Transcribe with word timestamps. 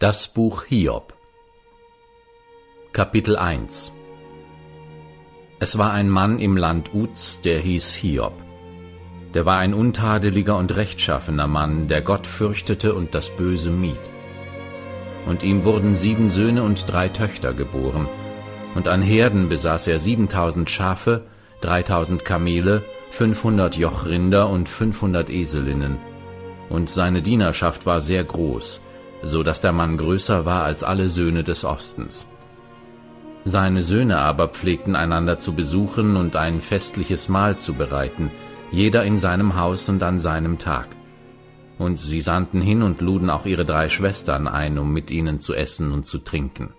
Das 0.00 0.28
Buch 0.28 0.64
Hiob 0.64 1.12
Kapitel 2.90 3.36
1 3.36 3.92
Es 5.58 5.76
war 5.76 5.92
ein 5.92 6.08
Mann 6.08 6.38
im 6.38 6.56
Land 6.56 6.94
Uz, 6.94 7.42
der 7.42 7.58
hieß 7.58 7.92
Hiob. 7.96 8.32
Der 9.34 9.44
war 9.44 9.58
ein 9.58 9.74
untadeliger 9.74 10.56
und 10.56 10.74
rechtschaffener 10.74 11.46
Mann, 11.48 11.86
der 11.86 12.00
Gott 12.00 12.26
fürchtete 12.26 12.94
und 12.94 13.14
das 13.14 13.28
Böse 13.28 13.70
mied. 13.70 14.00
Und 15.26 15.42
ihm 15.42 15.64
wurden 15.64 15.94
sieben 15.94 16.30
Söhne 16.30 16.62
und 16.62 16.90
drei 16.90 17.10
Töchter 17.10 17.52
geboren, 17.52 18.08
und 18.74 18.88
an 18.88 19.02
Herden 19.02 19.50
besaß 19.50 19.86
er 19.88 19.98
siebentausend 19.98 20.70
Schafe, 20.70 21.26
dreitausend 21.60 22.24
Kamele, 22.24 22.86
fünfhundert 23.10 23.76
Jochrinder 23.76 24.48
und 24.48 24.66
fünfhundert 24.66 25.28
Eselinnen. 25.28 25.98
Und 26.70 26.88
seine 26.88 27.20
Dienerschaft 27.20 27.84
war 27.84 28.00
sehr 28.00 28.24
groß, 28.24 28.80
so 29.22 29.42
dass 29.42 29.60
der 29.60 29.72
Mann 29.72 29.96
größer 29.96 30.44
war 30.44 30.64
als 30.64 30.82
alle 30.82 31.08
Söhne 31.08 31.44
des 31.44 31.64
Ostens. 31.64 32.26
Seine 33.44 33.82
Söhne 33.82 34.18
aber 34.18 34.48
pflegten 34.48 34.96
einander 34.96 35.38
zu 35.38 35.54
besuchen 35.54 36.16
und 36.16 36.36
ein 36.36 36.60
festliches 36.60 37.28
Mahl 37.28 37.58
zu 37.58 37.74
bereiten, 37.74 38.30
jeder 38.70 39.04
in 39.04 39.18
seinem 39.18 39.56
Haus 39.56 39.88
und 39.88 40.02
an 40.02 40.18
seinem 40.18 40.58
Tag. 40.58 40.88
Und 41.78 41.98
sie 41.98 42.20
sandten 42.20 42.60
hin 42.60 42.82
und 42.82 43.00
luden 43.00 43.30
auch 43.30 43.46
ihre 43.46 43.64
drei 43.64 43.88
Schwestern 43.88 44.46
ein, 44.46 44.78
um 44.78 44.92
mit 44.92 45.10
ihnen 45.10 45.40
zu 45.40 45.54
essen 45.54 45.92
und 45.92 46.06
zu 46.06 46.18
trinken. 46.18 46.74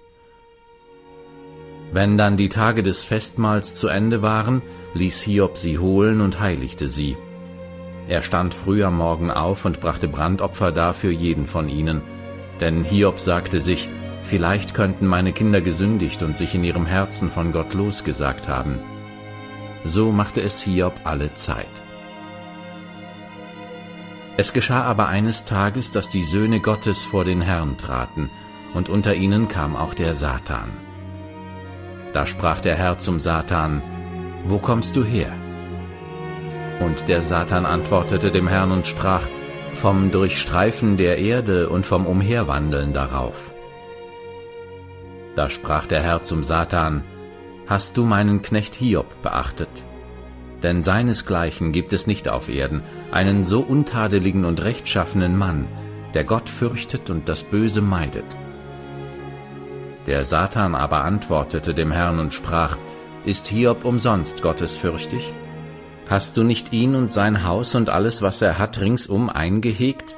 Wenn 1.91 2.17
dann 2.17 2.37
die 2.37 2.49
Tage 2.49 2.83
des 2.83 3.03
Festmahls 3.03 3.73
zu 3.73 3.87
Ende 3.87 4.21
waren, 4.21 4.61
ließ 4.93 5.21
Hiob 5.21 5.57
sie 5.57 5.79
holen 5.79 6.21
und 6.21 6.39
heiligte 6.39 6.87
sie. 6.87 7.17
Er 8.07 8.21
stand 8.21 8.53
früh 8.53 8.83
am 8.83 8.97
Morgen 8.97 9.31
auf 9.31 9.65
und 9.65 9.81
brachte 9.81 10.07
Brandopfer 10.07 10.71
dar 10.71 10.93
für 10.93 11.11
jeden 11.11 11.47
von 11.47 11.67
ihnen, 11.67 12.01
denn 12.61 12.83
Hiob 12.83 13.19
sagte 13.19 13.59
sich, 13.59 13.89
vielleicht 14.23 14.73
könnten 14.73 15.07
meine 15.07 15.33
Kinder 15.33 15.61
gesündigt 15.61 16.23
und 16.23 16.37
sich 16.37 16.55
in 16.55 16.63
ihrem 16.63 16.85
Herzen 16.85 17.31
von 17.31 17.51
Gott 17.51 17.73
losgesagt 17.73 18.47
haben. 18.47 18.79
So 19.83 20.11
machte 20.11 20.41
es 20.41 20.61
Hiob 20.61 20.93
alle 21.03 21.33
Zeit. 21.33 21.65
Es 24.37 24.53
geschah 24.53 24.83
aber 24.83 25.07
eines 25.07 25.43
Tages, 25.45 25.91
dass 25.91 26.07
die 26.07 26.23
Söhne 26.23 26.59
Gottes 26.59 27.03
vor 27.03 27.25
den 27.25 27.41
Herrn 27.41 27.77
traten, 27.77 28.29
und 28.73 28.87
unter 28.87 29.15
ihnen 29.15 29.49
kam 29.49 29.75
auch 29.75 29.93
der 29.93 30.15
Satan. 30.15 30.71
Da 32.13 32.25
sprach 32.25 32.61
der 32.61 32.75
Herr 32.75 32.97
zum 32.99 33.19
Satan, 33.19 33.81
Wo 34.45 34.59
kommst 34.59 34.95
du 34.95 35.03
her? 35.03 35.33
Und 36.79 37.09
der 37.09 37.21
Satan 37.21 37.65
antwortete 37.65 38.31
dem 38.31 38.47
Herrn 38.47 38.71
und 38.71 38.87
sprach, 38.87 39.27
vom 39.73 40.11
Durchstreifen 40.11 40.97
der 40.97 41.17
Erde 41.17 41.69
und 41.69 41.85
vom 41.85 42.05
Umherwandeln 42.05 42.93
darauf. 42.93 43.53
Da 45.35 45.49
sprach 45.49 45.87
der 45.87 46.01
Herr 46.01 46.23
zum 46.23 46.43
Satan, 46.43 47.03
Hast 47.67 47.95
du 47.97 48.05
meinen 48.05 48.41
Knecht 48.41 48.75
Hiob 48.75 49.21
beachtet? 49.21 49.85
Denn 50.61 50.83
seinesgleichen 50.83 51.71
gibt 51.71 51.93
es 51.93 52.05
nicht 52.05 52.29
auf 52.29 52.49
Erden, 52.49 52.83
einen 53.11 53.43
so 53.43 53.61
untadeligen 53.61 54.45
und 54.45 54.61
rechtschaffenen 54.61 55.37
Mann, 55.37 55.67
der 56.13 56.23
Gott 56.23 56.49
fürchtet 56.49 57.09
und 57.09 57.29
das 57.29 57.43
Böse 57.43 57.81
meidet. 57.81 58.25
Der 60.07 60.25
Satan 60.25 60.75
aber 60.75 61.03
antwortete 61.03 61.73
dem 61.73 61.91
Herrn 61.91 62.19
und 62.19 62.33
sprach, 62.33 62.77
Ist 63.25 63.47
Hiob 63.47 63.85
umsonst 63.85 64.41
gottesfürchtig? 64.41 65.33
Hast 66.11 66.35
du 66.35 66.43
nicht 66.43 66.73
ihn 66.73 66.93
und 66.93 67.09
sein 67.09 67.45
Haus 67.45 67.73
und 67.73 67.89
alles, 67.89 68.21
was 68.21 68.41
er 68.41 68.59
hat, 68.59 68.81
ringsum 68.81 69.29
eingehegt? 69.29 70.17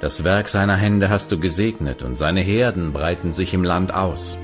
Das 0.00 0.24
Werk 0.24 0.48
seiner 0.48 0.76
Hände 0.76 1.10
hast 1.10 1.30
du 1.30 1.38
gesegnet, 1.38 2.02
und 2.02 2.14
seine 2.14 2.40
Herden 2.40 2.94
breiten 2.94 3.30
sich 3.30 3.52
im 3.52 3.62
Land 3.62 3.92
aus. 3.92 4.38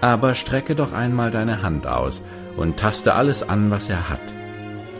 Aber 0.00 0.32
strecke 0.32 0.74
doch 0.74 0.94
einmal 0.94 1.30
deine 1.30 1.60
Hand 1.60 1.86
aus 1.86 2.22
und 2.56 2.78
taste 2.78 3.12
alles 3.12 3.46
an, 3.46 3.70
was 3.70 3.90
er 3.90 4.08
hat. 4.08 4.22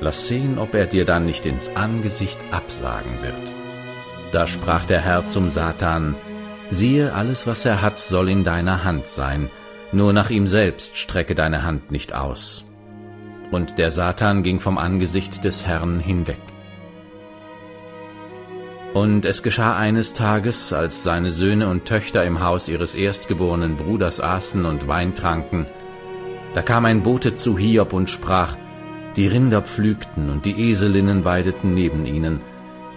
Lass 0.00 0.28
sehen, 0.28 0.58
ob 0.58 0.74
er 0.74 0.84
dir 0.84 1.06
dann 1.06 1.24
nicht 1.24 1.46
ins 1.46 1.74
Angesicht 1.74 2.44
absagen 2.50 3.22
wird. 3.22 3.52
Da 4.32 4.46
sprach 4.46 4.84
der 4.84 5.00
Herr 5.00 5.26
zum 5.28 5.48
Satan, 5.48 6.14
siehe, 6.68 7.14
alles, 7.14 7.46
was 7.46 7.64
er 7.64 7.80
hat, 7.80 7.98
soll 7.98 8.28
in 8.28 8.44
deiner 8.44 8.84
Hand 8.84 9.06
sein, 9.06 9.48
nur 9.92 10.12
nach 10.12 10.28
ihm 10.28 10.46
selbst 10.46 10.98
strecke 10.98 11.34
deine 11.34 11.62
Hand 11.62 11.91
nicht 11.91 12.14
aus 12.14 12.66
und 13.52 13.78
der 13.78 13.92
Satan 13.92 14.42
ging 14.42 14.58
vom 14.58 14.78
Angesicht 14.78 15.44
des 15.44 15.66
Herrn 15.66 16.00
hinweg. 16.00 16.40
Und 18.94 19.24
es 19.24 19.42
geschah 19.42 19.76
eines 19.76 20.12
Tages, 20.12 20.72
als 20.72 21.02
seine 21.02 21.30
Söhne 21.30 21.68
und 21.68 21.84
Töchter 21.84 22.24
im 22.24 22.41
Haus 22.41 22.68
ihres 22.68 22.94
erstgeborenen 22.94 23.76
Bruders 23.76 24.20
aßen 24.20 24.64
und 24.64 24.88
Wein 24.88 25.14
tranken, 25.14 25.66
da 26.54 26.60
kam 26.60 26.84
ein 26.84 27.02
Bote 27.02 27.34
zu 27.34 27.56
Hiob 27.56 27.94
und 27.94 28.10
sprach, 28.10 28.58
die 29.16 29.26
Rinder 29.26 29.62
pflügten 29.62 30.28
und 30.28 30.44
die 30.44 30.70
Eselinnen 30.70 31.24
weideten 31.24 31.72
neben 31.72 32.04
ihnen, 32.04 32.41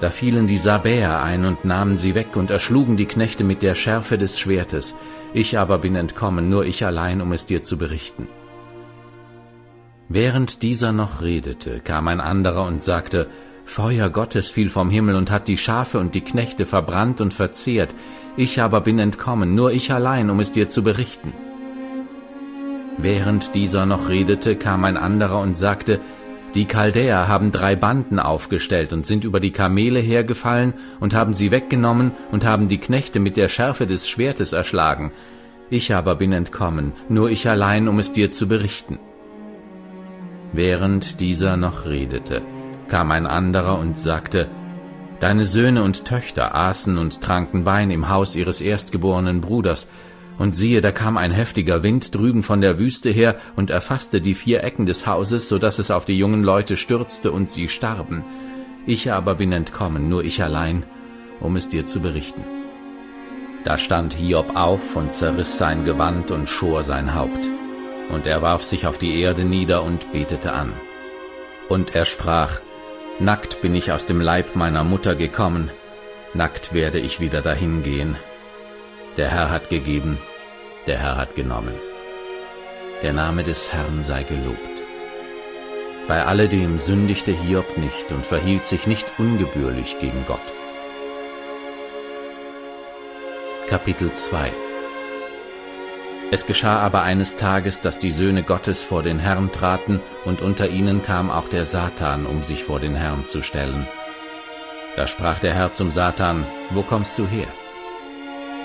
da 0.02 0.10
fielen 0.10 0.48
die 0.48 0.58
Sabäer 0.58 1.24
ein 1.24 1.46
und 1.46 1.64
nahmen 1.64 1.96
sie 1.96 2.16
weg 2.16 2.36
und 2.36 2.52
erschlugen 2.52 2.98
die 2.98 3.06
Knechte 3.06 3.46
mit 3.46 3.64
der 3.64 3.76
Schärfe 3.76 4.18
des 4.18 4.38
Schwertes, 4.38 4.96
ich 5.34 5.58
aber 5.58 5.78
bin 5.78 5.96
entkommen, 5.96 6.50
nur 6.50 6.66
ich 6.66 6.86
allein, 6.86 7.22
um 7.22 7.32
es 7.32 7.46
dir 7.46 7.64
zu 7.64 7.78
berichten. 7.78 8.28
Während 10.08 10.62
dieser 10.62 10.92
noch 10.92 11.22
redete, 11.22 11.80
kam 11.80 12.08
ein 12.08 12.22
anderer 12.22 12.66
und 12.66 12.82
sagte, 12.82 13.28
Feuer 13.66 14.10
Gottes 14.12 14.52
fiel 14.52 14.70
vom 14.70 14.92
Himmel 14.92 15.16
und 15.16 15.32
hat 15.32 15.48
die 15.48 15.58
Schafe 15.58 15.98
und 15.98 16.14
die 16.14 16.22
Knechte 16.22 16.68
verbrannt 16.68 17.22
und 17.22 17.34
verzehrt, 17.34 17.96
ich 18.38 18.62
aber 18.62 18.82
bin 18.82 19.00
entkommen, 19.00 19.56
nur 19.56 19.72
ich 19.72 19.92
allein, 19.92 20.30
um 20.30 20.40
es 20.40 20.52
dir 20.52 20.70
zu 20.70 20.84
berichten. 20.84 21.34
Während 22.98 23.56
dieser 23.56 23.86
noch 23.88 24.08
redete, 24.08 24.56
kam 24.56 24.86
ein 24.86 24.98
anderer 24.98 25.40
und 25.40 25.54
sagte, 25.54 26.00
die 26.54 26.66
Chaldäer 26.66 27.28
haben 27.28 27.52
drei 27.52 27.76
Banden 27.76 28.20
aufgestellt 28.20 28.94
und 28.94 29.06
sind 29.06 29.26
über 29.26 29.40
die 29.40 29.52
Kamele 29.52 30.00
hergefallen 30.00 30.74
und 31.00 31.14
haben 31.14 31.34
sie 31.34 31.52
weggenommen 31.52 32.12
und 32.32 32.46
haben 32.46 32.68
die 32.68 32.78
Knechte 32.78 33.20
mit 33.20 33.36
der 33.36 33.50
Schärfe 33.50 33.88
des 33.88 34.08
Schwertes 34.08 34.54
erschlagen. 34.54 35.12
Ich 35.70 35.94
aber 35.94 36.16
bin 36.16 36.32
entkommen, 36.32 36.94
nur 37.10 37.32
ich 37.32 37.50
allein, 37.50 37.88
um 37.88 38.00
es 38.00 38.12
dir 38.12 38.32
zu 38.32 38.48
berichten. 38.48 39.00
Während 40.56 41.20
dieser 41.20 41.58
noch 41.58 41.86
redete, 41.86 42.42
kam 42.88 43.12
ein 43.12 43.28
anderer 43.28 43.78
und 43.78 43.98
sagte, 43.98 44.48
Deine 45.20 45.46
Söhne 45.46 45.84
und 45.84 46.06
Töchter 46.06 46.56
aßen 46.56 46.98
und 46.98 47.22
tranken 47.22 47.66
Wein 47.66 47.92
im 47.92 48.08
Haus 48.08 48.38
ihres 48.38 48.62
erstgeborenen 48.62 49.42
Bruders, 49.42 49.90
und 50.38 50.56
siehe, 50.56 50.80
da 50.80 50.94
kam 50.94 51.18
ein 51.18 51.32
heftiger 51.32 51.84
Wind 51.84 52.16
drüben 52.16 52.42
von 52.42 52.62
der 52.62 52.80
Wüste 52.80 53.10
her 53.10 53.38
und 53.58 53.70
erfasste 53.70 54.22
die 54.22 54.34
vier 54.34 54.64
Ecken 54.64 54.86
des 54.86 55.06
Hauses, 55.06 55.50
so 55.50 55.60
dass 55.60 55.78
es 55.78 55.92
auf 55.92 56.06
die 56.06 56.18
jungen 56.18 56.44
Leute 56.44 56.78
stürzte 56.78 57.34
und 57.34 57.50
sie 57.50 57.68
starben. 57.68 58.24
Ich 58.86 59.12
aber 59.12 59.36
bin 59.36 59.52
entkommen, 59.52 60.08
nur 60.08 60.24
ich 60.24 60.42
allein, 60.42 60.84
um 61.42 61.58
es 61.58 61.68
dir 61.68 61.86
zu 61.86 62.00
berichten. 62.00 62.44
Da 63.66 63.78
stand 63.78 64.14
Hiob 64.14 64.56
auf 64.56 64.96
und 64.96 65.16
zerriss 65.16 65.58
sein 65.58 65.84
Gewand 65.84 66.32
und 66.32 66.48
schor 66.48 66.84
sein 66.84 67.14
Haupt. 67.14 67.50
Und 68.10 68.28
er 68.28 68.42
warf 68.42 68.64
sich 68.64 68.88
auf 68.88 68.98
die 68.98 69.22
Erde 69.22 69.44
nieder 69.44 69.84
und 69.84 70.12
betete 70.12 70.54
an. 70.54 70.74
Und 71.70 71.96
er 71.96 72.06
sprach, 72.06 72.60
Nackt 73.20 73.62
bin 73.62 73.74
ich 73.76 73.94
aus 73.94 74.06
dem 74.06 74.20
Leib 74.20 74.58
meiner 74.58 74.84
Mutter 74.84 75.16
gekommen, 75.16 75.72
nackt 76.34 76.74
werde 76.74 77.00
ich 77.00 77.22
wieder 77.22 77.42
dahin 77.42 77.82
gehen. 77.82 78.18
Der 79.16 79.30
Herr 79.30 79.50
hat 79.50 79.70
gegeben, 79.70 80.18
der 80.86 81.00
Herr 81.00 81.16
hat 81.16 81.36
genommen. 81.36 81.76
Der 83.04 83.14
Name 83.14 83.44
des 83.44 83.72
Herrn 83.72 84.04
sei 84.04 84.24
gelobt. 84.24 84.60
Bei 86.10 86.26
alledem 86.26 86.78
sündigte 86.78 87.32
Hiob 87.32 87.78
nicht 87.78 88.12
und 88.12 88.26
verhielt 88.26 88.66
sich 88.66 88.86
nicht 88.86 89.14
ungebührlich 89.18 89.98
gegen 90.00 90.26
Gott. 90.28 90.40
Kapitel 93.68 94.14
2 94.14 94.52
es 96.32 96.46
geschah 96.46 96.80
aber 96.80 97.04
eines 97.04 97.36
Tages, 97.36 97.82
dass 97.82 98.00
die 98.00 98.12
Söhne 98.12 98.44
Gottes 98.44 98.84
vor 98.84 99.04
den 99.04 99.20
Herrn 99.20 99.52
traten, 99.52 100.02
und 100.26 100.42
unter 100.42 100.68
ihnen 100.68 101.04
kam 101.04 101.30
auch 101.30 101.48
der 101.48 101.66
Satan, 101.66 102.26
um 102.26 102.42
sich 102.44 102.64
vor 102.64 102.80
den 102.80 102.96
Herrn 102.96 103.26
zu 103.26 103.42
stellen. 103.42 103.88
Da 104.96 105.08
sprach 105.08 105.40
der 105.40 105.54
Herr 105.54 105.74
zum 105.74 105.92
Satan, 105.92 106.46
Wo 106.72 106.82
kommst 106.82 107.20
du 107.20 107.28
her? 107.28 107.48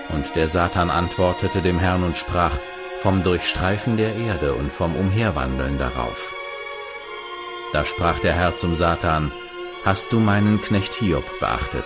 Und 0.09 0.35
der 0.37 0.49
Satan 0.49 0.91
antwortete 0.91 1.61
dem 1.61 1.79
Herrn 1.79 2.03
und 2.03 2.17
sprach, 2.17 2.57
Vom 3.03 3.23
Durchstreifen 3.23 3.97
der 3.97 4.15
Erde 4.17 4.55
und 4.55 4.73
vom 4.73 4.97
Umherwandeln 4.97 5.79
darauf. 5.79 6.35
Da 7.73 7.85
sprach 7.85 8.21
der 8.21 8.35
Herr 8.35 8.57
zum 8.57 8.75
Satan, 8.75 9.33
Hast 9.85 10.13
du 10.13 10.21
meinen 10.21 10.61
Knecht 10.61 10.95
Hiob 10.95 11.25
beachtet? 11.41 11.85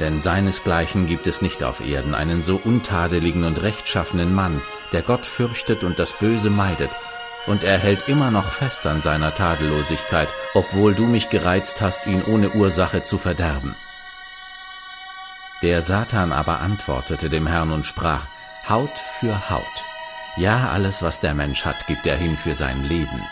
Denn 0.00 0.20
seinesgleichen 0.20 1.06
gibt 1.06 1.26
es 1.26 1.42
nicht 1.42 1.64
auf 1.64 1.80
Erden 1.80 2.14
einen 2.14 2.42
so 2.42 2.60
untadeligen 2.62 3.44
und 3.44 3.62
rechtschaffenen 3.62 4.34
Mann, 4.34 4.60
der 4.92 5.02
Gott 5.02 5.26
fürchtet 5.26 5.82
und 5.82 5.98
das 5.98 6.12
Böse 6.12 6.50
meidet, 6.50 6.90
und 7.46 7.64
er 7.64 7.78
hält 7.78 8.08
immer 8.08 8.30
noch 8.30 8.52
fest 8.52 8.86
an 8.86 9.00
seiner 9.00 9.34
Tadellosigkeit, 9.34 10.28
obwohl 10.54 10.94
du 10.94 11.06
mich 11.06 11.30
gereizt 11.30 11.80
hast, 11.80 12.06
ihn 12.06 12.22
ohne 12.22 12.50
Ursache 12.50 13.02
zu 13.02 13.18
verderben. 13.18 13.74
Der 15.62 15.82
Satan 15.82 16.32
aber 16.32 16.60
antwortete 16.60 17.30
dem 17.30 17.46
Herrn 17.46 17.72
und 17.72 17.86
sprach, 17.86 18.26
Haut 18.68 18.96
für 19.18 19.50
Haut. 19.50 19.64
Ja, 20.36 20.68
alles, 20.68 21.02
was 21.02 21.20
der 21.20 21.34
Mensch 21.34 21.64
hat, 21.64 21.86
gibt 21.86 22.06
er 22.06 22.16
hin 22.16 22.36
für 22.36 22.54
sein 22.54 22.84
Leben. 22.84 23.26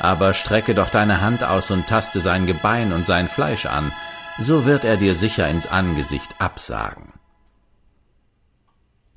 Aber 0.00 0.32
strecke 0.34 0.74
doch 0.74 0.88
deine 0.88 1.20
Hand 1.20 1.44
aus 1.44 1.70
und 1.70 1.86
taste 1.86 2.20
sein 2.20 2.46
Gebein 2.46 2.92
und 2.92 3.06
sein 3.06 3.28
Fleisch 3.28 3.66
an, 3.66 3.92
so 4.40 4.64
wird 4.64 4.84
er 4.84 4.96
dir 4.96 5.14
sicher 5.14 5.48
ins 5.48 5.66
Angesicht 5.66 6.34
absagen. 6.38 7.09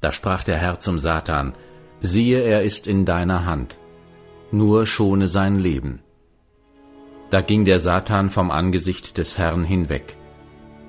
Da 0.04 0.12
sprach 0.12 0.44
der 0.44 0.58
Herr 0.58 0.80
zum 0.80 1.00
Satan, 1.00 1.54
siehe, 2.02 2.42
er 2.42 2.64
ist 2.64 2.88
in 2.88 3.06
deiner 3.06 3.46
Hand, 3.46 3.78
nur 4.52 4.86
schone 4.86 5.30
sein 5.30 5.58
Leben. 5.58 6.02
Da 7.30 7.40
ging 7.40 7.64
der 7.64 7.80
Satan 7.80 8.30
vom 8.30 8.52
Angesicht 8.52 9.18
des 9.18 9.38
Herrn 9.38 9.64
hinweg, 9.64 10.18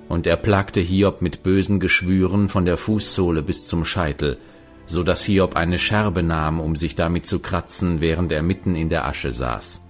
und 0.09 0.27
er 0.27 0.37
plagte 0.37 0.81
Hiob 0.81 1.23
mit 1.23 1.45
bösen 1.45 1.79
Geschwüren 1.79 2.49
von 2.49 2.65
der 2.65 2.77
Fußsohle 2.77 3.45
bis 3.45 3.69
zum 3.69 3.85
Scheitel, 3.85 4.37
so 4.85 5.05
dass 5.05 5.23
Hiob 5.23 5.55
eine 5.55 5.79
Scherbe 5.79 6.25
nahm, 6.25 6.59
um 6.59 6.75
sich 6.75 6.97
damit 6.97 7.25
zu 7.25 7.39
kratzen, 7.39 8.01
während 8.01 8.33
er 8.33 8.43
mitten 8.43 8.75
in 8.75 8.89
der 8.89 9.07
Asche 9.07 9.31
saß. 9.31 9.81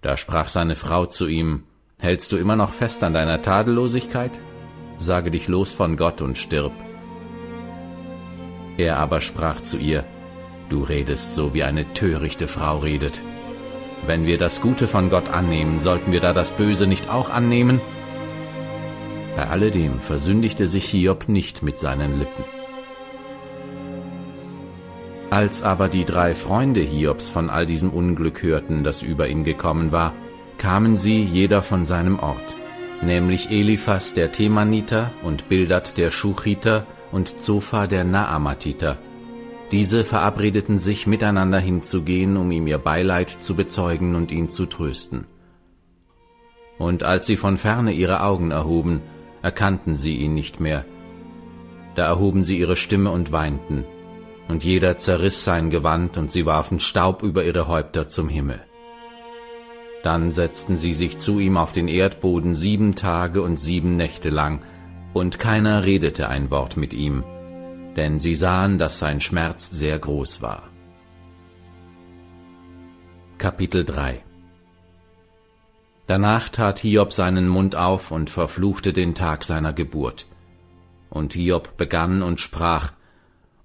Da 0.00 0.16
sprach 0.16 0.48
seine 0.48 0.74
Frau 0.74 1.06
zu 1.06 1.28
ihm, 1.28 1.62
Hältst 2.00 2.32
du 2.32 2.36
immer 2.36 2.56
noch 2.56 2.72
fest 2.72 3.04
an 3.04 3.14
deiner 3.14 3.42
Tadellosigkeit? 3.42 4.40
Sage 4.98 5.30
dich 5.30 5.46
los 5.46 5.72
von 5.72 5.96
Gott 5.96 6.20
und 6.20 6.36
stirb. 6.36 6.72
Er 8.80 8.96
aber 8.96 9.20
sprach 9.20 9.60
zu 9.60 9.76
ihr, 9.76 10.04
Du 10.70 10.84
redest 10.84 11.34
so, 11.34 11.52
wie 11.52 11.64
eine 11.64 11.92
törichte 11.92 12.48
Frau 12.48 12.78
redet. 12.78 13.20
Wenn 14.06 14.24
wir 14.24 14.38
das 14.38 14.62
Gute 14.62 14.88
von 14.88 15.10
Gott 15.10 15.28
annehmen, 15.28 15.78
sollten 15.80 16.12
wir 16.12 16.20
da 16.20 16.32
das 16.32 16.50
Böse 16.50 16.86
nicht 16.86 17.10
auch 17.10 17.28
annehmen? 17.28 17.82
Bei 19.36 19.48
alledem 19.48 20.00
versündigte 20.00 20.66
sich 20.66 20.86
Hiob 20.86 21.28
nicht 21.28 21.62
mit 21.62 21.78
seinen 21.78 22.18
Lippen. 22.18 22.44
Als 25.28 25.62
aber 25.62 25.88
die 25.90 26.06
drei 26.06 26.34
Freunde 26.34 26.80
Hiobs 26.80 27.28
von 27.28 27.50
all 27.50 27.66
diesem 27.66 27.90
Unglück 27.90 28.42
hörten, 28.42 28.82
das 28.82 29.02
über 29.02 29.28
ihn 29.28 29.44
gekommen 29.44 29.92
war, 29.92 30.14
kamen 30.56 30.96
sie 30.96 31.18
jeder 31.18 31.60
von 31.60 31.84
seinem 31.84 32.18
Ort, 32.18 32.56
nämlich 33.02 33.50
Eliphas 33.50 34.14
der 34.14 34.32
Themaniter 34.32 35.12
und 35.22 35.50
Bildad 35.50 35.98
der 35.98 36.10
Schuchiter 36.10 36.86
und 37.12 37.40
Zophar 37.40 37.88
der 37.88 38.04
Naamatiter. 38.04 38.98
Diese 39.72 40.04
verabredeten 40.04 40.78
sich, 40.78 41.06
miteinander 41.06 41.60
hinzugehen, 41.60 42.36
um 42.36 42.50
ihm 42.50 42.66
ihr 42.66 42.78
Beileid 42.78 43.30
zu 43.30 43.54
bezeugen 43.54 44.14
und 44.16 44.32
ihn 44.32 44.48
zu 44.48 44.66
trösten. 44.66 45.26
Und 46.78 47.02
als 47.04 47.26
sie 47.26 47.36
von 47.36 47.56
ferne 47.56 47.92
ihre 47.92 48.22
Augen 48.22 48.50
erhoben, 48.50 49.00
erkannten 49.42 49.94
sie 49.94 50.16
ihn 50.16 50.34
nicht 50.34 50.60
mehr. 50.60 50.84
Da 51.94 52.06
erhoben 52.06 52.42
sie 52.42 52.58
ihre 52.58 52.76
Stimme 52.76 53.10
und 53.10 53.32
weinten, 53.32 53.84
und 54.48 54.64
jeder 54.64 54.98
zerriss 54.98 55.44
sein 55.44 55.70
Gewand, 55.70 56.18
und 56.18 56.30
sie 56.30 56.46
warfen 56.46 56.80
Staub 56.80 57.22
über 57.22 57.44
ihre 57.44 57.68
Häupter 57.68 58.08
zum 58.08 58.28
Himmel. 58.28 58.60
Dann 60.02 60.30
setzten 60.30 60.76
sie 60.76 60.92
sich 60.92 61.18
zu 61.18 61.38
ihm 61.38 61.56
auf 61.56 61.72
den 61.72 61.86
Erdboden 61.86 62.54
sieben 62.54 62.94
Tage 62.94 63.42
und 63.42 63.58
sieben 63.58 63.96
Nächte 63.96 64.30
lang, 64.30 64.60
und 65.12 65.38
keiner 65.38 65.84
redete 65.84 66.28
ein 66.28 66.50
Wort 66.50 66.76
mit 66.76 66.94
ihm, 66.94 67.24
denn 67.96 68.18
sie 68.18 68.34
sahen, 68.34 68.78
dass 68.78 68.98
sein 68.98 69.20
Schmerz 69.20 69.70
sehr 69.70 69.98
groß 69.98 70.42
war. 70.42 70.68
Kapitel 73.38 73.84
3 73.84 74.22
Danach 76.06 76.48
tat 76.48 76.80
Hiob 76.80 77.12
seinen 77.12 77.46
Mund 77.46 77.76
auf 77.76 78.10
und 78.10 78.30
verfluchte 78.30 78.92
den 78.92 79.14
Tag 79.14 79.44
seiner 79.44 79.72
Geburt. 79.72 80.26
Und 81.08 81.34
Hiob 81.34 81.76
begann 81.76 82.22
und 82.22 82.40
sprach, 82.40 82.92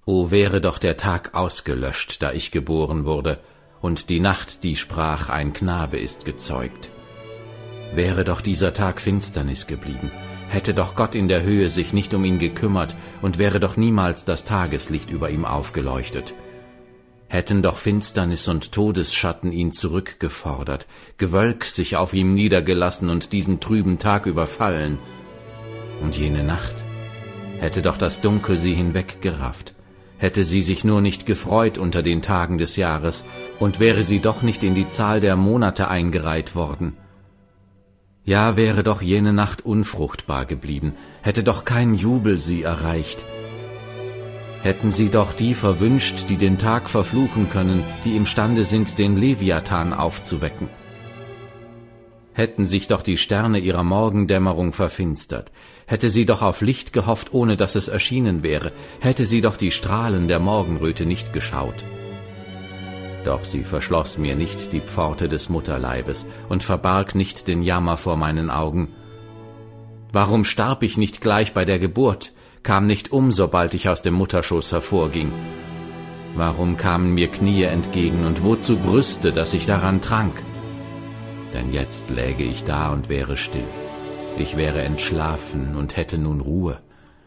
O 0.06 0.30
wäre 0.30 0.62
doch 0.62 0.78
der 0.78 0.98
Tag 0.98 1.34
ausgelöscht, 1.34 2.22
da 2.22 2.32
ich 2.32 2.52
geboren 2.52 3.06
wurde, 3.06 3.40
und 3.82 4.10
die 4.12 4.20
Nacht, 4.20 4.64
die 4.64 4.76
sprach, 4.76 5.30
ein 5.30 5.54
Knabe 5.54 5.98
ist 5.98 6.26
gezeugt. 6.26 6.92
Wäre 7.94 8.24
doch 8.24 8.42
dieser 8.42 8.74
Tag 8.74 9.02
Finsternis 9.02 9.66
geblieben, 9.66 10.12
hätte 10.48 10.74
doch 10.74 10.96
Gott 10.96 11.16
in 11.16 11.28
der 11.28 11.44
Höhe 11.44 11.70
sich 11.70 11.94
nicht 11.94 12.14
um 12.14 12.24
ihn 12.26 12.40
gekümmert 12.40 12.96
und 13.22 13.38
wäre 13.38 13.60
doch 13.60 13.78
niemals 13.78 14.26
das 14.26 14.44
Tageslicht 14.44 15.10
über 15.10 15.30
ihm 15.30 15.46
aufgeleuchtet. 15.46 16.34
Hätten 17.28 17.62
doch 17.62 17.78
Finsternis 17.78 18.48
und 18.48 18.72
Todesschatten 18.72 19.52
ihn 19.52 19.74
zurückgefordert, 19.74 20.88
Gewölk 21.18 21.66
sich 21.66 21.96
auf 21.96 22.14
ihm 22.14 22.32
niedergelassen 22.32 23.10
und 23.10 23.34
diesen 23.34 23.60
trüben 23.60 23.98
Tag 23.98 24.26
überfallen. 24.26 25.00
Und 26.02 26.18
jene 26.18 26.44
Nacht 26.44 26.86
hätte 27.60 27.82
doch 27.82 27.98
das 27.98 28.22
Dunkel 28.22 28.60
sie 28.60 28.74
hinweggerafft, 28.74 29.74
hätte 30.18 30.44
sie 30.44 30.62
sich 30.62 30.84
nur 30.84 31.02
nicht 31.02 31.26
gefreut 31.26 31.78
unter 31.78 32.04
den 32.04 32.22
Tagen 32.22 32.58
des 32.58 32.76
Jahres, 32.76 33.26
und 33.60 33.80
wäre 33.80 34.04
sie 34.04 34.20
doch 34.20 34.42
nicht 34.42 34.64
in 34.64 34.76
die 34.76 34.90
Zahl 34.90 35.20
der 35.20 35.36
Monate 35.36 35.88
eingereiht 35.88 36.56
worden. 36.56 36.96
Ja, 38.26 38.58
wäre 38.58 38.82
doch 38.82 39.04
jene 39.04 39.34
Nacht 39.34 39.64
unfruchtbar 39.64 40.46
geblieben, 40.48 40.94
hätte 41.22 41.44
doch 41.44 41.64
kein 41.64 41.94
Jubel 41.94 42.40
sie 42.40 42.64
erreicht. 42.64 43.24
Hätten 44.64 44.90
sie 44.90 45.12
doch 45.12 45.32
die 45.32 45.54
verwünscht, 45.54 46.28
die 46.28 46.38
den 46.38 46.58
Tag 46.58 46.90
verfluchen 46.90 47.50
können, 47.50 47.84
die 48.04 48.16
imstande 48.16 48.64
sind, 48.64 48.98
den 48.98 49.16
Leviathan 49.16 49.94
aufzuwecken. 49.94 50.70
Hätten 52.34 52.66
sich 52.66 52.88
doch 52.88 53.04
die 53.04 53.18
Sterne 53.18 53.60
ihrer 53.60 53.84
Morgendämmerung 53.84 54.74
verfinstert, 54.74 55.52
hätte 55.86 56.10
sie 56.10 56.26
doch 56.26 56.42
auf 56.42 56.62
Licht 56.62 56.94
gehofft, 56.94 57.32
ohne 57.32 57.58
dass 57.58 57.76
es 57.76 57.88
erschienen 57.88 58.42
wäre, 58.42 58.72
hätte 59.02 59.28
sie 59.28 59.42
doch 59.42 59.56
die 59.56 59.70
Strahlen 59.70 60.28
der 60.28 60.40
Morgenröte 60.40 61.06
nicht 61.06 61.32
geschaut. 61.32 61.84
Doch 63.26 63.44
sie 63.44 63.64
verschloss 63.64 64.18
mir 64.18 64.36
nicht 64.36 64.72
die 64.72 64.80
Pforte 64.80 65.28
des 65.28 65.50
Mutterleibes 65.50 66.26
und 66.48 66.64
verbarg 66.64 67.16
nicht 67.16 67.48
den 67.50 67.62
Jammer 67.64 67.98
vor 67.98 68.16
meinen 68.16 68.50
Augen. 68.50 68.94
Warum 70.14 70.46
starb 70.46 70.84
ich 70.84 70.98
nicht 70.98 71.20
gleich 71.20 71.54
bei 71.54 71.66
der 71.66 71.80
Geburt, 71.80 72.32
kam 72.64 72.88
nicht 72.88 73.12
um, 73.12 73.34
sobald 73.34 73.74
ich 73.74 73.90
aus 73.90 74.02
dem 74.02 74.14
Mutterschoß 74.14 74.72
hervorging? 74.72 75.34
Warum 76.36 76.78
kamen 76.78 77.14
mir 77.14 77.28
Knie 77.28 77.64
entgegen 77.64 78.26
und 78.26 78.44
wozu 78.44 78.78
Brüste, 78.78 79.34
dass 79.34 79.54
ich 79.54 79.66
daran 79.66 80.00
trank? 80.00 80.42
Denn 81.54 81.74
jetzt 81.74 82.10
läge 82.10 82.44
ich 82.44 82.64
da 82.64 82.94
und 82.94 83.10
wäre 83.10 83.36
still 83.36 83.68
ich 84.38 84.58
wäre 84.58 84.82
entschlafen 84.82 85.76
und 85.76 85.96
hätte 85.96 86.18
nun 86.18 86.42
Ruhe, 86.42 86.80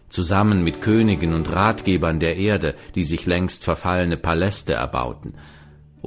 zusammen 0.08 0.62
mit 0.62 0.82
Königen 0.82 1.32
und 1.32 1.50
Ratgebern 1.50 2.20
der 2.20 2.36
Erde, 2.36 2.74
die 2.94 3.04
sich 3.04 3.26
längst 3.26 3.64
verfallene 3.64 4.16
Paläste 4.16 4.74
erbauten, 4.74 5.34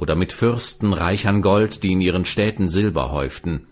oder 0.02 0.16
mit 0.16 0.32
Fürsten 0.32 0.94
reich 0.94 1.28
an 1.28 1.42
Gold, 1.42 1.84
die 1.84 1.92
in 1.92 2.00
ihren 2.00 2.24
Städten 2.24 2.66
Silber 2.66 3.12
häuften. 3.12 3.68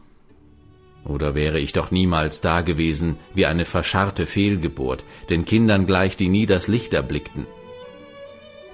Oder 1.05 1.35
wäre 1.35 1.59
ich 1.59 1.73
doch 1.73 1.91
niemals 1.91 2.41
da 2.41 2.61
gewesen 2.61 3.17
wie 3.35 3.47
eine 3.47 3.65
verscharrte 3.65 4.27
Fehlgeburt, 4.27 5.05
den 5.29 5.45
Kindern 5.45 5.87
gleich, 5.87 6.17
die 6.17 6.29
nie 6.29 6.47
das 6.47 6.69
Licht 6.69 6.95
erblickten. 6.95 7.47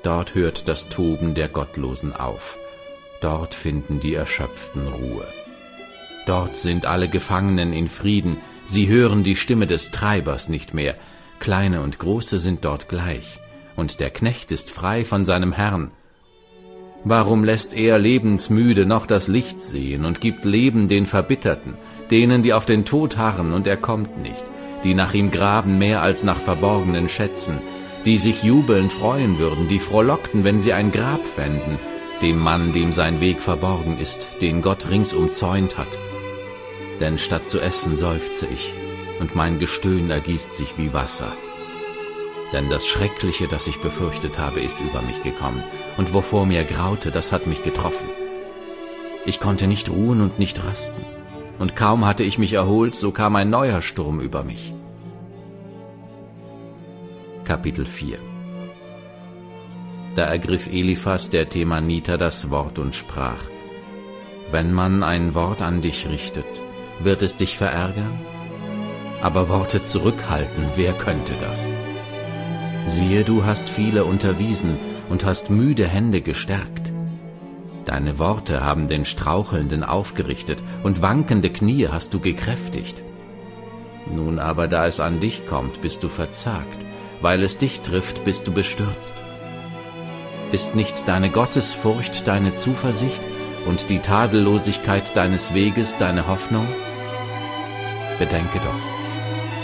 Dort 0.03 0.35
hört 0.35 0.69
das 0.69 0.91
Toben 0.91 1.35
der 1.35 1.49
Gottlosen 1.49 2.13
auf, 2.13 2.59
dort 3.23 3.55
finden 3.55 4.01
die 4.01 4.13
Erschöpften 4.13 4.87
Ruhe. 4.89 5.27
Dort 6.27 6.59
sind 6.59 6.85
alle 6.85 7.09
Gefangenen 7.09 7.73
in 7.73 7.89
Frieden, 7.89 8.37
sie 8.67 8.87
hören 8.87 9.25
die 9.25 9.35
Stimme 9.35 9.67
des 9.67 9.91
Treibers 9.93 10.51
nicht 10.51 10.75
mehr, 10.75 10.95
kleine 11.41 11.81
und 11.81 11.99
große 11.99 12.39
sind 12.39 12.67
dort 12.67 12.91
gleich, 12.91 13.41
und 13.77 13.99
der 13.99 14.11
Knecht 14.11 14.53
ist 14.53 14.71
frei 14.71 15.07
von 15.07 15.25
seinem 15.25 15.53
Herrn. 15.53 15.91
Warum 17.09 17.45
lässt 17.45 17.73
er 17.73 18.01
lebensmüde 18.01 18.85
noch 18.85 19.07
das 19.07 19.29
Licht 19.29 19.61
sehen 19.61 20.05
und 20.05 20.21
gibt 20.21 20.45
Leben 20.45 20.89
den 20.89 21.07
Verbitterten, 21.07 21.75
denen, 22.11 22.43
die 22.43 22.53
auf 22.53 22.67
den 22.67 22.85
Tod 22.85 23.17
harren 23.17 23.53
und 23.53 23.69
er 23.69 23.77
kommt 23.77 24.21
nicht, 24.21 24.43
die 24.83 24.93
nach 24.93 25.15
ihm 25.15 25.31
graben 25.31 25.79
mehr 25.79 26.03
als 26.03 26.25
nach 26.25 26.41
verborgenen 26.41 27.09
Schätzen, 27.09 27.61
die 28.07 28.19
sich 28.19 28.43
jubelnd 28.43 28.93
freuen 28.93 29.39
würden, 29.39 29.69
die 29.69 29.79
frohlockten, 29.79 30.43
wenn 30.43 30.61
sie 30.61 30.73
ein 30.73 30.91
Grab 30.91 31.25
fänden, 31.25 31.79
dem 32.23 32.41
Mann, 32.41 32.73
dem 32.73 32.93
sein 32.93 33.21
Weg 33.21 33.41
verborgen 33.41 33.99
ist, 34.01 34.29
den 34.43 34.61
Gott 34.61 34.91
rings 34.91 35.15
umzäunt 35.15 35.79
hat, 35.79 35.97
denn 36.99 37.19
statt 37.19 37.49
zu 37.49 37.61
essen 37.61 37.97
seufze 37.97 38.49
ich, 38.53 38.73
und 39.21 39.37
mein 39.37 39.61
Gestöhn 39.61 40.11
ergießt 40.11 40.57
sich 40.57 40.77
wie 40.77 40.93
Wasser. 40.93 41.35
Denn 42.53 42.71
das 42.71 42.87
Schreckliche, 42.87 43.49
das 43.49 43.67
ich 43.67 43.81
befürchtet 43.81 44.39
habe, 44.39 44.61
ist 44.61 44.81
über 44.81 45.03
mich 45.03 45.23
gekommen, 45.23 45.63
und 45.97 46.15
wovor 46.15 46.47
mir 46.47 46.65
graute, 46.65 47.11
das 47.11 47.33
hat 47.33 47.47
mich 47.47 47.63
getroffen. 47.63 48.09
Ich 49.25 49.41
konnte 49.41 49.67
nicht 49.67 49.91
ruhen 49.91 50.21
und 50.21 50.39
nicht 50.39 50.65
rasten, 50.65 51.05
und 51.59 51.75
kaum 51.75 52.07
hatte 52.07 52.23
ich 52.23 52.39
mich 52.39 52.53
erholt, 52.53 52.95
so 52.95 53.11
kam 53.11 53.35
ein 53.37 53.51
neuer 53.51 53.83
Sturm 53.83 54.21
über 54.21 54.45
mich. 54.45 54.73
Kapitel 57.45 57.87
4 57.87 58.19
Da 60.15 60.23
ergriff 60.25 60.67
Eliphas 60.67 61.31
der 61.31 61.49
Themaniter 61.49 62.17
das 62.17 62.51
Wort 62.51 62.79
und 62.79 62.95
sprach, 62.95 63.43
Wenn 64.51 64.73
man 64.73 65.03
ein 65.03 65.35
Wort 65.35 65.63
an 65.63 65.81
dich 65.81 66.09
richtet, 66.09 66.47
wird 67.01 67.23
es 67.23 67.37
dich 67.37 67.57
verärgern? 67.57 68.21
aber 69.23 69.49
Worte 69.49 69.85
zurückhalten, 69.85 70.69
wer 70.77 70.93
könnte 70.93 71.35
das? 71.41 71.67
Siehe, 72.87 73.25
du 73.25 73.45
hast 73.45 73.69
viele 73.69 74.05
unterwiesen 74.05 74.79
und 75.11 75.25
hast 75.25 75.51
müde 75.51 75.87
Hände 75.89 76.23
gestärkt. 76.23 76.93
Deine 77.85 78.19
Worte 78.19 78.65
haben 78.65 78.89
den 78.89 79.05
Strauchelnden 79.05 79.83
aufgerichtet 79.83 80.63
und 80.85 81.03
wankende 81.03 81.51
Knie 81.51 81.89
hast 81.89 82.15
du 82.15 82.21
gekräftigt. 82.21 83.03
Nun 84.13 84.39
aber, 84.39 84.69
da 84.69 84.87
es 84.87 85.01
an 85.01 85.19
dich 85.19 85.47
kommt, 85.47 85.81
bist 85.81 86.05
du 86.05 86.09
verzagt, 86.09 86.87
weil 87.21 87.43
es 87.43 87.59
dich 87.59 87.81
trifft, 87.81 88.25
bist 88.25 88.47
du 88.47 88.53
bestürzt. 88.53 89.23
Ist 90.53 90.77
nicht 90.77 91.09
deine 91.09 91.31
Gottesfurcht 91.31 92.29
deine 92.29 92.55
Zuversicht 92.55 93.21
und 93.67 93.91
die 93.91 93.99
Tadellosigkeit 93.99 95.17
deines 95.17 95.55
Weges 95.55 95.99
deine 95.99 96.29
Hoffnung? 96.29 96.67
Bedenke 98.21 98.59
doch, 98.59 98.96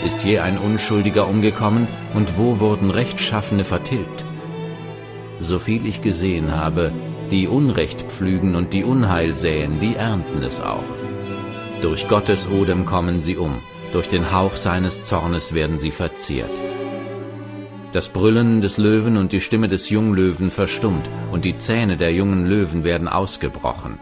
ist 0.05 0.23
je 0.23 0.39
ein 0.39 0.57
Unschuldiger 0.57 1.27
umgekommen 1.27 1.87
und 2.13 2.37
wo 2.37 2.59
wurden 2.59 2.89
Rechtschaffene 2.89 3.63
vertilgt? 3.63 4.25
So 5.39 5.59
viel 5.59 5.85
ich 5.85 6.01
gesehen 6.01 6.55
habe, 6.55 6.91
die 7.31 7.47
Unrecht 7.47 8.01
pflügen 8.01 8.55
und 8.55 8.73
die 8.73 8.83
Unheil 8.83 9.33
säen, 9.35 9.79
die 9.79 9.95
ernten 9.95 10.43
es 10.43 10.61
auch. 10.61 10.83
Durch 11.81 12.07
Gottes 12.07 12.47
Odem 12.49 12.85
kommen 12.85 13.19
sie 13.19 13.37
um, 13.37 13.55
durch 13.91 14.07
den 14.07 14.31
Hauch 14.31 14.55
seines 14.55 15.03
Zornes 15.03 15.53
werden 15.53 15.77
sie 15.77 15.91
verzehrt. 15.91 16.61
Das 17.91 18.09
Brüllen 18.09 18.59
des 18.61 18.77
Löwen 18.77 19.17
und 19.17 19.33
die 19.33 19.41
Stimme 19.41 19.67
des 19.67 19.89
Junglöwen 19.89 20.49
verstummt, 20.49 21.09
und 21.31 21.45
die 21.45 21.57
Zähne 21.57 21.95
der 21.95 22.11
jungen 22.11 22.47
Löwen 22.47 22.83
werden 22.83 23.07
ausgebrochen. 23.07 23.99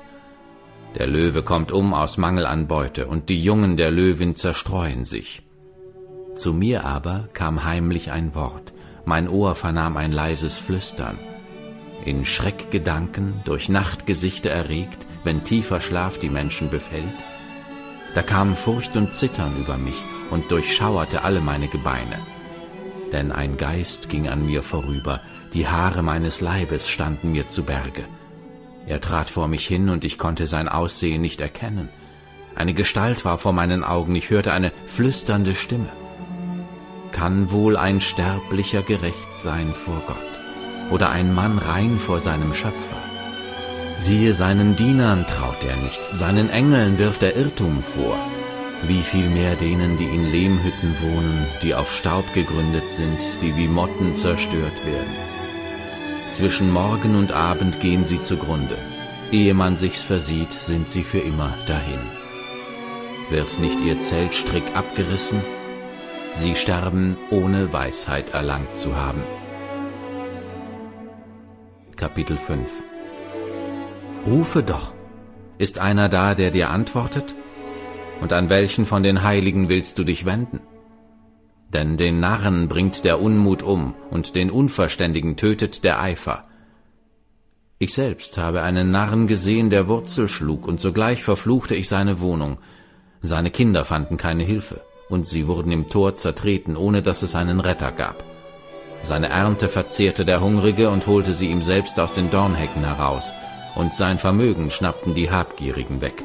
Der 0.98 1.08
Löwe 1.08 1.44
kommt 1.44 1.74
um 1.74 1.94
aus 1.94 2.18
Mangel 2.18 2.46
an 2.46 2.68
Beute, 2.68 3.08
und 3.08 3.28
die 3.28 3.42
Jungen 3.42 3.76
der 3.76 3.92
Löwin 3.92 4.34
zerstreuen 4.36 5.04
sich. 5.04 5.42
Zu 6.36 6.54
mir 6.54 6.86
aber 6.86 7.30
kam 7.34 7.64
heimlich 7.64 8.12
ein 8.12 8.34
Wort, 8.36 8.74
mein 9.06 9.28
Ohr 9.28 9.56
vernahm 9.56 9.98
ein 9.98 10.12
leises 10.12 10.58
Flüstern. 10.58 11.18
In 12.06 12.26
Schreckgedanken, 12.26 13.42
durch 13.46 13.70
Nachtgesichte 13.70 14.50
erregt, 14.50 15.08
wenn 15.24 15.44
tiefer 15.44 15.82
Schlaf 15.82 16.18
die 16.18 16.30
Menschen 16.30 16.70
befällt, 16.70 17.24
da 18.16 18.22
kam 18.22 18.56
Furcht 18.56 18.96
und 18.96 19.14
Zittern 19.14 19.58
über 19.60 19.78
mich 19.78 20.04
und 20.32 20.52
durchschauerte 20.52 21.24
alle 21.24 21.42
meine 21.42 21.68
Gebeine 21.68 22.18
denn 23.12 23.32
ein 23.32 23.58
Geist 23.58 24.10
ging 24.10 24.28
an 24.28 24.46
mir 24.46 24.64
vorüber, 24.64 25.22
die 25.54 25.68
Haare 25.68 26.02
meines 26.02 26.42
Leibes 26.42 26.90
standen 26.90 27.32
mir 27.32 27.48
zu 27.48 27.64
Berge. 27.64 28.06
Er 28.88 29.02
trat 29.02 29.30
vor 29.30 29.48
mich 29.48 29.68
hin, 29.68 29.90
und 29.90 30.04
ich 30.06 30.18
konnte 30.18 30.48
sein 30.48 30.68
Aussehen 30.68 31.22
nicht 31.22 31.42
erkennen. 31.42 31.90
Eine 32.56 32.74
Gestalt 32.74 33.26
war 33.26 33.38
vor 33.38 33.54
meinen 33.54 33.84
Augen, 33.84 34.16
ich 34.16 34.30
hörte 34.30 34.54
eine 34.54 34.72
flüsternde 34.88 35.56
Stimme. 35.56 35.90
Kann 37.12 37.52
wohl 37.52 37.78
ein 37.78 38.02
Sterblicher 38.02 38.82
gerecht 38.82 39.36
sein 39.36 39.74
vor 39.74 40.02
Gott, 40.08 40.92
oder 40.92 41.10
ein 41.10 41.34
Mann 41.34 41.58
rein 41.58 42.00
vor 42.00 42.20
seinem 42.20 42.54
Schöpfer? 42.54 43.02
Siehe, 43.98 44.34
seinen 44.34 44.76
Dienern 44.76 45.28
traut 45.28 45.64
er 45.64 45.78
nicht, 45.78 46.04
seinen 46.04 46.50
Engeln 46.50 46.98
wirft 46.98 47.22
er 47.22 47.36
Irrtum 47.36 47.82
vor, 47.82 48.18
wie 48.88 49.04
viel 49.04 49.30
mehr 49.30 49.56
denen, 49.56 49.98
die 49.98 50.06
in 50.06 50.32
Lehmhütten 50.32 50.96
wohnen, 51.02 51.46
die 51.62 51.76
auf 51.76 51.94
Staub 51.94 52.34
gegründet 52.34 52.90
sind, 52.90 53.20
die 53.42 53.56
wie 53.56 53.68
Motten 53.68 54.16
zerstört 54.16 54.86
werden. 54.86 55.16
Zwischen 56.32 56.72
Morgen 56.72 57.16
und 57.16 57.32
Abend 57.32 57.80
gehen 57.82 58.06
sie 58.06 58.22
zugrunde, 58.22 58.78
ehe 59.32 59.54
man 59.54 59.78
sich's 59.78 60.02
versieht, 60.02 60.54
sind 60.54 60.90
sie 60.90 61.04
für 61.04 61.20
immer 61.20 61.54
dahin. 61.68 62.00
Wird 63.30 63.60
nicht 63.60 63.82
ihr 63.82 64.00
Zeltstrick 64.00 64.76
abgerissen? 64.76 65.42
Sie 66.36 66.56
sterben, 66.56 67.18
ohne 67.30 67.72
Weisheit 67.74 68.32
erlangt 68.32 68.76
zu 68.76 68.96
haben. 68.96 69.24
Kapitel 71.96 72.38
5 72.38 72.70
Rufe 74.26 74.64
doch! 74.64 74.94
Ist 75.58 75.78
einer 75.78 76.10
da, 76.10 76.34
der 76.34 76.50
dir 76.50 76.70
antwortet? 76.70 77.36
und 78.22 78.32
an 78.32 78.50
welchen 78.50 78.86
von 78.86 79.04
den 79.04 79.24
Heiligen 79.24 79.68
willst 79.68 79.98
du 79.98 80.04
dich 80.04 80.26
wenden? 80.26 80.62
Denn 81.74 81.98
den 81.98 82.20
Narren 82.20 82.68
bringt 82.70 83.04
der 83.04 83.20
Unmut 83.20 83.64
um, 83.64 83.96
und 84.10 84.36
den 84.36 84.52
Unverständigen 84.52 85.38
tötet 85.38 85.84
der 85.84 86.00
Eifer. 86.00 86.48
Ich 87.80 87.94
selbst 87.94 88.38
habe 88.38 88.62
einen 88.62 88.92
Narren 88.92 89.26
gesehen, 89.26 89.70
der 89.70 89.88
Wurzel 89.88 90.28
schlug, 90.28 90.68
und 90.68 90.80
sogleich 90.80 91.24
verfluchte 91.24 91.74
ich 91.74 91.88
seine 91.88 92.22
Wohnung. 92.22 92.60
Seine 93.22 93.50
Kinder 93.50 93.86
fanden 93.86 94.18
keine 94.18 94.44
Hilfe, 94.44 94.82
und 95.12 95.28
sie 95.28 95.48
wurden 95.48 95.72
im 95.72 95.88
Tor 95.88 96.16
zertreten, 96.16 96.76
ohne 96.78 97.02
dass 97.02 97.22
es 97.22 97.36
einen 97.36 97.60
Retter 97.60 97.92
gab. 97.92 98.24
Seine 99.04 99.30
Ernte 99.30 99.68
verzehrte 99.68 100.26
der 100.26 100.42
Hungrige 100.42 100.90
und 100.90 101.08
holte 101.08 101.34
sie 101.34 101.48
ihm 101.48 101.62
selbst 101.62 102.00
aus 102.00 102.14
den 102.14 102.30
Dornhecken 102.30 102.84
heraus, 102.84 103.34
und 103.76 103.94
sein 103.94 104.20
Vermögen 104.20 104.70
schnappten 104.70 105.14
die 105.14 105.32
Habgierigen 105.32 106.02
weg. 106.02 106.24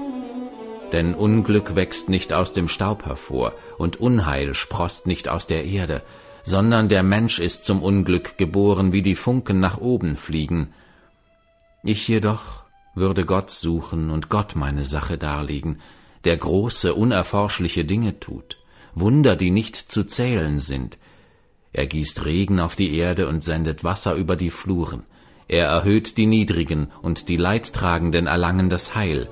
Denn 0.93 1.15
Unglück 1.15 1.75
wächst 1.75 2.09
nicht 2.09 2.33
aus 2.33 2.53
dem 2.53 2.69
Staub 2.69 3.07
hervor, 3.07 3.55
und 3.79 4.01
Unheil 4.01 4.55
sproßt 4.55 5.07
nicht 5.07 5.29
aus 5.29 5.47
der 5.47 5.65
Erde, 5.65 6.03
sondern 6.45 6.89
der 6.89 7.03
Mensch 7.03 7.41
ist 7.41 7.65
zum 7.65 7.83
Unglück 7.83 8.39
geboren, 8.39 8.93
wie 8.93 9.03
die 9.03 9.17
Funken 9.17 9.59
nach 9.59 9.79
oben 9.79 10.17
fliegen. 10.17 10.73
Ich 11.83 12.07
jedoch 12.07 12.65
würde 12.95 13.25
Gott 13.25 13.51
suchen 13.51 14.11
und 14.11 14.29
Gott 14.29 14.55
meine 14.55 14.85
Sache 14.85 15.19
darlegen, 15.19 15.81
der 16.25 16.37
große, 16.37 16.95
unerforschliche 16.95 17.85
Dinge 17.85 18.21
tut, 18.21 18.59
Wunder, 18.97 19.37
die 19.37 19.51
nicht 19.51 19.77
zu 19.77 20.05
zählen 20.05 20.59
sind. 20.59 20.99
Er 21.75 21.87
gießt 21.87 22.25
Regen 22.25 22.61
auf 22.61 22.77
die 22.77 22.97
Erde 22.97 23.29
und 23.29 23.45
sendet 23.45 23.85
Wasser 23.85 24.15
über 24.15 24.37
die 24.37 24.49
Fluren. 24.49 25.05
Er 25.49 25.67
erhöht 25.67 26.17
die 26.17 26.25
Niedrigen, 26.25 26.91
und 27.03 27.29
die 27.29 27.37
Leidtragenden 27.37 28.27
erlangen 28.27 28.71
das 28.71 28.95
Heil. 28.95 29.29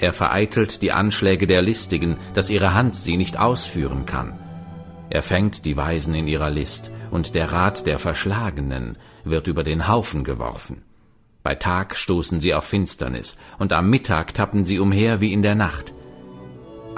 Er 0.00 0.12
vereitelt 0.12 0.82
die 0.82 0.90
Anschläge 0.90 1.46
der 1.46 1.62
Listigen, 1.62 2.16
dass 2.34 2.50
ihre 2.50 2.74
Hand 2.74 2.96
sie 2.96 3.16
nicht 3.16 3.38
ausführen 3.38 4.04
kann. 4.04 4.36
Er 5.10 5.22
fängt 5.22 5.64
die 5.64 5.76
Weisen 5.76 6.14
in 6.14 6.26
ihrer 6.26 6.50
List, 6.50 6.90
und 7.12 7.36
der 7.36 7.52
Rat 7.52 7.86
der 7.86 8.00
Verschlagenen 8.00 8.98
wird 9.22 9.46
über 9.46 9.62
den 9.62 9.86
Haufen 9.86 10.24
geworfen. 10.24 10.82
Bei 11.44 11.54
Tag 11.54 11.96
stoßen 11.96 12.40
sie 12.40 12.52
auf 12.52 12.64
Finsternis, 12.64 13.36
und 13.60 13.72
am 13.72 13.88
Mittag 13.88 14.34
tappen 14.34 14.64
sie 14.64 14.80
umher 14.80 15.20
wie 15.20 15.32
in 15.32 15.42
der 15.42 15.54
Nacht. 15.54 15.94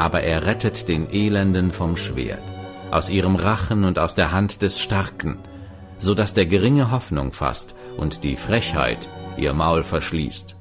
Aber 0.00 0.22
er 0.22 0.46
rettet 0.46 0.88
den 0.88 1.10
Elenden 1.10 1.72
vom 1.72 1.98
Schwert, 1.98 2.42
aus 2.90 3.10
ihrem 3.10 3.36
Rachen 3.36 3.84
und 3.84 3.98
aus 3.98 4.14
der 4.14 4.32
Hand 4.32 4.62
des 4.62 4.80
Starken, 4.80 5.36
so 5.98 6.14
dass 6.14 6.32
der 6.32 6.46
Geringe 6.46 6.90
Hoffnung 6.90 7.32
fasst 7.32 7.74
und 7.98 8.24
die 8.24 8.36
Frechheit 8.36 9.10
ihr 9.36 9.52
Maul 9.52 9.82
verschließt. 9.82 10.56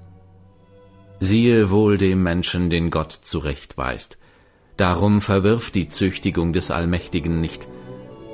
Siehe 1.22 1.70
wohl 1.70 1.98
dem 1.98 2.22
Menschen, 2.22 2.70
den 2.70 2.92
Gott 2.92 3.14
zurechtweist. 3.14 4.18
Darum 4.76 5.22
verwirf 5.22 5.72
die 5.72 5.88
Züchtigung 5.88 6.52
des 6.52 6.70
Allmächtigen 6.70 7.40
nicht, 7.40 7.66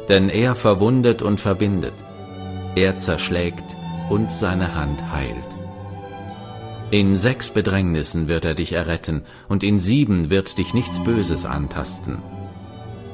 denn 0.09 0.27
er 0.27 0.55
verwundet 0.55 1.21
und 1.21 1.39
verbindet, 1.39 1.93
er 2.75 2.97
zerschlägt 2.97 3.77
und 4.09 4.31
seine 4.31 4.73
Hand 4.73 5.03
heilt. 5.11 5.54
In 6.95 7.17
sechs 7.17 7.49
Bedrängnissen 7.49 8.29
wird 8.29 8.45
er 8.45 8.53
dich 8.53 8.71
erretten, 8.71 9.23
und 9.49 9.63
in 9.63 9.79
sieben 9.79 10.29
wird 10.29 10.57
dich 10.57 10.73
nichts 10.73 11.03
Böses 11.03 11.45
antasten. 11.45 12.19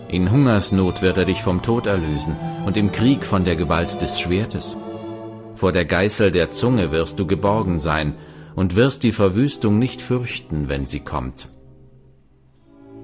In 0.07 0.29
Hungersnot 0.29 1.01
wird 1.01 1.17
er 1.17 1.25
dich 1.25 1.41
vom 1.41 1.63
Tod 1.63 1.88
erlösen, 1.88 2.35
und 2.63 2.77
im 2.77 2.91
Krieg 2.91 3.23
von 3.23 3.43
der 3.43 3.55
Gewalt 3.55 4.00
des 4.00 4.19
Schwertes. 4.19 4.77
Vor 5.55 5.71
der 5.71 5.85
Geißel 5.85 6.29
der 6.29 6.51
Zunge 6.51 6.91
wirst 6.91 7.17
du 7.19 7.25
geborgen 7.25 7.79
sein, 7.79 8.13
und 8.53 8.75
wirst 8.75 9.01
die 9.01 9.13
Verwüstung 9.13 9.79
nicht 9.79 10.03
fürchten, 10.03 10.69
wenn 10.69 10.85
sie 10.85 11.00
kommt. 11.00 11.50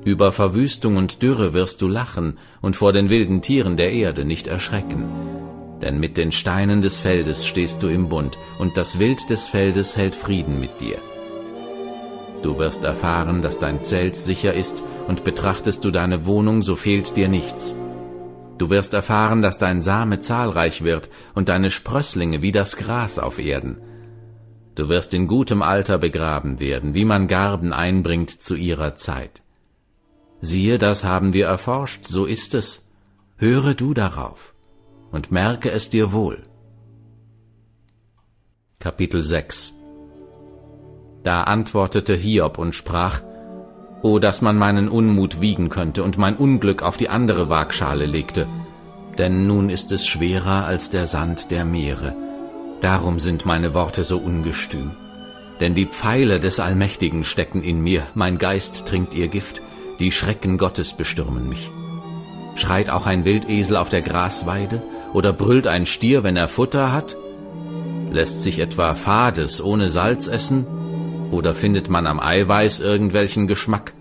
Über 0.06 0.32
Verwüstung 0.32 0.98
und 0.98 1.24
Dürre 1.24 1.54
wirst 1.54 1.82
du 1.82 1.88
lachen 1.88 2.38
und 2.62 2.76
vor 2.76 2.94
den 2.94 3.10
wilden 3.10 3.42
Tieren 3.42 3.78
der 3.78 3.94
Erde 3.94 4.26
nicht 4.26 4.46
erschrecken. 4.46 5.06
Denn 5.82 6.00
mit 6.00 6.18
den 6.18 6.32
Steinen 6.32 6.82
des 6.82 6.98
Feldes 6.98 7.46
stehst 7.46 7.84
du 7.84 7.88
im 7.88 8.10
Bund, 8.10 8.38
und 8.58 8.78
das 8.78 9.00
Wild 9.00 9.30
des 9.30 9.48
Feldes 9.48 9.96
hält 9.96 10.16
Frieden 10.16 10.60
mit 10.60 10.82
dir. 10.82 10.98
Du 12.42 12.58
wirst 12.58 12.84
erfahren, 12.84 13.42
dass 13.42 13.60
dein 13.60 13.84
Zelt 13.84 14.16
sicher 14.16 14.54
ist, 14.54 14.84
und 15.08 15.24
betrachtest 15.24 15.86
du 15.86 15.92
deine 15.92 16.26
Wohnung, 16.26 16.62
so 16.62 16.76
fehlt 16.76 17.16
dir 17.16 17.30
nichts. 17.30 17.76
Du 18.58 18.72
wirst 18.72 18.96
erfahren, 18.96 19.44
dass 19.44 19.60
dein 19.60 19.82
Same 19.82 20.20
zahlreich 20.20 20.84
wird 20.84 21.10
und 21.36 21.50
deine 21.50 21.70
Sprösslinge 21.70 22.42
wie 22.42 22.52
das 22.52 22.76
Gras 22.76 23.20
auf 23.20 23.38
Erden. 23.38 23.78
Du 24.74 24.90
wirst 24.90 25.14
in 25.14 25.28
gutem 25.28 25.62
Alter 25.62 26.00
begraben 26.00 26.60
werden, 26.60 26.96
wie 26.96 27.06
man 27.06 27.28
Garben 27.28 27.72
einbringt 27.72 28.30
zu 28.30 28.56
ihrer 28.56 28.96
Zeit. 28.96 29.44
Siehe, 30.42 30.78
das 30.78 31.04
haben 31.04 31.34
wir 31.34 31.46
erforscht, 31.46 32.06
so 32.06 32.26
ist 32.26 32.54
es. 32.56 32.84
Höre 33.38 33.74
du 33.76 33.94
darauf 33.94 34.54
und 35.12 35.32
merke 35.32 35.72
es 35.72 35.90
dir 35.90 36.12
wohl. 36.12 36.44
Kapitel 38.80 39.22
6 39.22 39.74
Da 41.24 41.44
antwortete 41.44 42.16
Hiob 42.16 42.58
und 42.58 42.76
sprach, 42.76 43.22
O, 44.04 44.20
dass 44.20 44.42
man 44.42 44.58
meinen 44.58 44.90
Unmut 44.90 45.42
wiegen 45.42 45.70
könnte 45.70 46.04
und 46.04 46.18
mein 46.18 46.38
Unglück 46.38 46.84
auf 46.84 46.98
die 46.98 47.10
andere 47.10 47.50
Waagschale 47.50 48.06
legte. 48.06 48.48
Denn 49.18 49.48
nun 49.48 49.70
ist 49.70 49.92
es 49.92 50.06
schwerer 50.06 50.66
als 50.66 50.92
der 50.92 51.08
Sand 51.08 51.50
der 51.50 51.66
Meere. 51.66 52.16
Darum 52.82 53.20
sind 53.20 53.46
meine 53.46 53.74
Worte 53.74 54.04
so 54.04 54.20
ungestüm. 54.20 54.92
Denn 55.60 55.74
die 55.74 55.88
Pfeile 55.88 56.40
des 56.40 56.60
Allmächtigen 56.60 57.24
stecken 57.24 57.64
in 57.64 57.82
mir, 57.82 58.04
mein 58.14 58.38
Geist 58.38 58.88
trinkt 58.88 59.16
ihr 59.16 59.28
Gift, 59.28 59.64
die 60.00 60.12
Schrecken 60.12 60.60
Gottes 60.60 60.94
bestürmen 60.94 61.50
mich. 61.50 61.72
Schreit 62.56 62.92
auch 62.92 63.08
ein 63.08 63.26
Wildesel 63.26 63.78
auf 63.78 63.90
der 63.90 64.04
Grasweide, 64.04 64.84
oder 65.14 65.34
brüllt 65.34 65.68
ein 65.68 65.86
Stier, 65.86 66.24
wenn 66.24 66.38
er 66.38 66.48
Futter 66.48 66.94
hat? 66.94 67.18
Lässt 68.12 68.44
sich 68.44 68.60
etwa 68.60 68.96
Fades 68.96 69.64
ohne 69.64 69.90
Salz 69.90 70.28
essen? 70.28 70.66
Oder 71.32 71.54
findet 71.54 71.90
man 71.90 72.08
am 72.08 72.20
Eiweiß 72.20 72.80
irgendwelchen 72.80 73.48
Geschmack? 73.48 73.94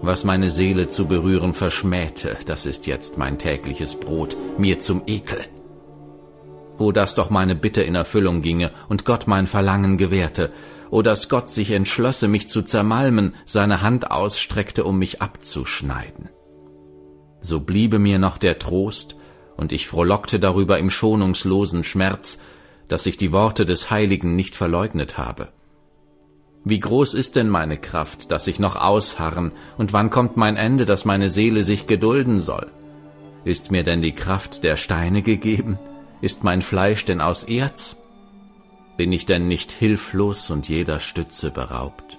Was 0.00 0.24
meine 0.24 0.48
Seele 0.48 0.88
zu 0.88 1.06
berühren 1.06 1.54
verschmähte, 1.54 2.38
das 2.46 2.66
ist 2.66 2.86
jetzt 2.86 3.18
mein 3.18 3.36
tägliches 3.36 3.96
Brot, 3.96 4.36
mir 4.56 4.78
zum 4.78 5.02
Ekel. 5.06 5.44
O 6.78 6.92
dass 6.92 7.16
doch 7.16 7.30
meine 7.30 7.56
Bitte 7.56 7.82
in 7.82 7.96
Erfüllung 7.96 8.40
ginge 8.40 8.70
und 8.88 9.04
Gott 9.04 9.26
mein 9.26 9.48
Verlangen 9.48 9.98
gewährte, 9.98 10.52
o 10.90 11.02
dass 11.02 11.28
Gott 11.28 11.50
sich 11.50 11.72
entschlösse, 11.72 12.28
mich 12.28 12.48
zu 12.48 12.62
zermalmen, 12.62 13.34
seine 13.44 13.82
Hand 13.82 14.10
ausstreckte, 14.10 14.84
um 14.84 14.98
mich 14.98 15.20
abzuschneiden. 15.20 16.30
So 17.40 17.60
bliebe 17.60 17.98
mir 17.98 18.18
noch 18.18 18.38
der 18.38 18.58
Trost, 18.58 19.16
und 19.58 19.72
ich 19.72 19.86
frohlockte 19.86 20.38
darüber 20.38 20.78
im 20.78 20.88
schonungslosen 20.88 21.84
Schmerz, 21.84 22.40
dass 22.86 23.04
ich 23.04 23.18
die 23.18 23.32
Worte 23.32 23.66
des 23.66 23.90
Heiligen 23.90 24.34
nicht 24.34 24.56
verleugnet 24.56 25.18
habe. 25.18 25.48
Wie 26.64 26.80
groß 26.80 27.14
ist 27.14 27.36
denn 27.36 27.48
meine 27.48 27.76
Kraft, 27.76 28.30
dass 28.30 28.46
ich 28.46 28.60
noch 28.60 28.76
ausharren, 28.76 29.52
und 29.76 29.92
wann 29.92 30.10
kommt 30.10 30.36
mein 30.36 30.56
Ende, 30.56 30.86
dass 30.86 31.04
meine 31.04 31.28
Seele 31.28 31.62
sich 31.62 31.86
gedulden 31.86 32.40
soll? 32.40 32.70
Ist 33.44 33.70
mir 33.70 33.82
denn 33.82 34.00
die 34.00 34.12
Kraft 34.12 34.64
der 34.64 34.76
Steine 34.76 35.22
gegeben? 35.22 35.78
Ist 36.20 36.44
mein 36.44 36.62
Fleisch 36.62 37.04
denn 37.04 37.20
aus 37.20 37.44
Erz? 37.44 38.00
Bin 38.96 39.12
ich 39.12 39.26
denn 39.26 39.48
nicht 39.48 39.70
hilflos 39.72 40.50
und 40.50 40.68
jeder 40.68 41.00
Stütze 41.00 41.50
beraubt? 41.50 42.18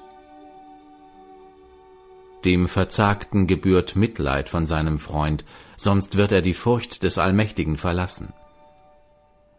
Dem 2.46 2.68
Verzagten 2.68 3.48
gebührt 3.48 3.96
Mitleid 3.96 4.50
von 4.50 4.66
seinem 4.66 4.98
Freund, 4.98 5.44
sonst 5.80 6.18
wird 6.18 6.32
er 6.32 6.42
die 6.42 6.54
Furcht 6.54 7.04
des 7.04 7.18
Allmächtigen 7.18 7.78
verlassen. 7.78 8.34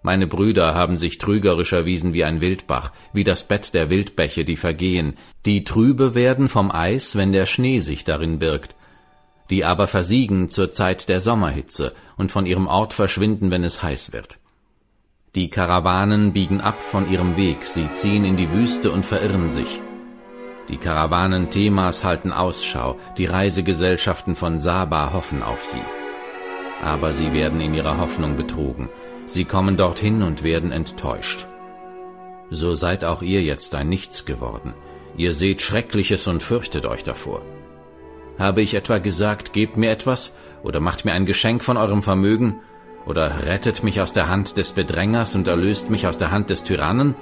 Meine 0.02 0.26
Brüder 0.26 0.74
haben 0.74 0.96
sich 0.96 1.18
trügerisch 1.18 1.72
erwiesen 1.72 2.14
wie 2.14 2.24
ein 2.24 2.40
Wildbach, 2.40 2.92
wie 3.12 3.24
das 3.24 3.44
Bett 3.44 3.74
der 3.74 3.90
Wildbäche, 3.90 4.44
die 4.44 4.56
vergehen, 4.56 5.16
die 5.44 5.64
trübe 5.64 6.14
werden 6.14 6.48
vom 6.48 6.70
Eis, 6.70 7.16
wenn 7.16 7.32
der 7.32 7.44
Schnee 7.46 7.80
sich 7.80 8.04
darin 8.04 8.38
birgt, 8.38 8.74
die 9.50 9.64
aber 9.64 9.86
versiegen 9.86 10.48
zur 10.48 10.72
Zeit 10.72 11.08
der 11.08 11.20
Sommerhitze 11.20 11.94
und 12.16 12.32
von 12.32 12.46
ihrem 12.46 12.66
Ort 12.66 12.94
verschwinden, 12.94 13.50
wenn 13.50 13.64
es 13.64 13.82
heiß 13.82 14.12
wird. 14.12 14.38
Die 15.34 15.48
Karawanen 15.48 16.32
biegen 16.32 16.60
ab 16.60 16.80
von 16.80 17.10
ihrem 17.10 17.36
Weg, 17.36 17.64
sie 17.64 17.90
ziehen 17.92 18.24
in 18.24 18.36
die 18.36 18.52
Wüste 18.52 18.90
und 18.90 19.06
verirren 19.06 19.50
sich. 19.50 19.80
Die 20.68 20.76
Karawanen 20.76 21.50
Themas 21.50 22.04
halten 22.04 22.32
Ausschau, 22.32 22.98
die 23.18 23.26
Reisegesellschaften 23.26 24.34
von 24.34 24.58
Saba 24.58 25.12
hoffen 25.12 25.42
auf 25.42 25.64
sie. 25.64 25.82
Aber 26.82 27.12
sie 27.12 27.32
werden 27.32 27.60
in 27.60 27.74
ihrer 27.74 27.98
Hoffnung 27.98 28.36
betrogen, 28.36 28.88
Sie 29.30 29.44
kommen 29.44 29.76
dorthin 29.76 30.24
und 30.24 30.42
werden 30.42 30.72
enttäuscht. 30.72 31.46
So 32.50 32.74
seid 32.74 33.04
auch 33.04 33.22
ihr 33.22 33.42
jetzt 33.42 33.76
ein 33.76 33.88
Nichts 33.88 34.24
geworden. 34.24 34.74
Ihr 35.16 35.32
seht 35.32 35.62
Schreckliches 35.62 36.26
und 36.26 36.42
fürchtet 36.42 36.84
euch 36.84 37.04
davor. 37.04 37.42
Habe 38.40 38.60
ich 38.60 38.74
etwa 38.74 38.98
gesagt, 38.98 39.52
gebt 39.52 39.76
mir 39.76 39.90
etwas 39.90 40.34
oder 40.64 40.80
macht 40.80 41.04
mir 41.04 41.12
ein 41.12 41.26
Geschenk 41.26 41.62
von 41.62 41.76
eurem 41.76 42.02
Vermögen 42.02 42.58
oder 43.06 43.46
rettet 43.46 43.84
mich 43.84 44.00
aus 44.00 44.12
der 44.12 44.28
Hand 44.28 44.56
des 44.56 44.72
Bedrängers 44.72 45.36
und 45.36 45.46
erlöst 45.46 45.90
mich 45.90 46.08
aus 46.08 46.18
der 46.18 46.32
Hand 46.32 46.50
des 46.50 46.64
Tyrannen? 46.64 47.14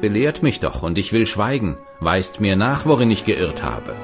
Belehrt 0.00 0.44
mich 0.44 0.60
doch, 0.60 0.84
und 0.84 0.96
ich 0.96 1.12
will 1.12 1.26
schweigen, 1.26 1.76
weist 1.98 2.40
mir 2.40 2.54
nach, 2.54 2.86
worin 2.86 3.10
ich 3.10 3.24
geirrt 3.24 3.64
habe. 3.64 3.96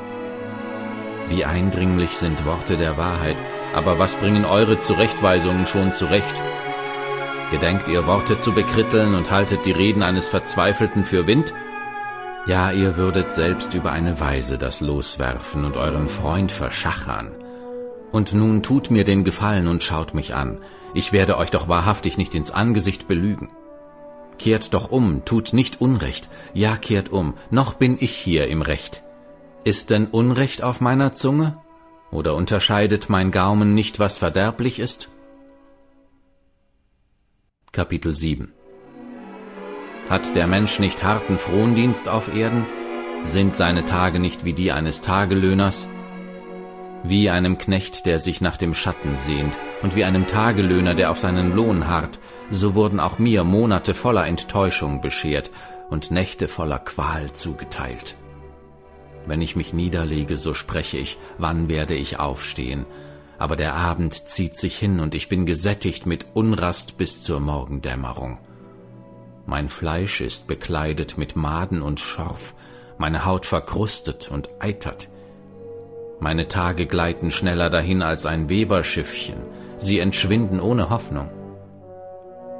Wie 1.28 1.44
eindringlich 1.44 2.10
sind 2.10 2.44
Worte 2.44 2.76
der 2.76 2.96
Wahrheit, 2.96 3.36
aber 3.74 3.98
was 3.98 4.14
bringen 4.16 4.44
eure 4.44 4.78
Zurechtweisungen 4.78 5.66
schon 5.66 5.94
zurecht? 5.94 6.40
Gedenkt 7.50 7.88
ihr 7.88 8.06
Worte 8.06 8.38
zu 8.38 8.52
bekritteln 8.52 9.14
und 9.14 9.30
haltet 9.30 9.66
die 9.66 9.72
Reden 9.72 10.02
eines 10.02 10.28
Verzweifelten 10.28 11.04
für 11.04 11.26
Wind? 11.26 11.52
Ja, 12.46 12.70
ihr 12.70 12.96
würdet 12.96 13.32
selbst 13.32 13.74
über 13.74 13.92
eine 13.92 14.20
Weise 14.20 14.56
das 14.56 14.80
loswerfen 14.80 15.64
und 15.64 15.76
euren 15.76 16.08
Freund 16.08 16.52
verschachern. 16.52 17.32
Und 18.12 18.32
nun 18.32 18.62
tut 18.62 18.90
mir 18.90 19.04
den 19.04 19.24
Gefallen 19.24 19.68
und 19.68 19.82
schaut 19.82 20.14
mich 20.14 20.34
an. 20.34 20.58
Ich 20.94 21.12
werde 21.12 21.36
euch 21.36 21.50
doch 21.50 21.68
wahrhaftig 21.68 22.18
nicht 22.18 22.34
ins 22.34 22.50
Angesicht 22.50 23.08
belügen. 23.08 23.50
Kehrt 24.38 24.72
doch 24.74 24.90
um, 24.90 25.24
tut 25.24 25.52
nicht 25.52 25.80
Unrecht. 25.80 26.28
Ja, 26.54 26.76
kehrt 26.76 27.10
um, 27.10 27.34
noch 27.50 27.74
bin 27.74 27.98
ich 28.00 28.12
hier 28.12 28.48
im 28.48 28.62
Recht. 28.62 29.02
Ist 29.64 29.90
denn 29.90 30.06
Unrecht 30.06 30.62
auf 30.62 30.80
meiner 30.80 31.12
Zunge? 31.12 31.58
Oder 32.10 32.34
unterscheidet 32.34 33.08
mein 33.08 33.30
Gaumen 33.30 33.74
nicht, 33.74 33.98
was 34.00 34.18
verderblich 34.18 34.80
ist? 34.80 35.08
Kapitel 37.72 38.14
7 38.14 38.52
Hat 40.08 40.34
der 40.34 40.48
Mensch 40.48 40.80
nicht 40.80 41.04
harten 41.04 41.38
Frondienst 41.38 42.08
auf 42.08 42.34
Erden? 42.34 42.66
Sind 43.24 43.54
seine 43.54 43.84
Tage 43.84 44.18
nicht 44.18 44.44
wie 44.44 44.54
die 44.54 44.72
eines 44.72 45.02
Tagelöhners? 45.02 45.88
Wie 47.04 47.30
einem 47.30 47.58
Knecht, 47.58 48.06
der 48.06 48.18
sich 48.18 48.40
nach 48.40 48.56
dem 48.56 48.74
Schatten 48.74 49.14
sehnt, 49.14 49.56
und 49.82 49.94
wie 49.94 50.04
einem 50.04 50.26
Tagelöhner, 50.26 50.94
der 50.94 51.10
auf 51.10 51.18
seinen 51.18 51.54
Lohn 51.54 51.86
harrt, 51.86 52.18
so 52.50 52.74
wurden 52.74 52.98
auch 52.98 53.18
mir 53.18 53.44
Monate 53.44 53.94
voller 53.94 54.26
Enttäuschung 54.26 55.00
beschert 55.00 55.50
und 55.88 56.10
Nächte 56.10 56.48
voller 56.48 56.78
Qual 56.78 57.32
zugeteilt. 57.32 58.16
Wenn 59.26 59.42
ich 59.42 59.56
mich 59.56 59.72
niederlege, 59.72 60.36
so 60.36 60.54
spreche 60.54 60.98
ich, 60.98 61.18
wann 61.38 61.68
werde 61.68 61.94
ich 61.94 62.18
aufstehen, 62.18 62.86
aber 63.38 63.56
der 63.56 63.74
Abend 63.74 64.28
zieht 64.28 64.56
sich 64.56 64.78
hin 64.78 65.00
und 65.00 65.14
ich 65.14 65.28
bin 65.28 65.46
gesättigt 65.46 66.06
mit 66.06 66.26
Unrast 66.34 66.98
bis 66.98 67.22
zur 67.22 67.40
Morgendämmerung. 67.40 68.38
Mein 69.46 69.68
Fleisch 69.68 70.20
ist 70.20 70.46
bekleidet 70.46 71.16
mit 71.18 71.36
Maden 71.36 71.82
und 71.82 72.00
Schorf, 72.00 72.54
meine 72.98 73.24
Haut 73.24 73.46
verkrustet 73.46 74.30
und 74.30 74.50
eitert. 74.60 75.08
Meine 76.18 76.48
Tage 76.48 76.86
gleiten 76.86 77.30
schneller 77.30 77.70
dahin 77.70 78.02
als 78.02 78.26
ein 78.26 78.50
Weberschiffchen, 78.50 79.38
sie 79.78 79.98
entschwinden 79.98 80.60
ohne 80.60 80.90
Hoffnung. 80.90 81.30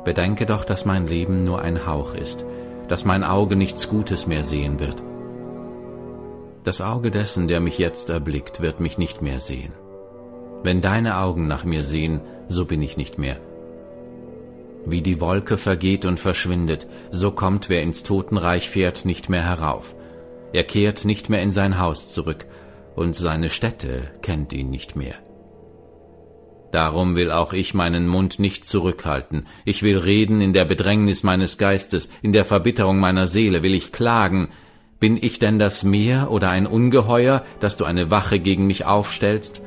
Bedenke 0.05 0.47
doch, 0.47 0.65
dass 0.65 0.87
mein 0.87 1.07
Leben 1.07 1.45
nur 1.45 1.61
ein 1.61 1.87
Hauch 1.87 2.15
ist, 2.15 2.47
dass 2.89 3.05
mein 3.05 3.23
Auge 3.23 3.55
nichts 3.55 3.89
Gutes 3.89 4.27
mehr 4.27 4.45
sehen 4.45 4.81
wird. 4.81 5.03
Das 6.65 6.81
Auge 6.81 7.11
dessen, 7.11 7.49
der 7.49 7.61
mich 7.61 7.79
jetzt 7.79 8.11
erblickt, 8.11 8.61
wird 8.61 8.81
mich 8.81 8.99
nicht 8.99 9.23
mehr 9.23 9.41
sehen. 9.41 9.73
Wenn 10.63 10.81
deine 10.81 11.19
Augen 11.19 11.47
nach 11.47 11.65
mir 11.65 11.83
sehen, 11.83 12.21
so 12.49 12.67
bin 12.67 12.83
ich 12.83 12.97
nicht 12.97 13.19
mehr. 13.19 13.39
Wie 14.85 15.03
die 15.03 15.21
Wolke 15.21 15.57
vergeht 15.57 16.05
und 16.05 16.21
verschwindet, 16.21 16.87
so 17.11 17.31
kommt 17.31 17.69
wer 17.69 17.83
ins 17.83 18.03
Totenreich 18.03 18.69
fährt 18.69 19.05
nicht 19.05 19.29
mehr 19.29 19.45
herauf. 19.45 19.95
Er 20.53 20.65
kehrt 20.65 21.05
nicht 21.05 21.31
mehr 21.31 21.43
in 21.43 21.53
sein 21.53 21.79
Haus 21.79 22.13
zurück, 22.13 22.47
und 22.95 23.15
seine 23.15 23.51
Stätte 23.51 24.11
kennt 24.21 24.53
ihn 24.53 24.69
nicht 24.69 24.97
mehr. 24.97 25.15
Darum 26.73 27.17
will 27.17 27.31
auch 27.31 27.53
ich 27.53 27.75
meinen 27.75 28.07
Mund 28.07 28.39
nicht 28.39 28.65
zurückhalten. 28.65 29.47
Ich 29.65 29.83
will 29.83 29.99
reden 29.99 30.41
in 30.41 30.53
der 30.53 30.65
Bedrängnis 30.65 31.23
meines 31.23 31.59
Geistes, 31.59 32.09
in 32.23 32.33
der 32.33 32.45
Verbitterung 32.45 32.99
meiner 32.99 33.27
Seele 33.27 33.63
will 33.63 33.75
ich 33.75 33.93
klagen. 33.93 34.51
Bin 35.01 35.17
ich 35.19 35.39
denn 35.39 35.59
das 35.59 35.83
Meer 35.83 36.31
oder 36.31 36.51
ein 36.51 36.67
Ungeheuer, 36.67 37.43
dass 37.59 37.79
du 37.79 37.87
eine 37.87 38.11
Wache 38.11 38.39
gegen 38.39 38.67
mich 38.67 38.85
aufstellst? 38.85 39.63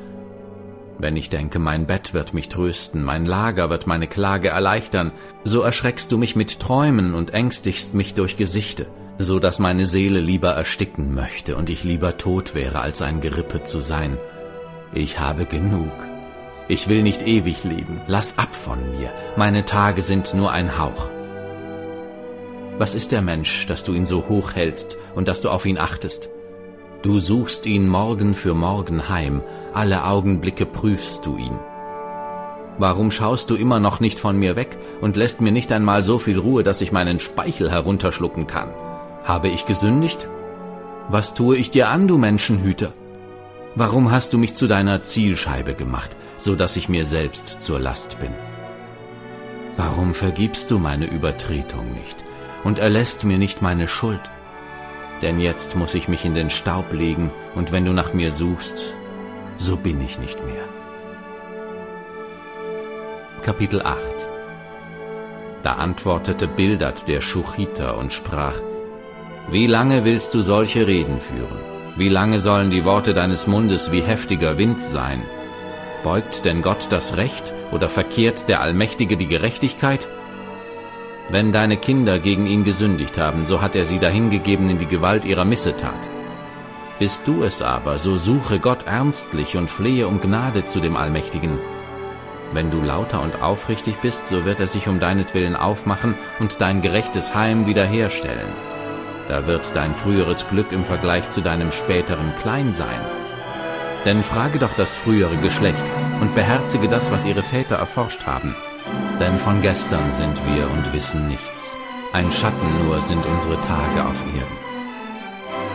Wenn 0.96 1.16
ich 1.16 1.28
denke, 1.28 1.58
mein 1.58 1.86
Bett 1.86 2.14
wird 2.14 2.34
mich 2.34 2.48
trösten, 2.48 3.02
mein 3.02 3.26
Lager 3.26 3.68
wird 3.68 3.88
meine 3.88 4.06
Klage 4.06 4.50
erleichtern, 4.50 5.10
so 5.42 5.60
erschreckst 5.60 6.12
du 6.12 6.18
mich 6.18 6.36
mit 6.36 6.60
Träumen 6.60 7.14
und 7.14 7.34
ängstigst 7.34 7.94
mich 7.94 8.14
durch 8.14 8.36
Gesichte, 8.36 8.86
so 9.18 9.40
dass 9.40 9.58
meine 9.58 9.86
Seele 9.86 10.20
lieber 10.20 10.50
ersticken 10.50 11.16
möchte 11.16 11.56
und 11.56 11.68
ich 11.68 11.82
lieber 11.82 12.16
tot 12.16 12.54
wäre, 12.54 12.78
als 12.78 13.02
ein 13.02 13.20
Gerippe 13.20 13.64
zu 13.64 13.80
sein. 13.80 14.16
Ich 14.94 15.18
habe 15.18 15.46
genug. 15.46 15.90
Ich 16.68 16.86
will 16.86 17.02
nicht 17.02 17.26
ewig 17.26 17.64
leben, 17.64 18.00
lass 18.06 18.38
ab 18.38 18.54
von 18.54 18.78
mir, 18.92 19.12
meine 19.36 19.64
Tage 19.64 20.00
sind 20.02 20.32
nur 20.32 20.52
ein 20.52 20.78
Hauch. 20.78 21.10
Was 22.76 22.96
ist 22.96 23.12
der 23.12 23.22
Mensch, 23.22 23.66
dass 23.66 23.84
du 23.84 23.92
ihn 23.92 24.04
so 24.04 24.28
hoch 24.28 24.54
hältst 24.54 24.98
und 25.14 25.28
dass 25.28 25.40
du 25.40 25.48
auf 25.48 25.64
ihn 25.64 25.78
achtest? 25.78 26.28
Du 27.02 27.20
suchst 27.20 27.66
ihn 27.66 27.86
Morgen 27.86 28.34
für 28.34 28.52
Morgen 28.52 29.08
heim, 29.08 29.42
alle 29.72 30.04
Augenblicke 30.04 30.66
prüfst 30.66 31.24
du 31.24 31.36
ihn. 31.36 31.56
Warum 32.76 33.12
schaust 33.12 33.50
du 33.50 33.54
immer 33.54 33.78
noch 33.78 34.00
nicht 34.00 34.18
von 34.18 34.36
mir 34.36 34.56
weg 34.56 34.76
und 35.00 35.14
lässt 35.14 35.40
mir 35.40 35.52
nicht 35.52 35.70
einmal 35.70 36.02
so 36.02 36.18
viel 36.18 36.36
Ruhe, 36.36 36.64
dass 36.64 36.80
ich 36.80 36.90
meinen 36.90 37.20
Speichel 37.20 37.70
herunterschlucken 37.70 38.48
kann? 38.48 38.70
Habe 39.22 39.48
ich 39.48 39.66
gesündigt? 39.66 40.28
Was 41.08 41.34
tue 41.34 41.56
ich 41.56 41.70
dir 41.70 41.88
an, 41.90 42.08
du 42.08 42.18
Menschenhüter? 42.18 42.92
Warum 43.76 44.10
hast 44.10 44.32
du 44.32 44.38
mich 44.38 44.54
zu 44.54 44.66
deiner 44.66 45.04
Zielscheibe 45.04 45.74
gemacht, 45.74 46.16
so 46.38 46.56
dass 46.56 46.76
ich 46.76 46.88
mir 46.88 47.04
selbst 47.04 47.62
zur 47.62 47.78
Last 47.78 48.18
bin? 48.18 48.32
Warum 49.76 50.12
vergibst 50.12 50.72
du 50.72 50.80
meine 50.80 51.06
Übertretung 51.06 51.92
nicht 51.92 52.23
und 52.64 52.78
erlässt 52.78 53.24
mir 53.24 53.38
nicht 53.38 53.62
meine 53.62 53.86
Schuld? 53.86 54.22
Denn 55.22 55.38
jetzt 55.38 55.76
muss 55.76 55.94
ich 55.94 56.08
mich 56.08 56.24
in 56.24 56.34
den 56.34 56.50
Staub 56.50 56.92
legen, 56.92 57.30
und 57.54 57.70
wenn 57.70 57.84
du 57.84 57.92
nach 57.92 58.12
mir 58.12 58.32
suchst, 58.32 58.94
so 59.58 59.76
bin 59.76 60.00
ich 60.02 60.18
nicht 60.18 60.44
mehr. 60.44 60.64
Kapitel 63.42 63.82
8 63.82 63.98
Da 65.62 65.72
antwortete 65.72 66.48
Bildad 66.48 67.06
der 67.06 67.20
Schuchiter 67.20 67.96
und 67.98 68.12
sprach, 68.12 68.54
Wie 69.50 69.66
lange 69.66 70.04
willst 70.04 70.34
du 70.34 70.40
solche 70.40 70.86
Reden 70.86 71.20
führen? 71.20 71.58
Wie 71.96 72.08
lange 72.08 72.40
sollen 72.40 72.70
die 72.70 72.84
Worte 72.84 73.14
deines 73.14 73.46
Mundes 73.46 73.92
wie 73.92 74.02
heftiger 74.02 74.58
Wind 74.58 74.80
sein? 74.80 75.22
Beugt 76.02 76.44
denn 76.44 76.60
Gott 76.60 76.88
das 76.90 77.16
Recht 77.16 77.52
oder 77.70 77.88
verkehrt 77.88 78.48
der 78.48 78.60
Allmächtige 78.60 79.16
die 79.16 79.28
Gerechtigkeit? 79.28 80.08
Wenn 81.30 81.52
deine 81.52 81.78
Kinder 81.78 82.18
gegen 82.18 82.46
ihn 82.46 82.64
gesündigt 82.64 83.18
haben, 83.18 83.46
so 83.46 83.62
hat 83.62 83.74
er 83.74 83.86
sie 83.86 83.98
dahingegeben 83.98 84.68
in 84.68 84.78
die 84.78 84.86
Gewalt 84.86 85.24
ihrer 85.24 85.44
Missetat. 85.44 86.08
Bist 86.98 87.26
du 87.26 87.42
es 87.42 87.62
aber, 87.62 87.98
so 87.98 88.16
suche 88.16 88.60
Gott 88.60 88.86
ernstlich 88.86 89.56
und 89.56 89.70
flehe 89.70 90.06
um 90.06 90.20
Gnade 90.20 90.66
zu 90.66 90.80
dem 90.80 90.96
Allmächtigen. 90.96 91.58
Wenn 92.52 92.70
du 92.70 92.80
lauter 92.80 93.22
und 93.22 93.42
aufrichtig 93.42 93.96
bist, 93.96 94.26
so 94.26 94.44
wird 94.44 94.60
er 94.60 94.68
sich 94.68 94.86
um 94.86 95.00
deinetwillen 95.00 95.56
aufmachen 95.56 96.14
und 96.38 96.60
dein 96.60 96.82
gerechtes 96.82 97.34
Heim 97.34 97.66
wiederherstellen. 97.66 98.52
Da 99.28 99.46
wird 99.46 99.74
dein 99.74 99.96
früheres 99.96 100.46
Glück 100.48 100.70
im 100.70 100.84
Vergleich 100.84 101.30
zu 101.30 101.40
deinem 101.40 101.72
späteren 101.72 102.32
klein 102.42 102.70
sein. 102.70 103.00
Denn 104.04 104.22
frage 104.22 104.58
doch 104.58 104.74
das 104.76 104.94
frühere 104.94 105.36
Geschlecht 105.38 105.82
und 106.20 106.34
beherzige 106.34 106.88
das, 106.88 107.10
was 107.10 107.24
ihre 107.24 107.42
Väter 107.42 107.76
erforscht 107.76 108.26
haben. 108.26 108.54
Denn 109.20 109.38
von 109.38 109.62
gestern 109.62 110.12
sind 110.12 110.36
wir 110.46 110.70
und 110.70 110.92
wissen 110.92 111.28
nichts. 111.28 111.76
Ein 112.12 112.30
Schatten 112.30 112.86
nur 112.86 113.00
sind 113.00 113.24
unsere 113.26 113.60
Tage 113.62 114.04
auf 114.06 114.22
Erden. 114.34 114.64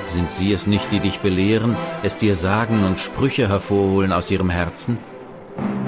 Sind 0.06 0.32
sie 0.32 0.52
es 0.52 0.68
nicht, 0.68 0.92
die 0.92 1.00
dich 1.00 1.20
belehren, 1.20 1.76
es 2.02 2.18
dir 2.18 2.36
sagen 2.36 2.84
und 2.84 3.00
Sprüche 3.00 3.48
hervorholen 3.48 4.12
aus 4.12 4.32
ihrem 4.32 4.50
Herzen? 4.50 4.98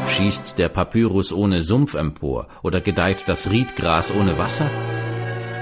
Schießt 0.10 0.60
der 0.60 0.70
Papyrus 0.70 1.32
ohne 1.32 1.62
Sumpf 1.62 1.96
empor 1.96 2.48
oder 2.64 2.82
gedeiht 2.82 3.24
das 3.28 3.50
Riedgras 3.50 4.14
ohne 4.14 4.38
Wasser? 4.38 4.70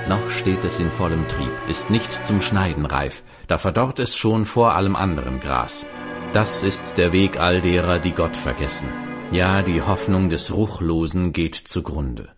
Noch 0.09 0.29
steht 0.29 0.65
es 0.65 0.79
in 0.79 0.91
vollem 0.91 1.27
Trieb, 1.27 1.51
ist 1.67 1.89
nicht 1.89 2.25
zum 2.25 2.41
Schneiden 2.41 2.85
reif, 2.85 3.23
da 3.47 3.57
verdorrt 3.57 3.99
es 3.99 4.15
schon 4.15 4.45
vor 4.45 4.73
allem 4.73 4.95
anderem 4.95 5.39
Gras. 5.39 5.85
Das 6.33 6.63
ist 6.63 6.97
der 6.97 7.11
Weg 7.11 7.39
all 7.39 7.61
derer, 7.61 7.99
die 7.99 8.11
Gott 8.11 8.35
vergessen. 8.35 8.87
Ja, 9.31 9.61
die 9.61 9.83
Hoffnung 9.83 10.29
des 10.29 10.51
Ruchlosen 10.51 11.33
geht 11.33 11.53
zugrunde. 11.53 12.29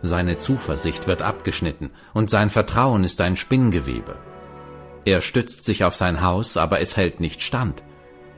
Seine 0.00 0.38
Zuversicht 0.38 1.06
wird 1.06 1.22
abgeschnitten, 1.22 1.90
und 2.14 2.30
sein 2.30 2.50
Vertrauen 2.50 3.04
ist 3.04 3.20
ein 3.20 3.36
Spinngewebe. 3.36 4.16
Er 5.04 5.20
stützt 5.20 5.64
sich 5.64 5.84
auf 5.84 5.94
sein 5.94 6.20
Haus, 6.20 6.56
aber 6.56 6.80
es 6.80 6.96
hält 6.96 7.20
nicht 7.20 7.42
stand. 7.42 7.84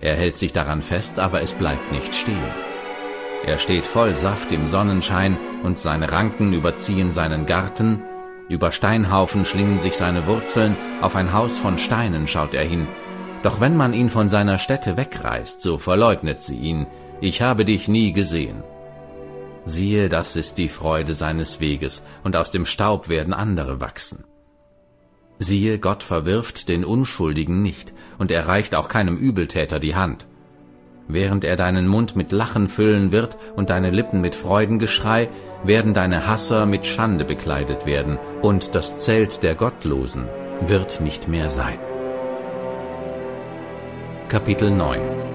Er 0.03 0.17
hält 0.17 0.37
sich 0.37 0.53
daran 0.53 0.83
fest, 0.83 1.19
aber 1.19 1.41
es 1.41 1.55
bleibt 1.55 1.93
nicht 1.93 2.15
stehen. 2.15 2.53
Er 3.47 3.59
steht 3.59 3.87
voll 3.87 4.15
Saft 4.15 4.53
im 4.53 4.67
Sonnenschein, 4.67 5.39
und 5.63 5.79
seine 5.79 6.13
Ranken 6.13 6.53
überziehen 6.53 7.11
seinen 7.11 7.47
Garten, 7.47 8.03
über 8.51 8.73
Steinhaufen 8.73 9.47
schlingen 9.47 9.79
sich 9.79 9.95
seine 9.95 10.27
Wurzeln, 10.27 10.77
auf 11.01 11.17
ein 11.17 11.33
Haus 11.33 11.57
von 11.57 11.79
Steinen 11.79 12.27
schaut 12.27 12.55
er 12.55 12.65
hin. 12.65 12.87
Doch 13.43 13.61
wenn 13.61 13.77
man 13.77 13.95
ihn 13.95 14.11
von 14.11 14.29
seiner 14.29 14.59
Stätte 14.59 14.99
wegreißt, 14.99 15.63
so 15.63 15.79
verleugnet 15.79 16.43
sie 16.43 16.57
ihn, 16.57 16.87
ich 17.21 17.43
habe 17.43 17.65
dich 17.65 17.89
nie 17.89 18.13
gesehen. 18.13 18.63
Siehe, 19.65 20.09
das 20.09 20.37
ist 20.37 20.59
die 20.59 20.69
Freude 20.69 21.15
seines 21.15 21.59
Weges, 21.59 22.05
und 22.23 22.37
aus 22.37 22.51
dem 22.51 22.67
Staub 22.67 23.09
werden 23.09 23.33
andere 23.33 23.81
wachsen. 23.81 24.25
Siehe, 25.39 25.79
Gott 25.79 26.03
verwirft 26.03 26.69
den 26.69 26.85
Unschuldigen 26.85 27.63
nicht, 27.63 27.95
und 28.19 28.31
er 28.31 28.47
reicht 28.47 28.75
auch 28.75 28.89
keinem 28.89 29.17
Übeltäter 29.17 29.81
die 29.81 29.95
Hand. 29.95 30.27
Während 31.09 31.45
er 31.45 31.57
deinen 31.57 31.87
Mund 31.87 32.17
mit 32.17 32.33
Lachen 32.33 32.69
füllen 32.69 33.11
wird 33.13 33.37
und 33.57 33.71
deine 33.71 33.91
Lippen 33.91 34.21
mit 34.21 34.35
Freudengeschrei, 34.35 35.29
werden 35.63 35.95
deine 35.95 36.27
Hasser 36.27 36.67
mit 36.67 36.87
Schande 36.87 37.25
bekleidet 37.25 37.87
werden, 37.87 38.19
und 38.43 38.75
das 38.75 38.99
Zelt 38.99 39.43
der 39.43 39.55
Gottlosen 39.55 40.29
wird 40.61 41.01
nicht 41.01 41.27
mehr 41.29 41.49
sein. 41.49 41.79
Kapitel 44.29 44.71
9 44.71 45.34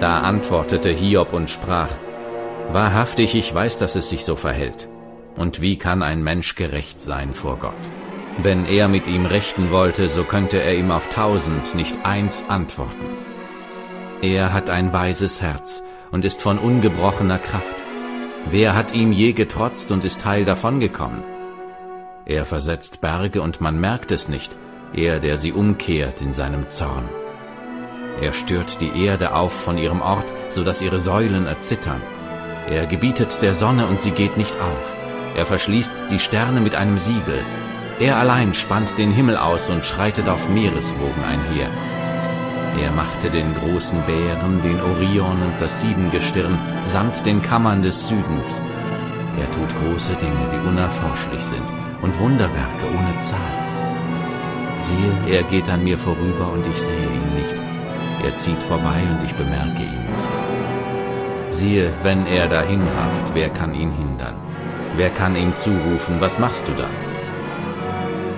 Da 0.00 0.18
antwortete 0.18 0.90
Hiob 0.90 1.32
und 1.32 1.50
sprach, 1.50 1.90
Wahrhaftig, 2.70 3.34
ich 3.34 3.52
weiß, 3.52 3.78
dass 3.78 3.96
es 3.96 4.10
sich 4.10 4.24
so 4.24 4.36
verhält. 4.36 4.88
Und 5.36 5.60
wie 5.60 5.76
kann 5.76 6.02
ein 6.02 6.22
Mensch 6.22 6.54
gerecht 6.54 7.00
sein 7.00 7.32
vor 7.32 7.58
Gott? 7.58 7.72
Wenn 8.40 8.66
er 8.66 8.86
mit 8.86 9.08
ihm 9.08 9.26
rechten 9.26 9.70
wollte, 9.72 10.08
so 10.08 10.22
könnte 10.22 10.62
er 10.62 10.76
ihm 10.76 10.92
auf 10.92 11.08
tausend 11.08 11.74
nicht 11.74 12.04
eins 12.04 12.44
antworten. 12.48 13.06
Er 14.22 14.52
hat 14.52 14.70
ein 14.70 14.92
weises 14.92 15.42
Herz 15.42 15.82
und 16.12 16.24
ist 16.24 16.42
von 16.42 16.58
ungebrochener 16.58 17.38
Kraft. 17.38 17.76
Wer 18.48 18.76
hat 18.76 18.94
ihm 18.94 19.10
je 19.10 19.32
getrotzt 19.32 19.90
und 19.90 20.04
ist 20.04 20.24
heil 20.24 20.44
davongekommen? 20.44 21.24
Er 22.26 22.44
versetzt 22.44 23.00
Berge 23.00 23.42
und 23.42 23.60
man 23.60 23.80
merkt 23.80 24.12
es 24.12 24.28
nicht, 24.28 24.56
er, 24.92 25.18
der 25.18 25.38
sie 25.38 25.52
umkehrt 25.52 26.20
in 26.20 26.32
seinem 26.32 26.68
Zorn. 26.68 27.08
Er 28.20 28.32
stört 28.32 28.80
die 28.80 29.04
Erde 29.04 29.34
auf 29.34 29.52
von 29.52 29.78
ihrem 29.78 30.00
Ort, 30.00 30.32
so 30.48 30.64
dass 30.64 30.82
ihre 30.82 30.98
Säulen 30.98 31.46
erzittern. 31.46 32.02
Er 32.68 32.86
gebietet 32.86 33.40
der 33.42 33.54
Sonne 33.54 33.86
und 33.86 34.00
sie 34.00 34.10
geht 34.10 34.36
nicht 34.36 34.54
auf. 34.60 34.96
Er 35.36 35.46
verschließt 35.46 36.06
die 36.10 36.18
Sterne 36.18 36.60
mit 36.60 36.74
einem 36.74 36.98
Siegel. 36.98 37.44
Er 38.00 38.16
allein 38.18 38.54
spannt 38.54 38.98
den 38.98 39.12
Himmel 39.12 39.36
aus 39.36 39.70
und 39.70 39.84
schreitet 39.84 40.28
auf 40.28 40.48
Meereswogen 40.48 41.24
einher. 41.24 41.70
Er 42.82 42.92
machte 42.92 43.30
den 43.30 43.54
großen 43.54 44.02
Bären, 44.02 44.60
den 44.60 44.80
Orion 44.80 45.42
und 45.42 45.54
das 45.60 45.80
Siebengestirn 45.80 46.58
samt 46.84 47.24
den 47.26 47.42
Kammern 47.42 47.82
des 47.82 48.06
Südens. 48.06 48.60
Er 49.38 49.50
tut 49.50 49.68
große 49.80 50.14
Dinge, 50.14 50.48
die 50.52 50.68
unerforschlich 50.68 51.42
sind, 51.42 51.62
und 52.02 52.18
Wunderwerke 52.18 52.86
ohne 52.96 53.20
Zahl. 53.20 53.38
Siehe, 54.78 55.36
er 55.36 55.42
geht 55.44 55.68
an 55.68 55.82
mir 55.82 55.98
vorüber 55.98 56.52
und 56.52 56.66
ich 56.66 56.80
sehe 56.80 56.94
ihn 56.94 57.34
nicht. 57.34 57.57
Er 58.24 58.36
zieht 58.36 58.62
vorbei 58.62 59.02
und 59.10 59.22
ich 59.22 59.34
bemerke 59.34 59.82
ihn 59.82 60.04
nicht. 60.06 61.52
Siehe, 61.54 61.92
wenn 62.02 62.26
er 62.26 62.48
dahin 62.48 62.82
rafft, 62.82 63.34
wer 63.34 63.48
kann 63.48 63.74
ihn 63.74 63.92
hindern? 63.92 64.34
Wer 64.96 65.10
kann 65.10 65.36
ihm 65.36 65.54
zurufen, 65.56 66.20
was 66.20 66.38
machst 66.38 66.68
du 66.68 66.72
da? 66.72 66.88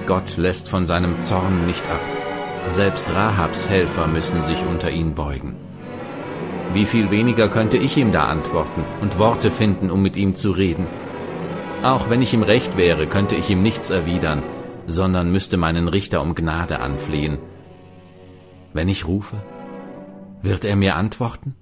Gott 0.06 0.36
lässt 0.36 0.68
von 0.68 0.84
seinem 0.84 1.18
Zorn 1.18 1.66
nicht 1.66 1.84
ab 1.90 2.00
selbst 2.66 3.12
Rahabs 3.12 3.68
Helfer 3.68 4.06
müssen 4.06 4.42
sich 4.42 4.64
unter 4.64 4.90
ihn 4.90 5.14
beugen. 5.14 5.56
Wie 6.72 6.86
viel 6.86 7.10
weniger 7.10 7.48
könnte 7.48 7.78
ich 7.78 7.96
ihm 7.96 8.12
da 8.12 8.24
antworten 8.24 8.84
und 9.00 9.18
Worte 9.18 9.50
finden, 9.50 9.90
um 9.90 10.02
mit 10.02 10.16
ihm 10.16 10.36
zu 10.36 10.52
reden? 10.52 10.86
Auch 11.82 12.10
wenn 12.10 12.22
ich 12.22 12.34
ihm 12.34 12.42
recht 12.42 12.76
wäre, 12.76 13.06
könnte 13.06 13.34
ich 13.34 13.50
ihm 13.50 13.60
nichts 13.60 13.90
erwidern, 13.90 14.42
sondern 14.86 15.32
müsste 15.32 15.56
meinen 15.56 15.88
Richter 15.88 16.20
um 16.20 16.34
Gnade 16.34 16.80
anflehen. 16.80 17.38
Wenn 18.72 18.88
ich 18.88 19.06
rufe, 19.06 19.42
wird 20.42 20.64
er 20.64 20.76
mir 20.76 20.96
antworten? 20.96 21.54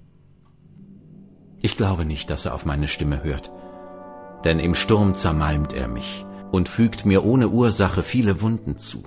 Ich 1.61 1.75
glaube 1.75 2.05
nicht, 2.05 2.29
dass 2.29 2.45
er 2.45 2.53
auf 2.53 2.65
meine 2.65 2.87
Stimme 2.87 3.23
hört, 3.23 3.51
denn 4.43 4.59
im 4.59 4.75
Sturm 4.75 5.13
zermalmt 5.13 5.73
er 5.73 5.87
mich 5.87 6.25
und 6.51 6.69
fügt 6.69 7.05
mir 7.05 7.25
ohne 7.25 7.49
Ursache 7.49 8.03
viele 8.03 8.41
Wunden 8.41 8.77
zu. 8.77 9.03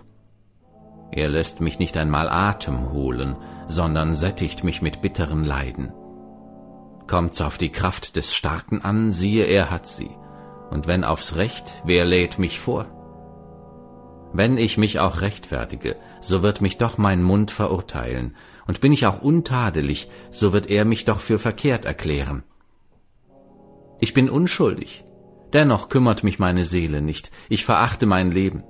Er 1.11 1.29
lässt 1.29 1.61
mich 1.61 1.79
nicht 1.79 1.97
einmal 1.97 2.29
Atem 2.29 2.93
holen, 2.93 3.37
sondern 3.69 4.15
sättigt 4.15 4.65
mich 4.65 4.83
mit 4.83 5.03
bitteren 5.03 5.45
Leiden. 5.45 5.93
Kommt's 7.07 7.41
auf 7.41 7.59
die 7.59 7.71
Kraft 7.71 8.17
des 8.17 8.35
Starken 8.35 8.83
an, 8.83 9.11
siehe, 9.11 9.45
er 9.45 9.71
hat 9.71 9.87
sie. 9.87 10.11
Und 10.71 10.87
wenn 10.87 11.05
aufs 11.05 11.37
Recht, 11.37 11.83
wer 11.85 12.07
lädt 12.07 12.39
mich 12.39 12.59
vor? 12.61 12.87
Wenn 14.33 14.57
ich 14.57 14.79
mich 14.79 15.01
auch 15.01 15.21
rechtfertige, 15.21 15.97
so 16.23 16.43
wird 16.43 16.63
mich 16.63 16.79
doch 16.79 16.97
mein 16.97 17.23
Mund 17.23 17.51
verurteilen, 17.51 18.35
und 18.73 18.81
bin 18.81 18.91
ich 18.91 19.05
auch 19.05 19.21
untadelig, 19.21 20.09
so 20.31 20.55
wird 20.55 20.71
er 20.71 20.87
mich 20.87 21.05
doch 21.05 21.21
für 21.21 21.39
verkehrt 21.39 21.85
erklären. 21.85 22.43
Ich 24.01 24.15
bin 24.15 24.31
unschuldig, 24.31 25.05
dennoch 25.53 25.91
kümmert 25.91 26.25
mich 26.25 26.39
meine 26.39 26.65
Seele 26.65 27.03
nicht, 27.03 27.31
ich 27.51 27.67
verachte 27.67 28.07
mein 28.07 28.31
Leben. 28.31 28.63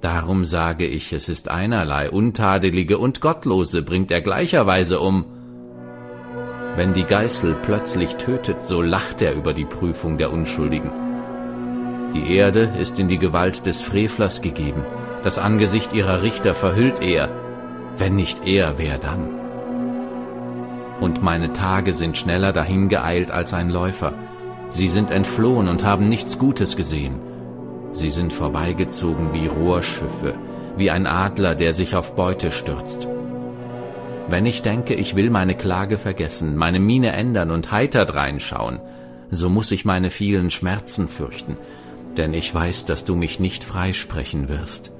Darum 0.00 0.46
sage 0.46 0.86
ich, 0.86 1.12
es 1.12 1.28
ist 1.28 1.50
einerlei, 1.50 2.10
Untadelige 2.10 2.96
und 2.96 3.20
Gottlose 3.20 3.82
bringt 3.82 4.10
er 4.10 4.22
gleicherweise 4.22 4.98
um. 4.98 5.26
Wenn 6.76 6.94
die 6.94 7.04
Geißel 7.04 7.54
plötzlich 7.60 8.14
tötet, 8.14 8.62
so 8.62 8.80
lacht 8.80 9.20
er 9.20 9.34
über 9.34 9.52
die 9.52 9.66
Prüfung 9.66 10.16
der 10.16 10.32
Unschuldigen. 10.32 10.90
Die 12.14 12.34
Erde 12.34 12.72
ist 12.80 12.98
in 12.98 13.08
die 13.08 13.18
Gewalt 13.18 13.66
des 13.66 13.82
Frevlers 13.82 14.40
gegeben, 14.40 14.86
Das 15.22 15.36
Angesicht 15.36 15.92
ihrer 15.92 16.22
Richter 16.22 16.54
verhüllt 16.54 17.02
er. 17.02 17.45
Wenn 17.98 18.16
nicht 18.16 18.46
er, 18.46 18.78
wer 18.78 18.98
dann? 18.98 19.28
Und 21.00 21.22
meine 21.22 21.52
Tage 21.52 21.92
sind 21.92 22.16
schneller 22.16 22.52
dahingeeilt 22.52 23.30
als 23.30 23.54
ein 23.54 23.70
Läufer. 23.70 24.14
Sie 24.70 24.88
sind 24.88 25.10
entflohen 25.10 25.68
und 25.68 25.84
haben 25.84 26.08
nichts 26.08 26.38
Gutes 26.38 26.76
gesehen. 26.76 27.20
Sie 27.92 28.10
sind 28.10 28.32
vorbeigezogen 28.32 29.32
wie 29.32 29.46
Rohrschiffe, 29.46 30.34
wie 30.76 30.90
ein 30.90 31.06
Adler, 31.06 31.54
der 31.54 31.72
sich 31.72 31.94
auf 31.94 32.14
Beute 32.14 32.52
stürzt. 32.52 33.08
Wenn 34.28 34.44
ich 34.44 34.62
denke, 34.62 34.94
ich 34.94 35.14
will 35.14 35.30
meine 35.30 35.54
Klage 35.54 35.98
vergessen, 35.98 36.56
meine 36.56 36.80
Miene 36.80 37.12
ändern 37.12 37.50
und 37.50 37.70
heiter 37.70 38.04
dreinschauen, 38.04 38.80
so 39.30 39.48
muss 39.48 39.70
ich 39.70 39.84
meine 39.84 40.10
vielen 40.10 40.50
Schmerzen 40.50 41.08
fürchten, 41.08 41.56
denn 42.16 42.34
ich 42.34 42.52
weiß, 42.54 42.84
dass 42.86 43.04
du 43.04 43.14
mich 43.14 43.40
nicht 43.40 43.64
freisprechen 43.64 44.48
wirst. 44.48 44.92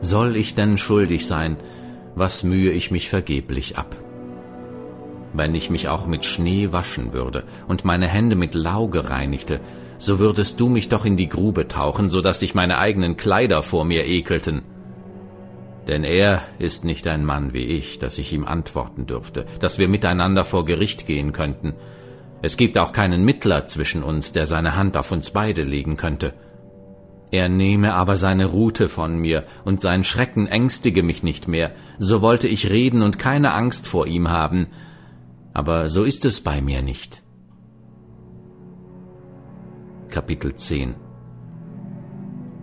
Soll 0.00 0.36
ich 0.36 0.54
denn 0.54 0.78
schuldig 0.78 1.26
sein, 1.26 1.56
was 2.18 2.42
mühe 2.42 2.72
ich 2.72 2.90
mich 2.90 3.08
vergeblich 3.08 3.76
ab? 3.76 3.96
Wenn 5.32 5.54
ich 5.54 5.70
mich 5.70 5.88
auch 5.88 6.06
mit 6.06 6.24
Schnee 6.24 6.72
waschen 6.72 7.12
würde 7.12 7.44
und 7.66 7.84
meine 7.84 8.08
Hände 8.08 8.34
mit 8.36 8.54
Lauge 8.54 9.10
reinigte, 9.10 9.60
so 9.98 10.18
würdest 10.18 10.60
du 10.60 10.68
mich 10.68 10.88
doch 10.88 11.04
in 11.04 11.16
die 11.16 11.28
Grube 11.28 11.68
tauchen, 11.68 12.08
so 12.08 12.20
dass 12.20 12.40
sich 12.40 12.54
meine 12.54 12.78
eigenen 12.78 13.16
Kleider 13.16 13.62
vor 13.62 13.84
mir 13.84 14.06
ekelten. 14.06 14.62
Denn 15.86 16.04
er 16.04 16.42
ist 16.58 16.84
nicht 16.84 17.06
ein 17.06 17.24
Mann 17.24 17.52
wie 17.54 17.64
ich, 17.64 17.98
dass 17.98 18.18
ich 18.18 18.32
ihm 18.32 18.44
antworten 18.44 19.06
dürfte, 19.06 19.46
dass 19.60 19.78
wir 19.78 19.88
miteinander 19.88 20.44
vor 20.44 20.64
Gericht 20.64 21.06
gehen 21.06 21.32
könnten. 21.32 21.74
Es 22.42 22.56
gibt 22.56 22.78
auch 22.78 22.92
keinen 22.92 23.24
Mittler 23.24 23.66
zwischen 23.66 24.02
uns, 24.02 24.32
der 24.32 24.46
seine 24.46 24.76
Hand 24.76 24.96
auf 24.96 25.10
uns 25.10 25.30
beide 25.30 25.62
legen 25.62 25.96
könnte. 25.96 26.34
Er 27.30 27.48
nehme 27.48 27.94
aber 27.94 28.16
seine 28.16 28.46
Rute 28.46 28.88
von 28.88 29.18
mir, 29.18 29.44
und 29.64 29.80
sein 29.80 30.04
Schrecken 30.04 30.46
ängstige 30.46 31.02
mich 31.02 31.22
nicht 31.22 31.46
mehr, 31.46 31.72
so 31.98 32.22
wollte 32.22 32.48
ich 32.48 32.70
reden 32.70 33.02
und 33.02 33.18
keine 33.18 33.52
Angst 33.52 33.86
vor 33.86 34.06
ihm 34.06 34.28
haben, 34.28 34.68
aber 35.52 35.90
so 35.90 36.04
ist 36.04 36.24
es 36.24 36.40
bei 36.40 36.60
mir 36.62 36.82
nicht. 36.82 37.22
Kapitel 40.08 40.54
10 40.54 40.94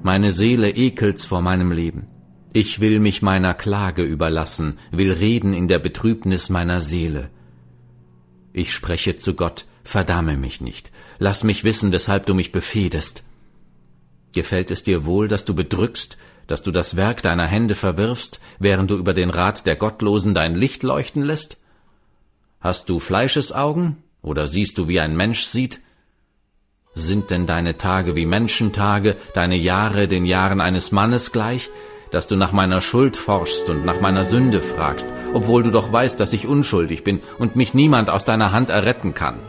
Meine 0.01 0.32
Seele 0.32 0.71
ekelt's 0.71 1.25
vor 1.25 1.41
meinem 1.41 1.71
Leben. 1.71 2.08
Ich 2.54 2.80
will 2.80 2.99
mich 2.99 3.21
meiner 3.21 3.54
Klage 3.54 4.01
überlassen, 4.01 4.80
will 4.91 5.12
reden 5.12 5.54
in 5.54 5.67
der 5.67 5.80
Betrübnis 5.80 6.49
meiner 6.49 6.80
Seele. 6.82 7.30
Ich 8.54 8.73
spreche 8.73 9.17
zu 9.17 9.36
Gott, 9.36 9.65
verdamme 9.84 10.38
mich 10.38 10.62
nicht, 10.62 10.91
lass 11.19 11.43
mich 11.43 11.65
wissen, 11.65 11.91
weshalb 11.91 12.25
du 12.25 12.34
mich 12.34 12.54
befehdest. 12.54 13.24
Gefällt 14.36 14.69
es 14.69 14.84
dir 14.84 15.06
wohl, 15.06 15.30
dass 15.30 15.45
du 15.45 15.56
bedrückst, 15.56 16.17
dass 16.48 16.62
du 16.62 16.71
das 16.71 16.98
Werk 16.98 17.21
deiner 17.21 17.48
Hände 17.48 17.74
verwirfst, 17.74 18.41
während 18.60 18.91
du 18.91 18.98
über 18.98 19.13
den 19.13 19.30
Rat 19.30 19.65
der 19.65 19.78
Gottlosen 19.78 20.34
dein 20.34 20.56
Licht 20.56 20.84
leuchten 20.84 21.24
lässt? 21.24 21.58
Hast 22.60 22.89
du 22.89 23.00
Fleischesaugen, 23.00 23.95
oder 24.21 24.48
siehst 24.48 24.78
du, 24.78 24.89
wie 24.89 25.00
ein 25.00 25.15
Mensch 25.15 25.45
sieht? 25.45 25.80
Sind 26.95 27.32
denn 27.32 27.45
deine 27.45 27.78
Tage 27.78 28.17
wie 28.17 28.26
Menschentage, 28.26 29.15
deine 29.34 29.56
Jahre 29.56 30.10
den 30.10 30.26
Jahren 30.26 30.60
eines 30.60 30.91
Mannes 30.91 31.32
gleich, 31.32 31.69
dass 32.12 32.28
du 32.28 32.36
nach 32.36 32.52
meiner 32.52 32.82
Schuld 32.82 33.15
forschst 33.15 33.69
und 33.69 33.86
nach 33.86 34.02
meiner 34.02 34.26
Sünde 34.26 34.62
fragst, 34.62 35.13
obwohl 35.34 35.63
du 35.63 35.71
doch 35.71 35.93
weißt, 35.93 36.19
dass 36.19 36.34
ich 36.34 36.45
unschuldig 36.45 37.06
bin 37.06 37.21
und 37.39 37.56
mich 37.56 37.74
niemand 37.74 38.10
aus 38.10 38.26
deiner 38.26 38.52
Hand 38.52 38.69
erretten 38.69 39.13
kann. 39.13 39.39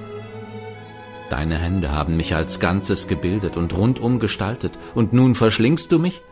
Deine 1.29 1.59
Hände 1.59 1.91
haben 1.91 2.17
mich 2.17 2.35
als 2.35 2.61
Ganzes 2.61 3.09
gebildet 3.09 3.57
und 3.57 3.77
rundum 3.77 4.21
gestaltet, 4.21 4.79
und 4.95 5.13
nun 5.13 5.35
verschlingst 5.35 5.91
du 5.91 5.99
mich? 5.99 6.23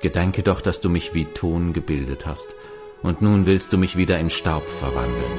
Gedenke 0.00 0.42
doch, 0.42 0.60
dass 0.60 0.80
du 0.80 0.88
mich 0.88 1.14
wie 1.14 1.26
Ton 1.26 1.72
gebildet 1.72 2.26
hast, 2.26 2.54
und 3.02 3.20
nun 3.20 3.46
willst 3.46 3.72
du 3.72 3.78
mich 3.78 3.96
wieder 3.96 4.18
in 4.18 4.30
Staub 4.30 4.66
verwandeln. 4.68 5.38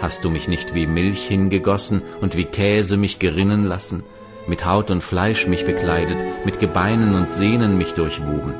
Hast 0.00 0.24
du 0.24 0.30
mich 0.30 0.48
nicht 0.48 0.74
wie 0.74 0.86
Milch 0.86 1.26
hingegossen 1.26 2.02
und 2.20 2.36
wie 2.36 2.44
Käse 2.44 2.96
mich 2.96 3.18
gerinnen 3.20 3.64
lassen, 3.64 4.02
mit 4.46 4.66
Haut 4.66 4.90
und 4.90 5.02
Fleisch 5.02 5.46
mich 5.46 5.64
bekleidet, 5.64 6.18
mit 6.44 6.58
Gebeinen 6.58 7.14
und 7.14 7.30
Sehnen 7.30 7.78
mich 7.78 7.94
durchwoben. 7.94 8.54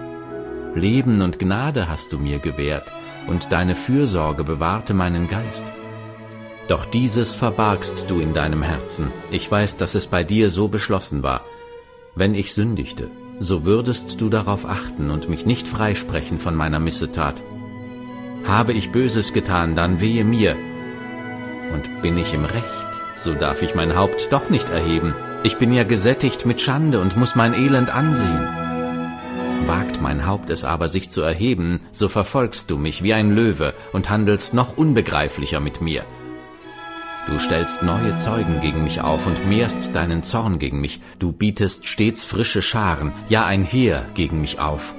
Leben 0.74 1.20
und 1.20 1.38
Gnade 1.38 1.88
hast 1.88 2.12
du 2.12 2.18
mir 2.18 2.38
gewährt, 2.38 2.92
und 3.27 3.53
deine 3.53 3.74
Fürsorge 3.74 4.44
bewahrte 4.44 4.94
meinen 4.94 5.29
Geist. 5.29 5.70
Doch 6.68 6.87
dieses 6.87 7.35
verbargst 7.35 8.09
du 8.09 8.20
in 8.20 8.33
deinem 8.33 8.62
Herzen. 8.62 9.11
Ich 9.31 9.50
weiß, 9.50 9.77
dass 9.77 9.94
es 9.94 10.07
bei 10.07 10.24
dir 10.24 10.48
so 10.48 10.68
beschlossen 10.68 11.22
war. 11.22 11.44
Wenn 12.14 12.35
ich 12.35 12.55
sündigte, 12.55 13.11
so 13.38 13.64
würdest 13.64 14.20
du 14.20 14.29
darauf 14.29 14.64
achten 14.64 15.11
und 15.11 15.29
mich 15.29 15.44
nicht 15.44 15.68
freisprechen 15.68 16.38
von 16.38 16.55
meiner 16.55 16.79
Missetat. 16.79 17.42
Habe 18.46 18.72
ich 18.72 18.92
Böses 18.92 19.33
getan, 19.33 19.74
dann 19.77 20.00
wehe 20.00 20.24
mir. 20.24 20.57
Und 21.72 22.03
bin 22.03 22.16
ich 22.16 22.33
im 22.33 22.44
Recht, 22.44 22.88
so 23.16 23.35
darf 23.35 23.62
ich 23.62 23.74
mein 23.74 23.96
Haupt 23.96 24.33
doch 24.33 24.48
nicht 24.48 24.70
erheben, 24.70 25.14
ich 25.42 25.59
bin 25.59 25.72
ja 25.72 25.85
gesättigt 25.85 26.46
mit 26.46 26.61
Schande 26.61 27.00
und 27.00 27.18
muss 27.18 27.35
mein 27.35 27.53
Elend 27.53 27.94
ansehen. 27.94 28.48
Wagt 29.66 30.00
mein 30.00 30.27
Haupt 30.27 30.50
es 30.50 30.64
aber 30.64 30.88
sich 30.88 31.11
zu 31.11 31.20
erheben, 31.20 31.81
so 31.92 32.09
verfolgst 32.09 32.70
du 32.70 32.79
mich 32.79 33.03
wie 33.03 33.12
ein 33.12 33.31
Löwe 33.31 33.74
und 33.92 34.09
handelst 34.09 34.55
noch 34.55 34.77
unbegreiflicher 34.77 35.61
mit 35.61 35.81
mir. 35.81 36.05
Du 37.27 37.39
stellst 37.39 37.83
neue 37.83 38.17
Zeugen 38.17 38.61
gegen 38.61 38.85
mich 38.85 39.01
auf 39.01 39.27
und 39.27 39.49
mehrst 39.49 39.95
deinen 39.95 40.23
Zorn 40.23 40.59
gegen 40.59 40.81
mich, 40.81 41.01
du 41.19 41.33
bietest 41.33 41.87
stets 41.89 42.25
frische 42.25 42.63
Scharen, 42.63 43.13
ja 43.29 43.47
ein 43.47 43.65
Heer 43.65 44.05
gegen 44.15 44.41
mich 44.41 44.61
auf. 44.61 44.95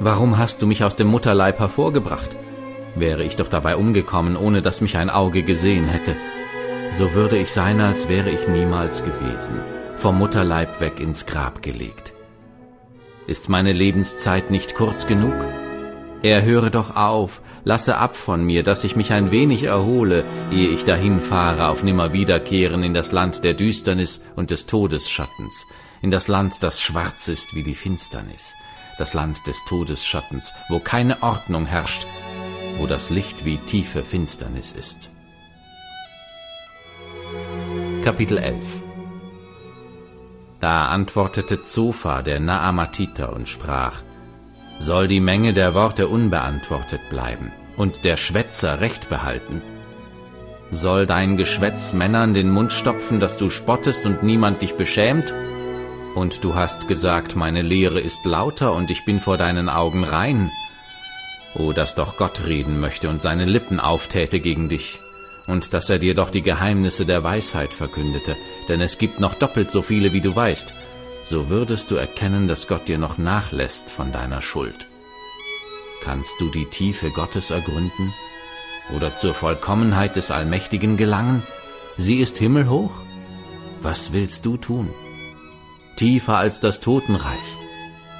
Warum 0.00 0.38
hast 0.38 0.62
du 0.62 0.66
mich 0.66 0.82
aus 0.82 0.96
dem 0.96 1.06
Mutterleib 1.06 1.60
hervorgebracht? 1.60 2.36
Wäre 2.96 3.24
ich 3.24 3.36
doch 3.36 3.48
dabei 3.48 3.76
umgekommen, 3.76 4.36
ohne 4.36 4.62
dass 4.62 4.80
mich 4.80 4.96
ein 4.96 5.10
Auge 5.10 5.42
gesehen 5.42 5.86
hätte 5.86 6.16
so 6.96 7.12
würde 7.12 7.38
ich 7.38 7.50
sein, 7.50 7.80
als 7.80 8.08
wäre 8.08 8.30
ich 8.30 8.46
niemals 8.46 9.04
gewesen, 9.04 9.58
vom 9.96 10.16
Mutterleib 10.16 10.80
weg 10.80 11.00
ins 11.00 11.26
Grab 11.26 11.60
gelegt. 11.60 12.14
Ist 13.26 13.48
meine 13.48 13.72
Lebenszeit 13.72 14.50
nicht 14.50 14.76
kurz 14.76 15.06
genug? 15.06 15.34
Er 16.24 16.42
höre 16.42 16.70
doch 16.70 16.96
auf, 16.96 17.42
lasse 17.64 17.98
ab 17.98 18.16
von 18.16 18.42
mir, 18.42 18.62
dass 18.62 18.82
ich 18.82 18.96
mich 18.96 19.12
ein 19.12 19.30
wenig 19.30 19.64
erhole, 19.64 20.24
ehe 20.50 20.70
ich 20.70 20.82
dahin 20.84 21.20
fahre 21.20 21.68
auf 21.68 21.82
Nimmerwiederkehren 21.82 22.82
in 22.82 22.94
das 22.94 23.12
Land 23.12 23.44
der 23.44 23.52
Düsternis 23.52 24.24
und 24.34 24.50
des 24.50 24.64
Todesschattens, 24.64 25.66
in 26.00 26.10
das 26.10 26.26
Land, 26.26 26.62
das 26.62 26.80
schwarz 26.80 27.28
ist 27.28 27.54
wie 27.54 27.62
die 27.62 27.74
Finsternis, 27.74 28.54
das 28.96 29.12
Land 29.12 29.46
des 29.46 29.62
Todesschattens, 29.68 30.54
wo 30.70 30.78
keine 30.78 31.22
Ordnung 31.22 31.66
herrscht, 31.66 32.06
wo 32.78 32.86
das 32.86 33.10
Licht 33.10 33.44
wie 33.44 33.58
tiefe 33.58 34.02
Finsternis 34.02 34.72
ist. 34.72 35.10
Kapitel 38.02 38.38
11 38.38 38.56
Da 40.58 40.86
antwortete 40.86 41.64
Zophar, 41.64 42.22
der 42.22 42.40
Naamatiter, 42.40 43.34
und 43.34 43.46
sprach, 43.46 44.00
Soll 44.78 45.08
die 45.08 45.20
Menge 45.20 45.52
der 45.52 45.74
Worte 45.74 46.08
unbeantwortet 46.08 47.00
bleiben 47.08 47.52
und 47.76 48.04
der 48.04 48.16
Schwätzer 48.16 48.80
Recht 48.80 49.08
behalten? 49.08 49.62
Soll 50.70 51.06
dein 51.06 51.36
Geschwätz 51.36 51.92
Männern 51.92 52.34
den 52.34 52.50
Mund 52.50 52.72
stopfen, 52.72 53.20
dass 53.20 53.36
du 53.36 53.50
spottest 53.50 54.06
und 54.06 54.22
niemand 54.22 54.62
dich 54.62 54.74
beschämt? 54.74 55.32
Und 56.14 56.44
du 56.44 56.54
hast 56.54 56.88
gesagt, 56.88 57.36
meine 57.36 57.62
Lehre 57.62 58.00
ist 58.00 58.24
lauter 58.24 58.74
und 58.74 58.90
ich 58.90 59.04
bin 59.04 59.20
vor 59.20 59.36
deinen 59.36 59.68
Augen 59.68 60.04
rein. 60.04 60.50
O, 61.54 61.72
dass 61.72 61.94
doch 61.94 62.16
Gott 62.16 62.44
reden 62.46 62.80
möchte 62.80 63.08
und 63.08 63.22
seine 63.22 63.44
Lippen 63.44 63.80
auftäte 63.80 64.40
gegen 64.40 64.68
dich 64.68 64.98
und 65.46 65.74
dass 65.74 65.90
er 65.90 65.98
dir 65.98 66.14
doch 66.14 66.30
die 66.30 66.42
Geheimnisse 66.42 67.06
der 67.06 67.22
Weisheit 67.22 67.72
verkündete, 67.72 68.36
denn 68.68 68.80
es 68.80 68.98
gibt 68.98 69.20
noch 69.20 69.34
doppelt 69.34 69.70
so 69.70 69.82
viele, 69.82 70.12
wie 70.12 70.20
du 70.20 70.34
weißt, 70.34 70.74
so 71.24 71.48
würdest 71.48 71.90
du 71.90 71.96
erkennen, 71.96 72.46
dass 72.46 72.68
Gott 72.68 72.88
dir 72.88 72.98
noch 72.98 73.18
nachlässt 73.18 73.90
von 73.90 74.12
deiner 74.12 74.42
Schuld. 74.42 74.88
Kannst 76.02 76.38
du 76.38 76.50
die 76.50 76.66
Tiefe 76.66 77.10
Gottes 77.10 77.50
ergründen 77.50 78.12
oder 78.94 79.16
zur 79.16 79.34
Vollkommenheit 79.34 80.16
des 80.16 80.30
Allmächtigen 80.30 80.96
gelangen? 80.96 81.42
Sie 81.96 82.18
ist 82.18 82.36
himmelhoch. 82.36 82.92
Was 83.80 84.12
willst 84.12 84.44
du 84.44 84.56
tun? 84.56 84.90
Tiefer 85.96 86.36
als 86.36 86.60
das 86.60 86.80
Totenreich. 86.80 87.38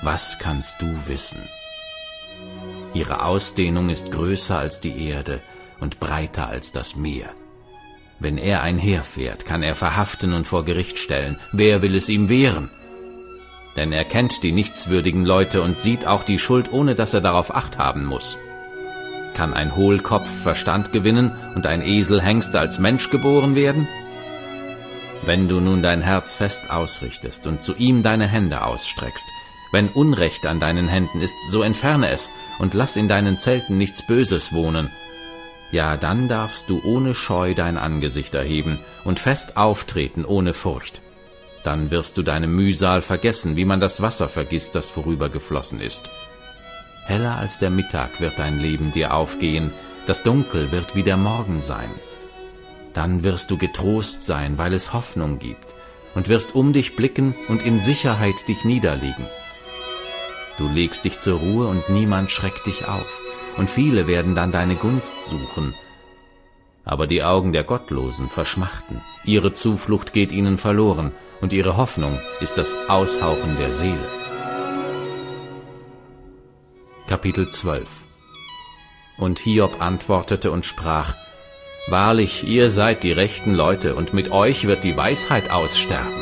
Was 0.02 0.38
kannst 0.38 0.80
du 0.80 0.86
wissen? 1.06 1.42
Ihre 2.94 3.24
Ausdehnung 3.24 3.88
ist 3.88 4.12
größer 4.12 4.58
als 4.58 4.80
die 4.80 5.08
Erde, 5.08 5.42
und 5.80 6.00
breiter 6.00 6.48
als 6.48 6.72
das 6.72 6.96
Meer. 6.96 7.34
Wenn 8.18 8.38
er 8.38 8.62
einherfährt, 8.62 9.44
kann 9.44 9.62
er 9.62 9.74
verhaften 9.74 10.32
und 10.32 10.46
vor 10.46 10.64
Gericht 10.64 10.98
stellen. 10.98 11.36
Wer 11.52 11.82
will 11.82 11.94
es 11.94 12.08
ihm 12.08 12.28
wehren? 12.28 12.70
Denn 13.76 13.92
er 13.92 14.04
kennt 14.04 14.42
die 14.42 14.52
nichtswürdigen 14.52 15.24
Leute 15.24 15.62
und 15.62 15.76
sieht 15.76 16.06
auch 16.06 16.24
die 16.24 16.38
Schuld, 16.38 16.72
ohne 16.72 16.94
dass 16.94 17.14
er 17.14 17.20
darauf 17.20 17.54
acht 17.54 17.78
haben 17.78 18.04
muss. 18.04 18.38
Kann 19.34 19.52
ein 19.52 19.74
Hohlkopf 19.74 20.28
Verstand 20.42 20.92
gewinnen 20.92 21.32
und 21.56 21.66
ein 21.66 21.82
Eselhengst 21.82 22.54
als 22.54 22.78
Mensch 22.78 23.10
geboren 23.10 23.56
werden? 23.56 23.88
Wenn 25.22 25.48
du 25.48 25.58
nun 25.60 25.82
dein 25.82 26.02
Herz 26.02 26.36
fest 26.36 26.70
ausrichtest 26.70 27.46
und 27.46 27.62
zu 27.62 27.74
ihm 27.74 28.02
deine 28.02 28.28
Hände 28.28 28.64
ausstreckst, 28.64 29.24
Wenn 29.74 29.88
Unrecht 29.88 30.46
an 30.46 30.60
deinen 30.60 30.86
Händen 30.86 31.20
ist, 31.20 31.34
so 31.50 31.62
entferne 31.62 32.08
es 32.10 32.30
und 32.60 32.74
lass 32.74 32.94
in 32.94 33.08
deinen 33.08 33.40
Zelten 33.40 33.76
nichts 33.76 34.06
Böses 34.06 34.52
wohnen. 34.52 34.88
Ja, 35.72 35.96
dann 35.96 36.28
darfst 36.28 36.70
du 36.70 36.80
ohne 36.84 37.16
Scheu 37.16 37.54
dein 37.54 37.76
Angesicht 37.76 38.36
erheben 38.36 38.78
und 39.04 39.18
fest 39.18 39.56
auftreten 39.56 40.24
ohne 40.24 40.54
Furcht. 40.54 41.02
Dann 41.64 41.90
wirst 41.90 42.18
du 42.18 42.22
deine 42.22 42.46
Mühsal 42.46 43.00
vergessen, 43.00 43.56
wie 43.56 43.64
man 43.64 43.80
das 43.80 44.02
Wasser 44.02 44.28
vergisst, 44.28 44.74
das 44.74 44.90
vorübergeflossen 44.90 45.80
ist. 45.80 46.10
Heller 47.06 47.36
als 47.36 47.58
der 47.58 47.70
Mittag 47.70 48.20
wird 48.20 48.38
dein 48.38 48.60
Leben 48.60 48.92
dir 48.92 49.14
aufgehen, 49.14 49.72
das 50.06 50.22
Dunkel 50.22 50.72
wird 50.72 50.94
wie 50.94 51.02
der 51.02 51.16
Morgen 51.16 51.62
sein. 51.62 51.90
Dann 52.92 53.24
wirst 53.24 53.50
du 53.50 53.56
getrost 53.56 54.24
sein, 54.24 54.58
weil 54.58 54.74
es 54.74 54.92
Hoffnung 54.92 55.38
gibt, 55.38 55.74
und 56.14 56.28
wirst 56.28 56.54
um 56.54 56.72
dich 56.74 56.96
blicken 56.96 57.34
und 57.48 57.64
in 57.64 57.80
Sicherheit 57.80 58.46
dich 58.46 58.64
niederlegen. 58.64 59.26
Du 60.58 60.68
legst 60.68 61.04
dich 61.04 61.18
zur 61.18 61.40
Ruhe 61.40 61.66
und 61.66 61.88
niemand 61.88 62.30
schreckt 62.30 62.66
dich 62.66 62.86
auf, 62.86 63.20
und 63.56 63.70
viele 63.70 64.06
werden 64.06 64.34
dann 64.34 64.52
deine 64.52 64.76
Gunst 64.76 65.24
suchen. 65.24 65.74
Aber 66.84 67.06
die 67.06 67.22
Augen 67.22 67.52
der 67.52 67.64
Gottlosen 67.64 68.28
verschmachten, 68.28 69.00
ihre 69.24 69.52
Zuflucht 69.52 70.12
geht 70.12 70.30
ihnen 70.30 70.58
verloren, 70.58 71.12
und 71.44 71.52
ihre 71.52 71.76
Hoffnung 71.76 72.18
ist 72.40 72.56
das 72.56 72.74
Aushauchen 72.88 73.58
der 73.58 73.74
Seele. 73.74 74.08
Kapitel 77.06 77.50
12 77.50 77.86
Und 79.18 79.40
Hiob 79.40 79.82
antwortete 79.82 80.50
und 80.50 80.64
sprach, 80.64 81.14
Wahrlich, 81.86 82.48
ihr 82.48 82.70
seid 82.70 83.02
die 83.02 83.12
rechten 83.12 83.54
Leute, 83.54 83.94
und 83.94 84.14
mit 84.14 84.32
euch 84.32 84.66
wird 84.66 84.84
die 84.84 84.96
Weisheit 84.96 85.50
aussterben. 85.50 86.14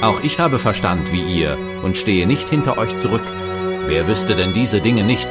Auch 0.00 0.22
ich 0.22 0.38
habe 0.38 0.60
Verstand 0.60 1.10
wie 1.10 1.40
ihr 1.40 1.58
und 1.82 1.96
stehe 1.96 2.28
nicht 2.28 2.48
hinter 2.48 2.78
euch 2.78 2.94
zurück. 2.94 3.26
Wer 3.88 4.06
wüsste 4.06 4.36
denn 4.36 4.52
diese 4.52 4.80
Dinge 4.80 5.02
nicht? 5.02 5.26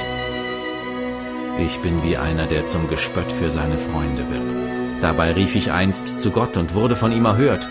Ich 1.58 1.80
bin 1.80 2.04
wie 2.04 2.18
einer, 2.18 2.48
der 2.48 2.66
zum 2.66 2.90
Gespött 2.90 3.32
für 3.32 3.50
seine 3.50 3.78
Freunde 3.78 4.26
wird. 4.30 5.02
Dabei 5.02 5.32
rief 5.32 5.56
ich 5.56 5.72
einst 5.72 6.20
zu 6.20 6.32
Gott 6.32 6.58
und 6.58 6.74
wurde 6.74 6.98
von 6.98 7.14
ihm 7.14 7.24
erhört. 7.24 7.66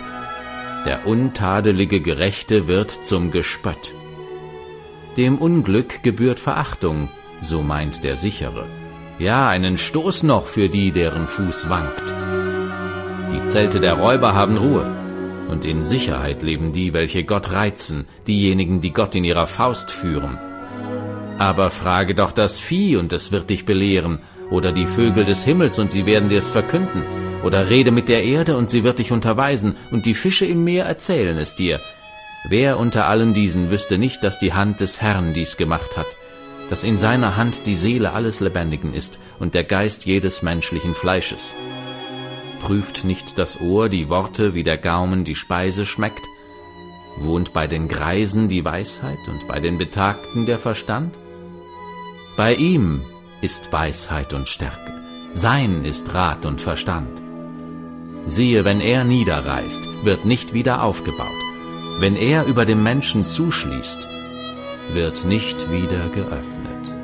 Der 0.86 1.04
untadelige 1.04 2.00
Gerechte 2.00 2.68
wird 2.68 2.92
zum 2.92 3.32
Gespött. 3.32 3.92
Dem 5.16 5.36
Unglück 5.36 6.04
gebührt 6.04 6.38
Verachtung, 6.38 7.08
so 7.42 7.60
meint 7.60 8.04
der 8.04 8.16
Sichere. 8.16 8.66
Ja, 9.18 9.48
einen 9.48 9.78
Stoß 9.78 10.22
noch 10.22 10.46
für 10.46 10.68
die, 10.68 10.92
deren 10.92 11.26
Fuß 11.26 11.68
wankt. 11.68 12.14
Die 13.32 13.44
Zelte 13.46 13.80
der 13.80 13.94
Räuber 13.94 14.36
haben 14.36 14.58
Ruhe, 14.58 14.86
und 15.48 15.64
in 15.64 15.82
Sicherheit 15.82 16.44
leben 16.44 16.70
die, 16.70 16.92
welche 16.92 17.24
Gott 17.24 17.50
reizen, 17.50 18.06
diejenigen, 18.28 18.80
die 18.80 18.92
Gott 18.92 19.16
in 19.16 19.24
ihrer 19.24 19.48
Faust 19.48 19.90
führen. 19.90 20.38
Aber 21.36 21.70
frage 21.70 22.14
doch 22.14 22.30
das 22.30 22.60
Vieh, 22.60 22.94
und 22.94 23.12
es 23.12 23.32
wird 23.32 23.50
dich 23.50 23.66
belehren, 23.66 24.20
oder 24.50 24.72
die 24.72 24.86
Vögel 24.86 25.24
des 25.24 25.44
Himmels, 25.44 25.78
und 25.78 25.92
sie 25.92 26.06
werden 26.06 26.28
dir's 26.28 26.50
verkünden, 26.50 27.02
oder 27.42 27.68
rede 27.68 27.90
mit 27.90 28.08
der 28.08 28.24
Erde, 28.24 28.56
und 28.56 28.70
sie 28.70 28.84
wird 28.84 28.98
dich 28.98 29.12
unterweisen, 29.12 29.76
und 29.90 30.06
die 30.06 30.14
Fische 30.14 30.46
im 30.46 30.64
Meer 30.64 30.84
erzählen 30.84 31.38
es 31.38 31.54
dir. 31.54 31.80
Wer 32.48 32.78
unter 32.78 33.06
allen 33.06 33.34
diesen 33.34 33.70
wüsste 33.70 33.98
nicht, 33.98 34.22
dass 34.22 34.38
die 34.38 34.52
Hand 34.52 34.80
des 34.80 35.00
Herrn 35.00 35.32
dies 35.32 35.56
gemacht 35.56 35.96
hat, 35.96 36.06
dass 36.70 36.84
in 36.84 36.98
seiner 36.98 37.36
Hand 37.36 37.66
die 37.66 37.74
Seele 37.74 38.12
alles 38.12 38.40
Lebendigen 38.40 38.92
ist 38.94 39.18
und 39.38 39.54
der 39.54 39.64
Geist 39.64 40.06
jedes 40.06 40.42
menschlichen 40.42 40.94
Fleisches? 40.94 41.54
Prüft 42.60 43.04
nicht 43.04 43.38
das 43.38 43.60
Ohr 43.60 43.88
die 43.88 44.08
Worte, 44.08 44.54
wie 44.54 44.64
der 44.64 44.78
Gaumen 44.78 45.24
die 45.24 45.34
Speise 45.34 45.86
schmeckt? 45.86 46.22
Wohnt 47.18 47.52
bei 47.52 47.66
den 47.66 47.88
Greisen 47.88 48.48
die 48.48 48.64
Weisheit 48.64 49.18
und 49.28 49.48
bei 49.48 49.58
den 49.60 49.78
Betagten 49.78 50.46
der 50.46 50.58
Verstand? 50.58 51.16
Bei 52.36 52.54
ihm 52.54 53.02
ist 53.40 53.72
Weisheit 53.72 54.32
und 54.32 54.48
Stärke, 54.48 55.02
sein 55.34 55.84
ist 55.84 56.12
Rat 56.14 56.46
und 56.46 56.60
Verstand. 56.60 57.22
Siehe, 58.26 58.64
wenn 58.64 58.80
er 58.80 59.04
niederreißt, 59.04 60.04
wird 60.04 60.24
nicht 60.24 60.52
wieder 60.52 60.82
aufgebaut. 60.82 61.28
Wenn 62.00 62.16
er 62.16 62.44
über 62.44 62.64
dem 62.64 62.82
Menschen 62.82 63.26
zuschließt, 63.26 64.06
wird 64.92 65.24
nicht 65.24 65.70
wieder 65.70 66.08
geöffnet. 66.08 66.94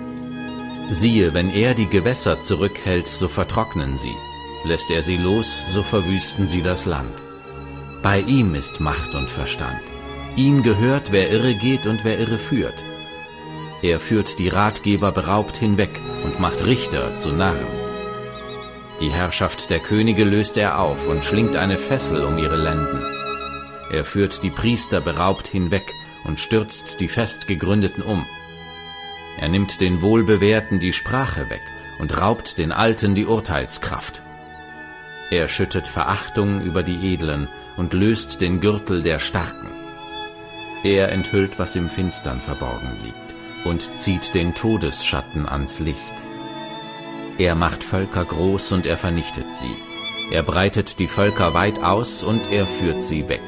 Siehe, 0.91 1.33
wenn 1.33 1.49
er 1.51 1.75
die 1.75 1.87
Gewässer 1.87 2.43
zurückhält, 2.43 3.09
so 3.09 3.29
vertrocknen 3.29 3.97
sie. 3.97 4.15
Lässt 4.65 4.91
er 4.91 5.03
sie 5.03 5.17
los, 5.17 5.63
so 5.71 5.83
verwüsten 5.83 6.49
sie 6.49 6.63
das 6.63 6.87
Land. 6.87 7.23
Bei 8.03 8.21
ihm 8.21 8.55
ist 8.55 8.81
Macht 8.81 9.15
und 9.15 9.31
Verstand. 9.31 9.83
Ihm 10.37 10.63
gehört, 10.63 11.13
wer 11.13 11.31
irre 11.31 11.55
geht 11.55 11.87
und 11.87 12.05
wer 12.05 12.19
irre 12.19 12.39
führt. 12.39 12.75
Er 13.83 13.99
führt 13.99 14.39
die 14.39 14.49
Ratgeber 14.49 15.11
beraubt 15.11 15.57
hinweg 15.57 16.01
und 16.25 16.39
macht 16.39 16.65
Richter 16.65 17.17
zu 17.17 17.33
Narren. 17.33 17.67
Die 19.01 19.11
Herrschaft 19.11 19.71
der 19.71 19.81
Könige 19.81 20.23
löst 20.23 20.57
er 20.57 20.79
auf 20.79 21.09
und 21.09 21.25
schlingt 21.25 21.57
eine 21.57 21.79
Fessel 21.79 22.23
um 22.23 22.39
ihre 22.39 22.57
Lenden. 22.57 23.03
Er 23.91 24.05
führt 24.05 24.45
die 24.45 24.51
Priester 24.51 25.01
beraubt 25.01 25.49
hinweg 25.49 25.93
und 26.25 26.39
stürzt 26.39 27.01
die 27.01 27.09
fest 27.09 27.49
gegründeten 27.49 28.05
um. 28.05 28.25
Er 29.41 29.49
nimmt 29.49 29.81
den 29.81 30.01
Wohlbewehrten 30.01 30.79
die 30.79 30.93
Sprache 30.93 31.51
weg 31.51 31.63
und 31.99 32.17
raubt 32.17 32.59
den 32.59 32.71
Alten 32.71 33.17
die 33.17 33.27
Urteilskraft. 33.27 34.23
Er 35.31 35.49
schüttet 35.49 35.89
Verachtung 35.89 36.63
über 36.63 36.83
die 36.83 37.15
Edlen 37.15 37.49
und 37.77 37.95
löst 37.95 38.41
den 38.41 38.61
Gürtel 38.61 39.03
der 39.03 39.19
Starken. 39.19 39.71
Er 40.85 41.11
enthüllt, 41.11 41.59
was 41.59 41.75
im 41.75 41.89
Finstern 41.89 42.41
verborgen 42.41 42.91
liegt, 43.03 43.32
und 43.65 43.97
zieht 43.97 44.35
den 44.35 44.55
Todesschatten 44.55 45.49
ans 45.49 45.79
Licht. 45.79 46.15
Er 47.39 47.55
macht 47.55 47.83
Völker 47.83 48.25
groß 48.25 48.73
und 48.73 48.87
er 48.87 48.99
vernichtet 48.99 49.53
sie. 49.55 49.75
Er 50.31 50.43
breitet 50.43 50.99
die 50.99 51.09
Völker 51.09 51.55
weit 51.55 51.83
aus 51.83 52.23
und 52.23 52.53
er 52.53 52.67
führt 52.67 53.03
sie 53.03 53.29
weg. 53.29 53.43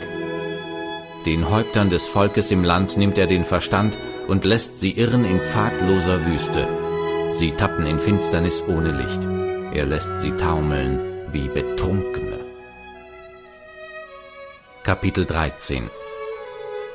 Den 1.27 1.51
Häuptern 1.51 1.91
des 1.91 2.07
Volkes 2.07 2.51
im 2.51 2.65
Land 2.65 2.97
nimmt 2.97 3.17
er 3.19 3.27
den 3.27 3.45
Verstand 3.45 3.97
und 4.29 4.45
lässt 4.45 4.79
sie 4.79 4.93
irren 4.93 5.25
in 5.25 5.41
pfadloser 5.41 6.27
Wüste. 6.27 6.69
Sie 7.33 7.53
tappen 7.53 7.87
in 7.87 7.99
Finsternis 7.99 8.63
ohne 8.69 8.93
Licht. 8.93 9.23
Er 9.73 9.87
lässt 9.87 10.21
sie 10.21 10.33
taumeln 10.33 11.01
wie 11.33 11.49
Betrunkene. 11.49 12.41
Kapitel 14.83 15.25
13 15.25 15.91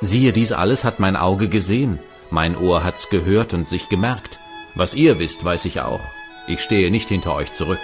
Siehe, 0.00 0.32
dies 0.32 0.52
alles 0.52 0.84
hat 0.84 1.00
mein 1.00 1.16
Auge 1.16 1.48
gesehen, 1.48 1.98
mein 2.30 2.56
Ohr 2.56 2.84
hat's 2.84 3.10
gehört 3.10 3.54
und 3.54 3.66
sich 3.66 3.88
gemerkt. 3.88 4.38
Was 4.74 4.94
ihr 4.94 5.18
wisst, 5.18 5.44
weiß 5.44 5.64
ich 5.64 5.80
auch. 5.80 6.00
Ich 6.46 6.60
stehe 6.60 6.90
nicht 6.90 7.08
hinter 7.08 7.34
euch 7.34 7.52
zurück. 7.52 7.80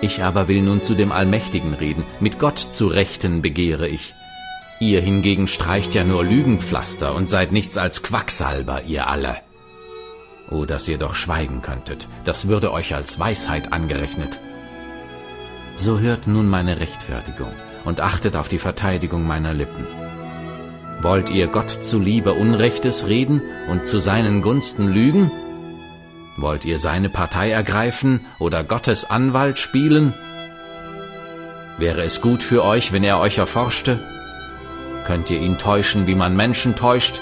Ich 0.00 0.22
aber 0.22 0.48
will 0.48 0.62
nun 0.62 0.82
zu 0.82 0.94
dem 0.94 1.12
Allmächtigen 1.12 1.74
reden, 1.74 2.04
mit 2.20 2.38
Gott 2.38 2.58
zu 2.58 2.88
Rechten 2.88 3.42
begehre 3.42 3.88
ich. 3.88 4.14
Ihr 4.80 5.00
hingegen 5.00 5.46
streicht 5.46 5.94
ja 5.94 6.02
nur 6.02 6.24
Lügenpflaster 6.24 7.14
und 7.14 7.28
seid 7.28 7.52
nichts 7.52 7.76
als 7.76 8.02
Quacksalber, 8.02 8.82
ihr 8.82 9.06
alle. 9.06 9.36
Oh, 10.50 10.64
dass 10.64 10.88
ihr 10.88 10.98
doch 10.98 11.14
schweigen 11.14 11.62
könntet, 11.62 12.08
das 12.24 12.48
würde 12.48 12.72
euch 12.72 12.94
als 12.94 13.18
Weisheit 13.18 13.72
angerechnet 13.72 14.40
so 15.82 15.98
hört 15.98 16.26
nun 16.26 16.48
meine 16.48 16.78
Rechtfertigung 16.78 17.52
und 17.84 18.00
achtet 18.00 18.36
auf 18.36 18.48
die 18.48 18.58
Verteidigung 18.58 19.26
meiner 19.26 19.52
Lippen. 19.52 19.84
Wollt 21.02 21.30
ihr 21.30 21.48
Gott 21.48 21.70
zuliebe 21.70 22.32
Unrechtes 22.32 23.08
reden 23.08 23.42
und 23.68 23.88
zu 23.88 23.98
seinen 23.98 24.40
Gunsten 24.40 24.86
lügen? 24.86 25.32
Wollt 26.36 26.64
ihr 26.64 26.78
seine 26.78 27.08
Partei 27.08 27.50
ergreifen 27.50 28.20
oder 28.38 28.62
Gottes 28.62 29.10
Anwalt 29.10 29.58
spielen? 29.58 30.14
Wäre 31.76 32.02
es 32.02 32.20
gut 32.20 32.44
für 32.44 32.62
euch, 32.62 32.92
wenn 32.92 33.02
er 33.02 33.18
euch 33.18 33.38
erforschte? 33.38 33.98
Könnt 35.04 35.28
ihr 35.28 35.40
ihn 35.40 35.58
täuschen, 35.58 36.06
wie 36.06 36.14
man 36.14 36.36
Menschen 36.36 36.76
täuscht? 36.76 37.20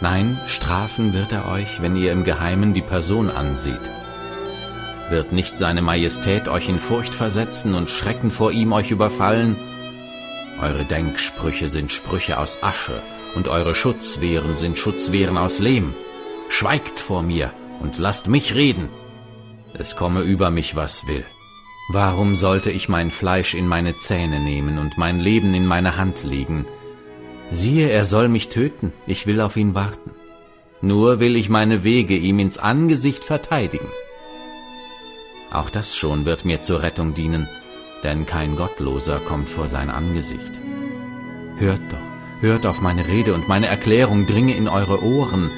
Nein, 0.00 0.38
strafen 0.46 1.12
wird 1.12 1.32
er 1.32 1.50
euch, 1.50 1.82
wenn 1.82 1.96
ihr 1.96 2.12
im 2.12 2.22
Geheimen 2.22 2.72
die 2.72 2.82
Person 2.82 3.30
ansieht. 3.30 3.90
Wird 5.10 5.32
nicht 5.32 5.58
seine 5.58 5.82
Majestät 5.82 6.46
euch 6.46 6.68
in 6.68 6.78
Furcht 6.78 7.16
versetzen 7.16 7.74
und 7.74 7.90
Schrecken 7.90 8.30
vor 8.30 8.52
ihm 8.52 8.72
euch 8.72 8.92
überfallen? 8.92 9.56
Eure 10.62 10.84
Denksprüche 10.84 11.68
sind 11.68 11.90
Sprüche 11.90 12.38
aus 12.38 12.62
Asche, 12.62 13.02
und 13.34 13.48
eure 13.48 13.74
Schutzwehren 13.74 14.54
sind 14.54 14.78
Schutzwehren 14.78 15.36
aus 15.36 15.58
Lehm. 15.58 15.92
Schweigt 16.50 17.00
vor 17.00 17.24
mir 17.24 17.52
und 17.80 17.98
lasst 17.98 18.28
mich 18.28 18.54
reden. 18.54 18.88
Es 19.74 19.96
komme 19.96 20.22
über 20.22 20.50
mich, 20.50 20.76
was 20.76 21.08
will. 21.08 21.24
Warum 21.88 22.36
sollte 22.36 22.70
ich 22.70 22.88
mein 22.88 23.10
Fleisch 23.10 23.54
in 23.54 23.66
meine 23.66 23.96
Zähne 23.96 24.38
nehmen 24.38 24.78
und 24.78 24.98
mein 24.98 25.18
Leben 25.18 25.52
in 25.52 25.66
meine 25.66 25.96
Hand 25.96 26.22
legen? 26.22 26.64
Siehe, 27.50 27.88
er 27.90 28.04
soll 28.04 28.28
mich 28.28 28.48
töten, 28.48 28.92
ich 29.08 29.26
will 29.26 29.40
auf 29.40 29.56
ihn 29.56 29.74
warten. 29.74 30.12
Nur 30.80 31.18
will 31.18 31.34
ich 31.34 31.48
meine 31.48 31.82
Wege 31.82 32.16
ihm 32.16 32.38
ins 32.38 32.58
Angesicht 32.58 33.24
verteidigen. 33.24 33.88
Auch 35.52 35.70
das 35.70 35.96
schon 35.96 36.24
wird 36.24 36.44
mir 36.44 36.60
zur 36.60 36.82
Rettung 36.82 37.14
dienen, 37.14 37.48
denn 38.02 38.26
kein 38.26 38.56
Gottloser 38.56 39.20
kommt 39.20 39.48
vor 39.48 39.68
sein 39.68 39.90
Angesicht. 39.90 40.52
Hört 41.56 41.80
doch, 41.90 42.12
Hört 42.42 42.66
auf 42.66 42.80
meine 42.80 43.06
Rede 43.06 43.34
und 43.34 43.46
meine 43.46 43.68
Erklärung 43.68 44.26
dringe 44.26 44.56
in 44.56 44.66
eure 44.66 45.00
Ohren. 45.00 45.48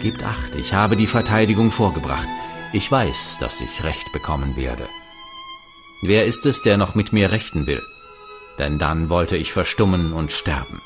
Gebt 0.00 0.22
acht, 0.22 0.54
ich 0.54 0.72
habe 0.72 0.94
die 0.94 1.08
Verteidigung 1.08 1.72
vorgebracht. 1.72 2.28
Ich 2.72 2.88
weiß, 2.88 3.38
dass 3.40 3.60
ich 3.60 3.82
Recht 3.82 4.12
bekommen 4.12 4.54
werde. 4.54 4.88
Wer 6.00 6.24
ist 6.26 6.46
es, 6.46 6.62
der 6.62 6.76
noch 6.76 6.94
mit 6.94 7.12
mir 7.12 7.32
rechten 7.32 7.66
will? 7.66 7.82
Denn 8.60 8.78
dann 8.78 9.08
wollte 9.08 9.36
ich 9.36 9.52
verstummen 9.52 10.12
und 10.12 10.30
sterben. 10.30 10.80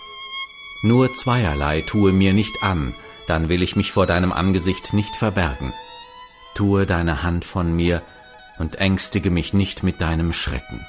Nur 0.83 1.13
zweierlei 1.13 1.83
tue 1.83 2.13
mir 2.13 2.33
nicht 2.33 2.63
an, 2.63 2.95
dann 3.27 3.51
will 3.51 3.63
ich 3.63 3.77
mich 3.77 3.93
vor 3.93 4.07
deinem 4.07 4.33
Angesicht 4.33 4.95
nicht 4.95 5.15
verbergen. 5.15 5.75
Tue 6.55 6.87
deine 6.87 7.23
Hand 7.23 7.45
von 7.45 7.77
mir 7.77 8.01
und 8.63 8.77
ängstige 8.77 9.31
mich 9.31 9.53
nicht 9.53 9.83
mit 9.83 10.01
deinem 10.01 10.33
Schrecken. 10.33 10.87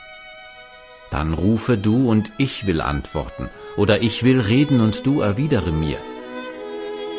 Dann 1.09 1.33
rufe 1.33 1.75
du 1.75 2.07
und 2.07 2.31
ich 2.37 2.67
will 2.67 2.81
antworten, 2.81 3.49
oder 3.77 4.03
ich 4.03 4.21
will 4.21 4.39
reden 4.39 4.79
und 4.79 5.07
du 5.07 5.21
erwidere 5.21 5.71
mir. 5.71 5.97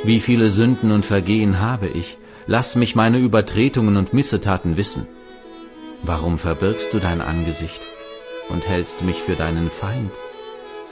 Wie 0.05 0.21
viele 0.21 0.51
Sünden 0.51 0.93
und 0.93 1.05
Vergehen 1.05 1.61
habe 1.61 1.89
ich, 1.89 2.19
lass 2.47 2.77
mich 2.77 2.95
meine 2.95 3.19
Übertretungen 3.19 3.97
und 3.97 4.13
Missetaten 4.13 4.77
wissen. 4.77 5.09
Warum 6.05 6.39
verbirgst 6.39 6.95
du 6.95 7.01
dein 7.01 7.21
Angesicht 7.21 7.85
und 8.49 8.69
hältst 8.69 9.03
mich 9.03 9.17
für 9.17 9.35
deinen 9.35 9.73
Feind? 9.73 10.13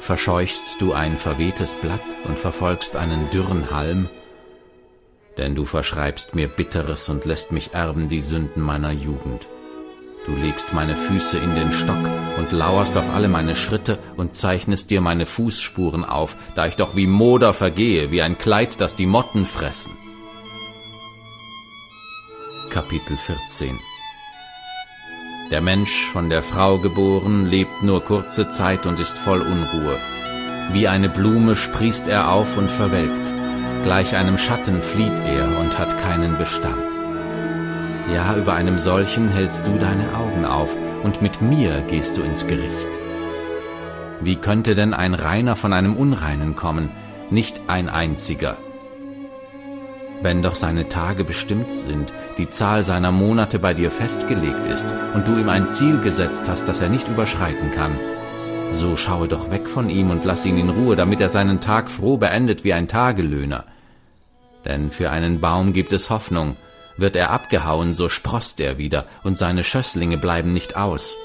Verscheuchst 0.01 0.81
du 0.81 0.93
ein 0.93 1.17
verwehtes 1.19 1.75
Blatt 1.75 2.03
und 2.25 2.37
verfolgst 2.37 2.97
einen 2.97 3.31
dürren 3.31 3.71
Halm? 3.71 4.09
Denn 5.39 5.55
du 5.55 5.65
verschreibst 5.65 6.35
mir 6.35 6.49
Bitteres 6.49 7.09
und 7.09 7.25
lässt 7.25 7.53
mich 7.53 7.73
erben 7.73 8.09
die 8.09 8.21
Sünden 8.21 8.63
meiner 8.63 8.93
Jugend. 8.93 9.49
Du 10.27 10.37
legst 10.37 10.73
meine 10.73 10.95
Füße 10.95 11.37
in 11.39 11.55
den 11.55 11.73
Stock 11.73 11.99
und 12.39 12.53
lauerst 12.53 12.97
auf 12.97 13.13
alle 13.13 13.29
meine 13.29 13.57
Schritte 13.57 13.99
und 14.17 14.37
zeichnest 14.37 14.91
dir 14.91 15.01
meine 15.01 15.27
Fußspuren 15.27 16.05
auf, 16.05 16.37
da 16.55 16.67
ich 16.67 16.77
doch 16.77 16.95
wie 16.95 17.09
Moder 17.09 17.55
vergehe, 17.55 18.11
wie 18.13 18.23
ein 18.23 18.39
Kleid, 18.39 18.81
das 18.81 18.95
die 18.95 19.07
Motten 19.07 19.47
fressen. 19.47 19.93
Kapitel 22.71 23.17
14 23.17 23.79
der 25.53 25.61
Mensch, 25.61 26.07
von 26.07 26.31
der 26.31 26.43
Frau 26.43 26.79
geboren, 26.79 27.45
lebt 27.45 27.83
nur 27.83 28.03
kurze 28.03 28.51
Zeit 28.51 28.87
und 28.87 28.99
ist 28.99 29.19
voll 29.19 29.43
Unruhe. 29.43 29.99
Wie 30.73 30.89
eine 30.89 31.11
Blume 31.11 31.57
sprießt 31.57 32.09
er 32.09 32.33
auf 32.33 32.57
und 32.57 32.71
verwelkt. 32.71 33.32
Gleich 33.83 34.15
einem 34.17 34.39
Schatten 34.39 34.81
flieht 34.81 35.19
er 35.27 35.59
und 35.61 35.79
hat 35.79 35.99
keinen 36.03 36.39
Bestand. 36.39 36.77
Ja, 38.13 38.37
über 38.37 38.55
einem 38.55 38.79
solchen 38.79 39.29
hältst 39.29 39.67
du 39.67 39.77
deine 39.79 40.15
Augen 40.17 40.45
auf, 40.45 40.77
und 41.03 41.21
mit 41.21 41.43
mir 41.43 41.83
gehst 41.89 42.17
du 42.17 42.23
ins 42.23 42.47
Gericht. 42.47 42.89
Wie 44.21 44.37
könnte 44.37 44.75
denn 44.75 44.95
ein 44.95 45.15
Reiner 45.15 45.57
von 45.57 45.73
einem 45.73 45.97
Unreinen 45.97 46.55
kommen, 46.55 46.91
nicht 47.31 47.63
ein 47.67 47.89
einziger, 47.89 48.57
wenn 50.23 50.41
doch 50.41 50.55
seine 50.55 50.89
Tage 50.89 51.25
bestimmt 51.25 51.71
sind, 51.73 52.13
die 52.39 52.49
Zahl 52.49 52.85
seiner 52.85 53.11
Monate 53.11 53.59
bei 53.59 53.75
dir 53.75 53.91
festgelegt 53.91 54.67
ist 54.67 54.89
und 55.15 55.27
du 55.27 55.37
ihm 55.37 55.49
ein 55.49 55.69
Ziel 55.69 55.99
gesetzt 55.99 56.49
hast, 56.49 56.69
das 56.69 56.81
er 56.81 56.89
nicht 56.89 57.09
überschreiten 57.09 57.73
kann, 57.73 57.99
so 58.73 58.97
schaue 58.97 59.29
doch 59.29 59.51
weg 59.51 59.69
von 59.69 59.91
ihm 59.91 60.11
und 60.11 60.25
lass 60.25 60.45
ihn 60.45 60.59
in 60.59 60.71
Ruhe, 60.71 60.97
damit 60.97 61.21
er 61.21 61.29
seinen 61.29 61.61
Tag 61.61 61.91
froh 61.91 62.17
beendet 62.17 62.65
wie 62.65 62.73
ein 62.73 62.89
Tagelöhner. 62.89 63.65
Denn 64.65 64.91
für 64.91 65.11
einen 65.11 65.41
Baum 65.41 65.73
gibt 65.73 65.93
es 65.93 66.11
Hoffnung, 66.11 66.57
wird 66.97 67.17
er 67.17 67.31
abgehauen, 67.31 67.95
so 67.95 68.09
sproßt 68.09 68.61
er 68.61 68.79
wieder, 68.79 69.07
und 69.23 69.39
seine 69.39 69.65
Schösslinge 69.65 70.19
bleiben 70.19 70.53
nicht 70.53 70.77
aus. 70.77 71.17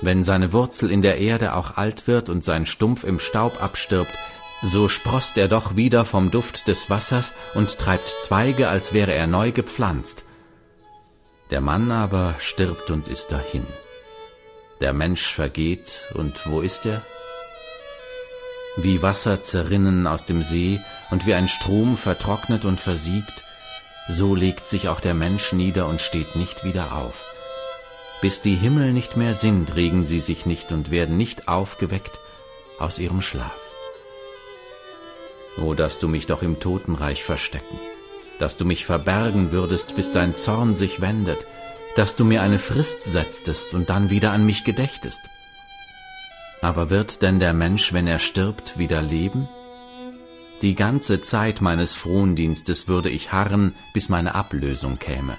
Wenn 0.00 0.24
seine 0.24 0.52
Wurzel 0.52 0.90
in 0.90 1.02
der 1.02 1.18
Erde 1.18 1.54
auch 1.54 1.76
alt 1.76 2.06
wird 2.06 2.28
und 2.28 2.42
sein 2.42 2.66
Stumpf 2.66 3.04
im 3.04 3.18
Staub 3.18 3.62
abstirbt, 3.62 4.18
so 4.62 4.88
sproßt 4.88 5.38
er 5.38 5.48
doch 5.48 5.76
wieder 5.76 6.04
vom 6.04 6.30
Duft 6.30 6.68
des 6.68 6.88
Wassers 6.90 7.32
und 7.54 7.78
treibt 7.78 8.08
Zweige, 8.08 8.68
als 8.68 8.92
wäre 8.92 9.12
er 9.12 9.26
neu 9.26 9.52
gepflanzt. 9.52 10.24
Der 11.50 11.60
Mann 11.60 11.90
aber 11.90 12.36
stirbt 12.38 12.90
und 12.90 13.08
ist 13.08 13.32
dahin. 13.32 13.66
Der 14.82 14.92
Mensch 14.92 15.32
vergeht, 15.32 16.02
und 16.12 16.44
wo 16.44 16.60
ist 16.60 16.86
er? 16.86 17.02
Wie 18.76 19.00
Wasser 19.00 19.40
zerrinnen 19.40 20.08
aus 20.08 20.24
dem 20.24 20.42
See 20.42 20.80
und 21.12 21.24
wie 21.24 21.34
ein 21.34 21.46
Strom 21.46 21.96
vertrocknet 21.96 22.64
und 22.64 22.80
versiegt, 22.80 23.44
so 24.08 24.34
legt 24.34 24.66
sich 24.66 24.88
auch 24.88 24.98
der 24.98 25.14
Mensch 25.14 25.52
nieder 25.52 25.86
und 25.86 26.00
steht 26.00 26.34
nicht 26.34 26.64
wieder 26.64 26.96
auf. 26.96 27.24
Bis 28.22 28.40
die 28.40 28.56
Himmel 28.56 28.92
nicht 28.92 29.16
mehr 29.16 29.34
sind, 29.34 29.76
regen 29.76 30.04
sie 30.04 30.18
sich 30.18 30.46
nicht 30.46 30.72
und 30.72 30.90
werden 30.90 31.16
nicht 31.16 31.46
aufgeweckt 31.46 32.18
aus 32.80 32.98
ihrem 32.98 33.22
Schlaf. 33.22 33.54
O, 35.58 35.74
dass 35.74 36.00
du 36.00 36.08
mich 36.08 36.26
doch 36.26 36.42
im 36.42 36.58
Totenreich 36.58 37.22
verstecken, 37.22 37.78
dass 38.40 38.56
du 38.56 38.64
mich 38.64 38.84
verbergen 38.84 39.52
würdest, 39.52 39.94
bis 39.94 40.10
dein 40.10 40.34
Zorn 40.34 40.74
sich 40.74 41.00
wendet, 41.00 41.46
dass 41.96 42.16
du 42.16 42.24
mir 42.24 42.42
eine 42.42 42.58
Frist 42.58 43.04
setztest 43.04 43.74
und 43.74 43.90
dann 43.90 44.10
wieder 44.10 44.32
an 44.32 44.46
mich 44.46 44.64
gedächtest. 44.64 45.20
Aber 46.60 46.90
wird 46.90 47.22
denn 47.22 47.38
der 47.38 47.52
Mensch, 47.52 47.92
wenn 47.92 48.06
er 48.06 48.18
stirbt, 48.18 48.78
wieder 48.78 49.02
leben? 49.02 49.48
Die 50.62 50.74
ganze 50.74 51.20
Zeit 51.20 51.60
meines 51.60 51.94
Frondienstes 51.94 52.86
würde 52.86 53.10
ich 53.10 53.32
harren, 53.32 53.74
bis 53.94 54.08
meine 54.08 54.34
Ablösung 54.34 54.98
käme. 54.98 55.36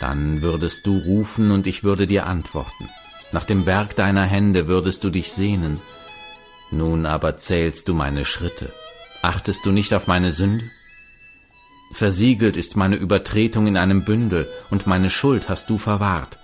Dann 0.00 0.40
würdest 0.42 0.86
du 0.86 0.98
rufen 0.98 1.50
und 1.50 1.66
ich 1.66 1.84
würde 1.84 2.06
dir 2.06 2.26
antworten. 2.26 2.88
Nach 3.32 3.44
dem 3.44 3.66
Werk 3.66 3.96
deiner 3.96 4.24
Hände 4.24 4.66
würdest 4.66 5.04
du 5.04 5.10
dich 5.10 5.32
sehnen. 5.32 5.80
Nun 6.70 7.04
aber 7.04 7.36
zählst 7.36 7.88
du 7.88 7.94
meine 7.94 8.24
Schritte 8.24 8.72
Achtest 9.24 9.64
du 9.64 9.72
nicht 9.72 9.94
auf 9.94 10.06
meine 10.06 10.32
Sünde? 10.32 10.70
Versiegelt 11.94 12.56
ist 12.56 12.76
meine 12.76 12.96
Übertretung 12.96 13.68
in 13.68 13.76
einem 13.76 14.04
Bündel, 14.04 14.48
und 14.68 14.88
meine 14.88 15.10
Schuld 15.10 15.48
hast 15.48 15.70
du 15.70 15.78
verwahrt. 15.78 16.38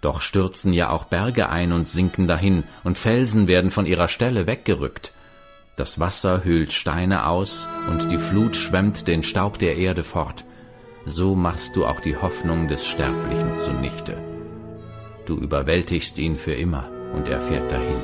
Doch 0.00 0.22
stürzen 0.22 0.72
ja 0.72 0.88
auch 0.88 1.04
Berge 1.04 1.50
ein 1.50 1.72
und 1.72 1.86
sinken 1.86 2.26
dahin, 2.26 2.64
und 2.82 2.96
Felsen 2.96 3.48
werden 3.48 3.70
von 3.70 3.84
ihrer 3.84 4.08
Stelle 4.08 4.46
weggerückt. 4.46 5.12
Das 5.76 6.00
Wasser 6.00 6.42
höhlt 6.42 6.72
Steine 6.72 7.26
aus, 7.26 7.68
und 7.90 8.10
die 8.10 8.16
Flut 8.16 8.56
schwemmt 8.56 9.08
den 9.08 9.22
Staub 9.22 9.58
der 9.58 9.76
Erde 9.76 10.04
fort. 10.04 10.46
So 11.04 11.34
machst 11.34 11.76
du 11.76 11.84
auch 11.84 12.00
die 12.00 12.16
Hoffnung 12.16 12.66
des 12.66 12.86
Sterblichen 12.86 13.58
zunichte. 13.58 14.16
Du 15.26 15.36
überwältigst 15.36 16.18
ihn 16.18 16.38
für 16.38 16.54
immer, 16.54 16.88
und 17.12 17.28
er 17.28 17.40
fährt 17.40 17.70
dahin. 17.70 18.00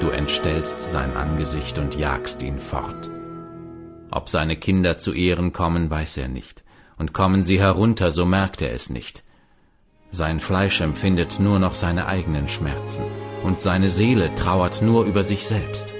Du 0.00 0.10
entstellst 0.10 0.82
sein 0.82 1.16
Angesicht 1.16 1.78
und 1.78 1.96
jagst 1.96 2.42
ihn 2.44 2.60
fort. 2.60 3.10
Ob 4.10 4.28
seine 4.28 4.56
Kinder 4.56 4.98
zu 4.98 5.12
Ehren 5.12 5.52
kommen, 5.52 5.90
weiß 5.90 6.16
er 6.16 6.28
nicht, 6.28 6.64
und 6.96 7.12
kommen 7.12 7.42
sie 7.42 7.60
herunter, 7.60 8.10
so 8.10 8.24
merkt 8.24 8.62
er 8.62 8.72
es 8.72 8.88
nicht. 8.90 9.22
Sein 10.10 10.40
Fleisch 10.40 10.80
empfindet 10.80 11.38
nur 11.38 11.58
noch 11.58 11.74
seine 11.74 12.06
eigenen 12.06 12.48
Schmerzen, 12.48 13.04
und 13.42 13.58
seine 13.58 13.90
Seele 13.90 14.34
trauert 14.34 14.80
nur 14.80 15.04
über 15.04 15.22
sich 15.22 15.46
selbst. 15.46 15.92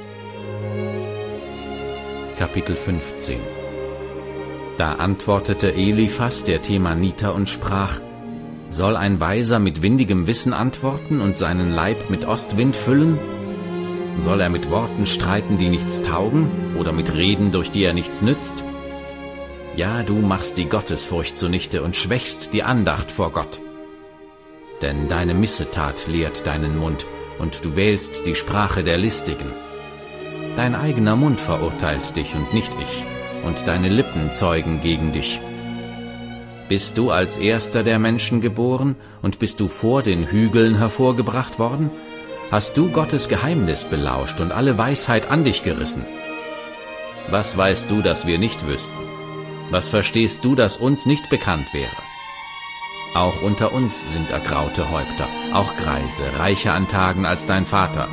Kapitel 2.38 2.76
15 2.76 3.40
Da 4.78 4.92
antwortete 4.94 5.74
Eliphas, 5.74 6.44
der 6.44 6.62
Themaniter, 6.62 7.34
und 7.34 7.48
sprach, 7.48 8.00
Soll 8.70 8.96
ein 8.96 9.18
Weiser 9.18 9.58
mit 9.58 9.82
windigem 9.82 10.26
Wissen 10.26 10.52
antworten 10.52 11.20
und 11.20 11.36
seinen 11.36 11.72
Leib 11.72 12.10
mit 12.10 12.26
Ostwind 12.26 12.76
füllen? 12.76 13.18
Soll 14.18 14.40
er 14.40 14.48
mit 14.48 14.68
Worten 14.68 15.06
streiten, 15.06 15.58
die 15.58 15.68
nichts 15.68 16.02
taugen, 16.02 16.76
oder 16.76 16.92
mit 16.92 17.14
Reden, 17.14 17.52
durch 17.52 17.70
die 17.70 17.84
er 17.84 17.94
nichts 17.94 18.20
nützt? 18.20 18.64
Ja, 19.76 20.02
du 20.02 20.16
machst 20.16 20.58
die 20.58 20.68
Gottesfurcht 20.68 21.38
zunichte 21.38 21.84
und 21.84 21.94
schwächst 21.94 22.52
die 22.52 22.64
Andacht 22.64 23.12
vor 23.12 23.30
Gott. 23.32 23.60
Denn 24.82 25.06
deine 25.06 25.34
Missetat 25.34 26.08
lehrt 26.08 26.46
deinen 26.48 26.76
Mund, 26.76 27.06
und 27.38 27.64
du 27.64 27.76
wählst 27.76 28.26
die 28.26 28.34
Sprache 28.34 28.82
der 28.82 28.98
Listigen. 28.98 29.52
Dein 30.56 30.74
eigener 30.74 31.14
Mund 31.14 31.40
verurteilt 31.40 32.16
dich 32.16 32.34
und 32.34 32.52
nicht 32.52 32.76
ich, 32.80 33.04
und 33.46 33.68
deine 33.68 33.88
Lippen 33.88 34.32
zeugen 34.32 34.80
gegen 34.80 35.12
dich. 35.12 35.40
Bist 36.68 36.98
du 36.98 37.12
als 37.12 37.36
erster 37.36 37.84
der 37.84 38.00
Menschen 38.00 38.40
geboren, 38.40 38.96
und 39.22 39.38
bist 39.38 39.60
du 39.60 39.68
vor 39.68 40.02
den 40.02 40.26
Hügeln 40.26 40.76
hervorgebracht 40.76 41.60
worden? 41.60 41.92
Hast 42.50 42.78
du 42.78 42.90
Gottes 42.90 43.28
Geheimnis 43.28 43.84
belauscht 43.84 44.40
und 44.40 44.52
alle 44.52 44.78
Weisheit 44.78 45.30
an 45.30 45.44
dich 45.44 45.62
gerissen. 45.62 46.06
Was 47.30 47.56
weißt 47.56 47.90
du, 47.90 48.00
das 48.00 48.26
wir 48.26 48.38
nicht 48.38 48.66
wüssten? 48.66 48.96
Was 49.70 49.88
verstehst 49.88 50.44
du, 50.44 50.54
das 50.54 50.78
uns 50.78 51.04
nicht 51.04 51.28
bekannt 51.28 51.74
wäre? 51.74 51.90
Auch 53.14 53.42
unter 53.42 53.72
uns 53.72 54.12
sind 54.12 54.30
ergraute 54.30 54.90
Häupter, 54.90 55.26
auch 55.52 55.76
Greise, 55.76 56.22
reicher 56.38 56.72
an 56.72 56.88
Tagen 56.88 57.26
als 57.26 57.46
dein 57.46 57.66
Vater. 57.66 58.08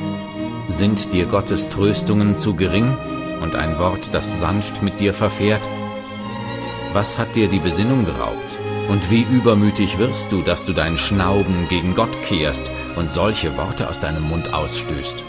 Sind 0.68 1.14
dir 1.14 1.28
Gottes 1.28 1.70
Tröstungen 1.70 2.36
zu 2.36 2.56
gering 2.56 2.98
und 3.42 3.56
ein 3.56 3.80
Wort, 3.80 4.14
das 4.14 4.40
sanft 4.40 4.82
mit 4.82 5.00
dir 5.00 5.14
verfährt? 5.14 5.68
Was 6.92 7.18
hat 7.18 7.36
dir 7.36 7.48
die 7.48 7.60
Besinnung 7.60 8.06
geraubt? 8.06 8.58
Und 8.90 9.10
wie 9.10 9.24
übermütig 9.24 9.98
wirst 9.98 10.32
du, 10.32 10.42
dass 10.42 10.64
du 10.64 10.74
dein 10.74 10.98
Schnauben 10.98 11.68
gegen 11.70 11.96
Gott 11.96 12.22
kehrst 12.24 12.72
und 12.96 13.12
solche 13.12 13.58
Worte 13.58 13.90
aus 13.90 14.00
deinem 14.00 14.24
Mund 14.24 14.54
ausstößt. 14.54 15.24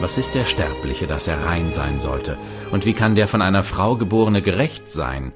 Was 0.00 0.18
ist 0.18 0.34
der 0.34 0.44
Sterbliche, 0.44 1.06
dass 1.06 1.26
er 1.26 1.44
rein 1.44 1.70
sein 1.70 1.98
sollte? 1.98 2.38
Und 2.70 2.86
wie 2.86 2.92
kann 2.92 3.14
der 3.14 3.26
von 3.28 3.42
einer 3.42 3.64
Frau 3.64 3.96
geborene 3.96 4.42
gerecht 4.42 4.90
sein? 4.90 5.32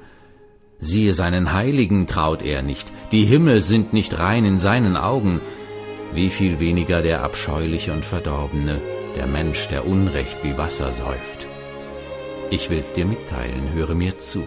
Siehe, 0.79 1.13
seinen 1.13 1.53
Heiligen 1.53 2.07
traut 2.07 2.43
er 2.43 2.63
nicht, 2.63 2.93
die 3.13 3.25
Himmel 3.25 3.61
sind 3.61 3.93
nicht 3.93 4.19
rein 4.19 4.45
in 4.45 4.59
seinen 4.59 4.97
Augen. 4.97 5.41
Wie 6.15 6.31
viel 6.31 6.61
weniger 6.61 7.03
der 7.03 7.23
Abscheuliche 7.23 7.93
und 7.93 8.05
Verdorbene, 8.05 8.81
der 9.17 9.27
Mensch, 9.27 9.69
der 9.69 9.87
Unrecht 9.87 10.45
wie 10.45 10.57
Wasser 10.57 10.93
säuft. 10.93 11.47
Ich 12.51 12.71
will's 12.71 12.93
dir 12.93 13.07
mitteilen, 13.07 13.73
höre 13.75 13.95
mir 13.95 14.19
zu. 14.19 14.47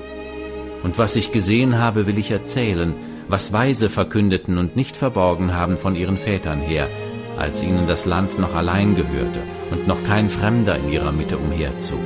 Und 0.84 0.98
was 0.98 1.16
ich 1.16 1.32
gesehen 1.32 1.80
habe, 1.80 2.06
will 2.06 2.18
ich 2.18 2.32
erzählen, 2.32 2.94
was 3.28 3.54
Weise 3.54 3.90
verkündeten 3.90 4.58
und 4.58 4.76
nicht 4.76 4.98
verborgen 4.98 5.54
haben 5.54 5.78
von 5.78 5.96
ihren 5.96 6.18
Vätern 6.18 6.60
her, 6.60 6.90
als 7.38 7.64
ihnen 7.64 7.88
das 7.88 8.06
Land 8.06 8.38
noch 8.38 8.54
allein 8.54 8.96
gehörte 8.96 9.40
und 9.72 9.88
noch 9.88 10.04
kein 10.04 10.30
Fremder 10.30 10.76
in 10.76 10.92
ihrer 10.92 11.12
Mitte 11.12 11.38
umherzog. 11.38 12.04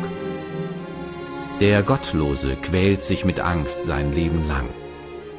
Der 1.60 1.82
Gottlose 1.82 2.56
quält 2.56 3.04
sich 3.04 3.26
mit 3.26 3.40
Angst 3.40 3.84
sein 3.84 4.14
Leben 4.14 4.48
lang. 4.48 4.68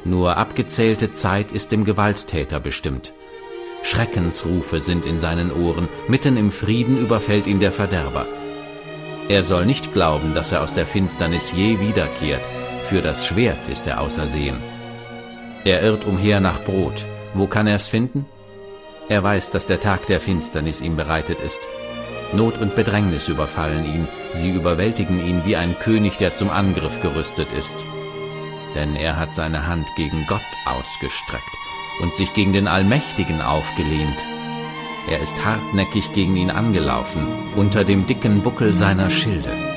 Nur 0.03 0.35
abgezählte 0.35 1.11
Zeit 1.11 1.53
ist 1.53 1.71
dem 1.71 1.85
Gewalttäter 1.85 2.59
bestimmt. 2.59 3.13
Schreckensrufe 3.83 4.81
sind 4.81 5.05
in 5.05 5.17
seinen 5.17 5.51
Ohren, 5.51 5.87
mitten 6.09 6.35
im 6.35 6.51
Frieden 6.51 6.97
überfällt 6.97 7.47
ihn 7.47 7.59
der 7.59 7.71
Verderber. 7.71 8.25
Er 9.29 9.43
soll 9.43 9.65
nicht 9.65 9.93
glauben, 9.93 10.33
dass 10.33 10.51
er 10.51 10.61
aus 10.61 10.73
der 10.73 10.85
Finsternis 10.85 11.53
je 11.53 11.79
wiederkehrt, 11.79 12.49
für 12.89 13.01
das 13.03 13.27
Schwert 13.27 13.67
ist 13.69 13.85
er 13.85 14.01
ausersehen. 14.01 14.57
Er 15.63 15.83
irrt 15.83 16.05
umher 16.05 16.39
nach 16.39 16.63
Brot, 16.63 17.05
wo 17.35 17.45
kann 17.45 17.67
er 17.67 17.75
es 17.75 17.87
finden? 17.87 18.25
Er 19.09 19.23
weiß, 19.23 19.51
dass 19.51 19.67
der 19.67 19.79
Tag 19.79 20.07
der 20.07 20.19
Finsternis 20.19 20.81
ihm 20.81 20.95
bereitet 20.95 21.39
ist. 21.39 21.59
Not 22.33 22.57
und 22.57 22.75
Bedrängnis 22.75 23.27
überfallen 23.27 23.85
ihn, 23.85 24.07
sie 24.33 24.49
überwältigen 24.49 25.23
ihn 25.23 25.45
wie 25.45 25.55
ein 25.55 25.77
König, 25.77 26.17
der 26.17 26.33
zum 26.33 26.49
Angriff 26.49 26.99
gerüstet 26.99 27.51
ist. 27.51 27.85
Denn 28.73 28.95
er 28.95 29.17
hat 29.17 29.35
seine 29.35 29.67
Hand 29.67 29.87
gegen 29.95 30.25
Gott 30.27 30.41
ausgestreckt 30.65 31.43
und 32.01 32.15
sich 32.15 32.33
gegen 32.33 32.53
den 32.53 32.67
Allmächtigen 32.67 33.41
aufgelehnt. 33.41 34.17
Er 35.11 35.21
ist 35.21 35.45
hartnäckig 35.45 36.11
gegen 36.13 36.35
ihn 36.37 36.49
angelaufen, 36.49 37.27
unter 37.55 37.83
dem 37.83 38.07
dicken 38.07 38.41
Buckel 38.41 38.73
seiner 38.73 39.11
Schilde. 39.11 39.68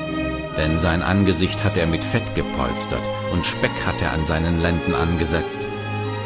Denn 0.57 0.79
sein 0.79 1.01
Angesicht 1.01 1.63
hat 1.63 1.77
er 1.77 1.87
mit 1.87 2.03
Fett 2.03 2.35
gepolstert 2.35 3.07
und 3.31 3.45
Speck 3.45 3.71
hat 3.85 4.01
er 4.01 4.11
an 4.11 4.25
seinen 4.25 4.61
Lenden 4.61 4.93
angesetzt 4.93 5.67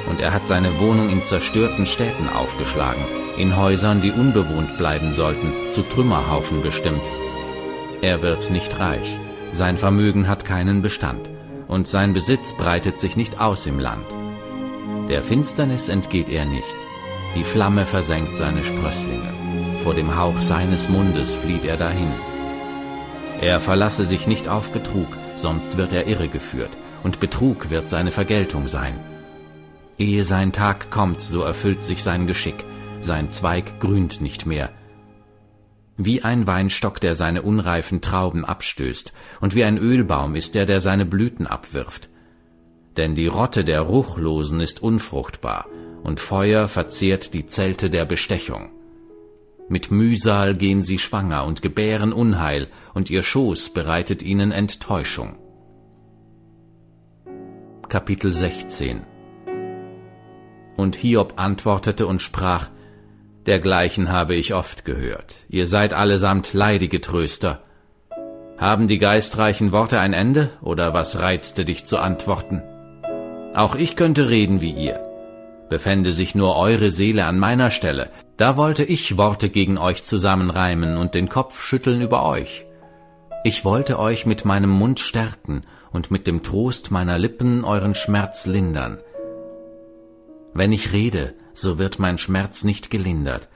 und 0.09 0.21
er 0.21 0.34
hat 0.34 0.47
seine 0.47 0.80
Wohnung 0.80 1.09
in 1.09 1.23
zerstörten 1.23 1.86
Städten 1.86 2.30
aufgeschlagen, 2.30 3.03
in 3.38 3.57
Häusern, 3.57 4.01
die 4.01 4.11
unbewohnt 4.11 4.78
bleiben 4.78 5.11
sollten, 5.11 5.53
zu 5.69 5.84
Trümmerhaufen 5.84 6.61
bestimmt. 6.61 7.03
Er 8.01 8.21
wird 8.21 8.49
nicht 8.49 8.80
reich, 8.80 9.19
sein 9.51 9.78
Vermögen 9.78 10.28
hat 10.28 10.45
keinen 10.45 10.82
Bestand, 10.82 11.30
und 11.67 11.88
sein 11.88 12.13
Besitz 12.13 12.53
breitet 12.53 12.99
sich 12.99 13.17
nicht 13.17 13.39
aus 13.41 13.65
im 13.65 13.80
Land. 13.80 14.05
Der 15.09 15.23
Finsternis 15.23 15.89
entgeht 15.89 16.30
er 16.30 16.45
nicht, 16.45 16.75
die 17.36 17.43
Flamme 17.43 17.86
versenkt 17.86 18.36
seine 18.36 18.63
Sprösslinge, 18.63 19.34
vor 19.80 19.93
dem 19.93 20.17
Hauch 20.17 20.41
seines 20.41 20.89
Mundes 20.89 21.36
flieht 21.36 21.65
er 21.65 21.78
dahin. 21.78 22.11
Er 23.41 23.61
verlasse 23.61 24.03
sich 24.03 24.27
nicht 24.27 24.47
auf 24.47 24.71
Betrug, 24.71 25.07
sonst 25.35 25.77
wird 25.77 25.93
er 25.93 26.07
irregeführt, 26.07 26.75
und 27.03 27.19
Betrug 27.19 27.69
wird 27.69 27.88
seine 27.88 28.11
Vergeltung 28.11 28.67
sein. 28.67 28.99
Ehe 29.99 30.23
sein 30.23 30.51
Tag 30.51 30.89
kommt, 30.89 31.21
so 31.21 31.41
erfüllt 31.41 31.83
sich 31.83 32.01
sein 32.01 32.25
Geschick, 32.25 32.65
sein 33.01 33.29
Zweig 33.29 33.79
grünt 33.79 34.21
nicht 34.21 34.45
mehr. 34.47 34.71
Wie 35.97 36.23
ein 36.23 36.45
Weinstock, 36.47 36.99
der 36.99 37.15
seine 37.15 37.43
unreifen 37.43 38.01
Trauben 38.01 38.43
abstößt, 38.43 39.13
und 39.39 39.55
wie 39.55 39.63
ein 39.63 39.77
Ölbaum 39.77 40.35
ist 40.35 40.55
er, 40.55 40.65
der 40.65 40.81
seine 40.81 41.05
Blüten 41.05 41.47
abwirft. 41.47 42.09
Denn 42.97 43.13
die 43.13 43.27
Rotte 43.27 43.63
der 43.63 43.81
Ruchlosen 43.81 44.59
ist 44.59 44.81
unfruchtbar, 44.81 45.67
und 46.03 46.19
Feuer 46.19 46.67
verzehrt 46.67 47.33
die 47.35 47.45
Zelte 47.45 47.89
der 47.89 48.05
Bestechung. 48.05 48.69
Mit 49.70 49.91
Mühsal 49.91 50.55
gehen 50.55 50.82
sie 50.82 50.99
schwanger 50.99 51.45
und 51.45 51.61
gebären 51.61 52.13
Unheil, 52.13 52.68
und 52.93 53.09
ihr 53.09 53.24
Schoß 53.24 53.74
bereitet 53.74 54.24
ihnen 54.24 54.51
Enttäuschung. 54.51 55.36
Kapitel 57.89 58.32
16 58.32 59.01
und 60.78 60.95
Hiob 60.95 61.34
antwortete 61.38 62.07
und 62.07 62.22
sprach, 62.22 62.70
Dergleichen 63.45 64.11
habe 64.11 64.36
ich 64.36 64.53
oft 64.53 64.86
gehört. 64.86 65.36
Ihr 65.49 65.68
seid 65.68 65.93
allesamt 65.93 66.53
leidige 66.53 67.01
Tröster. 67.01 67.61
Haben 68.57 68.88
die 68.88 68.97
geistreichen 68.97 69.72
Worte 69.72 69.99
ein 69.99 70.13
Ende, 70.13 70.51
oder 70.61 70.93
was 70.93 71.20
reizte 71.20 71.63
dich 71.63 71.86
zu 71.86 71.97
antworten? 71.97 72.61
Auch 73.53 73.76
ich 73.76 73.95
könnte 73.95 74.30
reden 74.30 74.61
wie 74.61 74.72
ihr. 74.72 74.99
Befände 75.70 76.11
sich 76.11 76.36
nur 76.36 76.55
eure 76.57 76.91
Seele 76.91 77.26
an 77.26 77.39
meiner 77.39 77.72
Stelle, 77.72 78.09
da 78.38 78.55
wollte 78.55 78.83
ich 78.83 79.17
Worte 79.17 79.49
gegen 79.49 79.77
euch 79.77 80.03
zusammenreimen 80.03 80.97
und 80.97 81.15
den 81.15 81.27
Kopf 81.27 81.61
schütteln 81.63 82.01
über 82.01 82.23
euch. 82.23 82.65
Ich 83.43 83.65
wollte 83.65 83.97
euch 83.99 84.25
mit 84.25 84.45
meinem 84.45 84.69
Mund 84.69 84.99
stärken 84.99 85.63
und 85.91 86.11
mit 86.11 86.27
dem 86.27 86.43
Trost 86.43 86.91
meiner 86.91 87.17
Lippen 87.17 87.63
euren 87.63 87.95
Schmerz 87.95 88.45
lindern. 88.45 88.99
Wenn 90.53 90.71
ich 90.71 90.93
rede, 90.93 91.33
so 91.53 91.79
wird 91.79 91.97
mein 91.97 92.17
Schmerz 92.17 92.63
nicht 92.63 92.91
gelindert, 92.91 93.47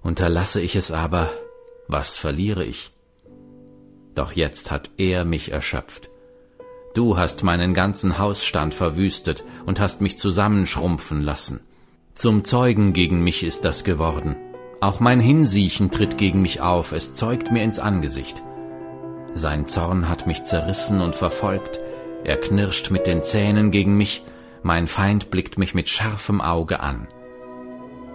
unterlasse 0.00 0.60
ich 0.60 0.76
es 0.76 0.90
aber, 0.90 1.30
was 1.88 2.16
verliere 2.16 2.64
ich? 2.64 2.90
Doch 4.14 4.32
jetzt 4.32 4.70
hat 4.70 4.90
er 4.96 5.24
mich 5.24 5.52
erschöpft. 5.52 6.08
Du 6.94 7.16
hast 7.16 7.42
meinen 7.42 7.74
ganzen 7.74 8.18
Hausstand 8.18 8.74
verwüstet 8.74 9.44
und 9.64 9.80
hast 9.80 10.00
mich 10.00 10.18
zusammenschrumpfen 10.18 11.22
lassen. 11.22 11.60
Zum 12.14 12.44
Zeugen 12.44 12.92
gegen 12.92 13.24
mich 13.24 13.42
ist 13.42 13.64
das 13.64 13.84
geworden. 13.84 14.36
Auch 14.80 15.00
mein 15.00 15.18
Hinsiechen 15.18 15.90
tritt 15.90 16.18
gegen 16.18 16.42
mich 16.42 16.60
auf, 16.60 16.92
es 16.92 17.14
zeugt 17.14 17.50
mir 17.50 17.62
ins 17.62 17.78
Angesicht. 17.78 18.42
Sein 19.32 19.66
Zorn 19.66 20.10
hat 20.10 20.26
mich 20.26 20.44
zerrissen 20.44 21.00
und 21.00 21.16
verfolgt, 21.16 21.80
er 22.22 22.36
knirscht 22.36 22.90
mit 22.90 23.06
den 23.06 23.22
Zähnen 23.22 23.70
gegen 23.70 23.96
mich, 23.96 24.24
mein 24.62 24.88
Feind 24.88 25.30
blickt 25.30 25.56
mich 25.56 25.74
mit 25.74 25.88
scharfem 25.88 26.42
Auge 26.42 26.80
an. 26.80 27.08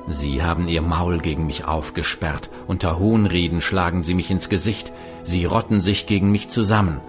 Sie 0.07 0.43
haben 0.43 0.67
ihr 0.67 0.83
Maul 0.83 1.17
gegen 1.17 1.47
mich 1.47 1.65
aufgesperrt, 1.65 2.51
unter 2.67 2.99
Hohnreden 2.99 3.61
schlagen 3.61 4.03
sie 4.03 4.13
mich 4.13 4.29
ins 4.29 4.47
Gesicht, 4.47 4.93
sie 5.23 5.45
rotten 5.45 5.79
sich 5.79 6.05
gegen 6.05 6.31
mich 6.31 6.49
zusammen. 6.49 7.01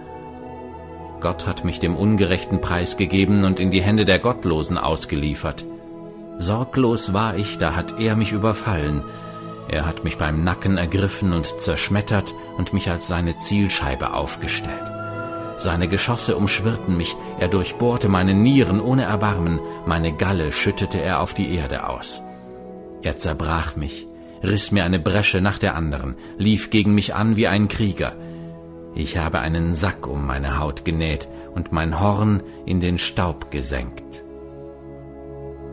Gott 1.21 1.47
hat 1.47 1.67
mich 1.67 1.81
dem 1.81 1.97
ungerechten 1.97 2.63
Preis 2.63 2.97
gegeben 2.97 3.45
und 3.45 3.61
in 3.61 3.71
die 3.71 3.83
Hände 3.83 4.07
der 4.07 4.21
Gottlosen 4.21 4.79
ausgeliefert. 4.79 5.67
Sorglos 6.39 7.13
war 7.13 7.37
ich, 7.37 7.59
da 7.59 7.75
hat 7.75 7.99
er 7.99 8.15
mich 8.15 8.33
überfallen. 8.33 9.03
Er 9.69 9.87
hat 9.87 10.05
mich 10.05 10.17
beim 10.17 10.45
Nacken 10.45 10.79
ergriffen 10.79 11.33
und 11.33 11.61
zerschmettert 11.61 12.33
und 12.57 12.73
mich 12.73 12.91
als 12.91 13.09
seine 13.09 13.37
Zielscheibe 13.39 14.15
aufgestellt. 14.15 14.93
Seine 15.57 15.89
Geschosse 15.89 16.37
umschwirrten 16.37 16.97
mich, 16.97 17.17
er 17.41 17.49
durchbohrte 17.49 18.09
meine 18.09 18.33
Nieren 18.33 18.81
ohne 18.81 19.03
Erbarmen, 19.03 19.59
meine 19.87 20.13
Galle 20.17 20.53
schüttete 20.53 21.01
er 21.01 21.21
auf 21.21 21.35
die 21.35 21.53
Erde 21.53 21.89
aus. 21.89 22.23
Er 23.03 23.17
zerbrach 23.17 23.75
mich, 23.75 24.07
riss 24.43 24.71
mir 24.71 24.85
eine 24.85 25.01
Bresche 25.01 25.41
nach 25.41 25.59
der 25.59 25.75
anderen, 25.75 26.15
lief 26.37 26.71
gegen 26.71 26.95
mich 26.95 27.15
an 27.15 27.37
wie 27.37 27.49
ein 27.49 27.67
Krieger. 27.67 28.15
Ich 28.95 29.19
habe 29.19 29.41
einen 29.41 29.75
Sack 29.75 30.07
um 30.07 30.25
meine 30.25 30.61
Haut 30.61 30.85
genäht 30.85 31.29
und 31.55 31.73
mein 31.73 31.99
Horn 32.01 32.43
in 32.65 32.79
den 32.79 32.99
Staub 32.99 33.51
gesenkt. 33.51 34.23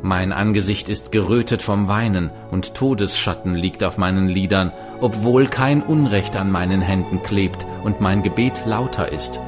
Mein 0.06 0.34
Angesicht 0.34 0.88
ist 0.88 1.12
gerötet 1.12 1.64
vom 1.64 1.88
Weinen 1.88 2.30
und 2.52 2.76
Todesschatten 2.76 3.56
liegt 3.56 3.84
auf 3.84 3.98
meinen 3.98 4.28
Lidern, 4.28 4.72
obwohl 5.02 5.48
kein 5.48 5.82
Unrecht 5.82 6.36
an 6.36 6.52
meinen 6.52 6.82
Händen 6.82 7.24
klebt 7.24 7.66
und 7.84 8.02
mein 8.02 8.22
Gebet 8.22 8.68
lauter 8.68 9.12
ist. 9.12 9.40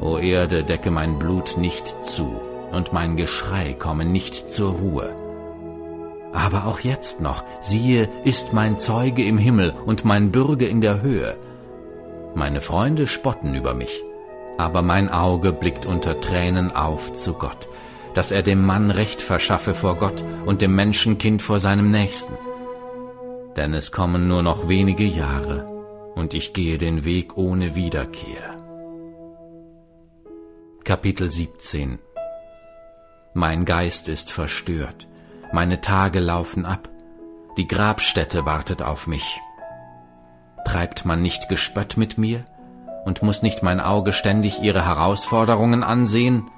O 0.00 0.18
Erde, 0.18 0.62
decke 0.62 0.92
mein 0.92 1.18
Blut 1.18 1.56
nicht 1.56 2.04
zu, 2.04 2.40
und 2.70 2.92
mein 2.92 3.16
Geschrei 3.16 3.74
komme 3.76 4.04
nicht 4.04 4.52
zur 4.52 4.74
Ruhe. 4.74 5.12
Aber 6.32 6.66
auch 6.66 6.78
jetzt 6.78 7.20
noch, 7.20 7.42
siehe, 7.60 8.08
ist 8.22 8.52
mein 8.52 8.78
Zeuge 8.78 9.24
im 9.24 9.36
Himmel 9.36 9.74
und 9.84 10.04
mein 10.04 10.30
Bürger 10.30 10.68
in 10.68 10.80
der 10.80 11.02
Höhe. 11.02 11.36
Meine 12.36 12.60
Freunde 12.60 13.08
spotten 13.08 13.56
über 13.56 13.74
mich, 13.74 14.00
aber 14.58 14.82
mein 14.82 15.10
Auge 15.10 15.52
blickt 15.52 15.86
unter 15.86 16.20
Tränen 16.20 16.70
auf 16.70 17.14
zu 17.14 17.32
Gott, 17.32 17.66
dass 18.14 18.30
er 18.30 18.42
dem 18.42 18.64
Mann 18.64 18.90
Recht 18.90 19.22
verschaffe 19.22 19.74
vor 19.74 19.96
Gott 19.96 20.24
und 20.46 20.62
dem 20.62 20.74
Menschenkind 20.74 21.42
vor 21.42 21.58
seinem 21.58 21.90
Nächsten. 21.90 22.34
Denn 23.56 23.74
es 23.74 23.92
kommen 23.92 24.28
nur 24.28 24.42
noch 24.42 24.68
wenige 24.68 25.04
Jahre, 25.04 25.66
und 26.14 26.34
ich 26.34 26.52
gehe 26.52 26.78
den 26.78 27.04
Weg 27.04 27.36
ohne 27.36 27.74
Wiederkehr. 27.74 28.56
Kapitel 30.84 31.30
17 31.30 31.98
Mein 33.34 33.64
Geist 33.64 34.08
ist 34.08 34.32
verstört, 34.32 35.06
meine 35.52 35.80
Tage 35.80 36.20
laufen 36.20 36.64
ab, 36.64 36.88
die 37.56 37.66
Grabstätte 37.66 38.46
wartet 38.46 38.82
auf 38.82 39.06
mich. 39.06 39.40
Treibt 40.64 41.04
man 41.04 41.20
nicht 41.20 41.48
Gespött 41.48 41.96
mit 41.96 42.18
mir? 42.18 42.44
Und 43.04 43.22
muss 43.22 43.42
nicht 43.42 43.62
mein 43.62 43.80
Auge 43.80 44.12
ständig 44.12 44.62
ihre 44.62 44.84
Herausforderungen 44.84 45.82
ansehen? 45.82 46.50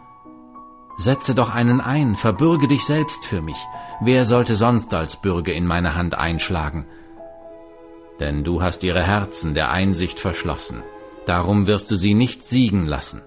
Setze 0.96 1.34
doch 1.34 1.54
einen 1.54 1.80
ein, 1.80 2.16
verbürge 2.16 2.68
dich 2.68 2.84
selbst 2.84 3.24
für 3.24 3.42
mich. 3.42 3.56
Wer 4.00 4.26
sollte 4.26 4.56
sonst 4.56 4.94
als 4.94 5.16
Bürge 5.16 5.52
in 5.52 5.66
meine 5.66 5.94
Hand 5.94 6.16
einschlagen? 6.16 6.86
Denn 8.20 8.44
du 8.44 8.62
hast 8.62 8.84
ihre 8.84 9.02
Herzen 9.02 9.54
der 9.54 9.70
Einsicht 9.70 10.20
verschlossen, 10.20 10.82
darum 11.26 11.66
wirst 11.66 11.90
du 11.90 11.96
sie 11.96 12.14
nicht 12.14 12.44
siegen 12.44 12.86
lassen. 12.86 13.22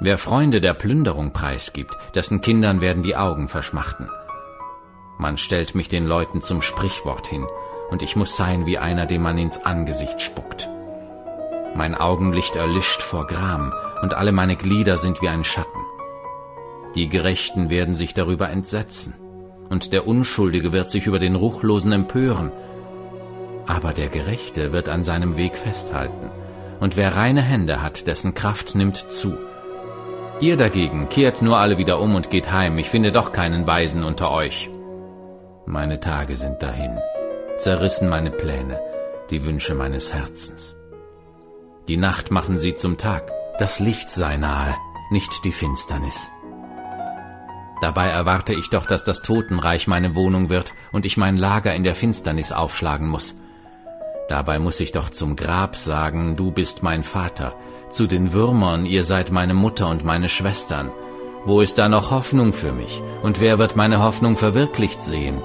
Wer 0.00 0.16
Freunde 0.16 0.60
der 0.60 0.74
Plünderung 0.74 1.32
preisgibt, 1.32 1.96
dessen 2.14 2.40
Kindern 2.40 2.80
werden 2.80 3.02
die 3.02 3.16
Augen 3.16 3.48
verschmachten. 3.48 4.08
Man 5.18 5.36
stellt 5.36 5.74
mich 5.74 5.88
den 5.88 6.06
Leuten 6.06 6.40
zum 6.40 6.62
Sprichwort 6.62 7.26
hin, 7.26 7.44
und 7.90 8.02
ich 8.02 8.14
muss 8.14 8.36
sein 8.36 8.66
wie 8.66 8.78
einer, 8.78 9.06
dem 9.06 9.22
man 9.22 9.36
ins 9.36 9.64
Angesicht 9.64 10.22
spuckt. 10.22 10.68
Mein 11.74 11.96
Augenlicht 11.96 12.54
erlischt 12.54 13.02
vor 13.02 13.26
Gram, 13.26 13.72
und 14.02 14.14
alle 14.14 14.30
meine 14.30 14.54
Glieder 14.54 14.98
sind 14.98 15.20
wie 15.20 15.28
ein 15.28 15.44
Schatten. 15.44 15.87
Die 16.98 17.08
Gerechten 17.08 17.70
werden 17.70 17.94
sich 17.94 18.12
darüber 18.12 18.50
entsetzen, 18.50 19.14
und 19.68 19.92
der 19.92 20.08
Unschuldige 20.08 20.72
wird 20.72 20.90
sich 20.90 21.06
über 21.06 21.20
den 21.20 21.36
Ruchlosen 21.36 21.92
empören. 21.92 22.50
Aber 23.68 23.92
der 23.92 24.08
Gerechte 24.08 24.72
wird 24.72 24.88
an 24.88 25.04
seinem 25.04 25.36
Weg 25.36 25.56
festhalten, 25.56 26.28
und 26.80 26.96
wer 26.96 27.14
reine 27.14 27.40
Hände 27.40 27.82
hat, 27.82 28.08
dessen 28.08 28.34
Kraft 28.34 28.74
nimmt 28.74 28.96
zu. 28.96 29.38
Ihr 30.40 30.56
dagegen 30.56 31.08
kehrt 31.08 31.40
nur 31.40 31.58
alle 31.58 31.78
wieder 31.78 32.00
um 32.00 32.16
und 32.16 32.30
geht 32.30 32.50
heim, 32.50 32.76
ich 32.78 32.90
finde 32.90 33.12
doch 33.12 33.30
keinen 33.30 33.64
Weisen 33.64 34.02
unter 34.02 34.32
euch. 34.32 34.68
Meine 35.66 36.00
Tage 36.00 36.34
sind 36.34 36.60
dahin, 36.64 36.98
zerrissen 37.58 38.08
meine 38.08 38.32
Pläne, 38.32 38.80
die 39.30 39.44
Wünsche 39.44 39.76
meines 39.76 40.12
Herzens. 40.12 40.74
Die 41.86 41.96
Nacht 41.96 42.32
machen 42.32 42.58
sie 42.58 42.74
zum 42.74 42.96
Tag, 42.96 43.30
das 43.60 43.78
Licht 43.78 44.10
sei 44.10 44.36
nahe, 44.36 44.74
nicht 45.12 45.44
die 45.44 45.52
Finsternis. 45.52 46.32
Dabei 47.80 48.08
erwarte 48.08 48.54
ich 48.54 48.70
doch, 48.70 48.86
dass 48.86 49.04
das 49.04 49.22
Totenreich 49.22 49.86
meine 49.86 50.14
Wohnung 50.14 50.48
wird 50.48 50.72
und 50.90 51.06
ich 51.06 51.16
mein 51.16 51.36
Lager 51.36 51.74
in 51.74 51.84
der 51.84 51.94
Finsternis 51.94 52.50
aufschlagen 52.50 53.08
muss. 53.08 53.36
Dabei 54.28 54.58
muss 54.58 54.80
ich 54.80 54.92
doch 54.92 55.10
zum 55.10 55.36
Grab 55.36 55.76
sagen, 55.76 56.36
du 56.36 56.50
bist 56.50 56.82
mein 56.82 57.04
Vater, 57.04 57.54
zu 57.88 58.06
den 58.06 58.32
Würmern, 58.32 58.84
ihr 58.84 59.04
seid 59.04 59.30
meine 59.30 59.54
Mutter 59.54 59.88
und 59.88 60.04
meine 60.04 60.28
Schwestern. 60.28 60.90
Wo 61.46 61.60
ist 61.60 61.78
da 61.78 61.88
noch 61.88 62.10
Hoffnung 62.10 62.52
für 62.52 62.72
mich? 62.72 63.00
Und 63.22 63.40
wer 63.40 63.58
wird 63.58 63.76
meine 63.76 64.02
Hoffnung 64.02 64.36
verwirklicht 64.36 65.02
sehen? 65.02 65.40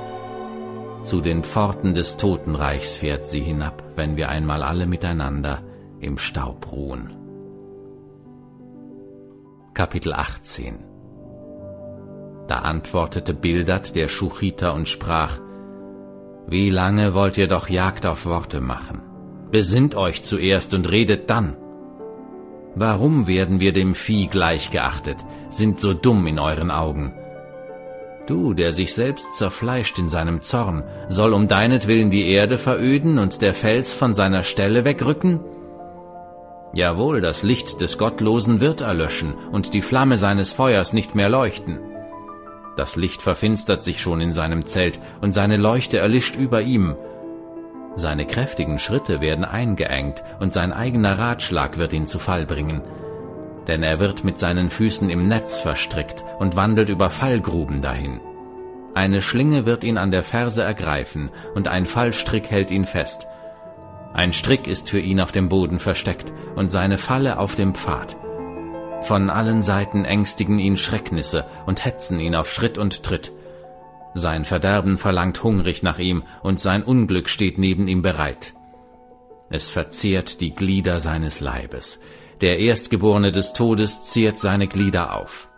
Zu 1.04 1.22
den 1.22 1.44
Pforten 1.44 1.94
des 1.94 2.18
Totenreichs 2.18 2.98
fährt 2.98 3.28
sie 3.28 3.42
hinab, 3.42 3.84
wenn 3.96 4.18
wir 4.18 4.30
einmal 4.30 4.64
alle 4.64 4.88
miteinander 4.88 5.62
im 6.00 6.18
Staub 6.18 6.72
ruhen. 6.72 7.14
Kapitel 9.74 10.14
18 10.14 10.93
da 12.48 12.56
antwortete 12.60 13.34
Bildad 13.34 13.96
der 13.96 14.08
Schuchiter 14.08 14.74
und 14.74 14.88
sprach, 14.90 15.40
Wie 16.48 16.70
lange 16.70 17.14
wollt 17.14 17.38
ihr 17.38 17.48
doch 17.48 17.70
Jagd 17.70 18.06
auf 18.06 18.26
Worte 18.26 18.60
machen? 18.60 19.02
Besinnt 19.52 19.96
euch 19.96 20.24
zuerst 20.24 20.74
und 20.74 20.90
redet 20.92 21.30
dann. 21.30 21.56
Warum 22.76 23.28
werden 23.28 23.60
wir 23.60 23.72
dem 23.72 23.94
Vieh 23.94 24.28
gleichgeachtet, 24.28 25.18
sind 25.50 25.80
so 25.80 25.94
dumm 25.94 26.26
in 26.26 26.40
euren 26.40 26.72
Augen? 26.72 27.14
Du, 28.26 28.54
der 28.54 28.72
sich 28.72 28.94
selbst 28.94 29.38
zerfleischt 29.38 30.00
in 30.00 30.10
seinem 30.10 30.42
Zorn, 30.42 30.84
soll 31.10 31.34
um 31.34 31.48
deinetwillen 31.48 32.10
die 32.10 32.30
Erde 32.30 32.58
veröden 32.58 33.20
und 33.20 33.42
der 33.42 33.54
Fels 33.54 33.94
von 33.94 34.14
seiner 34.14 34.44
Stelle 34.44 34.86
wegrücken? 34.86 35.42
Jawohl, 36.74 37.22
das 37.22 37.44
Licht 37.44 37.82
des 37.82 37.98
Gottlosen 37.98 38.60
wird 38.60 38.82
erlöschen 38.82 39.34
und 39.52 39.74
die 39.74 39.82
Flamme 39.82 40.18
seines 40.18 40.52
Feuers 40.52 40.94
nicht 40.94 41.14
mehr 41.14 41.30
leuchten. 41.30 41.80
Das 42.76 42.96
Licht 42.96 43.22
verfinstert 43.22 43.84
sich 43.84 44.02
schon 44.02 44.20
in 44.22 44.34
seinem 44.34 44.66
Zelt, 44.66 45.00
und 45.22 45.32
seine 45.32 45.58
Leuchte 45.58 46.00
erlischt 46.00 46.36
über 46.36 46.62
ihm. 46.62 46.96
Seine 47.96 48.26
kräftigen 48.26 48.80
Schritte 48.80 49.22
werden 49.22 49.46
eingeengt, 49.46 50.24
und 50.40 50.54
sein 50.54 50.74
eigener 50.74 51.20
Ratschlag 51.20 51.78
wird 51.78 51.94
ihn 51.94 52.08
zu 52.08 52.18
Fall 52.18 52.46
bringen. 52.46 52.82
Denn 53.68 53.84
er 53.84 54.00
wird 54.00 54.24
mit 54.24 54.40
seinen 54.40 54.70
Füßen 54.70 55.10
im 55.10 55.28
Netz 55.28 55.60
verstrickt 55.60 56.26
und 56.40 56.56
wandelt 56.56 56.90
über 56.90 57.10
Fallgruben 57.10 57.82
dahin. 57.82 58.20
Eine 58.96 59.22
Schlinge 59.22 59.66
wird 59.66 59.84
ihn 59.84 59.98
an 59.98 60.12
der 60.12 60.24
Ferse 60.24 60.64
ergreifen, 60.64 61.30
und 61.54 61.68
ein 61.68 61.86
Fallstrick 61.86 62.50
hält 62.50 62.72
ihn 62.72 62.86
fest. 62.86 63.28
Ein 64.14 64.34
Strick 64.34 64.68
ist 64.68 64.90
für 64.90 65.00
ihn 65.00 65.22
auf 65.22 65.32
dem 65.32 65.50
Boden 65.50 65.80
versteckt, 65.80 66.34
und 66.56 66.70
seine 66.70 66.98
Falle 66.98 67.40
auf 67.40 67.56
dem 67.56 67.74
Pfad. 67.74 68.16
Von 69.04 69.30
allen 69.30 69.62
Seiten 69.62 70.06
ängstigen 70.06 70.60
ihn 70.60 70.78
Schrecknisse 70.78 71.46
und 71.66 71.84
hetzen 71.84 72.20
ihn 72.22 72.36
auf 72.36 72.52
Schritt 72.52 72.78
und 72.78 73.04
Tritt. 73.04 73.34
Sein 74.16 74.46
Verderben 74.46 74.98
verlangt 74.98 75.44
hungrig 75.44 75.84
nach 75.84 76.00
ihm, 76.00 76.24
und 76.42 76.60
sein 76.60 76.84
Unglück 76.84 77.28
steht 77.28 77.58
neben 77.58 77.88
ihm 77.88 78.02
bereit. 78.02 78.54
Es 79.50 79.70
verzehrt 79.70 80.40
die 80.40 80.52
Glieder 80.52 81.02
seines 81.02 81.42
Leibes. 81.42 82.00
Der 82.40 82.60
Erstgeborene 82.60 83.32
des 83.32 83.52
Todes 83.54 84.04
zehrt 84.04 84.38
seine 84.38 84.68
Glieder 84.68 85.18
auf. 85.18 85.50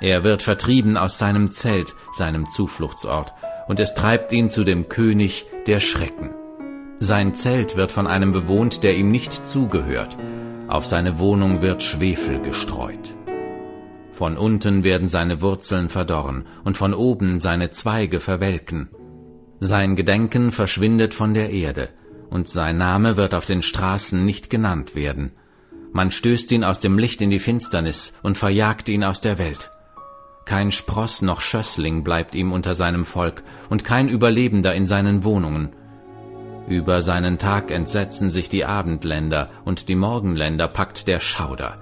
Er 0.00 0.24
wird 0.24 0.42
vertrieben 0.42 0.96
aus 0.96 1.18
seinem 1.18 1.52
Zelt, 1.52 1.94
seinem 2.12 2.48
Zufluchtsort, 2.48 3.34
und 3.68 3.80
es 3.80 3.94
treibt 3.94 4.32
ihn 4.32 4.48
zu 4.48 4.64
dem 4.64 4.88
König 4.88 5.44
der 5.66 5.78
Schrecken. 5.78 6.30
Sein 7.00 7.34
Zelt 7.34 7.76
wird 7.76 7.92
von 7.92 8.06
einem 8.06 8.32
bewohnt, 8.32 8.82
der 8.82 8.96
ihm 8.96 9.10
nicht 9.10 9.46
zugehört, 9.46 10.16
auf 10.72 10.86
seine 10.86 11.18
Wohnung 11.18 11.60
wird 11.60 11.82
Schwefel 11.82 12.40
gestreut. 12.40 13.14
Von 14.10 14.36
unten 14.36 14.84
werden 14.84 15.08
seine 15.08 15.40
Wurzeln 15.40 15.88
verdorren 15.88 16.46
und 16.64 16.76
von 16.76 16.94
oben 16.94 17.40
seine 17.40 17.70
Zweige 17.70 18.20
verwelken. 18.20 18.88
Sein 19.60 19.96
Gedenken 19.96 20.50
verschwindet 20.50 21.14
von 21.14 21.34
der 21.34 21.50
Erde 21.50 21.88
und 22.30 22.48
sein 22.48 22.78
Name 22.78 23.16
wird 23.16 23.34
auf 23.34 23.44
den 23.44 23.62
Straßen 23.62 24.24
nicht 24.24 24.48
genannt 24.48 24.94
werden. 24.94 25.32
Man 25.92 26.10
stößt 26.10 26.50
ihn 26.52 26.64
aus 26.64 26.80
dem 26.80 26.98
Licht 26.98 27.20
in 27.20 27.28
die 27.28 27.38
Finsternis 27.38 28.14
und 28.22 28.38
verjagt 28.38 28.88
ihn 28.88 29.04
aus 29.04 29.20
der 29.20 29.38
Welt. 29.38 29.70
Kein 30.46 30.72
Spross 30.72 31.20
noch 31.20 31.42
Schössling 31.42 32.02
bleibt 32.02 32.34
ihm 32.34 32.50
unter 32.50 32.74
seinem 32.74 33.04
Volk 33.04 33.42
und 33.68 33.84
kein 33.84 34.08
Überlebender 34.08 34.74
in 34.74 34.86
seinen 34.86 35.22
Wohnungen. 35.22 35.76
Über 36.68 37.02
seinen 37.02 37.38
Tag 37.38 37.70
entsetzen 37.70 38.30
sich 38.30 38.48
die 38.48 38.64
Abendländer 38.64 39.50
und 39.64 39.88
die 39.88 39.96
Morgenländer 39.96 40.68
packt 40.68 41.08
der 41.08 41.20
Schauder. 41.20 41.78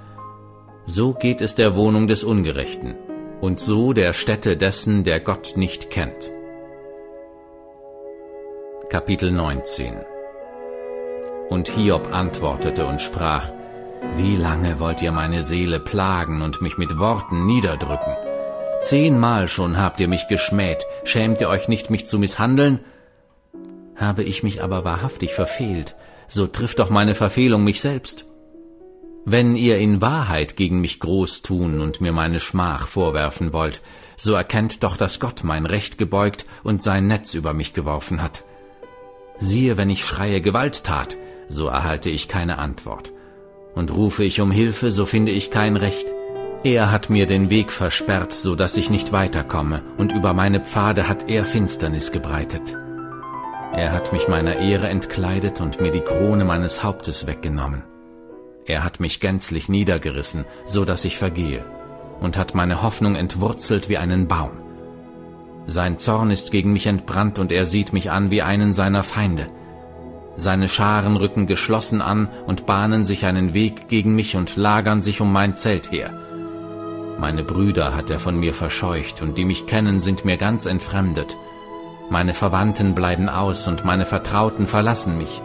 So 0.87 1.13
geht 1.13 1.41
es 1.41 1.55
der 1.55 1.77
Wohnung 1.77 2.07
des 2.07 2.25
Ungerechten 2.25 2.95
und 3.41 3.61
so 3.61 3.93
der 3.93 4.13
Stätte 4.13 4.57
dessen, 4.57 5.05
der 5.05 5.21
Gott 5.21 5.53
nicht 5.57 5.91
kennt. 5.91 6.31
Kapitel 8.89 9.31
19 9.31 9.95
Und 11.49 11.69
Hiob 11.69 12.13
antwortete 12.13 12.87
und 12.87 13.01
sprach, 13.01 13.53
Wie 14.17 14.37
lange 14.37 14.81
wollt 14.81 15.03
ihr 15.03 15.13
meine 15.13 15.43
Seele 15.43 15.79
plagen 15.79 16.43
und 16.43 16.61
mich 16.61 16.77
mit 16.77 16.99
Worten 16.99 17.47
niederdrücken? 17.47 18.17
Zehnmal 18.81 19.47
schon 19.47 19.79
habt 19.79 20.01
ihr 20.01 20.09
mich 20.09 20.27
geschmäht, 20.27 20.85
schämt 21.05 21.41
ihr 21.41 21.51
euch 21.51 21.69
nicht, 21.69 21.91
mich 21.91 22.09
zu 22.09 22.19
misshandeln? 22.19 22.81
Habe 24.01 24.23
ich 24.23 24.43
mich 24.43 24.63
aber 24.63 24.83
wahrhaftig 24.83 25.35
verfehlt, 25.35 25.95
so 26.27 26.47
trifft 26.47 26.79
doch 26.79 26.89
meine 26.89 27.15
Verfehlung 27.15 27.63
mich 27.65 27.83
selbst. 27.83 28.25
Wenn 29.27 29.57
ihr 29.57 29.77
in 29.77 30.01
Wahrheit 30.01 30.57
gegen 30.57 30.81
mich 30.81 31.01
groß 31.01 31.43
tun 31.43 31.83
und 31.83 32.01
mir 32.01 32.13
meine 32.13 32.41
Schmach 32.41 32.87
vorwerfen 32.87 33.53
wollt, 33.53 33.83
so 34.17 34.33
erkennt 34.33 34.83
doch, 34.85 34.97
dass 34.97 35.21
Gott 35.21 35.45
mein 35.45 35.67
Recht 35.67 35.99
gebeugt 35.99 36.47
und 36.63 36.83
sein 36.83 37.09
Netz 37.09 37.35
über 37.35 37.53
mich 37.53 37.75
geworfen 37.75 38.23
hat. 38.23 38.43
Siehe, 39.39 39.77
wenn 39.77 39.91
ich 39.91 40.07
schreie 40.07 40.41
Gewalttat, 40.41 41.19
so 41.51 41.67
erhalte 41.67 42.09
ich 42.09 42.27
keine 42.27 42.59
Antwort. 42.59 43.13
Und 43.75 43.95
rufe 43.95 44.25
ich 44.25 44.41
um 44.41 44.51
Hilfe, 44.51 44.91
so 44.91 45.05
finde 45.05 45.33
ich 45.33 45.51
kein 45.51 45.77
Recht. 45.77 46.07
Er 46.65 46.91
hat 46.91 47.11
mir 47.11 47.27
den 47.27 47.51
Weg 47.51 47.71
versperrt, 47.71 48.33
so 48.33 48.55
dass 48.55 48.79
ich 48.79 48.89
nicht 48.89 49.13
weiterkomme, 49.13 49.83
und 49.99 50.13
über 50.13 50.33
meine 50.33 50.61
Pfade 50.61 51.07
hat 51.07 51.29
er 51.29 51.45
Finsternis 51.45 52.13
gebreitet. 52.13 52.77
Er 53.73 53.93
hat 53.93 54.13
mich 54.13 54.27
meiner 54.27 54.57
Ehre 54.57 54.89
entkleidet 54.89 55.61
und 55.61 55.81
mir 55.81 55.93
die 55.93 56.01
Krone 56.01 56.45
meines 56.45 56.83
Hauptes 56.83 57.27
weggenommen. 57.27 57.85
Er 58.67 58.85
hat 58.85 59.01
mich 59.01 59.21
gänzlich 59.21 59.69
niedergerissen, 59.69 60.45
so 60.67 60.85
dass 60.85 61.05
ich 61.05 61.17
vergehe, 61.17 61.65
und 62.21 62.37
hat 62.37 62.55
meine 62.55 62.83
Hoffnung 62.83 63.15
entwurzelt 63.15 63.89
wie 63.89 63.97
einen 63.97 64.27
Baum. 64.27 64.51
Sein 65.67 65.99
Zorn 65.99 66.31
ist 66.31 66.51
gegen 66.51 66.73
mich 66.73 66.87
entbrannt, 66.87 67.39
und 67.39 67.53
er 67.53 67.65
sieht 67.65 67.93
mich 67.93 68.11
an 68.11 68.31
wie 68.31 68.43
einen 68.43 68.73
seiner 68.73 69.05
Feinde. 69.05 69.47
Seine 70.37 70.69
Scharen 70.69 71.17
rücken 71.17 71.47
geschlossen 71.47 72.03
an 72.03 72.29
und 72.47 72.67
bahnen 72.67 73.05
sich 73.05 73.25
einen 73.25 73.55
Weg 73.55 73.89
gegen 73.89 74.15
mich 74.15 74.37
und 74.37 74.57
lagern 74.57 75.01
sich 75.01 75.21
um 75.21 75.33
mein 75.33 75.57
Zelt 75.57 75.93
her. 75.93 76.13
Meine 77.19 77.45
Brüder 77.45 77.95
hat 77.95 78.11
er 78.11 78.19
von 78.19 78.39
mir 78.39 78.55
verscheucht, 78.55 79.23
und 79.23 79.39
die 79.39 79.45
mich 79.45 79.67
kennen, 79.67 80.01
sind 80.01 80.25
mir 80.25 80.39
ganz 80.39 80.67
entfremdet. 80.67 81.37
Meine 82.11 82.35
Verwandten 82.35 82.97
bleiben 82.97 83.29
aus 83.29 83.69
und 83.69 83.85
meine 83.85 84.05
Vertrauten 84.05 84.67
verlassen 84.67 85.17
mich. 85.17 85.41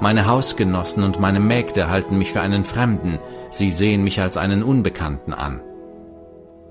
Meine 0.00 0.26
Hausgenossen 0.26 1.04
und 1.04 1.20
meine 1.20 1.38
Mägde 1.38 1.88
halten 1.88 2.18
mich 2.18 2.32
für 2.32 2.40
einen 2.40 2.64
Fremden, 2.64 3.20
sie 3.50 3.70
sehen 3.70 4.02
mich 4.02 4.20
als 4.20 4.36
einen 4.36 4.64
Unbekannten 4.64 5.32
an. 5.32 5.60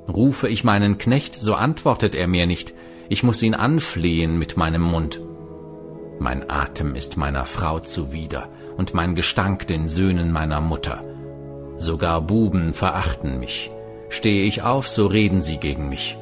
Rufe 0.07 0.49
ich 0.49 0.65
meinen 0.65 0.97
Knecht, 0.97 1.33
so 1.33 1.55
antwortet 1.55 2.13
er 2.13 2.27
mir 2.27 2.45
nicht, 2.45 2.73
ich 3.07 3.23
muss 3.23 3.41
ihn 3.41 3.55
anflehen 3.55 4.37
mit 4.37 4.57
meinem 4.57 4.81
Mund. 4.81 5.21
Mein 6.19 6.49
Atem 6.49 6.95
ist 6.95 7.15
meiner 7.15 7.45
Frau 7.45 7.79
zuwider 7.79 8.49
und 8.75 8.93
mein 8.93 9.15
Gestank 9.15 9.65
den 9.67 9.87
Söhnen 9.87 10.31
meiner 10.31 10.59
Mutter. 10.59 11.03
Sogar 11.77 12.21
Buben 12.21 12.73
verachten 12.73 13.39
mich. 13.39 13.71
Stehe 14.09 14.43
ich 14.43 14.61
auf, 14.61 14.89
so 14.89 15.07
reden 15.07 15.41
sie 15.41 15.57
gegen 15.57 15.87
mich. 15.87 16.17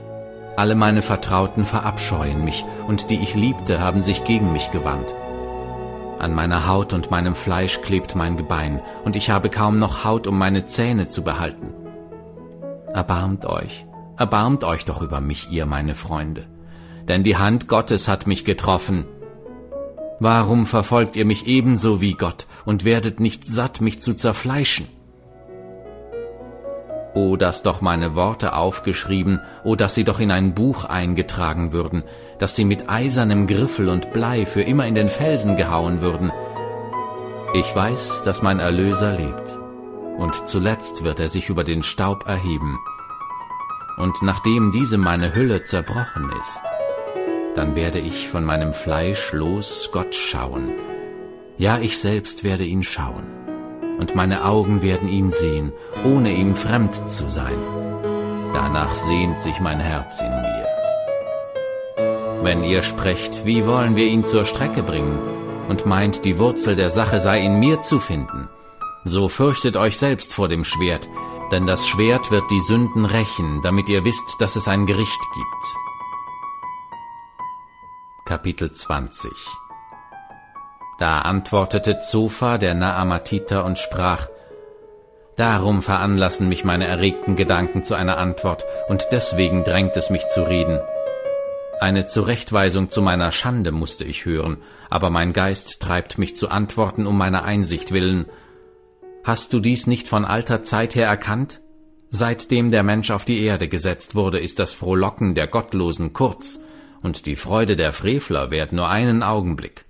Alle 0.58 0.76
meine 0.76 1.02
Vertrauten 1.02 1.66
verabscheuen 1.66 2.44
mich, 2.46 2.64
und 2.88 3.10
die 3.10 3.20
ich 3.20 3.36
liebte, 3.36 3.82
haben 3.82 4.04
sich 4.04 4.24
gegen 4.24 4.54
mich 4.54 4.72
gewandt. 4.72 5.14
An 6.18 6.34
meiner 6.34 6.68
Haut 6.68 6.94
und 6.94 7.12
meinem 7.12 7.36
Fleisch 7.36 7.82
klebt 7.82 8.16
mein 8.16 8.38
Gebein, 8.38 8.82
und 9.04 9.18
ich 9.18 9.30
habe 9.30 9.50
kaum 9.50 9.78
noch 9.78 10.06
Haut, 10.06 10.28
um 10.28 10.38
meine 10.38 10.66
Zähne 10.66 11.10
zu 11.10 11.24
behalten. 11.24 11.74
Erbarmt 12.94 13.46
euch, 13.46 13.86
erbarmt 14.18 14.64
euch 14.64 14.86
doch 14.86 15.02
über 15.02 15.20
mich, 15.20 15.52
ihr 15.52 15.66
meine 15.66 15.94
Freunde, 15.94 16.46
denn 17.10 17.24
die 17.24 17.36
Hand 17.36 17.68
Gottes 17.68 18.08
hat 18.08 18.26
mich 18.26 18.46
getroffen. 18.46 19.06
Warum 20.22 20.66
verfolgt 20.66 21.18
ihr 21.18 21.26
mich 21.26 21.46
ebenso 21.48 22.00
wie 22.00 22.14
Gott 22.14 22.48
und 22.64 22.86
werdet 22.86 23.20
nicht 23.20 23.46
satt, 23.46 23.82
mich 23.82 24.02
zu 24.02 24.14
zerfleischen? 24.14 24.88
O, 27.16 27.38
dass 27.38 27.64
doch 27.64 27.80
meine 27.80 28.14
Worte 28.14 28.54
aufgeschrieben, 28.54 29.40
o, 29.64 29.76
dass 29.76 29.96
sie 29.96 30.04
doch 30.04 30.20
in 30.20 30.32
ein 30.32 30.54
Buch 30.54 30.84
eingetragen 30.84 31.72
würden, 31.72 32.04
dass 32.40 32.58
sie 32.58 32.66
mit 32.66 32.90
eisernem 32.90 33.48
Griffel 33.48 33.88
und 33.88 34.12
Blei 34.12 34.46
für 34.46 34.62
immer 34.62 34.86
in 34.86 34.96
den 34.96 35.08
Felsen 35.08 35.56
gehauen 35.56 36.02
würden. 36.02 36.34
Ich 37.54 37.74
weiß, 37.74 38.24
dass 38.24 38.42
mein 38.42 38.60
Erlöser 38.60 39.14
lebt, 39.14 39.58
und 40.18 40.50
zuletzt 40.50 41.06
wird 41.06 41.22
er 41.22 41.30
sich 41.30 41.48
über 41.48 41.64
den 41.64 41.84
Staub 41.84 42.28
erheben. 42.28 42.78
Und 43.98 44.22
nachdem 44.22 44.72
diese 44.72 44.98
meine 44.98 45.34
Hülle 45.34 45.64
zerbrochen 45.64 46.30
ist, 46.42 46.64
dann 47.56 47.78
werde 47.78 48.00
ich 48.00 48.28
von 48.28 48.44
meinem 48.44 48.74
Fleisch 48.74 49.32
los 49.32 49.90
Gott 49.94 50.14
schauen. 50.14 50.70
Ja, 51.58 51.80
ich 51.80 51.98
selbst 51.98 52.44
werde 52.44 52.66
ihn 52.66 52.84
schauen 52.84 53.45
und 53.98 54.16
meine 54.16 54.46
Augen 54.46 54.82
werden 54.82 55.08
ihn 55.08 55.32
sehen, 55.32 55.72
ohne 56.04 56.34
ihm 56.34 56.56
fremd 56.56 57.10
zu 57.10 57.30
sein. 57.30 57.58
Danach 58.54 58.96
sehnt 58.96 59.40
sich 59.40 59.60
mein 59.60 59.80
Herz 59.80 60.22
in 60.22 60.30
mir. 60.30 60.68
Wenn 62.44 62.64
ihr 62.64 62.84
sprecht, 62.84 63.46
wie 63.46 63.66
wollen 63.66 63.96
wir 63.96 64.06
ihn 64.06 64.24
zur 64.24 64.46
Strecke 64.46 64.84
bringen, 64.84 65.20
und 65.68 65.86
meint, 65.86 66.26
die 66.26 66.38
Wurzel 66.38 66.76
der 66.76 66.92
Sache 66.92 67.20
sei 67.20 67.40
in 67.40 67.60
mir 67.60 67.82
zu 67.82 68.00
finden, 68.00 68.50
so 69.04 69.30
fürchtet 69.30 69.78
euch 69.78 69.98
selbst 69.98 70.34
vor 70.34 70.48
dem 70.48 70.64
Schwert, 70.64 71.08
denn 71.52 71.66
das 71.66 71.88
Schwert 71.88 72.32
wird 72.32 72.50
die 72.52 72.60
Sünden 72.60 73.06
rächen, 73.06 73.62
damit 73.64 73.90
ihr 73.90 74.04
wisst, 74.04 74.40
dass 74.40 74.56
es 74.56 74.68
ein 74.68 74.86
Gericht 74.86 75.22
gibt. 75.34 75.76
Kapitel 78.26 78.72
20 78.72 79.32
da 80.98 81.20
antwortete 81.20 82.00
Zofa, 82.00 82.58
der 82.58 82.74
Naamatiter, 82.74 83.66
und 83.66 83.78
sprach, 83.80 84.28
Darum 85.36 85.82
veranlassen 85.82 86.48
mich 86.48 86.64
meine 86.64 86.88
erregten 86.88 87.36
Gedanken 87.36 87.84
zu 87.84 87.96
einer 87.96 88.18
Antwort, 88.18 88.64
und 88.88 89.08
deswegen 89.12 89.66
drängt 89.66 89.98
es 89.98 90.10
mich 90.10 90.28
zu 90.28 90.44
reden. 90.44 90.80
Eine 91.82 92.06
Zurechtweisung 92.06 92.88
zu 92.88 93.02
meiner 93.02 93.34
Schande 93.34 93.74
musste 93.74 94.06
ich 94.06 94.24
hören, 94.24 94.58
aber 94.90 95.10
mein 95.10 95.34
Geist 95.34 95.82
treibt 95.82 96.18
mich 96.18 96.38
zu 96.38 96.50
Antworten 96.50 97.06
um 97.06 97.18
meiner 97.18 97.44
Einsicht 97.44 97.92
willen. 97.92 98.28
Hast 99.26 99.52
du 99.52 99.60
dies 99.60 99.88
nicht 99.88 100.08
von 100.08 100.24
alter 100.24 100.64
Zeit 100.64 100.96
her 100.96 101.08
erkannt? 101.08 101.60
Seitdem 102.12 102.72
der 102.72 102.84
Mensch 102.84 103.12
auf 103.12 103.26
die 103.26 103.44
Erde 103.44 103.68
gesetzt 103.68 104.16
wurde, 104.16 104.40
ist 104.40 104.60
das 104.60 104.74
Frohlocken 104.74 105.36
der 105.36 105.48
Gottlosen 105.48 106.14
kurz, 106.14 106.62
und 107.04 107.26
die 107.26 107.36
Freude 107.36 107.76
der 107.76 107.92
Frevler 107.92 108.52
währt 108.52 108.72
nur 108.72 108.88
einen 108.88 109.22
Augenblick 109.22 109.85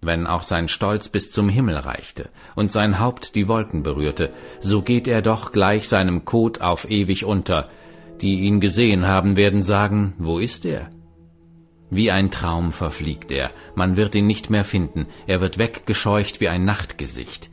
wenn 0.00 0.26
auch 0.26 0.42
sein 0.42 0.68
Stolz 0.68 1.08
bis 1.08 1.30
zum 1.30 1.48
Himmel 1.48 1.76
reichte 1.76 2.30
und 2.54 2.70
sein 2.70 3.00
Haupt 3.00 3.34
die 3.34 3.48
Wolken 3.48 3.82
berührte, 3.82 4.32
so 4.60 4.82
geht 4.82 5.08
er 5.08 5.22
doch 5.22 5.52
gleich 5.52 5.88
seinem 5.88 6.24
Kot 6.24 6.60
auf 6.60 6.88
ewig 6.90 7.24
unter. 7.24 7.68
Die 8.20 8.40
ihn 8.40 8.60
gesehen 8.60 9.06
haben, 9.06 9.36
werden 9.36 9.62
sagen, 9.62 10.14
wo 10.18 10.38
ist 10.38 10.64
er? 10.64 10.90
Wie 11.90 12.10
ein 12.10 12.30
Traum 12.30 12.72
verfliegt 12.72 13.30
er, 13.30 13.50
man 13.74 13.96
wird 13.96 14.14
ihn 14.14 14.26
nicht 14.26 14.50
mehr 14.50 14.64
finden, 14.64 15.06
er 15.26 15.40
wird 15.40 15.58
weggescheucht 15.58 16.40
wie 16.40 16.48
ein 16.48 16.64
Nachtgesicht. 16.64 17.50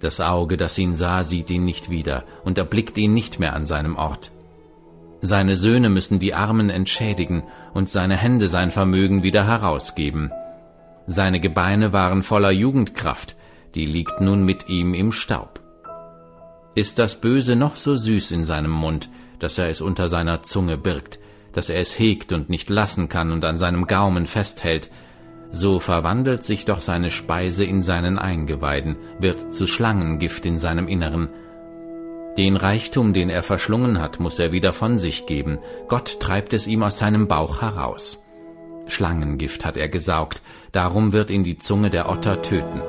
Das 0.00 0.20
Auge, 0.20 0.56
das 0.56 0.76
ihn 0.76 0.94
sah, 0.94 1.24
sieht 1.24 1.50
ihn 1.50 1.64
nicht 1.64 1.88
wieder 1.88 2.24
und 2.44 2.58
erblickt 2.58 2.98
ihn 2.98 3.14
nicht 3.14 3.38
mehr 3.38 3.54
an 3.54 3.64
seinem 3.64 3.96
Ort. 3.96 4.32
Seine 5.20 5.56
Söhne 5.56 5.88
müssen 5.88 6.18
die 6.18 6.34
Armen 6.34 6.68
entschädigen 6.68 7.44
und 7.72 7.88
seine 7.88 8.16
Hände 8.16 8.48
sein 8.48 8.70
Vermögen 8.70 9.22
wieder 9.22 9.46
herausgeben. 9.46 10.30
Seine 11.06 11.40
Gebeine 11.40 11.92
waren 11.92 12.22
voller 12.22 12.50
Jugendkraft, 12.50 13.36
die 13.74 13.86
liegt 13.86 14.20
nun 14.20 14.44
mit 14.44 14.68
ihm 14.68 14.94
im 14.94 15.12
Staub. 15.12 15.60
Ist 16.74 16.98
das 16.98 17.20
Böse 17.20 17.56
noch 17.56 17.76
so 17.76 17.94
süß 17.94 18.30
in 18.30 18.44
seinem 18.44 18.70
Mund, 18.70 19.10
dass 19.38 19.58
er 19.58 19.68
es 19.68 19.80
unter 19.80 20.08
seiner 20.08 20.42
Zunge 20.42 20.78
birgt, 20.78 21.18
dass 21.52 21.68
er 21.68 21.78
es 21.78 21.98
hegt 21.98 22.32
und 22.32 22.48
nicht 22.48 22.70
lassen 22.70 23.08
kann 23.08 23.32
und 23.32 23.44
an 23.44 23.56
seinem 23.58 23.86
Gaumen 23.86 24.26
festhält, 24.26 24.90
so 25.52 25.78
verwandelt 25.78 26.42
sich 26.42 26.64
doch 26.64 26.80
seine 26.80 27.10
Speise 27.10 27.64
in 27.64 27.82
seinen 27.82 28.18
Eingeweiden, 28.18 28.96
wird 29.20 29.54
zu 29.54 29.68
Schlangengift 29.68 30.46
in 30.46 30.58
seinem 30.58 30.88
Inneren. 30.88 31.28
Den 32.36 32.56
Reichtum, 32.56 33.12
den 33.12 33.30
er 33.30 33.44
verschlungen 33.44 34.00
hat, 34.00 34.18
muss 34.18 34.40
er 34.40 34.50
wieder 34.50 34.72
von 34.72 34.98
sich 34.98 35.26
geben, 35.26 35.58
Gott 35.86 36.18
treibt 36.18 36.52
es 36.54 36.66
ihm 36.66 36.82
aus 36.82 36.98
seinem 36.98 37.28
Bauch 37.28 37.62
heraus. 37.62 38.20
Schlangengift 38.88 39.64
hat 39.64 39.76
er 39.76 39.88
gesaugt, 39.88 40.42
darum 40.74 41.12
wird 41.12 41.30
ihn 41.30 41.44
die 41.44 41.58
Zunge 41.58 41.88
der 41.88 42.10
Otter 42.10 42.42
töten. 42.42 42.82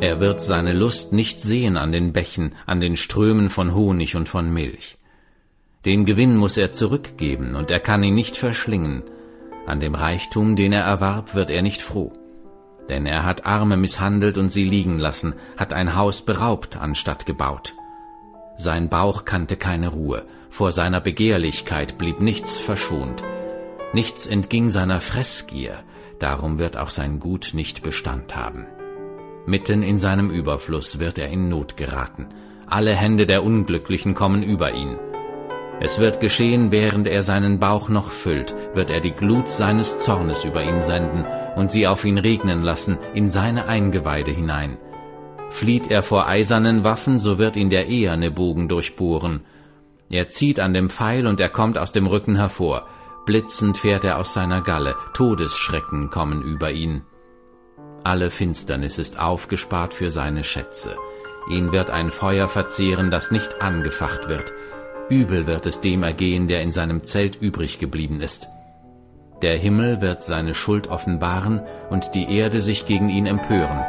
Er 0.00 0.20
wird 0.20 0.42
seine 0.42 0.74
Lust 0.74 1.12
nicht 1.14 1.40
sehen 1.40 1.78
an 1.78 1.90
den 1.90 2.12
Bächen, 2.12 2.54
an 2.66 2.80
den 2.80 2.96
Strömen 2.96 3.48
von 3.48 3.74
Honig 3.74 4.14
und 4.14 4.28
von 4.28 4.52
Milch. 4.52 4.98
Den 5.86 6.04
Gewinn 6.04 6.36
muss 6.36 6.56
er 6.56 6.72
zurückgeben, 6.72 7.54
und 7.54 7.70
er 7.70 7.80
kann 7.80 8.02
ihn 8.02 8.14
nicht 8.14 8.36
verschlingen. 8.36 9.04
An 9.66 9.80
dem 9.80 9.94
Reichtum, 9.94 10.56
den 10.56 10.72
er 10.72 10.82
erwarb, 10.82 11.34
wird 11.34 11.48
er 11.48 11.62
nicht 11.62 11.80
froh. 11.80 12.12
Denn 12.88 13.06
er 13.06 13.24
hat 13.24 13.46
Arme 13.46 13.76
misshandelt 13.76 14.36
und 14.36 14.50
sie 14.50 14.64
liegen 14.64 14.98
lassen, 14.98 15.34
hat 15.56 15.72
ein 15.72 15.96
Haus 15.96 16.22
beraubt 16.22 16.76
anstatt 16.76 17.24
gebaut. 17.24 17.74
Sein 18.58 18.88
Bauch 18.88 19.24
kannte 19.24 19.56
keine 19.56 19.88
Ruhe, 19.88 20.24
vor 20.50 20.72
seiner 20.72 21.00
Begehrlichkeit 21.00 21.98
blieb 21.98 22.20
nichts 22.20 22.58
verschont. 22.58 23.22
Nichts 23.92 24.26
entging 24.26 24.68
seiner 24.68 25.00
Fressgier, 25.00 25.82
darum 26.18 26.58
wird 26.58 26.76
auch 26.76 26.90
sein 26.90 27.20
Gut 27.20 27.50
nicht 27.52 27.82
Bestand 27.82 28.36
haben. 28.36 28.66
Mitten 29.46 29.82
in 29.82 29.98
seinem 29.98 30.30
Überfluss 30.30 30.98
wird 30.98 31.18
er 31.18 31.28
in 31.28 31.48
Not 31.48 31.76
geraten. 31.76 32.26
Alle 32.66 32.96
Hände 32.96 33.26
der 33.26 33.44
Unglücklichen 33.44 34.14
kommen 34.14 34.42
über 34.42 34.74
ihn. 34.74 34.96
Es 35.78 36.00
wird 36.00 36.20
geschehen, 36.20 36.72
während 36.72 37.06
er 37.06 37.22
seinen 37.22 37.60
Bauch 37.60 37.88
noch 37.88 38.10
füllt, 38.10 38.54
wird 38.74 38.90
er 38.90 39.00
die 39.00 39.12
Glut 39.12 39.46
seines 39.46 39.98
Zornes 39.98 40.44
über 40.44 40.64
ihn 40.64 40.82
senden 40.82 41.24
und 41.54 41.70
sie 41.70 41.86
auf 41.86 42.04
ihn 42.04 42.18
regnen 42.18 42.62
lassen, 42.62 42.98
in 43.14 43.28
seine 43.28 43.68
Eingeweide 43.68 44.30
hinein. 44.30 44.78
Flieht 45.50 45.90
er 45.90 46.02
vor 46.02 46.26
eisernen 46.26 46.82
Waffen, 46.82 47.18
so 47.18 47.38
wird 47.38 47.56
ihn 47.56 47.70
der 47.70 47.86
eherne 47.86 48.30
Bogen 48.30 48.68
durchbohren. 48.68 49.42
Er 50.10 50.28
zieht 50.28 50.60
an 50.60 50.74
dem 50.74 50.90
Pfeil 50.90 51.26
und 51.26 51.40
er 51.40 51.50
kommt 51.50 51.78
aus 51.78 51.92
dem 51.92 52.06
Rücken 52.06 52.36
hervor. 52.36 52.86
Blitzend 53.26 53.76
fährt 53.76 54.04
er 54.04 54.18
aus 54.18 54.34
seiner 54.34 54.62
Galle, 54.62 54.94
Todesschrecken 55.12 56.10
kommen 56.10 56.42
über 56.42 56.70
ihn. 56.70 57.02
Alle 58.04 58.30
Finsternis 58.30 58.98
ist 58.98 59.18
aufgespart 59.18 59.92
für 59.92 60.10
seine 60.12 60.44
Schätze. 60.44 60.96
Ihn 61.50 61.72
wird 61.72 61.90
ein 61.90 62.12
Feuer 62.12 62.46
verzehren, 62.46 63.10
das 63.10 63.32
nicht 63.32 63.60
angefacht 63.60 64.28
wird. 64.28 64.52
Übel 65.08 65.48
wird 65.48 65.66
es 65.66 65.80
dem 65.80 66.04
ergehen, 66.04 66.46
der 66.46 66.62
in 66.62 66.70
seinem 66.70 67.02
Zelt 67.02 67.34
übrig 67.34 67.80
geblieben 67.80 68.20
ist. 68.20 68.46
Der 69.42 69.58
Himmel 69.58 70.00
wird 70.00 70.22
seine 70.22 70.54
Schuld 70.54 70.86
offenbaren 70.86 71.62
und 71.90 72.14
die 72.14 72.32
Erde 72.32 72.60
sich 72.60 72.86
gegen 72.86 73.08
ihn 73.08 73.26
empören. 73.26 73.84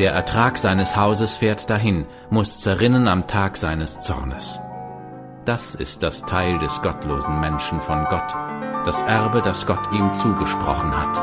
Der 0.00 0.10
Ertrag 0.10 0.58
seines 0.58 0.96
Hauses 0.96 1.36
fährt 1.36 1.70
dahin, 1.70 2.06
muss 2.28 2.60
zerrinnen 2.60 3.06
am 3.06 3.28
Tag 3.28 3.56
seines 3.56 4.00
Zornes. 4.00 4.58
Das 5.44 5.74
ist 5.74 6.02
das 6.02 6.22
Teil 6.22 6.58
des 6.58 6.82
gottlosen 6.82 7.38
Menschen 7.38 7.80
von 7.80 8.04
Gott, 8.06 8.34
das 8.84 9.02
Erbe, 9.02 9.42
das 9.42 9.66
Gott 9.66 9.92
ihm 9.92 10.12
zugesprochen 10.12 10.90
hat. 10.96 11.16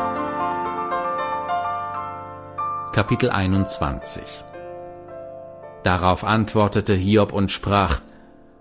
Kapitel 2.94 3.30
21 3.30 4.24
Darauf 5.84 6.24
antwortete 6.24 6.94
Hiob 6.94 7.34
und 7.34 7.52
sprach, 7.52 8.02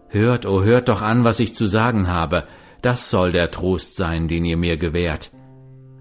Hört, 0.08 0.46
o 0.46 0.56
oh, 0.56 0.62
hört 0.62 0.88
doch 0.88 1.02
an, 1.02 1.24
was 1.24 1.40
ich 1.40 1.54
zu 1.54 1.66
sagen 1.66 2.08
habe, 2.08 2.44
das 2.82 3.10
soll 3.10 3.32
der 3.32 3.50
Trost 3.50 3.96
sein, 3.96 4.28
den 4.28 4.44
ihr 4.44 4.56
mir 4.56 4.76
gewährt. 4.76 5.30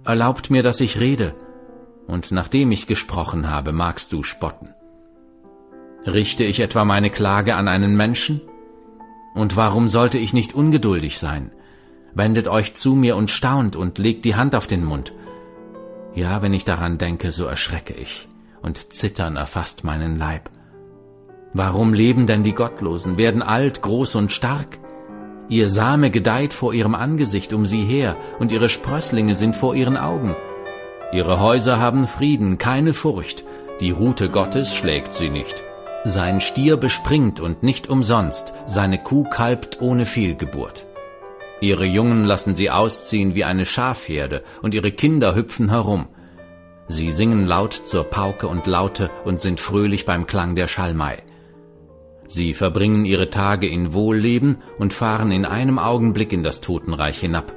Erlaubt 0.05 0.49
mir, 0.49 0.63
dass 0.63 0.81
ich 0.81 0.99
rede. 0.99 1.35
und 2.09 2.31
nachdem 2.31 2.71
ich 2.71 2.87
gesprochen 2.87 3.51
habe, 3.51 3.71
magst 3.71 4.11
du 4.13 4.23
spotten. 4.23 4.73
Richte 6.07 6.43
ich 6.43 6.59
etwa 6.59 6.83
meine 6.83 7.11
Klage 7.11 7.55
an 7.55 7.67
einen 7.67 7.95
Menschen? 7.95 8.41
Und 9.35 9.55
warum 9.55 9.87
sollte 9.87 10.17
ich 10.17 10.33
nicht 10.33 10.55
ungeduldig 10.55 11.19
sein? 11.19 11.51
Wendet 12.13 12.47
euch 12.47 12.73
zu 12.73 12.95
mir 12.95 13.15
und 13.15 13.29
staunt 13.29 13.75
und 13.75 13.97
legt 13.97 14.25
die 14.25 14.35
Hand 14.35 14.55
auf 14.55 14.67
den 14.67 14.83
Mund. 14.83 15.13
Ja, 16.13 16.41
wenn 16.41 16.53
ich 16.53 16.65
daran 16.65 16.97
denke, 16.97 17.31
so 17.31 17.45
erschrecke 17.45 17.93
ich, 17.93 18.27
und 18.61 18.93
Zittern 18.93 19.35
erfasst 19.35 19.83
meinen 19.83 20.17
Leib. 20.17 20.49
Warum 21.53 21.93
leben 21.93 22.27
denn 22.27 22.43
die 22.43 22.53
Gottlosen, 22.53 23.17
werden 23.17 23.41
alt, 23.41 23.81
groß 23.81 24.15
und 24.15 24.31
stark? 24.31 24.79
Ihr 25.49 25.69
Same 25.69 26.11
gedeiht 26.11 26.53
vor 26.53 26.73
ihrem 26.73 26.93
Angesicht 26.93 27.53
um 27.53 27.65
sie 27.65 27.83
her, 27.83 28.15
und 28.37 28.51
ihre 28.51 28.69
Sprösslinge 28.69 29.33
sind 29.33 29.55
vor 29.55 29.75
ihren 29.75 29.97
Augen. 29.97 30.35
Ihre 31.11 31.39
Häuser 31.39 31.79
haben 31.79 32.07
Frieden, 32.07 32.59
keine 32.59 32.93
Furcht, 32.93 33.43
die 33.79 33.91
Rute 33.91 34.29
Gottes 34.29 34.75
schlägt 34.75 35.15
sie 35.15 35.29
nicht. 35.29 35.63
Sein 36.05 36.39
Stier 36.39 36.77
bespringt 36.77 37.39
und 37.39 37.63
nicht 37.63 37.89
umsonst, 37.89 38.53
seine 38.67 39.01
Kuh 39.01 39.23
kalbt 39.23 39.81
ohne 39.81 40.05
Fehlgeburt. 40.05 40.85
Ihre 41.61 41.85
Jungen 41.85 42.23
lassen 42.23 42.55
sie 42.55 42.69
ausziehen 42.69 43.35
wie 43.35 43.43
eine 43.43 43.65
Schafherde, 43.65 44.43
und 44.61 44.73
ihre 44.73 44.91
Kinder 44.91 45.35
hüpfen 45.35 45.69
herum. 45.69 46.07
Sie 46.87 47.11
singen 47.11 47.45
laut 47.45 47.73
zur 47.73 48.05
Pauke 48.05 48.47
und 48.47 48.65
Laute 48.65 49.11
und 49.25 49.39
sind 49.39 49.59
fröhlich 49.59 50.05
beim 50.05 50.25
Klang 50.25 50.55
der 50.55 50.67
Schalmei. 50.67 51.21
Sie 52.27 52.53
verbringen 52.53 53.05
ihre 53.05 53.29
Tage 53.29 53.67
in 53.67 53.93
Wohlleben 53.93 54.57
und 54.77 54.93
fahren 54.93 55.31
in 55.31 55.45
einem 55.45 55.79
Augenblick 55.79 56.31
in 56.31 56.43
das 56.43 56.61
Totenreich 56.61 57.19
hinab. 57.19 57.53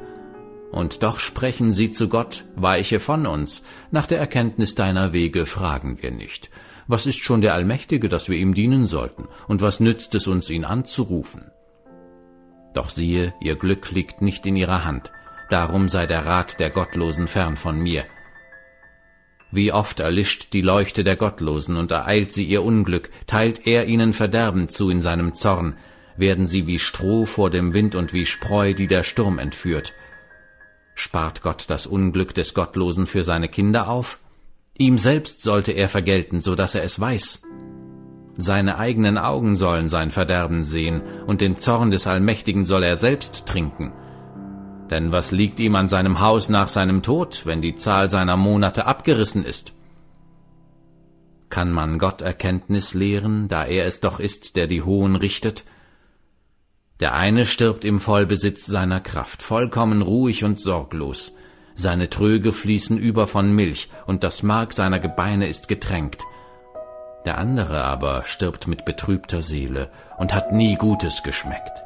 Und 0.73 1.03
doch 1.03 1.19
sprechen 1.19 1.71
sie 1.71 1.93
zu 1.93 2.09
Gott, 2.09 2.45
weiche 2.57 2.99
von 2.99 3.27
uns, 3.27 3.63
nach 3.91 4.07
der 4.07 4.19
Erkenntnis 4.19 4.75
deiner 4.75 5.13
Wege 5.13 5.47
fragen 5.47 6.03
wir 6.03 6.11
nicht. 6.11 6.51
Was 6.89 7.07
ist 7.07 7.23
schon 7.23 7.43
der 7.43 7.55
Allmächtige, 7.55 8.09
dass 8.09 8.29
wir 8.29 8.39
ihm 8.39 8.55
dienen 8.55 8.87
sollten, 8.87 9.29
und 9.47 9.61
was 9.61 9.81
nützt 9.81 10.15
es 10.15 10.27
uns, 10.27 10.51
ihn 10.51 10.65
anzurufen? 10.65 11.52
Doch 12.75 12.91
siehe, 12.91 13.35
ihr 13.41 13.57
Glück 13.57 13.91
liegt 13.91 14.23
nicht 14.23 14.47
in 14.47 14.57
ihrer 14.57 14.85
Hand, 14.85 15.13
darum 15.51 15.89
sei 15.89 16.07
der 16.07 16.25
Rat 16.27 16.59
der 16.61 16.71
Gottlosen 16.71 17.29
fern 17.29 17.57
von 17.57 17.79
mir. 17.79 18.05
Wie 19.51 19.71
oft 19.71 20.01
erlischt 20.01 20.55
die 20.55 20.63
Leuchte 20.63 21.05
der 21.05 21.17
Gottlosen 21.17 21.77
und 21.77 21.93
ereilt 21.93 22.33
sie 22.33 22.45
ihr 22.45 22.63
Unglück, 22.63 23.11
teilt 23.27 23.67
er 23.67 23.87
ihnen 23.87 24.15
Verderben 24.15 24.67
zu 24.67 24.89
in 24.89 25.03
seinem 25.03 25.35
Zorn, 25.35 25.77
werden 26.17 26.47
sie 26.47 26.67
wie 26.67 26.79
Stroh 26.79 27.27
vor 27.27 27.51
dem 27.51 27.75
Wind 27.75 27.95
und 27.95 28.15
wie 28.15 28.25
Spreu, 28.25 28.73
die 28.73 28.87
der 28.87 29.03
Sturm 29.03 29.39
entführt. 29.39 29.93
Spart 30.95 31.43
Gott 31.43 31.65
das 31.69 31.87
Unglück 31.87 32.35
des 32.35 32.55
Gottlosen 32.55 33.07
für 33.07 33.25
seine 33.25 33.49
Kinder 33.49 33.89
auf? 33.89 34.21
Ihm 34.79 34.97
selbst 34.97 35.43
sollte 35.43 35.73
er 35.73 35.91
vergelten, 35.91 36.41
so 36.41 36.55
dass 36.55 36.75
er 36.75 36.83
es 36.83 36.99
weiß. 36.99 37.43
Seine 38.37 38.79
eigenen 38.79 39.19
Augen 39.19 39.57
sollen 39.57 39.89
sein 39.89 40.11
Verderben 40.11 40.65
sehen, 40.65 41.03
und 41.27 41.41
den 41.41 41.57
Zorn 41.57 41.91
des 41.91 42.07
Allmächtigen 42.07 42.65
soll 42.65 42.83
er 42.83 42.97
selbst 42.97 43.47
trinken. 43.47 43.93
Denn 44.91 45.13
was 45.13 45.33
liegt 45.33 45.61
ihm 45.61 45.75
an 45.75 45.89
seinem 45.89 46.21
Haus 46.21 46.49
nach 46.49 46.69
seinem 46.69 47.03
Tod, 47.03 47.43
wenn 47.45 47.63
die 47.63 47.75
Zahl 47.75 48.11
seiner 48.11 48.37
Monate 48.37 48.87
abgerissen 48.87 49.45
ist? 49.45 49.75
Kann 51.51 51.71
man 51.71 51.99
Gott 51.99 52.23
Erkenntnis 52.23 52.95
lehren, 52.95 53.49
da 53.49 53.65
er 53.65 53.87
es 53.87 54.01
doch 54.01 54.19
ist, 54.19 54.57
der 54.57 54.67
die 54.67 54.83
Hohen 54.83 55.17
richtet? 55.17 55.65
Der 57.01 57.15
eine 57.15 57.45
stirbt 57.45 57.85
im 57.85 58.01
Vollbesitz 58.01 58.65
seiner 58.65 59.01
Kraft, 59.01 59.43
vollkommen 59.43 60.01
ruhig 60.01 60.45
und 60.45 60.59
sorglos. 60.59 61.33
Seine 61.75 62.09
Tröge 62.09 62.53
fließen 62.53 62.97
über 62.97 63.27
von 63.27 63.53
Milch, 63.53 63.91
und 64.07 64.25
das 64.25 64.43
Mark 64.43 64.73
seiner 64.73 65.01
Gebeine 65.01 65.49
ist 65.49 65.69
getränkt. 65.69 66.23
Der 67.25 67.39
andere 67.39 67.85
aber 67.85 68.25
stirbt 68.25 68.67
mit 68.67 68.85
betrübter 68.85 69.43
Seele 69.43 69.89
und 70.19 70.35
hat 70.35 70.53
nie 70.53 70.75
Gutes 70.75 71.23
geschmeckt. 71.23 71.83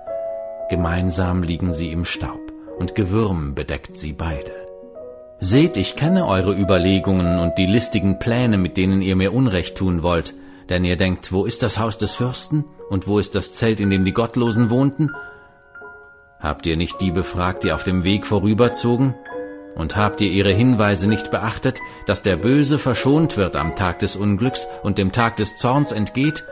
Gemeinsam 0.70 1.42
liegen 1.42 1.72
sie 1.72 1.92
im 1.92 2.04
Staub, 2.04 2.40
und 2.78 2.94
Gewürm 2.94 3.54
bedeckt 3.54 3.96
sie 3.96 4.12
beide. 4.12 4.52
Seht, 5.38 5.76
ich 5.76 5.96
kenne 5.96 6.26
eure 6.26 6.54
Überlegungen 6.54 7.38
und 7.38 7.58
die 7.58 7.66
listigen 7.66 8.18
Pläne, 8.18 8.56
mit 8.56 8.78
denen 8.78 9.02
ihr 9.02 9.16
mir 9.16 9.34
Unrecht 9.34 9.76
tun 9.76 10.02
wollt, 10.02 10.34
denn 10.70 10.84
ihr 10.84 10.96
denkt, 10.96 11.30
wo 11.30 11.44
ist 11.44 11.62
das 11.62 11.78
Haus 11.78 11.98
des 11.98 12.12
Fürsten 12.12 12.64
und 12.88 13.06
wo 13.06 13.18
ist 13.18 13.34
das 13.34 13.54
Zelt, 13.54 13.78
in 13.78 13.90
dem 13.90 14.04
die 14.04 14.14
Gottlosen 14.14 14.70
wohnten? 14.70 15.10
Habt 16.40 16.66
ihr 16.66 16.76
nicht 16.76 17.00
die 17.00 17.10
befragt, 17.10 17.64
die 17.64 17.72
auf 17.72 17.84
dem 17.84 18.02
Weg 18.02 18.26
vorüberzogen? 18.26 19.14
Und 19.76 19.94
habt 19.94 20.22
ihr 20.22 20.30
ihre 20.30 20.52
Hinweise 20.52 21.06
nicht 21.06 21.30
beachtet, 21.30 21.80
dass 22.06 22.22
der 22.22 22.36
Böse 22.36 22.78
verschont 22.78 23.36
wird 23.36 23.56
am 23.56 23.76
Tag 23.76 23.98
des 23.98 24.16
Unglücks 24.16 24.66
und 24.82 24.96
dem 24.96 25.12
Tag 25.12 25.36
des 25.36 25.56
Zorns 25.56 25.92
entgeht? 25.92 26.44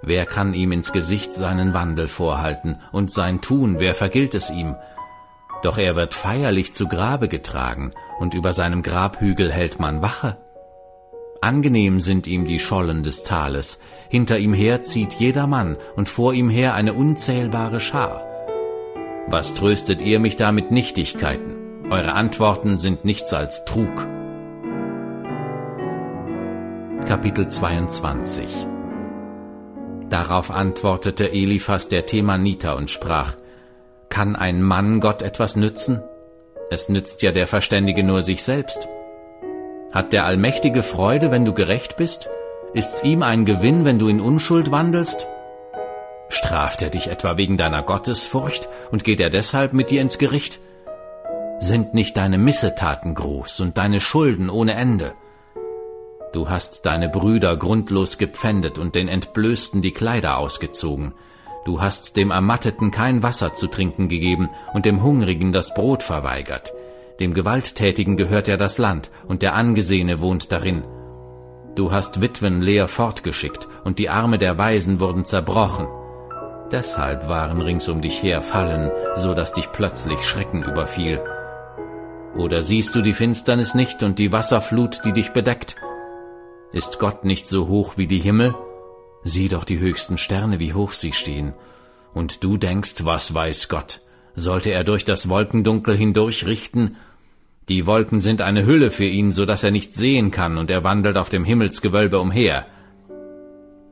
Wer 0.00 0.24
kann 0.24 0.54
ihm 0.54 0.70
ins 0.70 0.92
Gesicht 0.92 1.34
seinen 1.34 1.74
Wandel 1.74 2.06
vorhalten 2.06 2.80
und 2.92 3.10
sein 3.10 3.40
Tun, 3.40 3.76
wer 3.78 3.94
vergilt 3.94 4.34
es 4.34 4.48
ihm? 4.48 4.76
Doch 5.64 5.76
er 5.76 5.96
wird 5.96 6.14
feierlich 6.14 6.72
zu 6.72 6.86
Grabe 6.86 7.26
getragen, 7.26 7.92
und 8.20 8.34
über 8.34 8.52
seinem 8.52 8.82
Grabhügel 8.82 9.50
hält 9.50 9.80
man 9.80 10.00
Wache. 10.00 10.36
Angenehm 11.40 12.00
sind 12.00 12.26
ihm 12.26 12.44
die 12.44 12.60
Schollen 12.60 13.02
des 13.02 13.24
Tales, 13.24 13.80
hinter 14.08 14.38
ihm 14.38 14.54
her 14.54 14.82
zieht 14.82 15.14
jeder 15.14 15.46
Mann 15.46 15.78
und 15.96 16.08
vor 16.08 16.32
ihm 16.32 16.48
her 16.48 16.74
eine 16.74 16.94
unzählbare 16.94 17.80
Schar. 17.80 18.24
Was 19.26 19.54
tröstet 19.54 20.00
ihr 20.00 20.20
mich 20.20 20.36
da 20.36 20.52
mit 20.52 20.70
Nichtigkeiten? 20.70 21.63
Eure 21.94 22.14
Antworten 22.14 22.76
sind 22.76 23.04
nichts 23.04 23.32
als 23.32 23.64
Trug. 23.66 24.04
Kapitel 27.06 27.48
22 27.48 28.48
Darauf 30.10 30.50
antwortete 30.50 31.30
Eliphas 31.30 31.86
der 31.86 32.04
Themaniter 32.04 32.74
und 32.74 32.90
sprach, 32.90 33.36
Kann 34.08 34.34
ein 34.34 34.60
Mann 34.60 34.98
Gott 34.98 35.22
etwas 35.22 35.54
nützen? 35.54 36.02
Es 36.68 36.88
nützt 36.88 37.22
ja 37.22 37.30
der 37.30 37.46
Verständige 37.46 38.02
nur 38.02 38.22
sich 38.22 38.42
selbst. 38.42 38.88
Hat 39.92 40.12
der 40.12 40.24
Allmächtige 40.24 40.82
Freude, 40.82 41.30
wenn 41.30 41.44
du 41.44 41.52
gerecht 41.52 41.96
bist? 41.96 42.28
Ist's 42.72 43.04
ihm 43.04 43.22
ein 43.22 43.44
Gewinn, 43.44 43.84
wenn 43.84 44.00
du 44.00 44.08
in 44.08 44.20
Unschuld 44.20 44.72
wandelst? 44.72 45.28
Straft 46.28 46.82
er 46.82 46.90
dich 46.90 47.06
etwa 47.06 47.36
wegen 47.36 47.56
deiner 47.56 47.84
Gottesfurcht 47.84 48.68
und 48.90 49.04
geht 49.04 49.20
er 49.20 49.30
deshalb 49.30 49.72
mit 49.72 49.90
dir 49.90 50.02
ins 50.02 50.18
Gericht? 50.18 50.58
Sind 51.60 51.94
nicht 51.94 52.16
deine 52.16 52.38
Missetaten 52.38 53.14
groß 53.14 53.60
und 53.60 53.78
deine 53.78 54.00
Schulden 54.00 54.50
ohne 54.50 54.74
Ende? 54.74 55.12
Du 56.32 56.50
hast 56.50 56.84
deine 56.84 57.08
Brüder 57.08 57.56
grundlos 57.56 58.18
gepfändet 58.18 58.78
und 58.78 58.94
den 58.96 59.08
Entblößten 59.08 59.80
die 59.80 59.92
Kleider 59.92 60.38
ausgezogen. 60.38 61.14
Du 61.64 61.80
hast 61.80 62.16
dem 62.16 62.30
Ermatteten 62.30 62.90
kein 62.90 63.22
Wasser 63.22 63.54
zu 63.54 63.68
trinken 63.68 64.08
gegeben 64.08 64.50
und 64.74 64.84
dem 64.84 65.02
Hungrigen 65.02 65.52
das 65.52 65.72
Brot 65.72 66.02
verweigert. 66.02 66.72
Dem 67.20 67.32
Gewalttätigen 67.32 68.16
gehört 68.16 68.48
ja 68.48 68.56
das 68.56 68.76
Land, 68.76 69.10
und 69.28 69.42
der 69.42 69.54
Angesehene 69.54 70.20
wohnt 70.20 70.50
darin. 70.50 70.82
Du 71.76 71.92
hast 71.92 72.20
Witwen 72.20 72.60
leer 72.60 72.88
fortgeschickt, 72.88 73.68
und 73.84 74.00
die 74.00 74.10
Arme 74.10 74.38
der 74.38 74.58
Weisen 74.58 74.98
wurden 74.98 75.24
zerbrochen. 75.24 75.86
Deshalb 76.72 77.28
waren 77.28 77.62
rings 77.62 77.88
um 77.88 78.00
dich 78.00 78.22
her 78.22 78.42
Fallen, 78.42 78.90
so 79.14 79.34
dass 79.34 79.52
dich 79.52 79.70
plötzlich 79.70 80.22
Schrecken 80.22 80.64
überfiel. 80.64 81.20
Oder 82.36 82.62
siehst 82.62 82.96
du 82.96 83.00
die 83.00 83.12
Finsternis 83.12 83.74
nicht 83.74 84.02
und 84.02 84.18
die 84.18 84.32
Wasserflut, 84.32 85.04
die 85.04 85.12
dich 85.12 85.30
bedeckt? 85.30 85.76
Ist 86.72 86.98
Gott 86.98 87.24
nicht 87.24 87.46
so 87.46 87.68
hoch 87.68 87.96
wie 87.96 88.08
die 88.08 88.18
Himmel? 88.18 88.54
Sieh 89.22 89.48
doch 89.48 89.64
die 89.64 89.78
höchsten 89.78 90.18
Sterne, 90.18 90.58
wie 90.58 90.74
hoch 90.74 90.92
sie 90.92 91.12
stehen. 91.12 91.54
Und 92.12 92.42
du 92.42 92.56
denkst, 92.56 93.04
was 93.04 93.34
weiß 93.34 93.68
Gott? 93.68 94.00
Sollte 94.34 94.72
er 94.72 94.82
durch 94.82 95.04
das 95.04 95.28
Wolkendunkel 95.28 95.96
hindurch 95.96 96.44
richten? 96.44 96.96
Die 97.68 97.86
Wolken 97.86 98.18
sind 98.18 98.42
eine 98.42 98.66
Hülle 98.66 98.90
für 98.90 99.06
ihn, 99.06 99.30
so 99.30 99.44
dass 99.44 99.62
er 99.62 99.70
nicht 99.70 99.94
sehen 99.94 100.32
kann, 100.32 100.58
und 100.58 100.70
er 100.70 100.82
wandelt 100.82 101.16
auf 101.16 101.30
dem 101.30 101.44
Himmelsgewölbe 101.44 102.18
umher. 102.18 102.66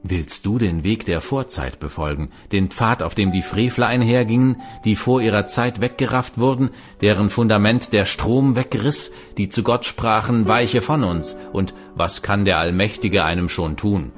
Willst 0.04 0.46
du 0.46 0.58
den 0.58 0.82
Weg 0.82 1.06
der 1.06 1.20
Vorzeit 1.20 1.78
befolgen, 1.78 2.30
den 2.50 2.70
Pfad, 2.70 3.04
auf 3.04 3.14
dem 3.14 3.30
die 3.30 3.42
Frevler 3.42 3.86
einhergingen, 3.86 4.60
die 4.84 4.96
vor 4.96 5.22
ihrer 5.22 5.46
Zeit 5.46 5.80
weggerafft 5.80 6.38
wurden, 6.38 6.70
deren 7.00 7.30
Fundament 7.30 7.92
der 7.92 8.04
Strom 8.04 8.56
wegriss, 8.56 9.12
die 9.38 9.48
zu 9.48 9.62
Gott 9.62 9.84
sprachen, 9.84 10.48
weiche 10.48 10.82
von 10.82 11.04
uns, 11.04 11.36
und 11.52 11.72
was 11.94 12.22
kann 12.22 12.44
der 12.44 12.58
Allmächtige 12.58 13.22
einem 13.22 13.48
schon 13.48 13.76
tun? 13.76 14.10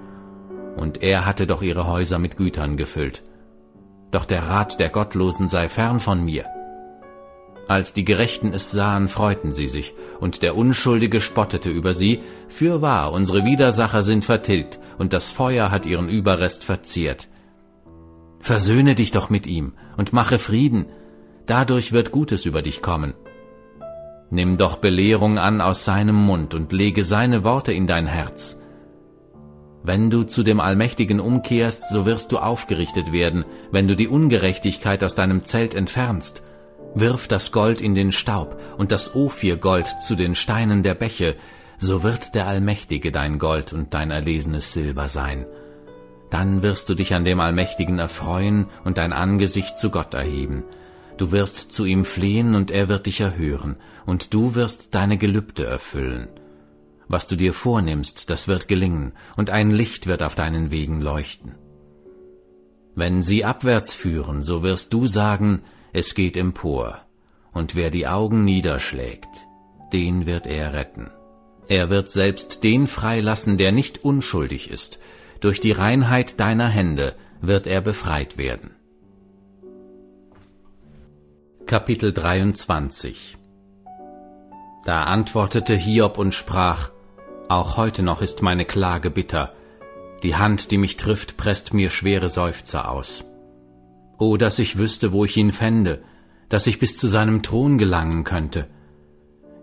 Und 0.74 1.02
er 1.02 1.26
hatte 1.26 1.46
doch 1.46 1.60
ihre 1.60 1.86
Häuser 1.86 2.18
mit 2.18 2.38
Gütern 2.38 2.78
gefüllt. 2.78 3.22
Doch 4.10 4.24
der 4.24 4.48
Rat 4.48 4.80
der 4.80 4.88
Gottlosen 4.88 5.48
sei 5.48 5.68
fern 5.68 6.00
von 6.00 6.24
mir. 6.24 6.46
Als 7.66 7.94
die 7.94 8.04
Gerechten 8.04 8.52
es 8.52 8.70
sahen, 8.70 9.08
freuten 9.08 9.52
sie 9.52 9.68
sich, 9.68 9.94
und 10.20 10.42
der 10.42 10.56
Unschuldige 10.56 11.20
spottete 11.20 11.70
über 11.70 11.94
sie, 11.94 12.20
fürwahr, 12.48 13.12
unsere 13.12 13.44
Widersacher 13.44 14.02
sind 14.02 14.24
vertilgt, 14.24 14.78
und 14.98 15.12
das 15.12 15.32
Feuer 15.32 15.70
hat 15.70 15.86
ihren 15.86 16.08
Überrest 16.08 16.64
verzehrt. 16.64 17.28
Versöhne 18.40 18.94
dich 18.94 19.10
doch 19.10 19.30
mit 19.30 19.46
ihm 19.46 19.72
und 19.96 20.12
mache 20.12 20.38
Frieden, 20.38 20.86
dadurch 21.46 21.92
wird 21.92 22.12
Gutes 22.12 22.44
über 22.44 22.60
dich 22.60 22.82
kommen. 22.82 23.14
Nimm 24.30 24.58
doch 24.58 24.76
Belehrung 24.76 25.38
an 25.38 25.60
aus 25.60 25.84
seinem 25.84 26.16
Mund 26.16 26.54
und 26.54 26.72
lege 26.72 27.04
seine 27.04 27.44
Worte 27.44 27.72
in 27.72 27.86
dein 27.86 28.06
Herz. 28.06 28.60
Wenn 29.82 30.10
du 30.10 30.24
zu 30.24 30.42
dem 30.42 30.60
Allmächtigen 30.60 31.20
umkehrst, 31.20 31.90
so 31.90 32.04
wirst 32.04 32.32
du 32.32 32.38
aufgerichtet 32.38 33.12
werden, 33.12 33.44
wenn 33.70 33.86
du 33.86 33.94
die 33.94 34.08
Ungerechtigkeit 34.08 35.04
aus 35.04 35.14
deinem 35.14 35.44
Zelt 35.44 35.74
entfernst. 35.74 36.42
Wirf 36.94 37.26
das 37.26 37.50
Gold 37.50 37.80
in 37.80 37.94
den 37.94 38.12
Staub 38.12 38.60
und 38.78 38.92
das 38.92 39.16
Ophirgold 39.16 39.86
zu 40.00 40.14
den 40.14 40.34
Steinen 40.34 40.82
der 40.82 40.94
Bäche, 40.94 41.36
so 41.78 42.02
wird 42.04 42.34
der 42.34 42.46
Allmächtige 42.46 43.10
dein 43.10 43.38
Gold 43.38 43.72
und 43.72 43.94
dein 43.94 44.12
erlesenes 44.12 44.72
Silber 44.72 45.08
sein. 45.08 45.44
Dann 46.30 46.62
wirst 46.62 46.88
du 46.88 46.94
dich 46.94 47.14
an 47.14 47.24
dem 47.24 47.40
Allmächtigen 47.40 47.98
erfreuen 47.98 48.66
und 48.84 48.98
dein 48.98 49.12
Angesicht 49.12 49.78
zu 49.78 49.90
Gott 49.90 50.14
erheben. 50.14 50.64
Du 51.16 51.32
wirst 51.32 51.72
zu 51.72 51.84
ihm 51.84 52.04
flehen 52.04 52.54
und 52.54 52.70
er 52.70 52.88
wird 52.88 53.06
dich 53.06 53.20
erhören, 53.20 53.76
und 54.06 54.34
du 54.34 54.54
wirst 54.54 54.94
deine 54.94 55.16
Gelübde 55.16 55.64
erfüllen. 55.64 56.28
Was 57.08 57.26
du 57.28 57.36
dir 57.36 57.52
vornimmst, 57.52 58.30
das 58.30 58.48
wird 58.48 58.68
gelingen, 58.68 59.12
und 59.36 59.50
ein 59.50 59.70
Licht 59.70 60.06
wird 60.06 60.22
auf 60.22 60.34
deinen 60.34 60.70
Wegen 60.70 61.00
leuchten. 61.00 61.54
Wenn 62.94 63.22
sie 63.22 63.44
abwärts 63.44 63.94
führen, 63.94 64.42
so 64.42 64.62
wirst 64.62 64.92
du 64.92 65.06
sagen, 65.06 65.62
es 65.94 66.16
geht 66.16 66.36
empor, 66.36 67.00
und 67.52 67.76
wer 67.76 67.88
die 67.88 68.08
Augen 68.08 68.44
niederschlägt, 68.44 69.46
den 69.92 70.26
wird 70.26 70.46
er 70.48 70.74
retten. 70.74 71.08
Er 71.68 71.88
wird 71.88 72.10
selbst 72.10 72.64
den 72.64 72.88
freilassen, 72.88 73.56
der 73.56 73.70
nicht 73.70 74.04
unschuldig 74.04 74.70
ist, 74.70 74.98
durch 75.40 75.60
die 75.60 75.70
Reinheit 75.70 76.40
deiner 76.40 76.68
Hände 76.68 77.14
wird 77.40 77.68
er 77.68 77.80
befreit 77.80 78.36
werden. 78.38 78.74
Kapitel 81.64 82.12
23 82.12 83.38
Da 84.84 85.04
antwortete 85.04 85.76
Hiob 85.76 86.18
und 86.18 86.34
sprach, 86.34 86.90
Auch 87.48 87.76
heute 87.76 88.02
noch 88.02 88.20
ist 88.20 88.42
meine 88.42 88.64
Klage 88.64 89.10
bitter, 89.10 89.54
die 90.24 90.34
Hand, 90.34 90.72
die 90.72 90.78
mich 90.78 90.96
trifft, 90.96 91.36
presst 91.36 91.72
mir 91.72 91.90
schwere 91.90 92.28
Seufzer 92.28 92.90
aus. 92.90 93.24
O, 94.24 94.38
dass 94.38 94.58
ich 94.58 94.78
wüsste, 94.78 95.12
wo 95.12 95.26
ich 95.26 95.36
ihn 95.36 95.52
fände, 95.52 96.02
dass 96.48 96.66
ich 96.66 96.78
bis 96.78 96.96
zu 96.96 97.08
seinem 97.08 97.42
Thron 97.42 97.76
gelangen 97.76 98.24
könnte. 98.24 98.68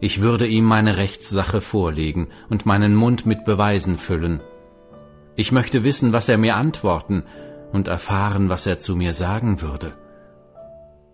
Ich 0.01 0.22
würde 0.22 0.45
ihm 0.45 0.66
meine 0.66 0.97
Rechtssache 0.97 1.62
vorlegen 1.62 2.28
und 2.47 2.68
meinen 2.68 2.93
Mund 2.93 3.26
mit 3.26 3.43
Beweisen 3.43 3.97
füllen. 3.97 4.39
Ich 5.36 5.51
möchte 5.51 5.84
wissen, 5.84 6.14
was 6.14 6.30
er 6.30 6.38
mir 6.38 6.57
antworten 6.57 7.24
und 7.72 7.88
erfahren, 7.88 8.49
was 8.49 8.68
er 8.68 8.78
zu 8.78 8.95
mir 8.95 9.16
sagen 9.16 9.62
würde. 9.62 9.93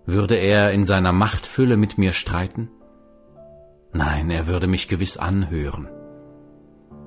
Würde 0.05 0.35
er 0.35 0.71
in 0.71 0.83
seiner 0.83 1.13
Machtfülle 1.13 1.77
mit 1.77 1.97
mir 1.97 2.11
streiten? 2.11 2.69
Nein, 3.93 4.29
er 4.29 4.47
würde 4.47 4.67
mich 4.67 4.89
gewiss 4.89 5.15
anhören. 5.15 5.87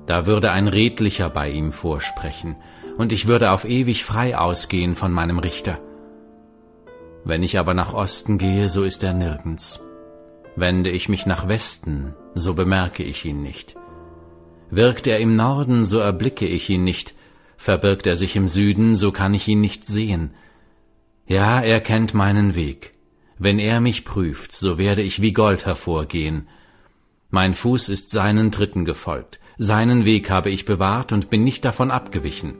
Da 0.07 0.25
würde 0.25 0.51
ein 0.51 0.67
Redlicher 0.67 1.29
bei 1.29 1.51
ihm 1.51 1.71
vorsprechen, 1.71 2.55
und 2.97 3.11
ich 3.11 3.27
würde 3.27 3.51
auf 3.51 3.63
ewig 3.63 4.03
frei 4.03 4.35
ausgehen 4.35 4.95
von 4.95 5.11
meinem 5.11 5.37
Richter. 5.37 5.77
Wenn 7.23 7.43
ich 7.43 7.59
aber 7.59 7.73
nach 7.73 7.93
Osten 7.93 8.37
gehe, 8.37 8.69
so 8.69 8.83
ist 8.83 9.03
er 9.03 9.13
nirgends. 9.13 9.79
Wende 10.55 10.89
ich 10.89 11.09
mich 11.09 11.25
nach 11.25 11.47
Westen, 11.47 12.13
so 12.33 12.53
bemerke 12.53 13.03
ich 13.03 13.25
ihn 13.25 13.41
nicht. 13.41 13.75
Wirkt 14.69 15.07
er 15.07 15.19
im 15.19 15.35
Norden, 15.35 15.83
so 15.83 15.99
erblicke 15.99 16.45
ich 16.45 16.69
ihn 16.69 16.83
nicht, 16.83 17.13
verbirgt 17.57 18.07
er 18.07 18.15
sich 18.15 18.35
im 18.35 18.47
Süden, 18.47 18.95
so 18.95 19.11
kann 19.11 19.33
ich 19.33 19.47
ihn 19.47 19.61
nicht 19.61 19.85
sehen, 19.85 20.31
ja, 21.31 21.61
er 21.61 21.79
kennt 21.79 22.13
meinen 22.13 22.55
Weg. 22.55 22.91
Wenn 23.37 23.57
er 23.57 23.79
mich 23.79 24.03
prüft, 24.03 24.51
so 24.51 24.77
werde 24.77 25.01
ich 25.01 25.21
wie 25.21 25.31
Gold 25.31 25.65
hervorgehen. 25.65 26.49
Mein 27.29 27.53
Fuß 27.53 27.87
ist 27.87 28.11
seinen 28.11 28.51
Tritten 28.51 28.83
gefolgt, 28.83 29.39
seinen 29.57 30.03
Weg 30.03 30.29
habe 30.29 30.49
ich 30.49 30.65
bewahrt 30.65 31.13
und 31.13 31.29
bin 31.29 31.45
nicht 31.45 31.63
davon 31.63 31.89
abgewichen. 31.89 32.55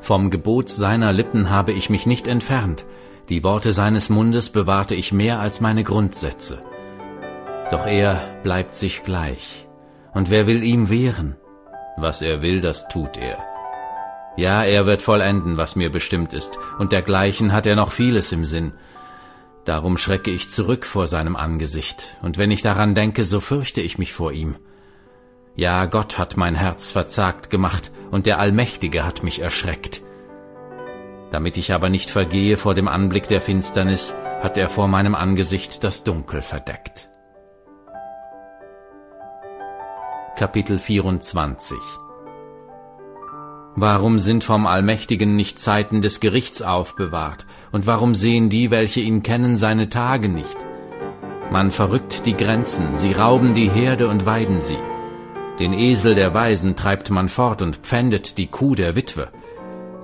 Vom 0.00 0.30
Gebot 0.30 0.68
seiner 0.68 1.12
Lippen 1.12 1.50
habe 1.50 1.72
ich 1.72 1.90
mich 1.90 2.06
nicht 2.06 2.28
entfernt, 2.28 2.84
die 3.28 3.42
Worte 3.42 3.72
seines 3.72 4.10
Mundes 4.10 4.50
bewahrte 4.50 4.94
ich 4.94 5.12
mehr 5.12 5.40
als 5.40 5.60
meine 5.60 5.82
Grundsätze. 5.82 6.62
Doch 7.70 7.86
er 7.86 8.20
bleibt 8.42 8.74
sich 8.74 9.02
gleich, 9.02 9.66
und 10.12 10.30
wer 10.30 10.46
will 10.46 10.62
ihm 10.62 10.90
wehren? 10.90 11.36
Was 11.96 12.22
er 12.22 12.42
will, 12.42 12.60
das 12.60 12.88
tut 12.88 13.16
er. 13.16 13.38
Ja, 14.36 14.62
er 14.62 14.84
wird 14.84 15.00
vollenden, 15.00 15.56
was 15.56 15.76
mir 15.76 15.90
bestimmt 15.90 16.32
ist, 16.34 16.58
und 16.78 16.92
dergleichen 16.92 17.52
hat 17.52 17.66
er 17.66 17.76
noch 17.76 17.92
vieles 17.92 18.32
im 18.32 18.44
Sinn. 18.44 18.72
Darum 19.64 19.96
schrecke 19.96 20.30
ich 20.30 20.50
zurück 20.50 20.84
vor 20.84 21.06
seinem 21.06 21.36
Angesicht, 21.36 22.18
und 22.20 22.36
wenn 22.36 22.50
ich 22.50 22.60
daran 22.60 22.94
denke, 22.94 23.24
so 23.24 23.40
fürchte 23.40 23.80
ich 23.80 23.96
mich 23.96 24.12
vor 24.12 24.32
ihm. 24.32 24.56
Ja, 25.56 25.86
Gott 25.86 26.18
hat 26.18 26.36
mein 26.36 26.56
Herz 26.56 26.90
verzagt 26.90 27.48
gemacht, 27.48 27.90
und 28.10 28.26
der 28.26 28.38
Allmächtige 28.38 29.04
hat 29.04 29.22
mich 29.22 29.40
erschreckt. 29.40 30.02
Damit 31.34 31.56
ich 31.56 31.72
aber 31.72 31.88
nicht 31.88 32.10
vergehe 32.10 32.56
vor 32.56 32.74
dem 32.74 32.86
Anblick 32.86 33.26
der 33.26 33.40
Finsternis, 33.40 34.14
hat 34.40 34.56
er 34.56 34.68
vor 34.68 34.86
meinem 34.86 35.16
Angesicht 35.16 35.82
das 35.82 36.04
Dunkel 36.04 36.42
verdeckt. 36.42 37.08
Kapitel 40.36 40.78
24 40.78 41.76
Warum 43.74 44.20
sind 44.20 44.44
vom 44.44 44.64
Allmächtigen 44.68 45.34
nicht 45.34 45.58
Zeiten 45.58 46.00
des 46.00 46.20
Gerichts 46.20 46.62
aufbewahrt, 46.62 47.46
und 47.72 47.84
warum 47.84 48.14
sehen 48.14 48.48
die, 48.48 48.70
welche 48.70 49.00
ihn 49.00 49.24
kennen, 49.24 49.56
seine 49.56 49.88
Tage 49.88 50.28
nicht? 50.28 50.58
Man 51.50 51.72
verrückt 51.72 52.26
die 52.26 52.36
Grenzen, 52.36 52.94
sie 52.94 53.10
rauben 53.10 53.54
die 53.54 53.68
Herde 53.68 54.06
und 54.06 54.24
weiden 54.24 54.60
sie. 54.60 54.78
Den 55.58 55.72
Esel 55.72 56.14
der 56.14 56.32
Weisen 56.32 56.76
treibt 56.76 57.10
man 57.10 57.28
fort 57.28 57.60
und 57.60 57.78
pfändet 57.78 58.38
die 58.38 58.46
Kuh 58.46 58.76
der 58.76 58.94
Witwe. 58.94 59.32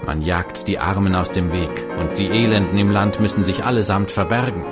Man 0.07 0.23
jagt 0.23 0.67
die 0.67 0.79
Armen 0.79 1.15
aus 1.15 1.31
dem 1.31 1.53
Weg, 1.53 1.87
und 1.99 2.19
die 2.19 2.27
Elenden 2.27 2.79
im 2.79 2.91
Land 2.91 3.21
müssen 3.21 3.45
sich 3.45 3.65
allesamt 3.65 4.11
verbergen. 4.11 4.65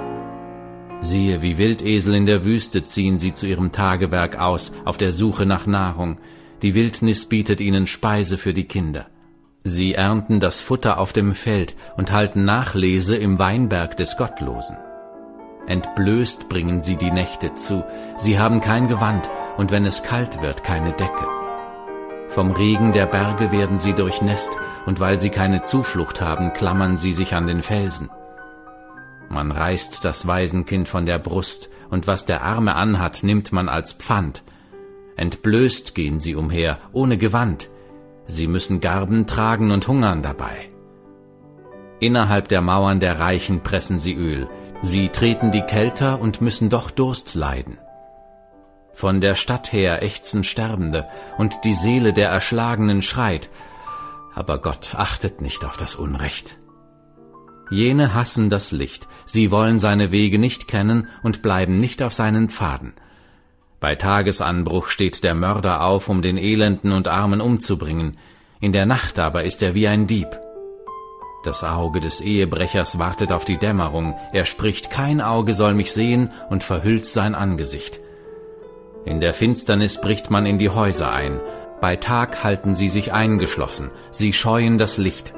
Siehe, 1.01 1.43
wie 1.43 1.59
Wildesel 1.59 2.15
in 2.15 2.27
der 2.27 2.45
Wüste 2.45 2.85
ziehen 2.85 3.19
sie 3.19 3.35
zu 3.35 3.47
ihrem 3.47 3.71
Tagewerk 3.71 4.41
aus, 4.41 4.73
auf 4.85 4.97
der 4.97 5.13
Suche 5.13 5.47
nach 5.47 5.67
Nahrung, 5.67 6.19
die 6.63 6.75
Wildnis 6.75 7.27
bietet 7.27 7.61
ihnen 7.61 7.87
Speise 7.87 8.37
für 8.37 8.53
die 8.53 8.65
Kinder. 8.65 9.07
Sie 9.63 9.95
ernten 9.95 10.41
das 10.41 10.61
Futter 10.61 10.99
auf 10.99 11.13
dem 11.13 11.35
Feld 11.35 11.77
und 11.97 12.11
halten 12.11 12.45
Nachlese 12.45 13.17
im 13.17 13.39
Weinberg 13.39 13.97
des 13.97 14.17
Gottlosen. 14.17 14.77
Entblößt 15.67 16.49
bringen 16.49 16.81
sie 16.81 16.97
die 16.97 17.11
Nächte 17.11 17.55
zu, 17.55 17.85
sie 18.17 18.39
haben 18.39 18.61
kein 18.61 18.89
Gewand, 18.89 19.29
und 19.57 19.71
wenn 19.71 19.85
es 19.85 20.03
kalt 20.03 20.41
wird, 20.41 20.65
keine 20.65 20.93
Decke. 20.93 21.38
Vom 22.39 22.53
Regen 22.53 22.93
der 22.93 23.07
Berge 23.07 23.51
werden 23.51 23.79
sie 23.79 23.95
durchnässt, 23.95 24.57
und 24.87 25.01
weil 25.01 25.19
sie 25.19 25.29
keine 25.29 25.63
Zuflucht 25.63 26.21
haben, 26.21 26.53
klammern 26.53 26.97
sie 26.97 27.13
sich 27.13 27.35
an 27.35 27.49
den 27.49 27.63
Felsen. 27.63 28.11
Man 29.29 29.51
reißt 29.51 30.05
das 30.05 30.25
Waisenkind 30.29 30.87
von 30.87 31.05
der 31.05 31.19
Brust, 31.19 31.69
und 31.91 32.07
was 32.07 32.27
der 32.27 32.45
Arme 32.45 32.77
anhat, 32.77 33.25
nimmt 33.25 33.51
man 33.51 33.69
als 33.69 33.93
Pfand, 33.93 34.45
Entblößt 35.17 35.97
gehen 35.97 36.21
sie 36.21 36.37
umher, 36.37 36.79
ohne 36.93 37.19
Gewand. 37.19 37.71
Sie 38.29 38.47
müssen 38.47 38.79
Garben 38.79 39.27
tragen 39.27 39.73
und 39.73 39.89
hungern 39.89 40.23
dabei. 40.23 40.69
Innerhalb 41.99 42.47
der 42.47 42.63
Mauern 42.63 43.01
der 43.01 43.19
Reichen 43.19 43.65
pressen 43.65 43.99
sie 43.99 44.15
Öl. 44.15 44.49
Sie 44.81 45.09
treten 45.09 45.51
die 45.51 45.63
Kälter 45.63 46.21
und 46.21 46.41
müssen 46.41 46.71
doch 46.71 46.93
Durst 46.93 47.35
leiden. 47.35 47.79
Von 48.99 49.21
der 49.21 49.37
Stadt 49.37 49.73
her 49.73 50.03
ächzen 50.03 50.43
Sterbende, 50.43 51.07
und 51.37 51.63
die 51.63 51.75
Seele 51.75 52.13
der 52.13 52.31
Erschlagenen 52.31 53.01
schreit, 53.01 53.49
aber 54.35 54.59
Gott 54.59 54.97
achtet 54.97 55.41
nicht 55.41 55.65
auf 55.65 55.77
das 55.77 55.95
Unrecht. 55.95 56.57
Jene 57.71 58.13
hassen 58.13 58.51
das 58.51 58.73
Licht, 58.73 59.07
sie 59.25 59.53
wollen 59.53 59.79
seine 59.79 60.11
Wege 60.11 60.41
nicht 60.41 60.67
kennen 60.67 61.07
und 61.23 61.43
bleiben 61.43 61.79
nicht 61.79 62.03
auf 62.03 62.13
seinen 62.13 62.49
Pfaden. 62.49 62.93
Bei 63.79 63.95
Tagesanbruch 63.95 64.89
steht 64.89 65.23
der 65.23 65.37
Mörder 65.37 65.85
auf, 65.85 66.09
um 66.09 66.21
den 66.21 66.37
Elenden 66.37 66.91
und 66.91 67.07
Armen 67.07 67.41
umzubringen, 67.41 68.17
in 68.61 68.73
der 68.73 68.85
Nacht 68.85 69.21
aber 69.21 69.45
ist 69.45 69.63
er 69.63 69.75
wie 69.75 69.87
ein 69.87 70.09
Dieb. 70.09 70.41
Das 71.45 71.63
Auge 71.63 72.01
des 72.01 72.21
Ehebrechers 72.21 72.99
wartet 72.99 73.31
auf 73.31 73.45
die 73.45 73.59
Dämmerung, 73.59 74.17
er 74.33 74.45
spricht, 74.45 74.91
kein 74.91 75.21
Auge 75.21 75.55
soll 75.55 75.75
mich 75.75 75.93
sehen 75.93 76.33
und 76.51 76.65
verhüllt 76.65 77.07
sein 77.07 77.37
Angesicht. 77.37 78.01
In 79.09 79.23
der 79.23 79.33
Finsternis 79.33 80.03
bricht 80.03 80.31
man 80.31 80.45
in 80.45 80.59
die 80.59 80.69
Häuser 80.69 81.11
ein, 81.11 81.41
bei 81.81 81.97
Tag 81.97 82.45
halten 82.45 82.75
sie 82.75 82.91
sich 82.91 83.15
eingeschlossen, 83.15 83.91
sie 84.11 84.35
scheuen 84.35 84.77
das 84.77 84.99
Licht. 84.99 85.33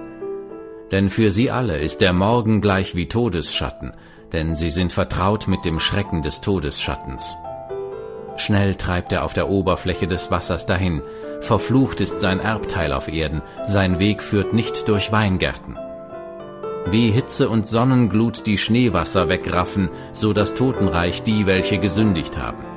Denn 0.90 1.08
für 1.08 1.30
sie 1.30 1.52
alle 1.52 1.78
ist 1.78 2.00
der 2.00 2.12
Morgen 2.12 2.60
gleich 2.60 2.96
wie 2.96 3.06
Todesschatten, 3.06 3.92
denn 4.32 4.56
sie 4.56 4.70
sind 4.70 4.92
vertraut 4.92 5.46
mit 5.46 5.64
dem 5.64 5.78
Schrecken 5.78 6.20
des 6.20 6.40
Todesschattens. 6.40 7.36
Schnell 8.36 8.74
treibt 8.74 9.12
er 9.12 9.22
auf 9.24 9.34
der 9.34 9.48
Oberfläche 9.48 10.08
des 10.08 10.32
Wassers 10.32 10.66
dahin. 10.66 11.00
Verflucht 11.40 12.00
ist 12.00 12.18
sein 12.20 12.40
Erbteil 12.40 12.92
auf 12.92 13.06
Erden, 13.06 13.40
sein 13.68 14.00
Weg 14.00 14.20
führt 14.20 14.52
nicht 14.52 14.88
durch 14.88 15.12
Weingärten. 15.12 15.78
Wie 16.86 17.12
Hitze 17.12 17.48
und 17.48 17.68
Sonnenglut 17.68 18.48
die 18.48 18.58
Schneewasser 18.58 19.28
wegraffen, 19.28 19.90
so 20.12 20.32
das 20.32 20.54
Totenreich 20.54 21.22
die, 21.22 21.46
welche 21.46 21.78
gesündigt 21.78 22.36
haben. 22.36 22.69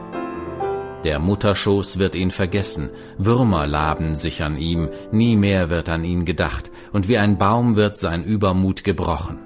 Der 1.03 1.19
Mutterschoß 1.19 1.99
wird 1.99 2.15
ihn 2.15 2.31
vergessen, 2.31 2.89
Würmer 3.17 3.67
laben 3.67 4.15
sich 4.15 4.41
an 4.41 4.57
ihm, 4.57 4.89
nie 5.11 5.35
mehr 5.35 5.69
wird 5.69 5.89
an 5.89 6.03
ihn 6.03 6.23
gedacht, 6.23 6.71
und 6.93 7.09
wie 7.09 7.17
ein 7.17 7.37
Baum 7.37 7.75
wird 7.75 7.97
sein 7.97 8.23
Übermut 8.23 8.85
gebrochen. 8.85 9.39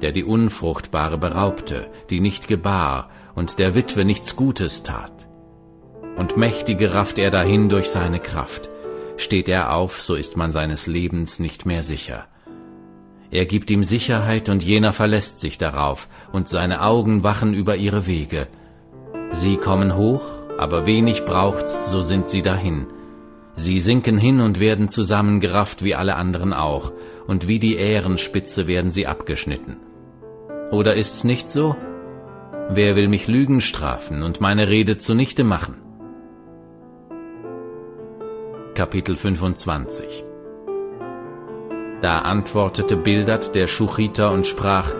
Der 0.00 0.12
die 0.12 0.24
Unfruchtbare 0.24 1.18
beraubte, 1.18 1.88
die 2.08 2.20
nicht 2.20 2.48
gebar, 2.48 3.10
und 3.34 3.58
der 3.58 3.74
Witwe 3.74 4.06
nichts 4.06 4.36
Gutes 4.36 4.82
tat. 4.82 5.28
Und 6.16 6.38
Mächtige 6.38 6.94
rafft 6.94 7.18
er 7.18 7.30
dahin 7.30 7.68
durch 7.68 7.90
seine 7.90 8.18
Kraft. 8.18 8.70
Steht 9.18 9.48
er 9.50 9.74
auf, 9.74 10.00
so 10.00 10.14
ist 10.14 10.36
man 10.38 10.50
seines 10.50 10.86
Lebens 10.86 11.38
nicht 11.40 11.66
mehr 11.66 11.82
sicher. 11.82 12.26
Er 13.30 13.44
gibt 13.44 13.70
ihm 13.70 13.84
Sicherheit, 13.84 14.48
und 14.48 14.62
jener 14.62 14.94
verlässt 14.94 15.40
sich 15.40 15.58
darauf, 15.58 16.08
und 16.32 16.48
seine 16.48 16.80
Augen 16.82 17.22
wachen 17.22 17.52
über 17.52 17.76
ihre 17.76 18.06
Wege. 18.06 18.46
Sie 19.32 19.56
kommen 19.56 19.94
hoch, 19.94 20.35
aber 20.58 20.86
wenig 20.86 21.24
braucht's, 21.24 21.90
so 21.90 22.02
sind 22.02 22.28
sie 22.28 22.42
dahin. 22.42 22.86
Sie 23.54 23.78
sinken 23.78 24.18
hin 24.18 24.40
und 24.40 24.60
werden 24.60 24.88
zusammengerafft 24.88 25.82
wie 25.82 25.94
alle 25.94 26.16
anderen 26.16 26.52
auch, 26.52 26.92
und 27.26 27.48
wie 27.48 27.58
die 27.58 27.76
Ährenspitze 27.76 28.66
werden 28.66 28.90
sie 28.90 29.06
abgeschnitten. 29.06 29.76
Oder 30.70 30.96
ist's 30.96 31.24
nicht 31.24 31.50
so? 31.50 31.76
Wer 32.68 32.96
will 32.96 33.08
mich 33.08 33.28
Lügen 33.28 33.60
strafen 33.60 34.22
und 34.22 34.40
meine 34.40 34.68
Rede 34.68 34.98
zunichte 34.98 35.44
machen? 35.44 35.76
Kapitel 38.74 39.16
25 39.16 40.24
Da 42.02 42.18
antwortete 42.18 42.96
Bildad 42.96 43.54
der 43.54 43.68
Schuchiter 43.68 44.32
und 44.32 44.46
sprach, 44.46 44.92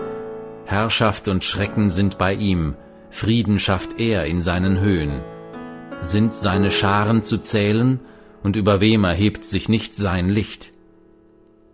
Herrschaft 0.65 1.27
und 1.27 1.43
Schrecken 1.43 1.89
sind 1.89 2.17
bei 2.17 2.33
ihm, 2.33 2.75
Frieden 3.09 3.59
schafft 3.59 3.99
er 3.99 4.25
in 4.25 4.41
seinen 4.41 4.79
Höhen 4.79 5.21
sind 6.01 6.33
seine 6.33 6.71
Scharen 6.71 7.23
zu 7.23 7.37
zählen, 7.39 7.99
und 8.43 8.55
über 8.55 8.79
wem 8.81 9.03
erhebt 9.03 9.43
sich 9.43 9.67
nicht 9.67 9.95
sein 9.95 10.29
Licht? 10.29 10.71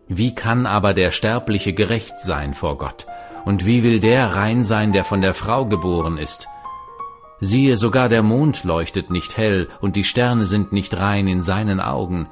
Wie 0.08 0.34
kann 0.34 0.66
aber 0.66 0.94
der 0.94 1.12
Sterbliche 1.12 1.74
gerecht 1.74 2.20
sein 2.20 2.54
vor 2.54 2.78
Gott? 2.78 3.06
Und 3.46 3.66
wie 3.66 3.84
will 3.84 4.00
der 4.00 4.36
rein 4.36 4.64
sein, 4.64 4.92
der 4.92 5.04
von 5.04 5.22
der 5.22 5.34
Frau 5.34 5.66
geboren 5.66 6.18
ist? 6.18 6.48
Siehe, 7.40 7.76
sogar 7.76 8.08
der 8.08 8.24
Mond 8.24 8.64
leuchtet 8.64 9.10
nicht 9.10 9.38
hell, 9.38 9.68
und 9.82 9.96
die 9.96 10.06
Sterne 10.06 10.46
sind 10.46 10.72
nicht 10.72 10.98
rein 10.98 11.28
in 11.28 11.44
seinen 11.44 11.80
Augen. 11.80 12.28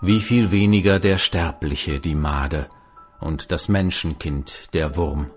Wie 0.00 0.20
viel 0.20 0.50
weniger 0.50 1.00
der 1.00 1.18
Sterbliche, 1.18 2.00
die 2.00 2.14
Made, 2.14 2.66
und 3.20 3.52
das 3.52 3.68
Menschenkind, 3.68 4.74
der 4.74 4.96
Wurm. 4.96 5.30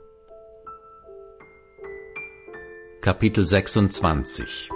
Kapitel 3.02 3.46
26 3.46 4.70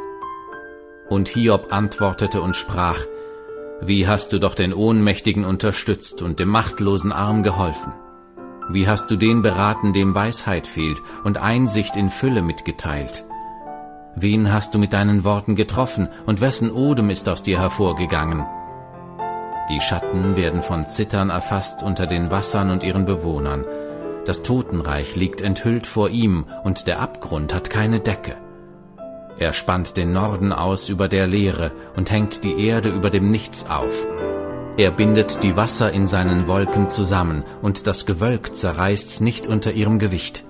und 1.12 1.28
Hiob 1.28 1.74
antwortete 1.74 2.42
und 2.42 2.56
sprach, 2.56 3.00
Wie 3.82 4.08
hast 4.08 4.32
du 4.32 4.40
doch 4.40 4.56
den 4.56 4.74
Ohnmächtigen 4.74 5.44
unterstützt 5.44 6.22
und 6.22 6.40
dem 6.40 6.48
Machtlosen 6.48 7.12
Arm 7.12 7.44
geholfen? 7.44 7.92
Wie 8.70 8.88
hast 8.88 9.12
du 9.12 9.18
den 9.18 9.42
beraten, 9.42 9.92
dem 9.92 10.16
Weisheit 10.16 10.68
fehlt 10.68 11.02
und 11.26 11.38
Einsicht 11.38 11.98
in 11.98 12.10
Fülle 12.10 12.42
mitgeteilt? 12.42 13.26
Wen 14.16 14.54
hast 14.54 14.74
du 14.74 14.80
mit 14.80 14.94
deinen 14.94 15.26
Worten 15.26 15.56
getroffen 15.56 16.08
und 16.26 16.40
wessen 16.40 16.72
Odem 16.72 17.10
ist 17.10 17.28
aus 17.28 17.44
dir 17.44 17.60
hervorgegangen? 17.60 18.46
Die 19.70 19.82
Schatten 19.82 20.38
werden 20.38 20.64
von 20.64 20.88
Zittern 20.88 21.30
erfasst 21.30 21.84
unter 21.84 22.08
den 22.08 22.32
Wassern 22.32 22.72
und 22.72 22.86
ihren 22.86 23.06
Bewohnern. 23.06 23.66
Das 24.26 24.44
Totenreich 24.44 25.18
liegt 25.18 25.42
enthüllt 25.42 25.88
vor 25.88 26.10
ihm 26.10 26.46
und 26.64 26.88
der 26.88 27.02
Abgrund 27.02 27.54
hat 27.54 27.70
keine 27.70 28.00
Decke. 28.00 28.38
Er 29.42 29.54
spannt 29.54 29.98
den 29.98 30.14
Norden 30.14 30.54
aus 30.54 30.88
über 30.88 31.08
der 31.08 31.26
Leere 31.26 31.72
und 31.96 32.12
hängt 32.12 32.44
die 32.44 32.64
Erde 32.64 32.90
über 32.90 33.10
dem 33.10 33.32
Nichts 33.32 33.72
auf. 33.72 34.06
Er 34.78 34.92
bindet 34.92 35.42
die 35.42 35.56
Wasser 35.56 35.92
in 35.92 36.06
seinen 36.06 36.48
Wolken 36.48 36.90
zusammen, 36.90 37.44
und 37.64 37.88
das 37.88 38.06
Gewölk 38.06 38.56
zerreißt 38.56 39.20
nicht 39.20 39.48
unter 39.48 39.72
ihrem 39.72 39.98
Gewicht. 39.98 40.44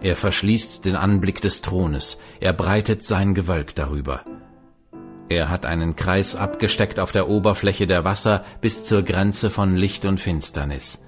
Er 0.00 0.16
verschließt 0.16 0.86
den 0.86 0.96
Anblick 0.96 1.42
des 1.42 1.60
Thrones, 1.60 2.16
er 2.40 2.54
breitet 2.54 3.02
sein 3.02 3.34
Gewölk 3.34 3.74
darüber. 3.74 4.22
Er 5.28 5.50
hat 5.50 5.66
einen 5.66 5.94
Kreis 5.94 6.34
abgesteckt 6.34 7.00
auf 7.00 7.12
der 7.12 7.28
Oberfläche 7.28 7.86
der 7.86 8.04
Wasser 8.04 8.42
bis 8.62 8.84
zur 8.84 9.02
Grenze 9.02 9.50
von 9.50 9.74
Licht 9.74 10.06
und 10.06 10.18
Finsternis. 10.18 11.04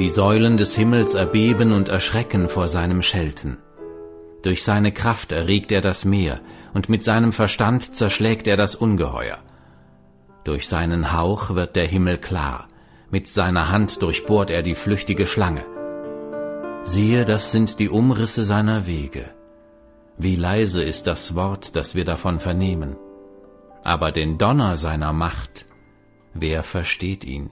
Die 0.00 0.08
Säulen 0.08 0.56
des 0.56 0.74
Himmels 0.74 1.14
erbeben 1.14 1.70
und 1.70 1.88
erschrecken 1.88 2.48
vor 2.48 2.66
seinem 2.66 3.02
Schelten. 3.02 3.58
Durch 4.42 4.64
seine 4.64 4.92
Kraft 4.92 5.32
erregt 5.32 5.70
er 5.72 5.80
das 5.80 6.04
Meer, 6.04 6.40
und 6.72 6.88
mit 6.88 7.04
seinem 7.04 7.32
Verstand 7.32 7.94
zerschlägt 7.94 8.46
er 8.48 8.56
das 8.56 8.74
Ungeheuer. 8.74 9.38
Durch 10.44 10.68
seinen 10.68 11.12
Hauch 11.12 11.50
wird 11.54 11.76
der 11.76 11.86
Himmel 11.86 12.16
klar, 12.18 12.68
mit 13.10 13.28
seiner 13.28 13.70
Hand 13.70 14.02
durchbohrt 14.02 14.50
er 14.50 14.62
die 14.62 14.74
flüchtige 14.74 15.26
Schlange. 15.26 15.64
Siehe, 16.84 17.24
das 17.24 17.52
sind 17.52 17.78
die 17.80 17.90
Umrisse 17.90 18.44
seiner 18.44 18.86
Wege. 18.86 19.30
Wie 20.16 20.36
leise 20.36 20.82
ist 20.82 21.06
das 21.06 21.34
Wort, 21.34 21.76
das 21.76 21.94
wir 21.94 22.04
davon 22.04 22.40
vernehmen. 22.40 22.96
Aber 23.82 24.12
den 24.12 24.38
Donner 24.38 24.76
seiner 24.76 25.12
Macht, 25.12 25.66
wer 26.34 26.62
versteht 26.62 27.24
ihn? 27.24 27.50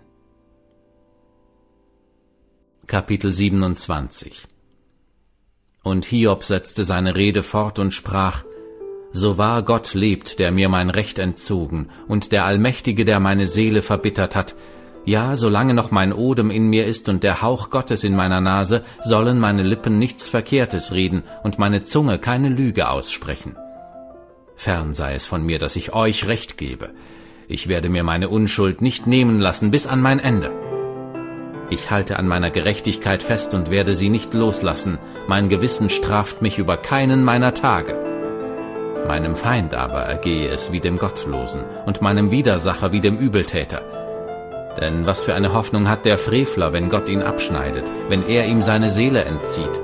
Kapitel 2.86 3.32
27 3.32 4.48
und 5.82 6.04
Hiob 6.04 6.44
setzte 6.44 6.84
seine 6.84 7.16
Rede 7.16 7.42
fort 7.42 7.78
und 7.78 7.92
sprach, 7.92 8.44
So 9.12 9.38
wahr 9.38 9.62
Gott 9.62 9.94
lebt, 9.94 10.38
der 10.38 10.50
mir 10.50 10.68
mein 10.68 10.90
Recht 10.90 11.18
entzogen, 11.18 11.90
und 12.06 12.32
der 12.32 12.44
Allmächtige, 12.44 13.04
der 13.04 13.20
meine 13.20 13.46
Seele 13.46 13.82
verbittert 13.82 14.36
hat, 14.36 14.54
ja, 15.04 15.36
solange 15.36 15.72
noch 15.72 15.90
mein 15.90 16.12
Odem 16.12 16.50
in 16.50 16.68
mir 16.68 16.84
ist 16.84 17.08
und 17.08 17.24
der 17.24 17.40
Hauch 17.40 17.70
Gottes 17.70 18.04
in 18.04 18.14
meiner 18.14 18.42
Nase, 18.42 18.84
sollen 19.02 19.38
meine 19.38 19.62
Lippen 19.62 19.98
nichts 19.98 20.28
Verkehrtes 20.28 20.92
reden 20.92 21.22
und 21.42 21.58
meine 21.58 21.86
Zunge 21.86 22.18
keine 22.18 22.50
Lüge 22.50 22.90
aussprechen. 22.90 23.56
Fern 24.54 24.92
sei 24.92 25.14
es 25.14 25.24
von 25.24 25.46
mir, 25.46 25.58
dass 25.58 25.76
ich 25.76 25.94
euch 25.94 26.26
Recht 26.26 26.58
gebe. 26.58 26.90
Ich 27.46 27.68
werde 27.68 27.88
mir 27.88 28.02
meine 28.02 28.28
Unschuld 28.28 28.82
nicht 28.82 29.06
nehmen 29.06 29.38
lassen 29.38 29.70
bis 29.70 29.86
an 29.86 30.02
mein 30.02 30.18
Ende. 30.18 30.67
Ich 31.70 31.90
halte 31.90 32.18
an 32.18 32.26
meiner 32.26 32.50
Gerechtigkeit 32.50 33.22
fest 33.22 33.54
und 33.54 33.70
werde 33.70 33.94
sie 33.94 34.08
nicht 34.08 34.32
loslassen, 34.32 34.98
mein 35.26 35.48
Gewissen 35.48 35.90
straft 35.90 36.40
mich 36.40 36.58
über 36.58 36.78
keinen 36.78 37.24
meiner 37.24 37.52
Tage. 37.52 37.94
Meinem 39.06 39.36
Feind 39.36 39.74
aber 39.74 40.00
ergehe 40.00 40.48
es 40.48 40.72
wie 40.72 40.80
dem 40.80 40.98
Gottlosen 40.98 41.62
und 41.86 42.00
meinem 42.00 42.30
Widersacher 42.30 42.92
wie 42.92 43.00
dem 43.00 43.18
Übeltäter. 43.18 43.82
Denn 44.80 45.06
was 45.06 45.24
für 45.24 45.34
eine 45.34 45.52
Hoffnung 45.52 45.88
hat 45.88 46.06
der 46.06 46.18
Frevler, 46.18 46.72
wenn 46.72 46.88
Gott 46.88 47.08
ihn 47.08 47.22
abschneidet, 47.22 47.84
wenn 48.08 48.26
er 48.26 48.46
ihm 48.46 48.62
seine 48.62 48.90
Seele 48.90 49.24
entzieht? 49.24 49.80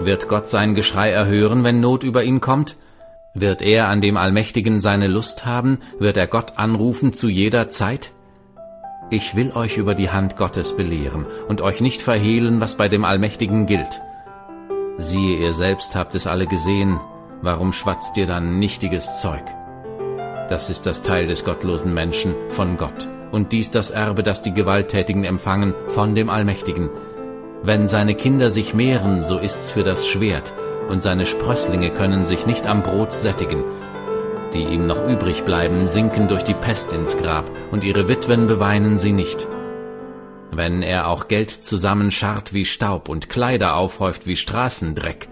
Wird 0.00 0.28
Gott 0.28 0.48
sein 0.48 0.74
Geschrei 0.74 1.10
erhören, 1.10 1.64
wenn 1.64 1.80
Not 1.80 2.02
über 2.02 2.24
ihn 2.24 2.40
kommt? 2.40 2.76
Wird 3.34 3.62
er 3.62 3.88
an 3.88 4.00
dem 4.00 4.16
Allmächtigen 4.16 4.80
seine 4.80 5.06
Lust 5.06 5.46
haben? 5.46 5.80
Wird 5.98 6.16
er 6.16 6.26
Gott 6.26 6.54
anrufen 6.56 7.12
zu 7.12 7.28
jeder 7.28 7.70
Zeit? 7.70 8.10
Ich 9.08 9.36
will 9.36 9.52
euch 9.54 9.76
über 9.76 9.94
die 9.94 10.10
Hand 10.10 10.36
Gottes 10.36 10.74
belehren 10.76 11.26
und 11.46 11.60
euch 11.60 11.80
nicht 11.80 12.02
verhehlen, 12.02 12.60
was 12.60 12.76
bei 12.76 12.88
dem 12.88 13.04
Allmächtigen 13.04 13.66
gilt. 13.66 14.00
Siehe, 14.98 15.38
ihr 15.38 15.52
selbst 15.52 15.94
habt 15.94 16.16
es 16.16 16.26
alle 16.26 16.48
gesehen, 16.48 16.98
warum 17.40 17.72
schwatzt 17.72 18.16
ihr 18.16 18.26
dann 18.26 18.58
nichtiges 18.58 19.20
Zeug? 19.20 19.44
Das 20.48 20.70
ist 20.70 20.86
das 20.86 21.02
Teil 21.02 21.28
des 21.28 21.44
gottlosen 21.44 21.94
Menschen 21.94 22.34
von 22.48 22.76
Gott, 22.76 23.08
und 23.30 23.52
dies 23.52 23.70
das 23.70 23.90
Erbe, 23.90 24.24
das 24.24 24.42
die 24.42 24.54
Gewalttätigen 24.54 25.22
empfangen 25.22 25.74
von 25.88 26.16
dem 26.16 26.28
Allmächtigen. 26.28 26.90
Wenn 27.62 27.86
seine 27.86 28.16
Kinder 28.16 28.50
sich 28.50 28.74
mehren, 28.74 29.22
so 29.22 29.38
ist's 29.38 29.70
für 29.70 29.84
das 29.84 30.08
Schwert, 30.08 30.52
und 30.88 31.00
seine 31.00 31.26
Sprösslinge 31.26 31.92
können 31.92 32.24
sich 32.24 32.46
nicht 32.46 32.66
am 32.66 32.82
Brot 32.82 33.12
sättigen, 33.12 33.62
die 34.54 34.64
ihm 34.64 34.86
noch 34.86 35.06
übrig 35.08 35.44
bleiben, 35.44 35.86
sinken 35.86 36.28
durch 36.28 36.42
die 36.42 36.54
Pest 36.54 36.92
ins 36.92 37.16
Grab, 37.16 37.50
und 37.70 37.84
ihre 37.84 38.08
Witwen 38.08 38.46
beweinen 38.46 38.98
sie 38.98 39.12
nicht. 39.12 39.46
Wenn 40.50 40.82
er 40.82 41.08
auch 41.08 41.28
Geld 41.28 41.50
zusammenscharrt 41.50 42.52
wie 42.54 42.64
Staub 42.64 43.08
und 43.08 43.28
Kleider 43.28 43.76
aufhäuft 43.76 44.26
wie 44.26 44.36
Straßendreck, 44.36 45.28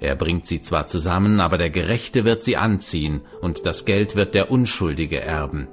er 0.00 0.16
bringt 0.16 0.46
sie 0.46 0.60
zwar 0.60 0.86
zusammen, 0.86 1.40
aber 1.40 1.56
der 1.56 1.70
Gerechte 1.70 2.24
wird 2.24 2.44
sie 2.44 2.56
anziehen, 2.56 3.22
und 3.40 3.66
das 3.66 3.84
Geld 3.84 4.16
wird 4.16 4.34
der 4.34 4.50
Unschuldige 4.50 5.20
erben. 5.20 5.68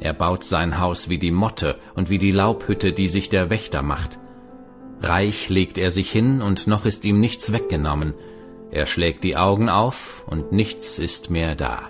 Er 0.00 0.12
baut 0.12 0.44
sein 0.44 0.78
Haus 0.78 1.08
wie 1.08 1.18
die 1.18 1.30
Motte 1.30 1.76
und 1.94 2.10
wie 2.10 2.18
die 2.18 2.30
Laubhütte, 2.30 2.92
die 2.92 3.08
sich 3.08 3.28
der 3.28 3.50
Wächter 3.50 3.82
macht. 3.82 4.18
Reich 5.00 5.48
legt 5.48 5.78
er 5.78 5.90
sich 5.90 6.10
hin, 6.10 6.42
und 6.42 6.66
noch 6.66 6.84
ist 6.84 7.04
ihm 7.04 7.20
nichts 7.20 7.52
weggenommen, 7.52 8.14
er 8.70 8.86
schlägt 8.86 9.24
die 9.24 9.36
Augen 9.36 9.68
auf 9.68 10.22
und 10.26 10.52
nichts 10.52 10.98
ist 10.98 11.30
mehr 11.30 11.54
da. 11.54 11.88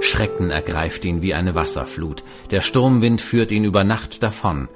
Schrecken 0.00 0.50
ergreift 0.50 1.04
ihn 1.04 1.22
wie 1.22 1.34
eine 1.34 1.54
Wasserflut, 1.54 2.24
der 2.50 2.60
Sturmwind 2.60 3.20
führt 3.20 3.50
ihn 3.52 3.64
über 3.64 3.84
Nacht 3.84 4.22
davon. 4.22 4.68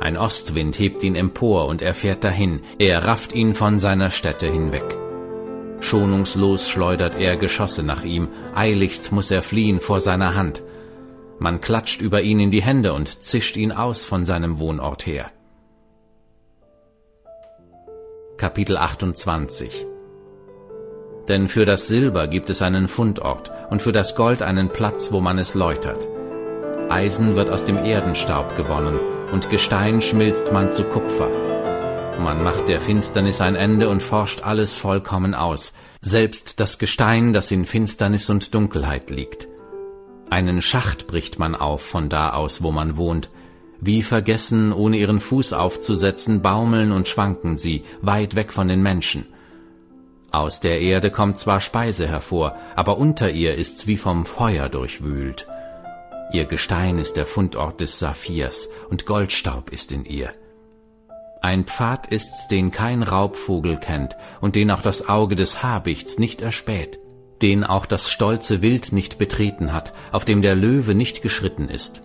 Ein 0.00 0.16
Ostwind 0.16 0.78
hebt 0.78 1.04
ihn 1.04 1.14
empor 1.14 1.66
und 1.66 1.82
er 1.82 1.94
fährt 1.94 2.24
dahin, 2.24 2.62
er 2.78 3.04
rafft 3.04 3.32
ihn 3.34 3.54
von 3.54 3.78
seiner 3.78 4.10
Stätte 4.10 4.46
hinweg. 4.46 4.96
Schonungslos 5.80 6.68
schleudert 6.68 7.14
er 7.14 7.36
Geschosse 7.36 7.84
nach 7.84 8.02
ihm, 8.04 8.28
eiligst 8.54 9.12
muss 9.12 9.30
er 9.30 9.42
fliehen 9.42 9.80
vor 9.80 10.00
seiner 10.00 10.34
Hand. 10.34 10.62
Man 11.38 11.60
klatscht 11.60 12.00
über 12.00 12.22
ihn 12.22 12.40
in 12.40 12.50
die 12.50 12.62
Hände 12.62 12.92
und 12.94 13.22
zischt 13.22 13.56
ihn 13.56 13.70
aus 13.70 14.04
von 14.04 14.24
seinem 14.24 14.58
Wohnort 14.58 15.06
her. 15.06 15.30
Kapitel 18.36 18.76
28 18.76 19.86
Denn 21.28 21.48
für 21.48 21.64
das 21.64 21.86
Silber 21.86 22.26
gibt 22.26 22.48
es 22.48 22.62
einen 22.62 22.88
Fundort 22.88 23.52
und 23.70 23.82
für 23.82 23.92
das 23.92 24.14
Gold 24.14 24.42
einen 24.42 24.70
Platz, 24.70 25.12
wo 25.12 25.20
man 25.20 25.38
es 25.38 25.54
läutert. 25.54 26.06
Eisen 26.88 27.36
wird 27.36 27.50
aus 27.50 27.64
dem 27.64 27.76
Erdenstaub 27.76 28.56
gewonnen 28.56 28.98
und 29.30 29.50
Gestein 29.50 30.00
schmilzt 30.00 30.52
man 30.52 30.72
zu 30.72 30.84
Kupfer. 30.84 31.30
Man 32.18 32.42
macht 32.42 32.68
der 32.68 32.80
Finsternis 32.80 33.40
ein 33.40 33.54
Ende 33.54 33.90
und 33.90 34.02
forscht 34.02 34.42
alles 34.42 34.74
vollkommen 34.74 35.34
aus, 35.34 35.74
selbst 36.00 36.60
das 36.60 36.78
Gestein, 36.78 37.32
das 37.32 37.50
in 37.50 37.66
Finsternis 37.66 38.30
und 38.30 38.54
Dunkelheit 38.54 39.10
liegt. 39.10 39.46
Einen 40.30 40.62
Schacht 40.62 41.06
bricht 41.06 41.38
man 41.38 41.54
auf 41.54 41.82
von 41.82 42.08
da 42.08 42.30
aus, 42.32 42.62
wo 42.62 42.72
man 42.72 42.96
wohnt. 42.96 43.30
Wie 43.80 44.02
vergessen, 44.02 44.72
ohne 44.72 44.96
ihren 44.96 45.20
Fuß 45.20 45.52
aufzusetzen, 45.52 46.42
baumeln 46.42 46.90
und 46.90 47.06
schwanken 47.06 47.56
sie, 47.56 47.84
weit 48.02 48.34
weg 48.34 48.52
von 48.52 48.68
den 48.68 48.82
Menschen. 48.82 49.26
Aus 50.30 50.60
der 50.60 50.80
Erde 50.80 51.10
kommt 51.10 51.38
zwar 51.38 51.60
Speise 51.60 52.06
hervor, 52.06 52.56
aber 52.76 52.98
unter 52.98 53.30
ihr 53.30 53.54
ist's 53.54 53.86
wie 53.86 53.96
vom 53.96 54.26
Feuer 54.26 54.68
durchwühlt. 54.68 55.48
Ihr 56.32 56.44
Gestein 56.44 56.98
ist 56.98 57.16
der 57.16 57.24
Fundort 57.24 57.80
des 57.80 57.98
Saphirs, 57.98 58.68
und 58.90 59.06
Goldstaub 59.06 59.70
ist 59.70 59.90
in 59.90 60.04
ihr. 60.04 60.32
Ein 61.40 61.64
Pfad 61.64 62.08
ist's, 62.08 62.46
den 62.48 62.70
kein 62.70 63.02
Raubvogel 63.02 63.78
kennt 63.78 64.16
und 64.40 64.54
den 64.54 64.70
auch 64.70 64.82
das 64.82 65.08
Auge 65.08 65.34
des 65.34 65.62
Habichts 65.62 66.18
nicht 66.18 66.42
erspäht, 66.42 66.98
den 67.40 67.64
auch 67.64 67.86
das 67.86 68.10
stolze 68.10 68.60
Wild 68.60 68.92
nicht 68.92 69.18
betreten 69.18 69.72
hat, 69.72 69.94
auf 70.12 70.26
dem 70.26 70.42
der 70.42 70.56
Löwe 70.56 70.94
nicht 70.94 71.22
geschritten 71.22 71.70
ist. 71.70 72.02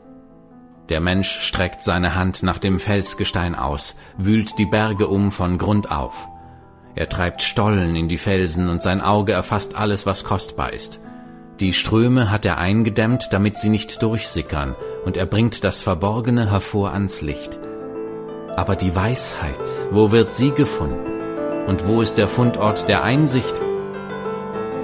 Der 0.88 1.02
Mensch 1.02 1.40
streckt 1.40 1.84
seine 1.84 2.16
Hand 2.16 2.44
nach 2.44 2.60
dem 2.60 2.80
Felsgestein 2.80 3.56
aus, 3.56 3.98
wühlt 4.18 4.60
die 4.60 4.66
Berge 4.66 5.08
um 5.08 5.32
von 5.32 5.58
Grund 5.58 5.92
auf. 5.92 6.30
Er 6.96 7.10
treibt 7.10 7.42
Stollen 7.42 7.96
in 7.96 8.08
die 8.08 8.18
Felsen 8.18 8.70
und 8.70 8.82
sein 8.82 9.02
Auge 9.02 9.34
erfasst 9.34 9.76
alles, 9.76 10.06
was 10.06 10.24
kostbar 10.24 10.74
ist. 10.74 11.00
Die 11.60 11.74
Ströme 11.74 12.32
hat 12.32 12.46
er 12.46 12.58
eingedämmt, 12.58 13.30
damit 13.32 13.58
sie 13.58 13.70
nicht 13.70 14.02
durchsickern, 14.02 14.76
und 15.06 15.18
er 15.18 15.26
bringt 15.26 15.64
das 15.64 15.82
Verborgene 15.82 16.52
hervor 16.52 16.92
ans 16.92 17.22
Licht. 17.22 17.60
Aber 18.56 18.76
die 18.76 18.96
Weisheit, 18.96 19.70
wo 19.92 20.12
wird 20.12 20.32
sie 20.32 20.52
gefunden? 20.52 21.12
Und 21.68 21.88
wo 21.88 22.02
ist 22.02 22.18
der 22.18 22.28
Fundort 22.28 22.88
der 22.90 23.04
Einsicht? 23.04 23.62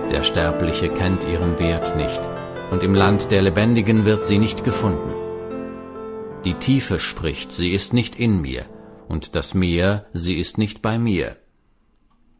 Der 0.10 0.24
Sterbliche 0.24 0.90
kennt 0.90 1.26
ihren 1.26 1.60
Wert 1.60 1.96
nicht, 1.96 2.22
und 2.72 2.84
im 2.84 2.96
Land 2.96 3.32
der 3.32 3.42
Lebendigen 3.42 4.06
wird 4.06 4.26
sie 4.26 4.40
nicht 4.40 4.64
gefunden. 4.64 5.14
Die 6.46 6.54
Tiefe 6.54 7.00
spricht, 7.00 7.52
sie 7.52 7.74
ist 7.74 7.94
nicht 7.94 8.16
in 8.16 8.42
mir, 8.42 8.66
und 9.08 9.36
das 9.36 9.54
Meer, 9.54 10.06
sie 10.14 10.36
ist 10.36 10.58
nicht 10.58 10.82
bei 10.82 10.98
mir. 10.98 11.36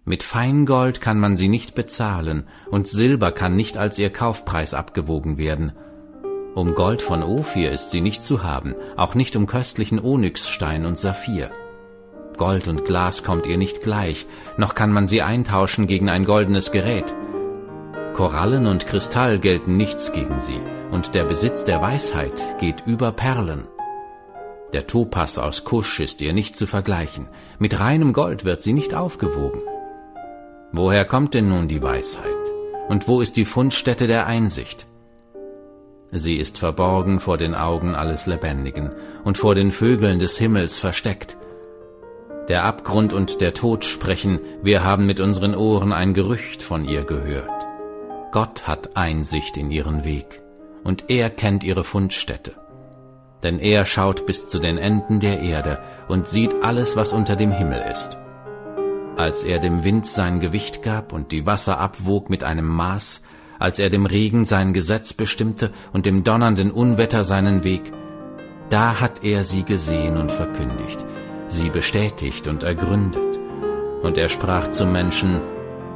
Mit 0.10 0.24
Feingold 0.24 1.02
kann 1.02 1.20
man 1.20 1.36
sie 1.36 1.50
nicht 1.50 1.76
bezahlen, 1.76 2.48
und 2.72 2.88
Silber 2.88 3.32
kann 3.32 3.56
nicht 3.56 3.78
als 3.78 4.00
ihr 4.00 4.10
Kaufpreis 4.10 4.74
abgewogen 4.74 5.38
werden, 5.38 5.74
um 6.56 6.74
Gold 6.74 7.04
von 7.04 7.22
Ophir 7.22 7.72
ist 7.72 7.92
sie 7.92 8.02
nicht 8.02 8.24
zu 8.24 8.42
haben, 8.42 8.74
auch 8.98 9.14
nicht 9.14 9.36
um 9.36 9.46
köstlichen 9.46 10.04
Onyxstein 10.04 10.88
und 10.88 10.98
Saphir. 10.98 11.52
Gold 12.38 12.68
und 12.68 12.86
Glas 12.86 13.24
kommt 13.24 13.46
ihr 13.46 13.58
nicht 13.60 13.84
gleich, 13.84 14.26
noch 14.58 14.74
kann 14.74 14.92
man 14.92 15.08
sie 15.08 15.22
eintauschen 15.22 15.86
gegen 15.86 16.10
ein 16.10 16.26
goldenes 16.26 16.72
Gerät. 16.72 17.14
Korallen 18.16 18.66
und 18.66 18.88
Kristall 18.88 19.38
gelten 19.38 19.78
nichts 19.78 20.12
gegen 20.12 20.40
sie, 20.42 20.60
und 20.92 21.14
der 21.14 21.26
Besitz 21.26 21.66
der 21.66 21.84
Weisheit 21.84 22.44
geht 22.60 22.82
über 22.88 23.12
Perlen. 23.12 23.68
Der 24.74 24.88
Topas 24.88 25.38
aus 25.38 25.66
Kusch 25.66 26.00
ist 26.00 26.20
ihr 26.22 26.34
nicht 26.34 26.58
zu 26.58 26.66
vergleichen, 26.66 27.28
mit 27.60 27.80
reinem 27.80 28.12
Gold 28.12 28.44
wird 28.44 28.64
sie 28.64 28.74
nicht 28.74 28.96
aufgewogen. 28.96 29.62
Woher 30.72 31.06
kommt 31.06 31.34
denn 31.34 31.50
nun 31.50 31.68
die 31.68 31.82
Weisheit? 31.82 32.26
Und 32.90 33.08
wo 33.08 33.22
ist 33.22 33.38
die 33.38 33.46
Fundstätte 33.46 34.06
der 34.06 34.28
Einsicht? 34.28 34.86
Sie 36.12 36.36
ist 36.36 36.58
verborgen 36.58 37.20
vor 37.20 37.38
den 37.38 37.56
Augen 37.56 37.96
alles 37.96 38.28
Lebendigen 38.28 38.92
und 39.24 39.38
vor 39.38 39.56
den 39.56 39.72
Vögeln 39.72 40.20
des 40.20 40.38
Himmels 40.38 40.78
versteckt. 40.78 41.38
Der 42.50 42.64
Abgrund 42.64 43.14
und 43.14 43.42
der 43.42 43.54
Tod 43.54 43.86
sprechen, 43.86 44.40
wir 44.64 44.84
haben 44.84 45.06
mit 45.06 45.20
unseren 45.20 45.56
Ohren 45.56 45.92
ein 45.92 46.14
Gerücht 46.14 46.64
von 46.64 46.86
ihr 46.86 47.04
gehört. 47.04 47.68
Gott 48.32 48.68
hat 48.68 48.96
Einsicht 48.96 49.58
in 49.58 49.70
ihren 49.70 50.04
Weg, 50.04 50.42
und 50.84 51.06
er 51.10 51.30
kennt 51.30 51.64
ihre 51.64 51.84
Fundstätte. 51.84 52.54
Denn 53.44 53.60
er 53.60 53.86
schaut 53.86 54.26
bis 54.26 54.48
zu 54.48 54.60
den 54.60 54.78
Enden 54.78 55.20
der 55.20 55.42
Erde 55.42 55.80
und 56.08 56.28
sieht 56.28 56.64
alles, 56.64 56.96
was 56.96 57.14
unter 57.14 57.36
dem 57.36 57.52
Himmel 57.52 57.84
ist. 57.92 58.18
Als 59.20 59.44
er 59.44 59.60
dem 59.60 59.84
Wind 59.84 60.06
sein 60.06 60.40
Gewicht 60.40 60.82
gab 60.82 61.12
und 61.12 61.34
die 61.34 61.46
Wasser 61.46 61.78
abwog 61.78 62.30
mit 62.30 62.46
einem 62.46 62.66
Maß, 62.66 63.22
als 63.60 63.78
er 63.78 63.90
dem 63.90 64.06
Regen 64.06 64.46
sein 64.46 64.72
Gesetz 64.72 65.12
bestimmte 65.12 65.74
und 65.92 66.06
dem 66.06 66.24
donnernden 66.24 66.72
Unwetter 66.72 67.26
seinen 67.26 67.66
Weg, 67.66 67.82
da 68.70 69.02
hat 69.02 69.26
er 69.26 69.44
sie 69.44 69.64
gesehen 69.64 70.16
und 70.16 70.32
verkündigt, 70.32 71.04
sie 71.50 71.70
bestätigt 71.70 72.48
und 72.48 72.64
ergründet. 72.64 73.38
Und 74.04 74.18
er 74.18 74.30
sprach 74.30 74.70
zum 74.70 74.94
Menschen, 74.94 75.42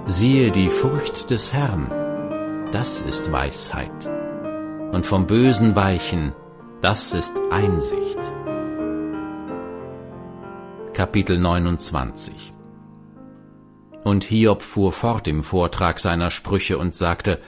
siehe 0.05 0.51
die 0.51 0.67
Furcht 0.67 1.29
des 1.29 1.53
Herrn, 1.53 1.89
das 2.73 2.99
ist 2.99 3.31
Weisheit. 3.31 4.09
Und 4.91 5.05
vom 5.05 5.27
Bösen 5.27 5.77
weichen, 5.77 6.33
das 6.81 7.13
ist 7.13 7.39
Einsicht. 7.51 8.19
Kapitel 10.91 11.39
29 11.39 12.52
und 14.03 14.23
Hiob 14.23 14.61
fuhr 14.61 14.91
fort 14.91 15.27
im 15.27 15.43
Vortrag 15.43 15.99
seiner 15.99 16.31
Sprüche 16.31 16.77
und 16.77 16.93
sagte, 16.93 17.39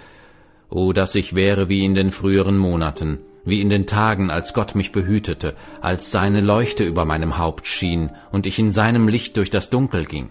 O, 0.69 0.93
dass 0.93 1.15
ich 1.15 1.35
wäre 1.35 1.69
wie 1.69 1.85
in 1.85 1.95
den 1.95 2.11
früheren 2.11 2.57
Monaten, 2.57 3.19
wie 3.45 3.61
in 3.61 3.69
den 3.69 3.85
Tagen, 3.85 4.31
als 4.31 4.53
Gott 4.53 4.75
mich 4.75 4.91
behütete, 4.91 5.55
als 5.81 6.11
seine 6.11 6.41
Leuchte 6.41 6.83
über 6.83 7.05
meinem 7.05 7.37
Haupt 7.37 7.67
schien 7.67 8.09
und 8.31 8.47
ich 8.47 8.57
in 8.57 8.71
seinem 8.71 9.07
Licht 9.07 9.37
durch 9.37 9.49
das 9.49 9.69
Dunkel 9.69 10.05
ging. 10.05 10.29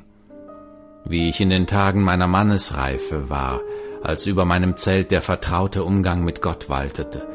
Wie 1.04 1.28
ich 1.28 1.40
in 1.40 1.50
den 1.50 1.66
Tagen 1.66 2.02
meiner 2.02 2.26
Mannesreife 2.26 3.30
war, 3.30 3.60
als 4.02 4.26
über 4.26 4.44
meinem 4.44 4.76
Zelt 4.76 5.12
der 5.12 5.22
vertraute 5.22 5.84
Umgang 5.84 6.24
mit 6.24 6.42
Gott 6.42 6.68
waltete, 6.68 7.26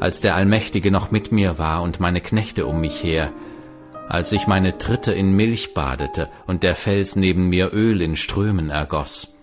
als 0.00 0.20
der 0.20 0.34
Allmächtige 0.34 0.90
noch 0.90 1.10
mit 1.10 1.30
mir 1.30 1.58
war 1.58 1.82
und 1.82 2.00
meine 2.00 2.20
Knechte 2.20 2.66
um 2.66 2.80
mich 2.80 3.04
her, 3.04 3.32
als 4.10 4.32
ich 4.32 4.48
meine 4.48 4.76
Tritte 4.76 5.12
in 5.12 5.32
Milch 5.32 5.72
badete 5.72 6.28
und 6.48 6.64
der 6.64 6.74
Fels 6.74 7.14
neben 7.14 7.48
mir 7.48 7.72
Öl 7.72 8.02
in 8.02 8.16
Strömen 8.16 8.68
ergoss. 8.68 9.34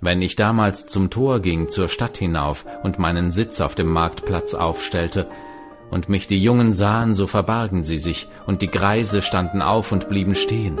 Wenn 0.00 0.22
ich 0.22 0.34
damals 0.34 0.86
zum 0.86 1.10
Tor 1.10 1.40
ging, 1.40 1.68
zur 1.68 1.90
Stadt 1.90 2.16
hinauf 2.16 2.64
und 2.82 2.98
meinen 2.98 3.30
Sitz 3.30 3.60
auf 3.60 3.74
dem 3.74 3.88
Marktplatz 3.88 4.54
aufstellte, 4.54 5.28
und 5.90 6.08
mich 6.08 6.26
die 6.26 6.42
Jungen 6.42 6.72
sahen, 6.72 7.14
so 7.14 7.26
verbargen 7.26 7.84
sie 7.84 7.98
sich, 7.98 8.28
und 8.46 8.62
die 8.62 8.70
Greise 8.70 9.20
standen 9.20 9.60
auf 9.60 9.92
und 9.92 10.08
blieben 10.08 10.34
stehen. 10.34 10.80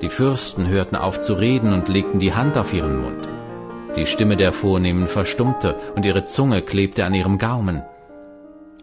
Die 0.00 0.08
Fürsten 0.08 0.66
hörten 0.66 0.96
auf 0.96 1.20
zu 1.20 1.34
reden 1.34 1.72
und 1.72 1.88
legten 1.88 2.18
die 2.18 2.34
Hand 2.34 2.56
auf 2.56 2.72
ihren 2.72 3.00
Mund. 3.00 3.28
Die 3.96 4.06
Stimme 4.06 4.36
der 4.36 4.52
Vornehmen 4.52 5.08
verstummte, 5.08 5.76
und 5.94 6.06
ihre 6.06 6.24
Zunge 6.24 6.62
klebte 6.62 7.04
an 7.04 7.14
ihrem 7.14 7.38
Gaumen. 7.38 7.82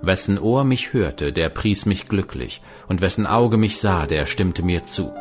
Wessen 0.04 0.40
Ohr 0.40 0.64
mich 0.64 0.94
hörte, 0.94 1.32
der 1.32 1.50
pries 1.50 1.86
mich 1.86 2.08
glücklich, 2.08 2.62
und 2.88 3.02
wessen 3.02 3.28
Auge 3.28 3.58
mich 3.58 3.80
sah, 3.80 4.08
der 4.08 4.26
stimmte 4.26 4.64
mir 4.64 4.84
zu. 4.84 5.14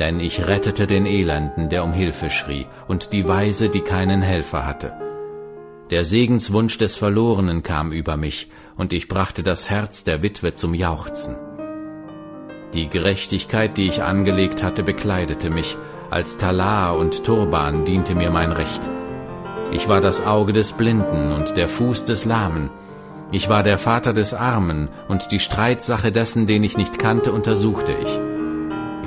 Denn 0.00 0.18
ich 0.18 0.46
rettete 0.46 0.86
den 0.86 1.04
Elenden, 1.04 1.68
der 1.68 1.84
um 1.84 1.92
Hilfe 1.92 2.30
schrie, 2.30 2.66
und 2.88 3.12
die 3.12 3.28
Weise, 3.28 3.68
die 3.68 3.82
keinen 3.82 4.22
Helfer 4.22 4.66
hatte. 4.66 4.94
Der 5.90 6.06
Segenswunsch 6.06 6.78
des 6.78 6.96
Verlorenen 6.96 7.62
kam 7.62 7.92
über 7.92 8.16
mich, 8.16 8.50
und 8.78 8.94
ich 8.94 9.08
brachte 9.08 9.42
das 9.42 9.68
Herz 9.68 10.04
der 10.04 10.22
Witwe 10.22 10.54
zum 10.54 10.72
Jauchzen. 10.72 11.36
Die 12.72 12.88
Gerechtigkeit, 12.88 13.76
die 13.76 13.88
ich 13.88 14.02
angelegt 14.02 14.62
hatte, 14.62 14.82
bekleidete 14.82 15.50
mich, 15.50 15.76
als 16.08 16.38
Talar 16.38 16.96
und 16.96 17.24
Turban 17.24 17.84
diente 17.84 18.14
mir 18.14 18.30
mein 18.30 18.52
Recht. 18.52 18.88
Ich 19.70 19.88
war 19.88 20.00
das 20.00 20.26
Auge 20.26 20.54
des 20.54 20.72
Blinden 20.72 21.32
und 21.32 21.58
der 21.58 21.68
Fuß 21.68 22.06
des 22.06 22.24
Lahmen, 22.24 22.70
ich 23.32 23.48
war 23.48 23.62
der 23.62 23.78
Vater 23.78 24.12
des 24.12 24.34
Armen, 24.34 24.88
und 25.08 25.32
die 25.32 25.40
Streitsache 25.40 26.12
dessen, 26.12 26.46
den 26.46 26.62
ich 26.62 26.76
nicht 26.76 26.98
kannte, 26.98 27.32
untersuchte 27.32 27.92
ich. 27.92 28.20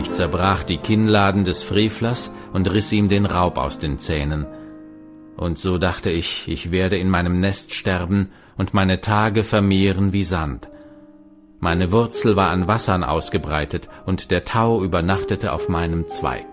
Ich 0.02 0.12
zerbrach 0.12 0.64
die 0.64 0.78
Kinnladen 0.78 1.44
des 1.44 1.62
Frevlers 1.62 2.34
und 2.52 2.70
riss 2.70 2.92
ihm 2.92 3.08
den 3.08 3.28
Raub 3.28 3.58
aus 3.58 3.80
den 3.80 4.00
Zähnen. 4.00 4.48
Und 5.38 5.60
so 5.60 5.78
dachte 5.78 6.10
ich, 6.10 6.48
ich 6.48 6.72
werde 6.72 6.98
in 6.98 7.10
meinem 7.10 7.36
Nest 7.36 7.74
sterben 7.76 8.32
und 8.58 8.74
meine 8.74 9.00
Tage 9.00 9.44
vermehren 9.44 10.12
wie 10.12 10.24
Sand. 10.24 10.70
Meine 11.60 11.92
Wurzel 11.92 12.36
war 12.36 12.50
an 12.50 12.68
Wassern 12.68 13.04
ausgebreitet, 13.04 13.90
und 14.06 14.32
der 14.32 14.44
Tau 14.44 14.84
übernachtete 14.84 15.54
auf 15.54 15.70
meinem 15.70 16.08
Zweig. 16.08 16.48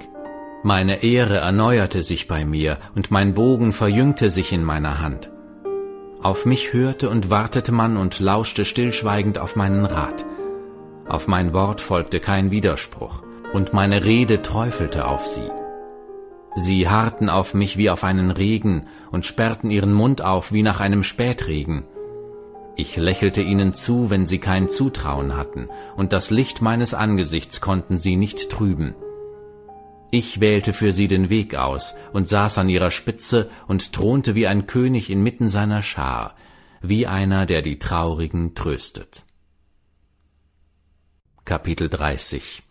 Meine 0.63 1.03
Ehre 1.03 1.39
erneuerte 1.39 2.03
sich 2.03 2.29
bei 2.29 2.45
mir, 2.45 2.79
und 2.95 3.11
mein 3.11 3.35
Bogen 3.35 3.73
verjüngte 3.73 4.29
sich 4.29 4.53
in 4.53 4.63
meiner 4.63 5.01
Hand. 5.01 5.32
Auf 6.23 6.47
mich 6.47 6.73
hörte 6.73 7.11
und 7.11 7.31
wartete 7.31 7.73
man 7.73 7.97
und 7.97 8.21
lauschte 8.21 8.65
stillschweigend 8.65 9.39
auf 9.39 9.57
meinen 9.57 9.85
Rat. 9.85 10.25
Auf 11.09 11.27
mein 11.27 11.53
Wort 11.53 11.81
folgte 11.81 12.21
kein 12.21 12.53
Widerspruch, 12.53 13.25
und 13.53 13.73
meine 13.73 14.05
Rede 14.05 14.41
träufelte 14.41 15.09
auf 15.09 15.27
sie. 15.27 15.51
Sie 16.55 16.89
harrten 16.89 17.29
auf 17.29 17.55
mich 17.55 17.77
wie 17.77 17.91
auf 17.91 18.05
einen 18.05 18.31
Regen 18.31 18.87
und 19.11 19.27
sperrten 19.27 19.71
ihren 19.73 19.93
Mund 19.93 20.23
auf 20.23 20.53
wie 20.53 20.63
nach 20.63 20.79
einem 20.79 21.03
Spätregen. 21.03 21.83
Ich 22.77 22.97
lächelte 22.97 23.43
ihnen 23.43 23.75
zu, 23.75 24.09
wenn 24.09 24.25
sie 24.25 24.39
kein 24.39 24.69
Zutrauen 24.69 25.37
hatten, 25.37 25.69
und 25.97 26.13
das 26.13 26.31
Licht 26.31 26.63
meines 26.63 26.95
Angesichts 26.95 27.61
konnten 27.61 27.99
sie 27.99 28.15
nicht 28.15 28.49
trüben. 28.49 28.95
Ich 30.15 30.43
wählte 30.43 30.75
für 30.75 30.93
sie 30.93 31.09
den 31.09 31.31
Weg 31.31 31.55
aus 31.55 31.95
und 32.13 32.29
saß 32.29 32.59
an 32.59 32.69
ihrer 32.69 32.91
Spitze 32.91 33.49
und 33.67 33.95
thronte 33.95 34.35
wie 34.35 34.47
ein 34.47 34.67
König 34.67 35.09
inmitten 35.09 35.49
seiner 35.49 35.83
Schar, 35.83 36.35
wie 36.83 37.07
einer, 37.07 37.47
der 37.47 37.63
die 37.63 37.79
Traurigen 37.79 38.55
tröstet. 38.55 39.23
Kapitel 41.47 41.89
30 41.89 42.63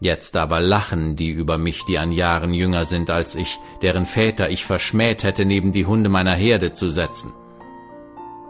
Jetzt 0.00 0.38
aber 0.38 0.60
lachen 0.60 1.16
die 1.16 1.28
über 1.28 1.58
mich, 1.58 1.84
die 1.84 1.98
an 1.98 2.12
Jahren 2.12 2.54
jünger 2.54 2.86
sind 2.86 3.10
als 3.10 3.34
ich, 3.34 3.58
deren 3.82 4.06
Väter 4.06 4.48
ich 4.48 4.64
verschmäht 4.64 5.22
hätte, 5.22 5.44
neben 5.44 5.72
die 5.72 5.84
Hunde 5.84 6.08
meiner 6.08 6.34
Herde 6.34 6.72
zu 6.72 6.88
setzen. 6.88 7.30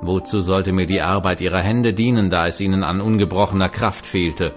Wozu 0.02 0.40
sollte 0.40 0.70
mir 0.72 0.86
die 0.86 1.00
Arbeit 1.00 1.40
ihrer 1.40 1.62
Hände 1.62 1.94
dienen, 1.94 2.30
da 2.30 2.46
es 2.46 2.60
ihnen 2.60 2.84
an 2.84 3.00
ungebrochener 3.00 3.70
Kraft 3.70 4.06
fehlte? 4.06 4.54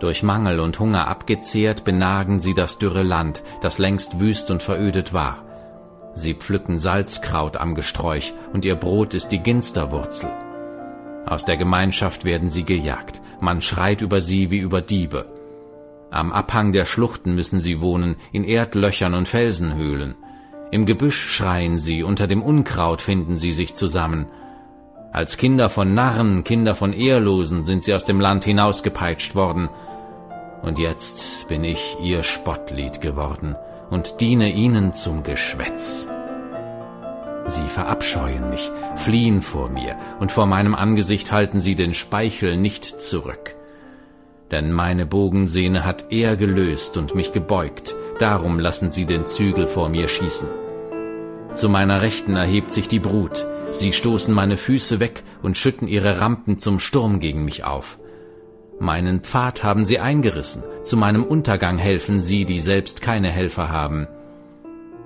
Durch 0.00 0.22
Mangel 0.22 0.60
und 0.60 0.78
Hunger 0.78 1.08
abgezehrt 1.08 1.84
benagen 1.84 2.38
sie 2.38 2.54
das 2.54 2.78
dürre 2.78 3.02
Land, 3.02 3.42
das 3.60 3.78
längst 3.78 4.20
wüst 4.20 4.50
und 4.50 4.62
verödet 4.62 5.12
war. 5.12 5.44
Sie 6.14 6.34
pflücken 6.34 6.78
Salzkraut 6.78 7.56
am 7.56 7.74
Gesträuch, 7.74 8.32
und 8.52 8.64
ihr 8.64 8.76
Brot 8.76 9.14
ist 9.14 9.28
die 9.28 9.40
Ginsterwurzel. 9.40 10.30
Aus 11.26 11.44
der 11.44 11.56
Gemeinschaft 11.56 12.24
werden 12.24 12.48
sie 12.48 12.64
gejagt, 12.64 13.20
man 13.40 13.60
schreit 13.60 14.02
über 14.02 14.20
sie 14.20 14.50
wie 14.50 14.58
über 14.58 14.80
Diebe. 14.80 15.26
Am 16.10 16.32
Abhang 16.32 16.72
der 16.72 16.86
Schluchten 16.86 17.34
müssen 17.34 17.60
sie 17.60 17.80
wohnen, 17.80 18.16
in 18.32 18.44
Erdlöchern 18.44 19.14
und 19.14 19.28
Felsenhöhlen. 19.28 20.14
Im 20.70 20.86
Gebüsch 20.86 21.28
schreien 21.30 21.78
sie, 21.78 22.02
unter 22.02 22.26
dem 22.26 22.42
Unkraut 22.42 23.02
finden 23.02 23.36
sie 23.36 23.52
sich 23.52 23.74
zusammen. 23.74 24.26
Als 25.12 25.36
Kinder 25.36 25.68
von 25.68 25.94
Narren, 25.94 26.44
Kinder 26.44 26.74
von 26.74 26.92
Ehrlosen 26.92 27.64
sind 27.64 27.84
sie 27.84 27.94
aus 27.94 28.04
dem 28.04 28.20
Land 28.20 28.44
hinausgepeitscht 28.44 29.34
worden. 29.34 29.68
Und 30.62 30.78
jetzt 30.78 31.48
bin 31.48 31.64
ich 31.64 31.96
ihr 32.02 32.22
Spottlied 32.22 33.00
geworden 33.00 33.56
und 33.90 34.20
diene 34.20 34.52
ihnen 34.52 34.94
zum 34.94 35.22
Geschwätz. 35.22 36.06
Sie 37.46 37.66
verabscheuen 37.68 38.50
mich, 38.50 38.70
fliehen 38.96 39.40
vor 39.40 39.70
mir, 39.70 39.96
und 40.20 40.32
vor 40.32 40.46
meinem 40.46 40.74
Angesicht 40.74 41.32
halten 41.32 41.60
sie 41.60 41.74
den 41.74 41.94
Speichel 41.94 42.56
nicht 42.56 42.84
zurück 42.84 43.54
denn 44.50 44.72
meine 44.72 45.06
Bogensehne 45.06 45.84
hat 45.84 46.06
er 46.10 46.36
gelöst 46.36 46.96
und 46.96 47.14
mich 47.14 47.32
gebeugt, 47.32 47.94
darum 48.18 48.58
lassen 48.58 48.90
sie 48.90 49.04
den 49.04 49.26
Zügel 49.26 49.66
vor 49.66 49.88
mir 49.88 50.08
schießen. 50.08 50.48
Zu 51.54 51.68
meiner 51.68 52.02
Rechten 52.02 52.36
erhebt 52.36 52.70
sich 52.70 52.88
die 52.88 52.98
Brut, 52.98 53.46
sie 53.70 53.92
stoßen 53.92 54.32
meine 54.32 54.56
Füße 54.56 55.00
weg 55.00 55.22
und 55.42 55.56
schütten 55.56 55.88
ihre 55.88 56.20
Rampen 56.20 56.58
zum 56.58 56.78
Sturm 56.78 57.20
gegen 57.20 57.44
mich 57.44 57.64
auf. 57.64 57.98
Meinen 58.80 59.20
Pfad 59.20 59.64
haben 59.64 59.84
sie 59.84 59.98
eingerissen, 59.98 60.62
zu 60.82 60.96
meinem 60.96 61.24
Untergang 61.24 61.78
helfen 61.78 62.20
sie, 62.20 62.44
die 62.44 62.60
selbst 62.60 63.02
keine 63.02 63.30
Helfer 63.30 63.70
haben. 63.70 64.06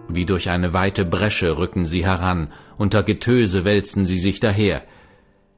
Wie 0.09 0.27
durch 0.27 0.51
eine 0.51 0.75
weite 0.75 1.05
Bresche 1.07 1.57
rücken 1.57 1.85
sie 1.85 2.05
heran, 2.05 2.53
unter 2.77 3.03
Getöse 3.03 3.65
wälzen 3.65 4.05
sie 4.05 4.19
sich 4.19 4.41
daher. 4.41 4.83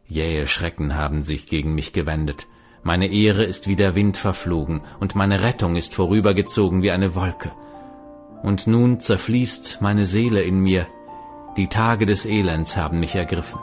Jähe 0.06 0.46
Schrecken 0.46 0.96
haben 0.96 1.22
sich 1.22 1.48
gegen 1.48 1.74
mich 1.74 1.92
gewendet, 1.92 2.46
meine 2.84 3.10
Ehre 3.10 3.44
ist 3.44 3.66
wie 3.66 3.76
der 3.76 3.94
Wind 3.94 4.16
verflogen, 4.18 4.82
und 5.00 5.14
meine 5.14 5.42
Rettung 5.42 5.74
ist 5.74 5.94
vorübergezogen 5.94 6.82
wie 6.82 6.90
eine 6.90 7.14
Wolke. 7.14 7.50
Und 8.42 8.66
nun 8.66 9.00
zerfließt 9.00 9.78
meine 9.80 10.04
Seele 10.04 10.42
in 10.42 10.60
mir, 10.60 10.86
die 11.56 11.68
Tage 11.68 12.04
des 12.04 12.26
Elends 12.26 12.76
haben 12.76 13.00
mich 13.00 13.14
ergriffen. 13.14 13.58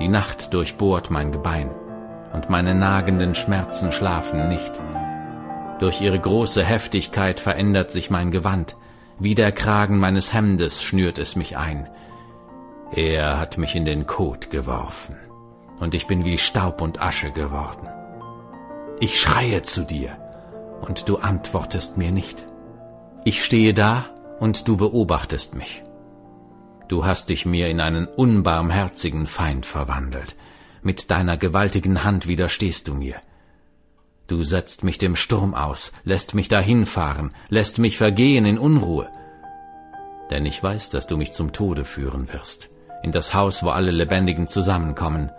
Die 0.00 0.08
Nacht 0.08 0.54
durchbohrt 0.54 1.10
mein 1.10 1.30
Gebein, 1.30 1.70
und 2.36 2.50
meine 2.50 2.74
nagenden 2.74 3.34
Schmerzen 3.34 3.92
schlafen 3.92 4.48
nicht. 4.48 4.78
Durch 5.78 6.02
ihre 6.02 6.20
große 6.20 6.62
Heftigkeit 6.62 7.40
verändert 7.40 7.90
sich 7.90 8.10
mein 8.10 8.30
Gewand, 8.30 8.76
wie 9.18 9.34
der 9.34 9.52
Kragen 9.52 9.98
meines 9.98 10.34
Hemdes 10.34 10.82
schnürt 10.82 11.18
es 11.18 11.34
mich 11.34 11.56
ein. 11.56 11.88
Er 12.92 13.40
hat 13.40 13.56
mich 13.56 13.74
in 13.74 13.86
den 13.86 14.06
Kot 14.06 14.50
geworfen, 14.50 15.16
und 15.80 15.94
ich 15.94 16.06
bin 16.06 16.26
wie 16.26 16.36
Staub 16.36 16.82
und 16.82 17.00
Asche 17.00 17.30
geworden. 17.30 17.88
Ich 19.00 19.18
schreie 19.18 19.62
zu 19.62 19.84
dir, 19.84 20.18
und 20.82 21.08
du 21.08 21.16
antwortest 21.16 21.96
mir 21.96 22.12
nicht. 22.12 22.46
Ich 23.24 23.42
stehe 23.42 23.72
da, 23.72 24.04
und 24.40 24.68
du 24.68 24.76
beobachtest 24.76 25.54
mich. 25.54 25.82
Du 26.88 27.06
hast 27.06 27.30
dich 27.30 27.46
mir 27.46 27.68
in 27.68 27.80
einen 27.80 28.06
unbarmherzigen 28.06 29.26
Feind 29.26 29.64
verwandelt. 29.64 30.36
Mit 30.86 31.10
deiner 31.10 31.36
gewaltigen 31.36 32.04
Hand 32.04 32.28
widerstehst 32.28 32.86
du 32.86 32.94
mir. 32.94 33.16
Du 34.28 34.44
setzt 34.44 34.84
mich 34.84 34.98
dem 34.98 35.16
Sturm 35.16 35.52
aus, 35.52 35.90
lässt 36.04 36.36
mich 36.36 36.46
dahinfahren, 36.46 37.32
lässt 37.48 37.80
mich 37.80 37.98
vergehen 37.98 38.44
in 38.44 38.56
Unruhe. 38.56 39.08
Denn 40.30 40.46
ich 40.46 40.62
weiß, 40.62 40.90
dass 40.90 41.08
du 41.08 41.16
mich 41.16 41.32
zum 41.32 41.52
Tode 41.52 41.84
führen 41.84 42.32
wirst, 42.32 42.70
in 43.02 43.10
das 43.10 43.34
Haus, 43.34 43.64
wo 43.64 43.70
alle 43.70 43.90
Lebendigen 43.90 44.46
zusammenkommen, 44.46 45.32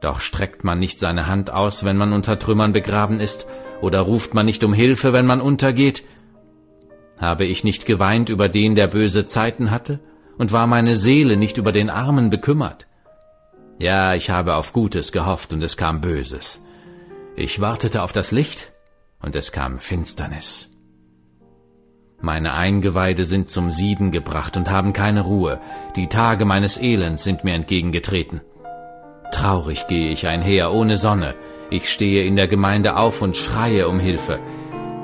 doch 0.00 0.22
streckt 0.22 0.64
man 0.64 0.78
nicht 0.78 1.00
seine 1.00 1.26
Hand 1.26 1.52
aus, 1.52 1.84
wenn 1.84 1.98
man 1.98 2.14
unter 2.14 2.38
Trümmern 2.38 2.72
begraben 2.72 3.20
ist, 3.20 3.46
oder 3.82 4.00
ruft 4.00 4.32
man 4.32 4.46
nicht 4.46 4.64
um 4.64 4.72
Hilfe, 4.72 5.12
wenn 5.12 5.26
man 5.26 5.42
untergeht? 5.42 6.02
Habe 7.18 7.44
ich 7.44 7.62
nicht 7.62 7.84
geweint 7.84 8.30
über 8.30 8.48
den, 8.48 8.74
der 8.74 8.86
böse 8.86 9.26
Zeiten 9.26 9.70
hatte, 9.70 10.00
und 10.38 10.50
war 10.50 10.66
meine 10.66 10.96
Seele 10.96 11.36
nicht 11.36 11.58
über 11.58 11.72
den 11.72 11.90
Armen 11.90 12.30
bekümmert? 12.30 12.86
Ja, 13.80 14.12
ich 14.12 14.28
habe 14.28 14.56
auf 14.56 14.74
Gutes 14.74 15.10
gehofft, 15.10 15.54
und 15.54 15.62
es 15.62 15.78
kam 15.78 16.02
Böses. 16.02 16.62
Ich 17.34 17.60
wartete 17.60 18.02
auf 18.02 18.12
das 18.12 18.30
Licht, 18.30 18.72
und 19.22 19.34
es 19.34 19.52
kam 19.52 19.78
Finsternis. 19.78 20.68
Meine 22.20 22.52
Eingeweide 22.52 23.24
sind 23.24 23.48
zum 23.48 23.70
Sieden 23.70 24.10
gebracht 24.10 24.58
und 24.58 24.70
haben 24.70 24.92
keine 24.92 25.22
Ruhe, 25.22 25.58
die 25.96 26.08
Tage 26.08 26.44
meines 26.44 26.76
Elends 26.76 27.24
sind 27.24 27.42
mir 27.44 27.54
entgegengetreten. 27.54 28.42
Traurig 29.32 29.86
gehe 29.86 30.10
ich 30.10 30.26
einher, 30.26 30.72
ohne 30.72 30.98
Sonne. 30.98 31.34
Ich 31.70 31.88
stehe 31.88 32.24
in 32.24 32.36
der 32.36 32.48
Gemeinde 32.48 32.96
auf 32.96 33.22
und 33.22 33.34
schreie 33.34 33.88
um 33.88 33.98
Hilfe. 33.98 34.40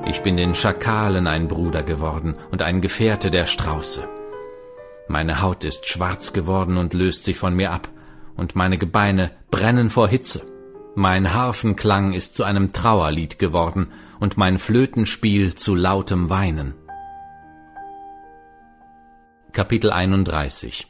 Ich 0.05 0.20
bin 0.20 0.36
den 0.36 0.55
Schakalen 0.55 1.27
ein 1.27 1.48
Bruder 1.48 1.82
geworden 1.82 2.36
und 2.51 2.61
ein 2.61 2.82
Gefährte 2.82 3.31
der 3.31 3.47
Strauße. 3.47 4.07
Meine 5.09 5.40
Haut 5.40 5.65
ist 5.65 5.89
schwarz 5.89 6.35
geworden 6.35 6.77
und 6.77 6.93
löst 6.93 7.24
sich 7.24 7.39
von 7.39 7.55
mir 7.55 7.70
ab, 7.70 7.89
und 8.36 8.56
meine 8.56 8.78
Gebeine 8.78 9.30
brennen 9.50 9.90
vor 9.90 10.08
Hitze. 10.08 10.46
Mein 10.94 11.34
Harfenklang 11.34 12.12
ist 12.12 12.34
zu 12.34 12.44
einem 12.44 12.72
Trauerlied 12.72 13.38
geworden 13.38 13.88
und 14.18 14.36
mein 14.36 14.58
Flötenspiel 14.58 15.54
zu 15.54 15.74
lautem 15.74 16.30
Weinen. 16.30 16.74
Kapitel 19.52 19.90
31 19.90 20.86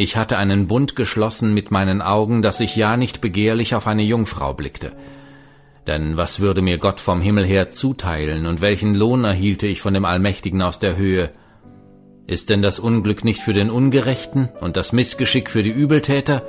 ich 0.00 0.16
hatte 0.16 0.38
einen 0.38 0.66
Bund 0.66 0.96
geschlossen 0.96 1.52
mit 1.52 1.70
meinen 1.70 2.00
Augen, 2.00 2.40
dass 2.40 2.60
ich 2.60 2.74
ja 2.74 2.96
nicht 2.96 3.20
begehrlich 3.20 3.74
auf 3.74 3.86
eine 3.86 4.02
Jungfrau 4.02 4.54
blickte. 4.54 4.92
Denn 5.86 6.16
was 6.16 6.40
würde 6.40 6.62
mir 6.62 6.78
Gott 6.78 7.00
vom 7.00 7.20
Himmel 7.20 7.44
her 7.44 7.70
zuteilen, 7.70 8.46
und 8.46 8.62
welchen 8.62 8.94
Lohn 8.94 9.24
erhielte 9.24 9.66
ich 9.66 9.82
von 9.82 9.92
dem 9.92 10.06
Allmächtigen 10.06 10.62
aus 10.62 10.78
der 10.78 10.96
Höhe? 10.96 11.34
Ist 12.30 12.48
denn 12.48 12.62
das 12.62 12.78
Unglück 12.78 13.24
nicht 13.24 13.40
für 13.40 13.52
den 13.52 13.68
Ungerechten 13.68 14.48
und 14.60 14.78
das 14.78 14.92
Missgeschick 14.92 15.50
für 15.50 15.62
die 15.62 15.70
Übeltäter? 15.70 16.42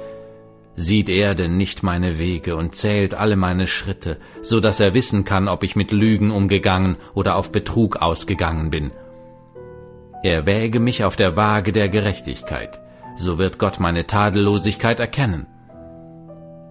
Sieht 0.76 1.10
er 1.10 1.36
denn 1.36 1.58
nicht 1.58 1.84
meine 1.84 2.18
Wege 2.18 2.56
und 2.56 2.74
zählt 2.76 3.14
alle 3.14 3.36
meine 3.36 3.68
Schritte, 3.68 4.18
so 4.41 4.62
dass 4.62 4.80
er 4.80 4.94
wissen 4.94 5.26
kann, 5.26 5.49
ob 5.49 5.64
ich 5.64 5.76
mit 5.76 5.91
Lügen 5.91 6.32
umgegangen 6.32 6.95
oder 7.14 7.36
auf 7.36 7.52
Betrug 7.52 7.98
ausgegangen 7.98 8.70
bin? 8.70 8.91
Er 10.24 10.45
wäge 10.45 10.80
mich 10.80 11.03
auf 11.03 11.18
der 11.18 11.36
Waage 11.36 11.74
der 11.74 11.90
Gerechtigkeit 11.90 12.80
so 13.16 13.38
wird 13.38 13.60
Gott 13.60 13.80
meine 13.80 14.08
Tadellosigkeit 14.08 14.99
erkennen. 14.99 15.45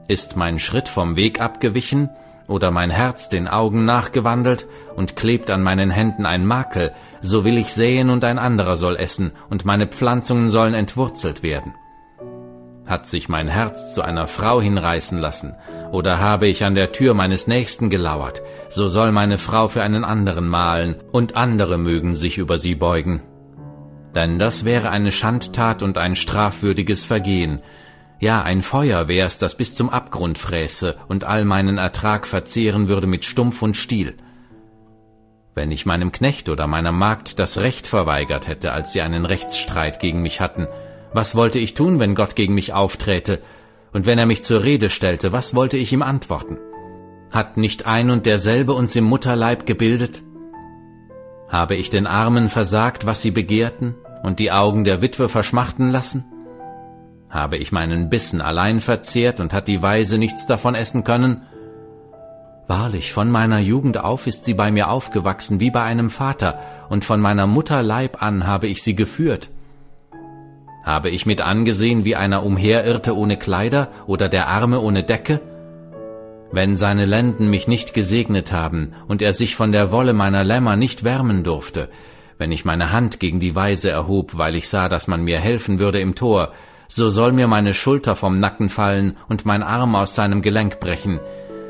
Ist 0.09 0.37
mein 0.37 0.59
Schritt 0.59 0.89
vom 0.89 1.17
Weg 1.17 1.41
abgewichen 1.41 2.11
oder 2.51 2.71
mein 2.71 2.91
Herz 2.91 3.29
den 3.29 3.49
Augen 3.49 3.85
nachgewandelt 3.85 4.67
und 4.97 5.17
klebt 5.17 5.51
an 5.51 5.63
meinen 5.63 5.91
Händen 5.91 6.27
ein 6.27 6.45
Makel, 6.45 6.93
so 7.23 7.45
will 7.45 7.57
ich 7.57 7.73
säen 7.73 8.11
und 8.11 8.25
ein 8.25 8.39
anderer 8.39 8.77
soll 8.77 8.97
essen, 8.97 9.33
und 9.49 9.65
meine 9.65 9.87
Pflanzungen 9.87 10.51
sollen 10.51 10.75
entwurzelt 10.75 11.43
werden. 11.43 11.75
Hat 12.87 13.07
sich 13.07 13.29
mein 13.29 13.47
Herz 13.47 13.95
zu 13.95 14.03
einer 14.03 14.27
Frau 14.27 14.61
hinreißen 14.61 15.19
lassen, 15.19 15.55
oder 15.93 16.19
habe 16.19 16.49
ich 16.49 16.65
an 16.65 16.75
der 16.75 16.93
Tür 16.93 17.15
meines 17.15 17.47
Nächsten 17.47 17.89
gelauert, 17.89 18.43
so 18.69 18.89
soll 18.89 19.13
meine 19.13 19.39
Frau 19.39 19.69
für 19.69 19.83
einen 19.83 20.05
anderen 20.05 20.49
malen, 20.49 20.97
und 21.13 21.37
andere 21.37 21.79
mögen 21.79 22.17
sich 22.17 22.37
über 22.37 22.59
sie 22.59 22.75
beugen. 22.75 23.23
Denn 24.17 24.39
das 24.39 24.65
wäre 24.65 24.91
eine 24.91 25.13
Schandtat 25.13 25.85
und 25.85 25.99
ein 25.99 26.17
strafwürdiges 26.17 27.05
Vergehen, 27.05 27.63
ja, 28.21 28.43
ein 28.43 28.61
Feuer 28.61 29.09
wär's, 29.09 29.39
das 29.39 29.57
bis 29.57 29.75
zum 29.75 29.89
Abgrund 29.89 30.37
fräße 30.37 30.97
und 31.09 31.25
all 31.25 31.47
meinen 31.47 31.79
Ertrag 31.79 32.27
verzehren 32.27 32.87
würde 32.87 33.07
mit 33.07 33.25
Stumpf 33.25 33.63
und 33.63 33.79
Stiel. 33.79 34.15
Wenn 35.55 35.71
ich 35.71 35.87
meinem 35.87 36.13
Knecht 36.13 36.51
oder 36.51 36.67
meiner 36.67 36.93
Magd 36.93 37.39
das 37.39 37.59
Recht 37.59 37.87
verweigert 37.87 38.47
hätte, 38.47 38.73
als 38.73 38.93
sie 38.93 39.01
einen 39.01 39.25
Rechtsstreit 39.25 40.01
gegen 40.01 40.21
mich 40.21 40.41
hatten, 40.41 40.69
was 41.15 41.35
wollte 41.35 41.59
ich 41.59 41.73
tun, 41.73 41.99
wenn 41.99 42.15
Gott 42.15 42.37
gegen 42.37 42.55
mich 42.55 42.75
aufträte? 42.75 43.41
Und 43.93 44.05
wenn 44.05 44.19
er 44.19 44.27
mich 44.27 44.45
zur 44.45 44.63
Rede 44.63 44.91
stellte, 44.91 45.33
was 45.33 45.55
wollte 45.55 45.79
ich 45.79 45.93
ihm 45.93 46.03
antworten? 46.03 46.59
Hat 47.33 47.57
nicht 47.57 47.87
ein 47.87 48.11
und 48.11 48.27
derselbe 48.27 48.75
uns 48.75 48.95
im 48.97 49.05
Mutterleib 49.05 49.65
gebildet? 49.65 50.23
Habe 51.49 51.75
ich 51.75 51.89
den 51.89 52.07
Armen 52.07 52.49
versagt, 52.49 53.07
was 53.07 53.23
sie 53.23 53.31
begehrten, 53.31 53.97
und 54.23 54.39
die 54.39 54.53
Augen 54.53 54.85
der 54.85 55.03
Witwe 55.03 55.29
verschmachten 55.29 55.91
lassen? 55.91 56.25
Habe 57.31 57.57
ich 57.57 57.71
meinen 57.71 58.11
Bissen 58.11 58.41
allein 58.41 58.81
verzehrt 58.81 59.39
und 59.39 59.53
hat 59.53 59.69
die 59.69 59.83
Weise 59.83 60.19
nichts 60.19 60.47
davon 60.47 60.75
essen 60.75 61.05
können? 61.05 61.43
Wahrlich, 62.67 63.13
von 63.13 63.31
meiner 63.31 63.61
Jugend 63.61 63.99
auf 63.99 64.27
ist 64.27 64.45
sie 64.45 64.55
bei 64.55 64.71
mir 64.71 64.91
aufgewachsen 64.91 65.61
wie 65.61 65.71
bei 65.71 65.83
einem 65.83 66.11
Vater, 66.11 66.59
und 66.89 67.05
von 67.05 67.21
meiner 67.21 67.47
Mutter 67.47 67.83
Leib 67.83 68.23
an 68.23 68.47
habe 68.47 68.67
ich 68.67 68.83
sie 68.83 68.97
geführt. 68.97 69.51
Habe 70.85 71.11
ich 71.11 71.27
mit 71.27 71.41
angesehen, 71.41 72.05
wie 72.05 72.17
einer 72.17 72.45
umherirrte 72.45 73.17
ohne 73.17 73.37
Kleider 73.37 73.89
oder 74.07 74.29
der 74.29 74.49
Arme 74.49 74.81
ohne 74.81 75.05
Decke? 75.05 75.41
Wenn 76.53 76.77
seine 76.77 77.07
Lenden 77.07 77.49
mich 77.49 77.69
nicht 77.69 77.95
gesegnet 77.95 78.51
haben 78.51 78.95
und 79.07 79.23
er 79.23 79.33
sich 79.33 79.55
von 79.55 79.71
der 79.71 79.93
Wolle 79.93 80.15
meiner 80.15 80.43
Lämmer 80.43 80.75
nicht 80.75 81.05
wärmen 81.05 81.45
durfte, 81.45 81.91
wenn 82.39 82.51
ich 82.51 82.65
meine 82.65 82.93
Hand 82.93 83.21
gegen 83.21 83.39
die 83.39 83.55
Weise 83.55 83.91
erhob, 83.91 84.37
weil 84.37 84.57
ich 84.57 84.69
sah, 84.69 84.89
dass 84.89 85.07
man 85.07 85.23
mir 85.23 85.39
helfen 85.39 85.79
würde 85.79 86.01
im 86.01 86.15
Tor, 86.15 86.53
so 86.91 87.09
soll 87.09 87.31
mir 87.31 87.47
meine 87.47 87.73
Schulter 87.73 88.17
vom 88.17 88.41
Nacken 88.41 88.69
fallen 88.69 89.17
und 89.29 89.47
mein 89.47 89.63
Arm 89.63 89.95
aus 89.95 90.17
seinem 90.17 90.43
Gelenk 90.43 90.81
brechen, 90.81 91.21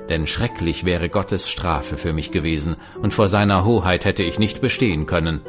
denn 0.09 0.26
schrecklich 0.26 0.84
wäre 0.84 1.10
Gottes 1.10 1.48
Strafe 1.48 1.98
für 1.98 2.14
mich 2.14 2.32
gewesen, 2.32 2.76
und 3.02 3.12
vor 3.12 3.28
seiner 3.28 3.64
Hoheit 3.66 4.06
hätte 4.06 4.22
ich 4.22 4.38
nicht 4.38 4.62
bestehen 4.62 5.05
können. 5.05 5.42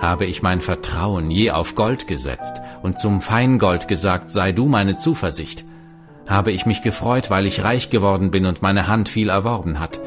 Habe 0.00 0.26
ich 0.26 0.42
mein 0.42 0.60
Vertrauen 0.60 1.30
je 1.30 1.52
auf 1.52 1.76
Gold 1.76 2.08
gesetzt 2.08 2.60
und 2.82 2.98
zum 2.98 3.20
Feingold 3.20 3.86
gesagt, 3.86 4.32
sei 4.32 4.50
du 4.50 4.66
meine 4.66 4.98
Zuversicht? 4.98 5.64
Habe 6.28 6.50
ich 6.50 6.66
mich 6.66 6.82
gefreut, 6.82 7.30
weil 7.30 7.46
ich 7.46 7.62
reich 7.62 7.88
geworden 7.88 8.32
bin 8.32 8.46
und 8.46 8.62
meine 8.62 8.88
Hand 8.88 9.08
viel 9.08 9.28
erworben 9.28 9.78
hat? 9.78 10.00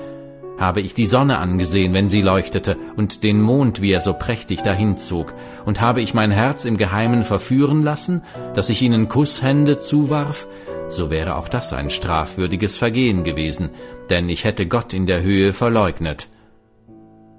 Habe 0.57 0.81
ich 0.81 0.93
die 0.93 1.05
Sonne 1.05 1.39
angesehen, 1.39 1.93
wenn 1.93 2.09
sie 2.09 2.21
leuchtete, 2.21 2.77
und 2.95 3.23
den 3.23 3.41
Mond, 3.41 3.81
wie 3.81 3.91
er 3.91 3.99
so 3.99 4.13
prächtig 4.13 4.61
dahinzog, 4.61 5.33
und 5.65 5.81
habe 5.81 6.01
ich 6.01 6.13
mein 6.13 6.31
Herz 6.31 6.65
im 6.65 6.77
Geheimen 6.77 7.23
verführen 7.23 7.81
lassen, 7.81 8.21
dass 8.53 8.69
ich 8.69 8.81
ihnen 8.81 9.09
Kusshände 9.09 9.79
zuwarf, 9.79 10.47
so 10.89 11.09
wäre 11.09 11.35
auch 11.37 11.47
das 11.47 11.73
ein 11.73 11.89
strafwürdiges 11.89 12.77
Vergehen 12.77 13.23
gewesen, 13.23 13.71
denn 14.09 14.29
ich 14.29 14.43
hätte 14.43 14.67
Gott 14.67 14.93
in 14.93 15.07
der 15.07 15.23
Höhe 15.23 15.53
verleugnet. 15.53 16.27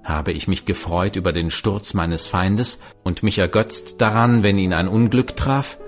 Habe 0.02 0.32
ich 0.32 0.48
mich 0.48 0.66
gefreut 0.66 1.16
über 1.16 1.32
den 1.32 1.50
Sturz 1.50 1.94
meines 1.94 2.26
Feindes 2.26 2.80
und 3.04 3.22
mich 3.22 3.38
ergötzt 3.38 4.00
daran, 4.00 4.42
wenn 4.42 4.58
ihn 4.58 4.74
ein 4.74 4.88
Unglück 4.88 5.36
traf? 5.36 5.78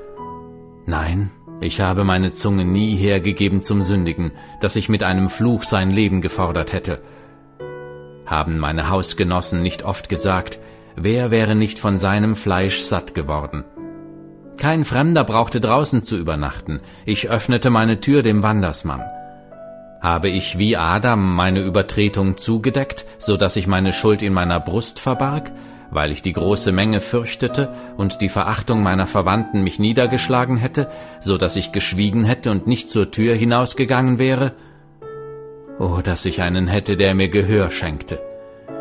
Nein, 0.86 1.31
ich 1.61 1.81
habe 1.81 2.05
meine 2.05 2.32
Zunge 2.32 2.65
nie 2.65 2.97
hergegeben 2.97 3.62
zum 3.62 3.82
Sündigen, 3.82 4.32
dass 4.61 4.77
ich 4.77 4.89
mit 4.89 5.03
einem 5.03 5.28
Fluch 5.28 5.65
sein 5.65 5.90
Leben 5.90 6.20
gefordert 6.20 6.73
hätte. 6.73 7.03
Haben 8.27 8.59
meine 8.59 8.90
Hausgenossen 8.90 9.62
nicht 9.62 9.85
oft 9.85 10.09
gesagt, 10.09 10.59
wer 10.97 11.31
wäre 11.31 11.55
nicht 11.55 11.78
von 11.78 11.97
seinem 11.97 12.35
Fleisch 12.35 12.82
satt 12.82 13.15
geworden? 13.15 13.65
Kein 14.57 14.85
Fremder 14.85 15.23
brauchte 15.23 15.61
draußen 15.61 16.03
zu 16.03 16.16
übernachten, 16.16 16.81
ich 17.05 17.28
öffnete 17.28 17.70
meine 17.70 18.01
Tür 18.01 18.23
dem 18.23 18.43
Wandersmann. 18.43 19.03
Habe 20.01 20.28
ich 20.28 20.59
wie 20.59 20.77
Adam 20.77 21.35
meine 21.35 21.61
Übertretung 21.61 22.36
zugedeckt, 22.36 23.05
so 23.19 23.36
dass 23.36 23.57
ich 23.57 23.66
meine 23.66 23.93
Schuld 23.93 24.23
in 24.23 24.32
meiner 24.32 24.61
Brust 24.61 24.98
verbarg, 24.98 25.53
weil 25.90 26.11
ich 26.11 26.23
die 26.23 26.32
große 26.32 26.73
Menge 26.73 27.01
fürchtete 27.01 27.73
und 27.97 28.20
die 28.20 28.28
Verachtung 28.28 28.82
meiner 28.82 29.07
Verwandten 29.07 29.62
mich 29.62 29.78
niedergeschlagen 29.78 30.57
hätte, 30.57 30.90
so 31.20 31.36
dass 31.36 31.57
ich 31.57 31.73
geschwiegen 31.73 32.24
hätte 32.24 32.51
und 32.51 32.66
nicht 32.66 32.90
zur 32.90 33.11
Tür 33.11 33.35
hinausgegangen 33.35 34.19
wäre? 34.19 34.53
Oh, 35.78 36.01
dass 36.03 36.24
ich 36.24 36.40
einen 36.43 36.69
hätte, 36.69 36.97
der 36.97 37.15
mir 37.15 37.28
Gehör 37.28 37.70
schenkte. 37.70 38.20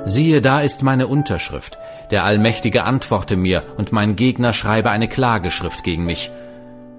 Siehe, 0.05 0.41
da 0.41 0.61
ist 0.61 0.83
meine 0.83 1.07
Unterschrift. 1.07 1.77
Der 2.11 2.23
Allmächtige 2.23 2.83
antworte 2.83 3.35
mir, 3.35 3.63
und 3.77 3.91
mein 3.91 4.15
Gegner 4.15 4.53
schreibe 4.53 4.91
eine 4.91 5.07
Klageschrift 5.07 5.83
gegen 5.83 6.05
mich. 6.05 6.31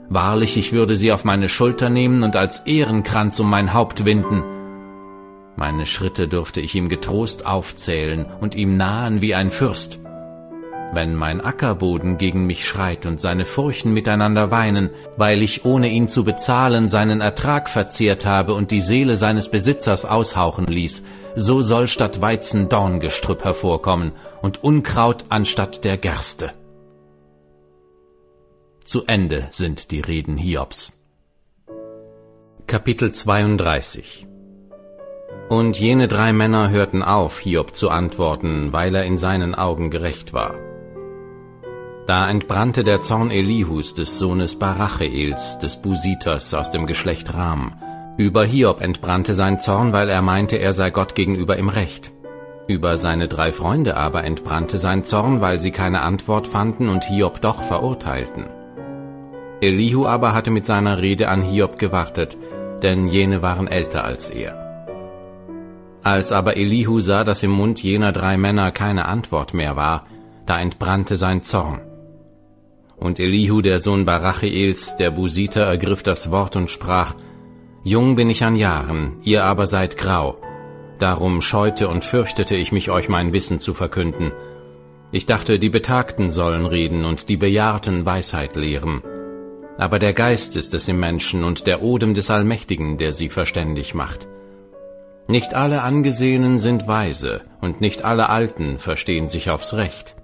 Wahrlich, 0.09 0.57
ich 0.57 0.73
würde 0.73 0.97
sie 0.97 1.13
auf 1.13 1.25
meine 1.25 1.49
Schulter 1.49 1.89
nehmen 1.89 2.23
und 2.23 2.37
als 2.37 2.61
Ehrenkranz 2.61 3.41
um 3.41 3.49
mein 3.49 3.73
Haupt 3.73 4.05
winden. 4.05 4.43
Meine 5.57 5.87
Schritte 5.87 6.29
dürfte 6.29 6.61
ich 6.61 6.75
ihm 6.75 6.89
getrost 6.89 7.47
aufzählen 7.47 8.27
und 8.41 8.55
ihm 8.55 8.77
nahen 8.77 9.23
wie 9.23 9.35
ein 9.35 9.51
Fürst. 9.51 9.99
Wenn 10.93 11.15
mein 11.15 11.41
Ackerboden 11.41 12.17
gegen 12.17 12.47
mich 12.47 12.67
schreit 12.67 13.07
und 13.07 13.21
seine 13.21 13.45
Furchen 13.45 13.93
miteinander 13.93 14.51
weinen, 14.51 14.91
weil 15.17 15.43
ich 15.43 15.65
ohne 15.65 15.89
ihn 15.89 16.09
zu 16.09 16.25
bezahlen 16.25 16.89
seinen 16.89 17.21
Ertrag 17.21 17.69
verzehrt 17.69 18.25
habe 18.25 18.55
und 18.55 18.71
die 18.71 18.81
Seele 18.81 19.17
seines 19.17 19.51
Besitzers 19.51 20.05
aushauchen 20.05 20.67
ließ, 20.67 21.03
so 21.35 21.61
soll 21.61 21.89
statt 21.89 22.21
Weizen 22.21 22.69
Dorngestrüpp 22.69 23.45
hervorkommen 23.45 24.13
und 24.43 24.63
Unkraut 24.65 25.27
anstatt 25.29 25.85
der 25.85 25.99
Gerste. 25.99 26.53
Zu 28.85 29.05
Ende 29.07 29.49
sind 29.51 29.91
die 29.91 30.01
Reden 30.01 30.37
Hiobs. 30.37 30.93
Kapitel 32.67 33.13
32 33.13 34.27
Und 35.49 35.79
jene 35.79 36.09
drei 36.09 36.33
Männer 36.33 36.71
hörten 36.71 37.03
auf, 37.03 37.41
Hiob 37.41 37.75
zu 37.75 37.91
antworten, 37.91 38.73
weil 38.73 38.95
er 38.95 39.05
in 39.05 39.19
seinen 39.19 39.55
Augen 39.55 39.91
gerecht 39.91 40.33
war. 40.33 40.57
Da 42.07 42.31
entbrannte 42.31 42.85
der 42.85 43.03
Zorn 43.03 43.33
Elihus 43.33 43.95
des 43.95 44.21
Sohnes 44.21 44.57
Baracheels, 44.61 45.59
des 45.59 45.83
Busiters 45.83 46.55
aus 46.55 46.71
dem 46.71 46.87
Geschlecht 46.87 47.35
Ram. 47.35 47.73
Über 48.17 48.45
Hiob 48.45 48.81
entbrannte 48.81 49.35
sein 49.35 49.59
Zorn, 49.59 49.93
weil 49.93 50.09
er 50.09 50.23
meinte, 50.23 50.57
er 50.57 50.73
sei 50.73 50.91
Gott 50.91 51.17
gegenüber 51.17 51.57
im 51.57 51.69
Recht. 51.69 52.13
Über 52.69 52.97
seine 52.97 53.27
drei 53.27 53.51
Freunde 53.51 53.97
aber 53.97 54.23
entbrannte 54.23 54.79
sein 54.79 55.03
Zorn, 55.03 55.41
weil 55.41 55.59
sie 55.59 55.73
keine 55.73 56.03
Antwort 56.03 56.47
fanden 56.47 56.89
und 56.89 57.03
Hiob 57.05 57.41
doch 57.41 57.63
verurteilten. 57.63 58.47
Elihu 59.61 60.07
aber 60.07 60.33
hatte 60.33 60.53
mit 60.53 60.65
seiner 60.65 61.03
Rede 61.03 61.29
an 61.29 61.43
Hiob 61.43 61.77
gewartet, 61.77 62.37
denn 62.85 63.09
jene 63.09 63.43
waren 63.43 63.67
älter 63.67 64.05
als 64.05 64.29
er. 64.29 64.63
Als 66.05 66.31
aber 66.31 66.57
Elihu 66.57 67.01
sah, 67.01 67.25
dass 67.25 67.43
im 67.43 67.51
Mund 67.51 67.83
jener 67.83 68.13
drei 68.13 68.37
Männer 68.37 68.71
keine 68.71 69.07
Antwort 69.07 69.55
mehr 69.55 69.75
war, 69.75 70.07
da 70.47 70.61
entbrannte 70.61 71.17
sein 71.17 71.43
Zorn. 71.43 71.81
Und 72.99 73.21
Elihu, 73.21 73.61
der 73.61 73.79
Sohn 73.79 74.05
Barachiels, 74.05 74.97
der 74.97 75.11
Busiter, 75.11 75.63
ergriff 75.63 76.03
das 76.03 76.31
Wort 76.31 76.57
und 76.57 76.71
sprach, 76.71 77.15
Jung 77.85 78.17
bin 78.17 78.31
ich 78.31 78.43
an 78.43 78.57
Jahren, 78.57 79.19
ihr 79.23 79.45
aber 79.45 79.67
seid 79.67 79.97
grau. 79.97 80.39
Darum 80.99 81.43
scheute 81.43 81.89
und 81.89 82.05
fürchtete 82.05 82.57
ich 82.57 82.73
mich, 82.73 82.91
euch 82.91 83.09
mein 83.09 83.33
Wissen 83.33 83.61
zu 83.61 83.75
verkünden. 83.75 84.33
Ich 85.13 85.27
dachte, 85.27 85.59
die 85.59 85.69
Betagten 85.69 86.31
sollen 86.31 86.67
reden 86.67 87.05
und 87.05 87.29
die 87.29 87.37
Bejahrten 87.37 88.05
Weisheit 88.05 88.57
lehren. 88.57 89.03
Aber 89.79 89.99
der 89.99 90.15
Geist 90.15 90.57
ist 90.57 90.75
es 90.75 90.89
im 90.89 90.99
Menschen 90.99 91.45
und 91.45 91.67
der 91.67 91.83
Odem 91.83 92.15
des 92.15 92.31
Allmächtigen, 92.31 92.97
der 92.97 93.13
sie 93.13 93.29
verständig 93.29 93.95
macht. 93.95 94.27
Nicht 95.29 95.55
alle 95.55 95.83
Angesehenen 95.83 96.59
sind 96.59 96.89
weise, 96.89 97.43
und 97.61 97.81
nicht 97.81 98.05
alle 98.05 98.29
Alten 98.31 98.79
verstehen 98.79 99.29
sich 99.29 99.51
aufs 99.51 99.75
Recht. 99.75 100.17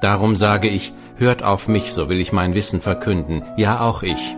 Darum 0.00 0.36
sage 0.36 0.68
ich, 0.68 0.92
Hört 1.18 1.42
auf 1.42 1.66
mich, 1.66 1.94
so 1.94 2.10
will 2.10 2.20
ich 2.20 2.32
mein 2.32 2.54
Wissen 2.54 2.82
verkünden, 2.82 3.42
ja 3.56 3.80
auch 3.80 4.02
ich. 4.02 4.36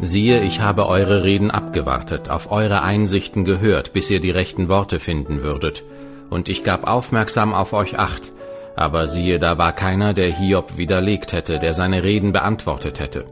Siehe, 0.00 0.42
ich 0.42 0.60
habe 0.60 0.88
eure 0.88 1.22
Reden 1.22 1.52
abgewartet, 1.52 2.30
auf 2.30 2.50
eure 2.50 2.82
Einsichten 2.82 3.44
gehört, 3.44 3.92
bis 3.92 4.10
ihr 4.10 4.18
die 4.18 4.32
rechten 4.32 4.68
Worte 4.68 4.98
finden 4.98 5.42
würdet. 5.44 5.84
Und 6.30 6.48
ich 6.48 6.64
gab 6.64 6.88
aufmerksam 6.88 7.54
auf 7.54 7.72
euch 7.72 7.96
acht, 7.96 8.32
aber 8.74 9.06
siehe, 9.06 9.38
da 9.38 9.56
war 9.56 9.72
keiner, 9.72 10.14
der 10.14 10.32
Hiob 10.32 10.76
widerlegt 10.76 11.32
hätte, 11.32 11.60
der 11.60 11.74
seine 11.74 12.02
Reden 12.02 12.32
beantwortet 12.32 12.98
hätte. 12.98 13.26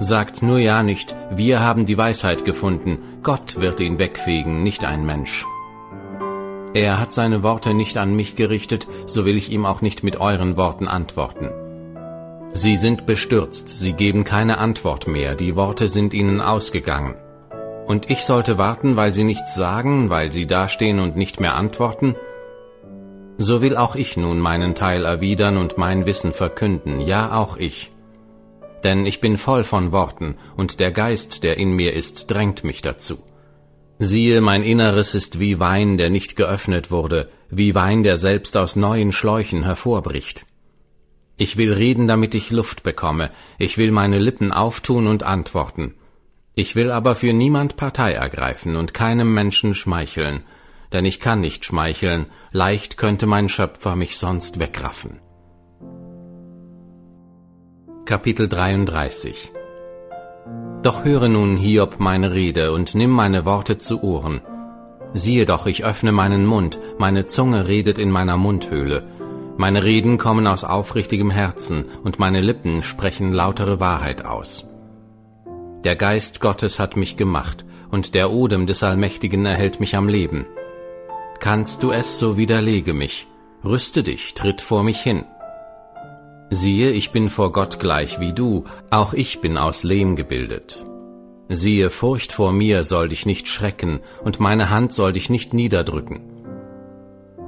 Sagt 0.00 0.42
nur 0.42 0.58
ja 0.58 0.82
nicht, 0.82 1.14
wir 1.30 1.60
haben 1.60 1.84
die 1.84 1.98
Weisheit 1.98 2.46
gefunden, 2.46 3.00
Gott 3.22 3.60
wird 3.60 3.80
ihn 3.80 3.98
wegfegen, 3.98 4.62
nicht 4.62 4.86
ein 4.86 5.04
Mensch. 5.04 5.44
Er 6.72 6.98
hat 6.98 7.12
seine 7.12 7.42
Worte 7.42 7.74
nicht 7.74 7.98
an 7.98 8.16
mich 8.16 8.34
gerichtet, 8.34 8.86
so 9.06 9.26
will 9.26 9.36
ich 9.36 9.50
ihm 9.52 9.66
auch 9.66 9.82
nicht 9.82 10.02
mit 10.04 10.18
euren 10.18 10.56
Worten 10.56 10.88
antworten. 10.88 11.50
Sie 12.52 12.76
sind 12.76 13.06
bestürzt, 13.06 13.68
sie 13.68 13.92
geben 13.92 14.24
keine 14.24 14.58
Antwort 14.58 15.06
mehr, 15.06 15.34
die 15.34 15.56
Worte 15.56 15.88
sind 15.88 16.14
ihnen 16.14 16.40
ausgegangen. 16.40 17.14
Und 17.86 18.10
ich 18.10 18.24
sollte 18.24 18.58
warten, 18.58 18.96
weil 18.96 19.14
sie 19.14 19.24
nichts 19.24 19.54
sagen, 19.54 20.10
weil 20.10 20.32
sie 20.32 20.46
dastehen 20.46 20.98
und 20.98 21.16
nicht 21.16 21.38
mehr 21.38 21.54
antworten? 21.54 22.16
So 23.38 23.60
will 23.60 23.76
auch 23.76 23.94
ich 23.94 24.16
nun 24.16 24.40
meinen 24.40 24.74
Teil 24.74 25.04
erwidern 25.04 25.56
und 25.58 25.78
mein 25.78 26.06
Wissen 26.06 26.32
verkünden, 26.32 27.00
ja 27.00 27.38
auch 27.38 27.58
ich. 27.58 27.92
Denn 28.82 29.04
ich 29.04 29.20
bin 29.20 29.36
voll 29.36 29.62
von 29.62 29.92
Worten, 29.92 30.36
und 30.56 30.80
der 30.80 30.90
Geist, 30.90 31.44
der 31.44 31.58
in 31.58 31.72
mir 31.72 31.92
ist, 31.92 32.30
drängt 32.30 32.64
mich 32.64 32.82
dazu. 32.82 33.18
Siehe, 33.98 34.40
mein 34.40 34.62
Inneres 34.62 35.14
ist 35.14 35.38
wie 35.38 35.60
Wein, 35.60 35.96
der 35.96 36.10
nicht 36.10 36.36
geöffnet 36.36 36.90
wurde, 36.90 37.28
wie 37.50 37.74
Wein, 37.74 38.02
der 38.02 38.16
selbst 38.16 38.56
aus 38.56 38.76
neuen 38.76 39.12
Schläuchen 39.12 39.62
hervorbricht. 39.62 40.44
Ich 41.38 41.58
will 41.58 41.72
reden, 41.72 42.06
damit 42.06 42.34
ich 42.34 42.50
Luft 42.50 42.82
bekomme, 42.82 43.30
ich 43.58 43.76
will 43.76 43.90
meine 43.90 44.18
Lippen 44.18 44.52
auftun 44.52 45.06
und 45.06 45.22
antworten. 45.22 45.94
Ich 46.54 46.74
will 46.74 46.90
aber 46.90 47.14
für 47.14 47.34
niemand 47.34 47.76
Partei 47.76 48.12
ergreifen 48.12 48.76
und 48.76 48.94
keinem 48.94 49.34
Menschen 49.34 49.74
schmeicheln, 49.74 50.44
denn 50.94 51.04
ich 51.04 51.20
kann 51.20 51.42
nicht 51.42 51.66
schmeicheln, 51.66 52.26
leicht 52.52 52.96
könnte 52.96 53.26
mein 53.26 53.50
Schöpfer 53.50 53.96
mich 53.96 54.16
sonst 54.16 54.58
wegraffen. 54.58 55.20
Kapitel 58.06 58.48
33 58.48 59.52
Doch 60.82 61.04
höre 61.04 61.28
nun, 61.28 61.58
Hiob, 61.58 61.96
meine 61.98 62.32
Rede 62.32 62.72
und 62.72 62.94
nimm 62.94 63.10
meine 63.10 63.44
Worte 63.44 63.76
zu 63.76 64.02
Ohren. 64.02 64.40
Siehe 65.12 65.44
doch, 65.44 65.66
ich 65.66 65.84
öffne 65.84 66.12
meinen 66.12 66.46
Mund, 66.46 66.78
meine 66.98 67.26
Zunge 67.26 67.68
redet 67.68 67.98
in 67.98 68.10
meiner 68.10 68.38
Mundhöhle, 68.38 69.15
meine 69.56 69.84
Reden 69.84 70.18
kommen 70.18 70.46
aus 70.46 70.64
aufrichtigem 70.64 71.30
Herzen, 71.30 71.86
und 72.04 72.18
meine 72.18 72.40
Lippen 72.40 72.82
sprechen 72.82 73.32
lautere 73.32 73.80
Wahrheit 73.80 74.24
aus. 74.24 74.72
Der 75.84 75.96
Geist 75.96 76.40
Gottes 76.40 76.78
hat 76.78 76.96
mich 76.96 77.16
gemacht, 77.16 77.64
und 77.90 78.14
der 78.14 78.30
Odem 78.30 78.66
des 78.66 78.82
Allmächtigen 78.82 79.46
erhält 79.46 79.80
mich 79.80 79.96
am 79.96 80.08
Leben. 80.08 80.46
Kannst 81.40 81.82
du 81.82 81.90
es, 81.90 82.18
so 82.18 82.36
widerlege 82.36 82.92
mich, 82.92 83.26
rüste 83.64 84.02
dich, 84.02 84.34
tritt 84.34 84.60
vor 84.60 84.82
mich 84.82 85.00
hin. 85.00 85.24
Siehe, 86.50 86.90
ich 86.90 87.10
bin 87.10 87.28
vor 87.28 87.52
Gott 87.52 87.80
gleich 87.80 88.20
wie 88.20 88.32
du, 88.32 88.64
auch 88.90 89.14
ich 89.14 89.40
bin 89.40 89.58
aus 89.58 89.84
Lehm 89.84 90.16
gebildet. 90.16 90.84
Siehe, 91.48 91.90
Furcht 91.90 92.32
vor 92.32 92.52
mir 92.52 92.84
soll 92.84 93.08
dich 93.08 93.26
nicht 93.26 93.48
schrecken, 93.48 94.00
und 94.24 94.40
meine 94.40 94.70
Hand 94.70 94.92
soll 94.92 95.12
dich 95.12 95.30
nicht 95.30 95.54
niederdrücken. 95.54 96.35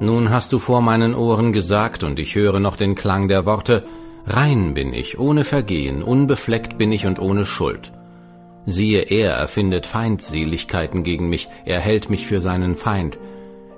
Nun 0.01 0.31
hast 0.31 0.53
du 0.53 0.59
vor 0.59 0.81
meinen 0.81 1.15
Ohren 1.15 1.53
gesagt, 1.53 2.05
und 2.05 2.19
ich 2.19 2.35
höre 2.35 2.61
noch 2.61 2.77
den 2.77 2.95
Klang 2.95 3.29
der 3.29 3.47
Worte, 3.47 3.85
Rein 4.27 4.75
bin 4.75 4.93
ich, 4.93 5.19
ohne 5.19 5.43
Vergehen, 5.43 6.03
unbefleckt 6.03 6.77
bin 6.77 6.93
ich 6.93 7.07
und 7.07 7.19
ohne 7.19 7.47
Schuld. 7.47 7.93
Siehe, 8.66 9.01
er 9.01 9.33
erfindet 9.33 9.87
Feindseligkeiten 9.87 11.03
gegen 11.03 11.31
mich, 11.31 11.49
er 11.65 11.81
hält 11.81 12.11
mich 12.11 12.27
für 12.27 12.41
seinen 12.41 12.77
Feind. 12.77 13.19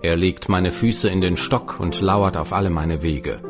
Er 0.02 0.16
legt 0.16 0.48
meine 0.48 0.72
Füße 0.72 1.09
in 1.09 1.20
den 1.20 1.36
Stock 1.36 1.78
und 1.78 2.01
lauert 2.01 2.36
auf 2.36 2.52
alle 2.52 2.70
meine 2.70 3.02
Wege. 3.02 3.40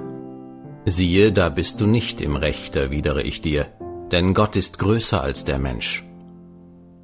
Siehe, 0.84 1.32
da 1.32 1.48
bist 1.48 1.80
du 1.80 1.86
nicht 1.86 2.20
im 2.20 2.36
Recht, 2.36 2.76
erwidere 2.76 3.22
ich 3.22 3.40
dir, 3.40 3.66
denn 4.12 4.34
Gott 4.34 4.56
ist 4.56 4.78
größer 4.78 5.22
als 5.22 5.44
der 5.44 5.58
Mensch. 5.58 6.04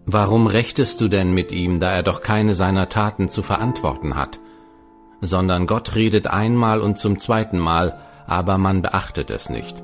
Warum 0.05 0.47
rechtest 0.47 1.01
du 1.01 1.09
denn 1.09 1.33
mit 1.33 1.53
ihm, 1.53 1.81
da 1.81 1.93
er 1.93 2.03
doch 2.03 2.21
keine 2.21 2.55
seiner 2.55 2.89
Taten 2.89 3.29
zu 3.29 3.43
verantworten 3.43 4.15
hat? 4.17 4.39
Sondern 5.21 5.67
Gott 5.67 5.95
redet 5.95 6.27
einmal 6.27 6.81
und 6.81 6.99
zum 6.99 7.19
zweiten 7.19 7.59
Mal, 7.59 7.99
aber 8.27 8.59
man 8.59 8.83
beachtet 8.83 9.31
es 9.31 9.51
nicht. 9.51 9.83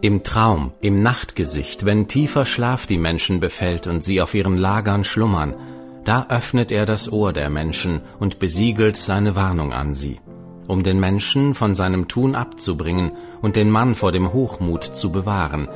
Im 0.00 0.22
Traum, 0.22 0.72
im 0.80 1.02
Nachtgesicht, 1.02 1.84
wenn 1.84 2.08
tiefer 2.08 2.44
Schlaf 2.44 2.86
die 2.86 2.98
Menschen 2.98 3.40
befällt 3.40 3.86
und 3.86 4.04
sie 4.04 4.20
auf 4.20 4.34
ihren 4.34 4.56
Lagern 4.56 5.04
schlummern, 5.04 5.54
da 6.04 6.26
öffnet 6.28 6.70
er 6.70 6.84
das 6.84 7.10
Ohr 7.10 7.32
der 7.32 7.48
Menschen 7.48 8.02
und 8.20 8.38
besiegelt 8.38 8.96
seine 8.96 9.34
Warnung 9.34 9.72
an 9.72 9.94
sie, 9.94 10.20
um 10.68 10.82
den 10.82 11.00
Menschen 11.00 11.54
von 11.54 11.74
seinem 11.74 12.08
Tun 12.08 12.34
abzubringen 12.34 13.12
und 13.40 13.56
den 13.56 13.70
Mann 13.70 13.94
vor 13.94 14.12
dem 14.12 14.32
Hochmut 14.34 14.84
zu 14.84 15.10
bewahren, 15.10 15.68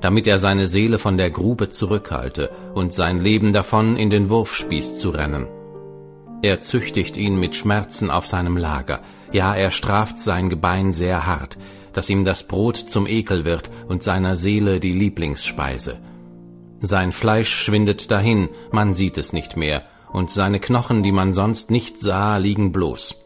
damit 0.00 0.26
er 0.26 0.38
seine 0.38 0.66
Seele 0.66 0.98
von 0.98 1.18
der 1.18 1.30
Grube 1.30 1.68
zurückhalte 1.68 2.50
und 2.74 2.94
sein 2.94 3.20
Leben 3.20 3.52
davon 3.52 3.96
in 3.96 4.08
den 4.08 4.30
Wurfspieß 4.30 4.96
zu 4.96 5.10
rennen. 5.10 5.46
Er 6.44 6.60
züchtigt 6.60 7.16
ihn 7.16 7.36
mit 7.40 7.56
Schmerzen 7.56 8.10
auf 8.10 8.26
seinem 8.26 8.58
Lager, 8.58 9.00
ja 9.32 9.54
er 9.54 9.70
straft 9.70 10.20
sein 10.20 10.50
Gebein 10.50 10.92
sehr 10.92 11.26
hart, 11.26 11.56
dass 11.94 12.10
ihm 12.10 12.26
das 12.26 12.46
Brot 12.46 12.76
zum 12.76 13.06
Ekel 13.06 13.46
wird 13.46 13.70
und 13.88 14.02
seiner 14.02 14.36
Seele 14.36 14.78
die 14.78 14.92
Lieblingsspeise. 14.92 16.00
Sein 16.82 17.12
Fleisch 17.12 17.48
schwindet 17.48 18.10
dahin, 18.10 18.50
man 18.70 18.92
sieht 18.92 19.16
es 19.16 19.32
nicht 19.32 19.56
mehr, 19.56 19.84
und 20.12 20.28
seine 20.28 20.60
Knochen, 20.60 21.02
die 21.02 21.12
man 21.12 21.32
sonst 21.32 21.70
nicht 21.70 21.98
sah, 21.98 22.36
liegen 22.36 22.72
bloß. 22.72 23.24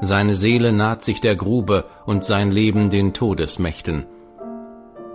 Seine 0.00 0.36
Seele 0.36 0.72
naht 0.72 1.02
sich 1.02 1.20
der 1.20 1.34
Grube 1.34 1.86
und 2.06 2.22
sein 2.22 2.52
Leben 2.52 2.88
den 2.88 3.14
Todesmächten. 3.14 4.06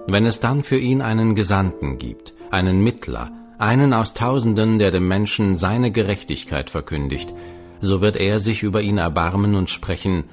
Wenn 0.07 0.25
es 0.25 0.41
dann 0.41 0.61
für 0.61 0.77
ihn 0.77 1.01
einen 1.01 1.35
Gesandten 1.35 1.99
gibt, 1.99 2.33
einen 2.51 2.81
Mittler, 2.81 3.31
einen 3.59 3.93
aus 3.93 4.13
Tausenden, 4.13 4.79
der 4.79 4.89
dem 4.89 5.07
Menschen 5.07 5.53
seine 5.53 5.91
Gerechtigkeit 5.91 6.69
verkündigt, 6.69 7.33
so 7.81 8.01
wird 8.01 8.15
er 8.15 8.39
sich 8.39 8.63
über 8.63 8.81
ihn 8.81 8.97
erbarmen 8.97 9.55
und 9.55 9.69
sprechen, 9.69 10.23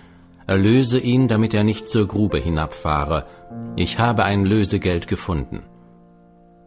Erlöse 0.48 1.00
ihn, 1.00 1.26
damit 1.26 1.54
er 1.54 1.64
nicht 1.64 1.90
zur 1.90 2.06
Grube 2.06 2.38
hinabfahre, 2.38 3.26
ich 3.74 3.98
habe 3.98 4.24
ein 4.24 4.44
Lösegeld 4.44 5.08
gefunden. 5.08 5.64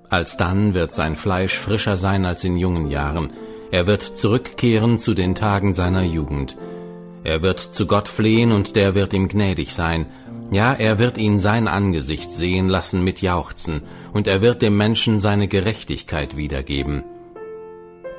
Alsdann 0.10 0.74
wird 0.74 0.92
sein 0.92 1.16
Fleisch 1.16 1.58
frischer 1.58 1.96
sein 1.96 2.26
als 2.26 2.44
in 2.44 2.58
jungen 2.58 2.88
Jahren, 2.88 3.32
er 3.72 3.88
wird 3.88 4.02
zurückkehren 4.02 4.98
zu 4.98 5.14
den 5.14 5.36
Tagen 5.36 5.74
seiner 5.74 6.04
Jugend. 6.04 6.58
Er 7.24 7.42
wird 7.42 7.60
zu 7.60 7.86
Gott 7.86 8.08
flehen 8.08 8.52
und 8.52 8.76
der 8.76 8.96
wird 8.96 9.14
ihm 9.14 9.28
gnädig 9.28 9.74
sein, 9.74 10.08
ja, 10.52 10.74
er 10.74 11.00
wird 11.00 11.18
ihn 11.18 11.40
sein 11.40 11.68
Angesicht 11.68 12.32
sehen 12.32 12.70
lassen 12.70 13.04
mit 13.04 13.22
Jauchzen, 13.22 13.82
und 14.14 14.28
er 14.28 14.42
wird 14.42 14.62
dem 14.62 14.76
Menschen 14.76 15.20
seine 15.20 15.48
Gerechtigkeit 15.48 16.36
wiedergeben. 16.36 17.04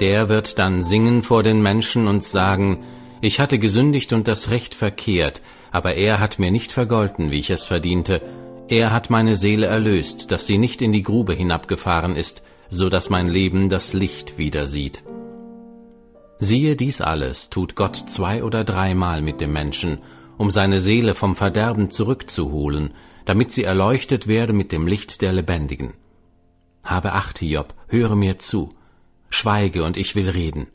Der 0.01 0.29
wird 0.29 0.59
dann 0.59 0.81
singen 0.81 1.23
vor 1.23 1.43
den 1.43 1.61
Menschen 1.63 2.07
und 2.07 2.25
sagen, 2.25 2.85
ich 3.21 3.41
hatte 3.41 3.59
gesündigt 3.59 4.13
und 4.13 4.29
das 4.29 4.51
Recht 4.51 4.75
verkehrt, 4.75 5.43
aber 5.73 5.95
er 5.95 6.21
hat 6.21 6.39
mir 6.39 6.51
nicht 6.51 6.73
vergolten, 6.73 7.31
wie 7.31 7.39
ich 7.39 7.51
es 7.51 7.67
verdiente, 7.67 8.23
er 8.69 8.93
hat 8.93 9.11
meine 9.11 9.35
Seele 9.35 9.67
erlöst, 9.67 10.31
dass 10.31 10.47
sie 10.47 10.57
nicht 10.57 10.81
in 10.81 10.93
die 10.93 11.03
Grube 11.03 11.35
hinabgefahren 11.35 12.15
ist, 12.15 12.45
so 12.71 12.89
dass 12.89 13.11
mein 13.11 13.27
Leben 13.27 13.69
das 13.69 13.95
Licht 13.95 14.39
wieder 14.39 14.69
sieht. 14.69 15.03
Siehe 16.39 16.77
dies 16.77 17.01
alles 17.01 17.51
tut 17.51 17.75
Gott 17.75 17.97
zwei 17.97 18.45
oder 18.45 18.63
dreimal 18.63 19.23
mit 19.23 19.41
dem 19.41 19.53
Menschen, 19.53 19.99
um 20.41 20.51
seine 20.51 20.81
Seele 20.81 21.15
vom 21.15 21.37
Verderben 21.37 21.91
zurückzuholen, 21.91 22.95
damit 23.27 23.53
sie 23.53 23.65
erleuchtet 23.65 24.27
werde 24.27 24.55
mit 24.55 24.73
dem 24.73 24.87
Licht 24.87 25.21
der 25.21 25.35
Lebendigen. 25.35 25.93
Habe 26.83 27.13
Acht, 27.13 27.41
Hiob, 27.41 27.75
höre 27.89 28.17
mir 28.17 28.39
zu, 28.39 28.71
schweige 29.29 29.85
und 29.85 29.99
ich 29.99 30.17
will 30.17 30.31
reden. 30.31 30.69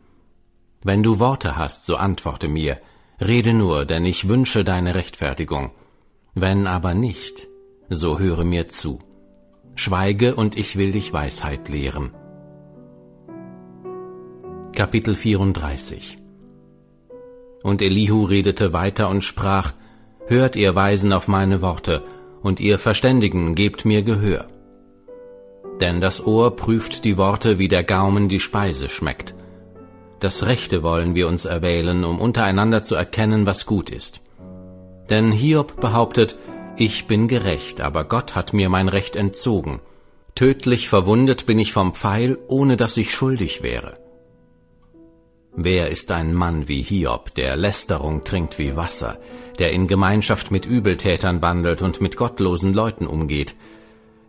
Wenn 0.83 1.01
du 1.01 1.17
Worte 1.17 1.57
hast, 1.57 1.87
so 1.87 1.95
antworte 1.95 2.47
mir, 2.47 2.79
rede 3.19 3.55
nur, 3.55 3.85
denn 3.85 4.05
ich 4.05 4.27
wünsche 4.27 4.63
deine 4.63 4.93
Rechtfertigung. 4.93 5.71
Wenn 6.35 6.67
aber 6.67 6.93
nicht, 6.93 7.47
so 7.89 8.19
höre 8.19 8.43
mir 8.43 8.67
zu. 8.67 8.99
Schweige 9.73 10.35
und 10.35 10.55
ich 10.55 10.75
will 10.75 10.91
dich 10.91 11.11
Weisheit 11.11 11.69
lehren. 11.69 12.11
Kapitel 14.73 15.15
34 15.15 16.24
und 17.65 17.81
Elihu 17.81 18.25
redete 18.25 18.73
weiter 18.73 19.09
und 19.09 19.23
sprach, 19.23 19.73
Hört 20.27 20.55
ihr 20.55 20.75
Weisen 20.75 21.11
auf 21.11 21.27
meine 21.27 21.63
Worte, 21.63 22.03
und 22.43 22.59
ihr 22.59 22.77
Verständigen 22.77 23.55
gebt 23.55 23.85
mir 23.85 24.03
Gehör. 24.03 24.45
Denn 25.81 25.99
das 25.99 26.23
Ohr 26.23 26.55
prüft 26.55 27.05
die 27.05 27.17
Worte, 27.17 27.57
wie 27.57 27.67
der 27.67 27.83
Gaumen 27.83 28.29
die 28.29 28.39
Speise 28.39 28.87
schmeckt. 28.87 29.33
Das 30.19 30.45
Rechte 30.45 30.83
wollen 30.83 31.15
wir 31.15 31.27
uns 31.27 31.45
erwählen, 31.45 32.03
um 32.03 32.21
untereinander 32.21 32.83
zu 32.83 32.93
erkennen, 32.93 33.47
was 33.47 33.65
gut 33.65 33.89
ist. 33.89 34.21
Denn 35.09 35.31
Hiob 35.31 35.81
behauptet, 35.81 36.35
ich 36.77 37.07
bin 37.07 37.27
gerecht, 37.27 37.81
aber 37.81 38.03
Gott 38.03 38.35
hat 38.35 38.53
mir 38.53 38.69
mein 38.69 38.89
Recht 38.89 39.15
entzogen. 39.15 39.79
Tödlich 40.35 40.87
verwundet 40.87 41.47
bin 41.47 41.57
ich 41.57 41.73
vom 41.73 41.95
Pfeil, 41.95 42.37
ohne 42.47 42.77
dass 42.77 42.95
ich 42.95 43.11
schuldig 43.11 43.63
wäre. 43.63 44.04
Wer 45.57 45.89
ist 45.89 46.11
ein 46.11 46.33
Mann 46.33 46.67
wie 46.67 46.81
Hiob, 46.81 47.33
der 47.33 47.55
Lästerung 47.55 48.25
trinkt 48.25 48.59
wie 48.59 48.75
Wasser, 48.75 49.17
der 49.57 49.71
in 49.71 49.87
Gemeinschaft 49.87 50.51
mit 50.51 50.65
Übeltätern 50.65 51.41
wandelt 51.41 51.81
und 51.81 52.01
mit 52.01 52.17
gottlosen 52.17 52.73
Leuten 52.73 53.07
umgeht? 53.07 53.55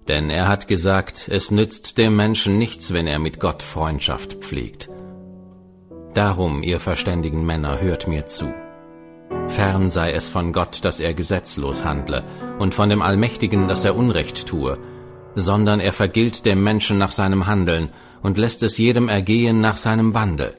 Denn 0.06 0.30
er 0.30 0.46
hat 0.46 0.68
gesagt, 0.68 1.28
es 1.28 1.50
nützt 1.50 1.98
dem 1.98 2.14
Menschen 2.14 2.58
nichts, 2.58 2.94
wenn 2.94 3.08
er 3.08 3.18
mit 3.18 3.40
Gott 3.40 3.64
Freundschaft 3.64 4.34
pflegt. 4.34 4.88
Darum, 6.14 6.62
ihr 6.62 6.78
verständigen 6.78 7.44
Männer, 7.44 7.80
hört 7.80 8.06
mir 8.06 8.26
zu. 8.26 8.54
Fern 9.48 9.90
sei 9.90 10.12
es 10.12 10.28
von 10.28 10.52
Gott, 10.52 10.84
dass 10.84 11.00
er 11.00 11.12
gesetzlos 11.12 11.84
handle, 11.84 12.22
und 12.60 12.72
von 12.72 12.88
dem 12.88 13.02
Allmächtigen, 13.02 13.66
dass 13.66 13.84
er 13.84 13.96
Unrecht 13.96 14.46
tue, 14.46 14.78
sondern 15.34 15.80
er 15.80 15.92
vergilt 15.92 16.46
dem 16.46 16.62
Menschen 16.62 16.98
nach 16.98 17.10
seinem 17.10 17.48
Handeln 17.48 17.90
und 18.22 18.38
lässt 18.38 18.62
es 18.62 18.78
jedem 18.78 19.08
ergehen 19.08 19.60
nach 19.60 19.76
seinem 19.76 20.14
Wandel. 20.14 20.54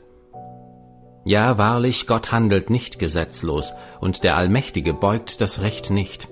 Ja, 1.27 1.57
wahrlich, 1.57 2.07
Gott 2.07 2.31
handelt 2.31 2.69
nicht 2.69 2.99
gesetzlos, 2.99 3.73
und 3.99 4.23
der 4.23 4.37
Allmächtige 4.37 4.93
beugt 4.93 5.41
das 5.41 5.61
Recht 5.61 5.89
nicht. 5.91 6.29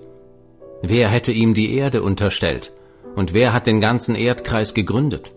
Wer 0.81 1.09
hätte 1.09 1.33
ihm 1.33 1.53
die 1.53 1.75
Erde 1.75 2.01
unterstellt, 2.01 2.71
und 3.13 3.33
wer 3.33 3.51
hat 3.51 3.67
den 3.67 3.81
ganzen 3.81 4.15
Erdkreis 4.15 4.73
gegründet? 4.73 5.33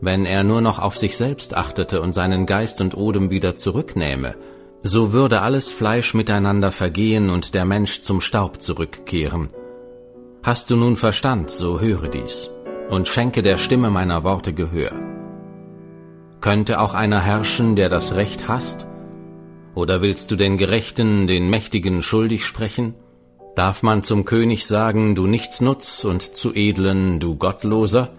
Wenn 0.00 0.24
er 0.24 0.44
nur 0.44 0.60
noch 0.60 0.78
auf 0.78 0.96
sich 0.96 1.16
selbst 1.16 1.56
achtete 1.56 2.00
und 2.00 2.12
seinen 2.12 2.46
Geist 2.46 2.80
und 2.80 2.96
Odem 2.96 3.30
wieder 3.30 3.56
zurücknähme, 3.56 4.36
so 4.80 5.12
würde 5.12 5.42
alles 5.42 5.72
Fleisch 5.72 6.14
miteinander 6.14 6.70
vergehen 6.70 7.30
und 7.30 7.52
der 7.52 7.64
Mensch 7.64 8.02
zum 8.02 8.20
Staub 8.20 8.62
zurückkehren. 8.62 9.50
Hast 10.44 10.70
du 10.70 10.76
nun 10.76 10.94
Verstand, 10.94 11.50
so 11.50 11.80
höre 11.80 12.06
dies 12.06 12.52
und 12.90 13.08
schenke 13.08 13.42
der 13.42 13.58
Stimme 13.58 13.90
meiner 13.90 14.22
Worte 14.22 14.52
Gehör. 14.52 15.15
Könnte 16.46 16.78
auch 16.78 16.94
einer 16.94 17.20
herrschen, 17.20 17.74
der 17.74 17.88
das 17.88 18.14
Recht 18.14 18.46
hasst? 18.46 18.86
Oder 19.74 20.00
willst 20.00 20.30
du 20.30 20.36
den 20.36 20.58
Gerechten, 20.58 21.26
den 21.26 21.50
Mächtigen 21.50 22.04
schuldig 22.04 22.46
sprechen? 22.46 22.94
Darf 23.56 23.82
man 23.82 24.04
zum 24.04 24.24
König 24.24 24.64
sagen, 24.64 25.16
du 25.16 25.26
Nichtsnutz, 25.26 26.04
und 26.04 26.22
zu 26.22 26.54
Edlen, 26.54 27.18
du 27.18 27.34
Gottloser? 27.34 28.14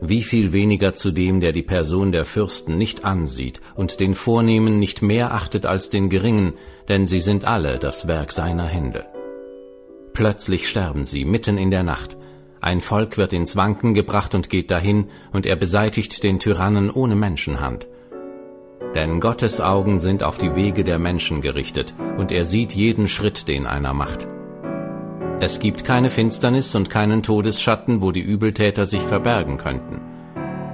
wie 0.00 0.22
viel 0.22 0.52
weniger 0.52 0.94
zu 0.94 1.10
dem, 1.10 1.40
der 1.40 1.50
die 1.50 1.64
Person 1.64 2.12
der 2.12 2.26
Fürsten 2.26 2.78
nicht 2.78 3.04
ansieht 3.04 3.60
und 3.74 3.98
den 3.98 4.14
Vornehmen 4.14 4.78
nicht 4.78 5.02
mehr 5.02 5.34
achtet 5.34 5.66
als 5.66 5.90
den 5.90 6.10
Geringen, 6.10 6.52
denn 6.88 7.06
sie 7.06 7.20
sind 7.20 7.44
alle 7.44 7.78
das 7.78 8.06
Werk 8.06 8.30
seiner 8.30 8.66
Hände. 8.66 9.04
Plötzlich 10.12 10.68
sterben 10.68 11.06
sie 11.06 11.24
mitten 11.24 11.58
in 11.58 11.72
der 11.72 11.82
Nacht. 11.82 12.16
Ein 12.66 12.80
Volk 12.80 13.16
wird 13.16 13.32
ins 13.32 13.54
Wanken 13.54 13.94
gebracht 13.94 14.34
und 14.34 14.50
geht 14.50 14.72
dahin, 14.72 15.08
und 15.32 15.46
er 15.46 15.54
beseitigt 15.54 16.24
den 16.24 16.40
Tyrannen 16.40 16.90
ohne 16.90 17.14
Menschenhand. 17.14 17.86
Denn 18.92 19.20
Gottes 19.20 19.60
Augen 19.60 20.00
sind 20.00 20.24
auf 20.24 20.36
die 20.36 20.56
Wege 20.56 20.82
der 20.82 20.98
Menschen 20.98 21.42
gerichtet, 21.42 21.94
und 22.18 22.32
er 22.32 22.44
sieht 22.44 22.74
jeden 22.74 23.06
Schritt, 23.06 23.46
den 23.46 23.66
einer 23.66 23.94
macht. 23.94 24.26
Es 25.38 25.60
gibt 25.60 25.84
keine 25.84 26.10
Finsternis 26.10 26.74
und 26.74 26.90
keinen 26.90 27.22
Todesschatten, 27.22 28.02
wo 28.02 28.10
die 28.10 28.20
Übeltäter 28.20 28.84
sich 28.84 29.02
verbergen 29.02 29.58
könnten. 29.58 30.00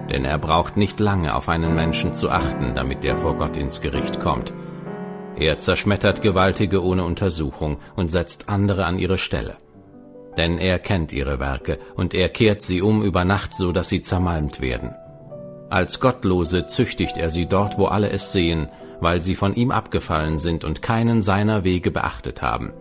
Denn 0.08 0.24
er 0.24 0.38
braucht 0.38 0.78
nicht 0.78 0.98
lange 0.98 1.34
auf 1.34 1.50
einen 1.50 1.74
Menschen 1.74 2.14
zu 2.14 2.30
achten, 2.30 2.72
damit 2.74 3.04
der 3.04 3.18
vor 3.18 3.36
Gott 3.36 3.58
ins 3.58 3.82
Gericht 3.82 4.18
kommt. 4.18 4.54
Er 5.36 5.58
zerschmettert 5.58 6.22
Gewaltige 6.22 6.82
ohne 6.82 7.04
Untersuchung 7.04 7.76
und 7.96 8.10
setzt 8.10 8.48
andere 8.48 8.86
an 8.86 8.98
ihre 8.98 9.18
Stelle. 9.18 9.58
Denn 10.36 10.58
er 10.58 10.78
kennt 10.78 11.12
ihre 11.12 11.40
Werke 11.40 11.78
und 11.94 12.14
er 12.14 12.28
kehrt 12.28 12.62
sie 12.62 12.82
um 12.82 13.02
über 13.02 13.24
Nacht, 13.24 13.54
so 13.54 13.72
dass 13.72 13.88
sie 13.88 14.02
zermalmt 14.02 14.60
werden. 14.60 14.94
Als 15.68 16.00
Gottlose 16.00 16.66
züchtigt 16.66 17.16
er 17.16 17.30
sie 17.30 17.46
dort, 17.46 17.78
wo 17.78 17.86
alle 17.86 18.10
es 18.10 18.32
sehen, 18.32 18.68
weil 19.00 19.20
sie 19.20 19.34
von 19.34 19.54
ihm 19.54 19.70
abgefallen 19.70 20.38
sind 20.38 20.64
und 20.64 20.82
keinen 20.82 21.22
seiner 21.22 21.64
Wege 21.64 21.90
beachtet 21.90 22.42
haben 22.42 22.72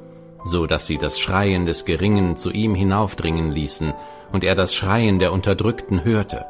so 0.44 0.66
dass 0.66 0.88
sie 0.88 0.98
das 0.98 1.20
Schreien 1.20 1.66
des 1.66 1.86
Geringen 1.86 2.36
zu 2.36 2.52
ihm 2.52 2.76
hinaufdringen 2.76 3.52
ließen, 3.52 3.94
und 4.32 4.44
er 4.44 4.56
das 4.56 4.74
Schreien 4.74 5.20
der 5.20 5.34
Unterdrückten 5.34 6.06
hörte. 6.06 6.46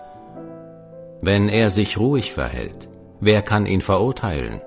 Wenn 1.22 1.50
er 1.50 1.70
sich 1.70 1.98
ruhig 1.98 2.32
verhält, 2.32 2.88
wer 3.20 3.42
kann 3.42 3.66
ihn 3.66 3.82
verurteilen? 3.82 4.62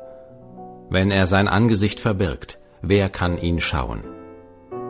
Wenn 0.91 1.11
er 1.11 1.27
sein 1.27 1.49
Angesicht 1.49 2.01
verbirgt, 2.01 2.59
wer 2.83 3.09
kann 3.09 3.39
ihn 3.39 3.61
schauen? 3.61 4.03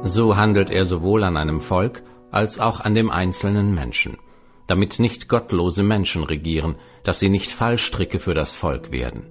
So 0.02 0.36
handelt 0.36 0.70
er 0.70 0.84
sowohl 0.84 1.24
an 1.24 1.36
einem 1.36 1.60
Volk 1.60 2.02
als 2.30 2.58
auch 2.58 2.80
an 2.80 2.94
dem 2.94 3.10
einzelnen 3.10 3.74
Menschen, 3.74 4.18
damit 4.66 4.98
nicht 4.98 5.28
gottlose 5.28 5.82
Menschen 5.82 6.24
regieren, 6.24 6.74
dass 7.04 7.20
sie 7.20 7.28
nicht 7.28 7.52
Fallstricke 7.52 8.18
für 8.18 8.34
das 8.34 8.54
Volk 8.54 8.90
werden. 8.90 9.26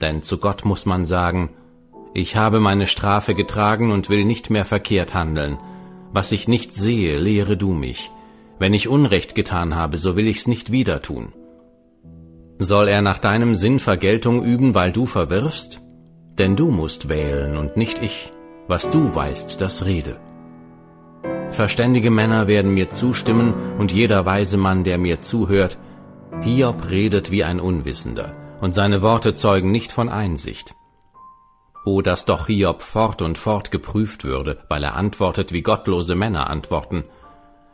Denn 0.00 0.20
zu 0.20 0.38
Gott 0.38 0.64
muss 0.64 0.84
man 0.84 1.06
sagen, 1.06 1.50
ich 2.14 2.36
habe 2.36 2.60
meine 2.60 2.86
Strafe 2.86 3.34
getragen 3.34 3.90
und 3.90 4.10
will 4.10 4.24
nicht 4.24 4.50
mehr 4.50 4.66
verkehrt 4.66 5.14
handeln. 5.14 5.58
Was 6.12 6.32
ich 6.32 6.46
nicht 6.46 6.74
sehe, 6.74 7.18
lehre 7.18 7.56
du 7.56 7.72
mich. 7.72 8.10
Wenn 8.58 8.74
ich 8.74 8.88
Unrecht 8.88 9.34
getan 9.34 9.74
habe, 9.74 9.96
so 9.96 10.14
will 10.14 10.26
ich's 10.26 10.46
nicht 10.46 10.70
wieder 10.70 11.00
tun. 11.00 11.32
Soll 12.58 12.88
er 12.88 13.00
nach 13.00 13.18
deinem 13.18 13.54
Sinn 13.54 13.78
Vergeltung 13.78 14.44
üben, 14.44 14.74
weil 14.74 14.92
du 14.92 15.06
verwirfst? 15.06 15.80
Denn 16.38 16.54
du 16.54 16.70
musst 16.70 17.08
wählen 17.08 17.56
und 17.56 17.76
nicht 17.76 18.02
ich. 18.02 18.30
Was 18.68 18.90
du 18.90 19.14
weißt, 19.14 19.60
das 19.60 19.84
rede. 19.84 20.18
Verständige 21.50 22.10
Männer 22.10 22.46
werden 22.46 22.72
mir 22.72 22.88
zustimmen 22.88 23.54
und 23.78 23.92
jeder 23.92 24.24
weise 24.24 24.56
Mann, 24.56 24.84
der 24.84 24.98
mir 24.98 25.20
zuhört. 25.20 25.76
Hiob 26.40 26.88
redet 26.88 27.30
wie 27.30 27.44
ein 27.44 27.60
Unwissender 27.60 28.32
und 28.60 28.74
seine 28.74 29.02
Worte 29.02 29.34
zeugen 29.34 29.70
nicht 29.70 29.92
von 29.92 30.08
Einsicht. 30.08 30.74
O, 31.84 32.00
dass 32.00 32.24
doch 32.24 32.46
Hiob 32.46 32.82
fort 32.82 33.20
und 33.20 33.36
fort 33.36 33.72
geprüft 33.72 34.24
würde, 34.24 34.58
weil 34.68 34.84
er 34.84 34.94
antwortet, 34.94 35.52
wie 35.52 35.62
gottlose 35.62 36.14
Männer 36.14 36.48
antworten. 36.48 37.04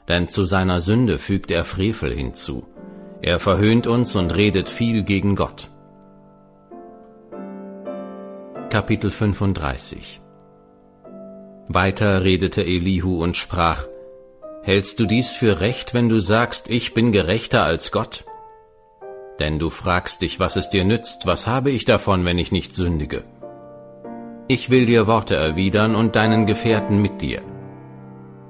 Denn 0.09 0.27
zu 0.27 0.47
seiner 0.47 0.81
Sünde 0.81 1.19
fügt 1.19 1.51
er 1.51 1.65
Frevel 1.67 2.15
hinzu. 2.15 2.67
Er 3.21 3.39
verhöhnt 3.39 3.87
uns 3.87 4.17
und 4.17 4.35
redet 4.35 4.71
viel 4.71 5.03
gegen 5.03 5.37
Gott. 5.37 5.71
Kapitel 8.71 9.11
35 9.11 10.23
Weiter 11.69 12.25
redete 12.25 12.63
Elihu 12.63 13.23
und 13.23 13.37
sprach, 13.37 13.85
Hältst 14.63 15.01
du 15.01 15.07
dies 15.07 15.31
für 15.31 15.61
recht, 15.61 15.93
wenn 15.93 16.09
du 16.09 16.19
sagst, 16.19 16.69
ich 16.71 16.95
bin 16.95 17.13
gerechter 17.13 17.63
als 17.63 17.93
Gott? 17.93 18.25
Denn 19.39 19.59
du 19.59 19.71
fragst 19.71 20.23
dich, 20.23 20.41
was 20.41 20.57
es 20.57 20.71
dir 20.71 20.85
nützt, 20.85 21.27
was 21.27 21.47
habe 21.47 21.71
ich 21.71 21.85
davon, 21.85 22.25
wenn 22.25 22.39
ich 22.39 22.53
nicht 22.53 22.73
sündige? 22.75 23.23
Ich 24.49 24.71
will 24.71 24.87
dir 24.87 25.07
Worte 25.07 25.37
erwidern 25.37 25.95
und 25.95 26.17
deinen 26.17 26.47
Gefährten 26.47 27.03
mit 27.03 27.21
dir. 27.21 27.43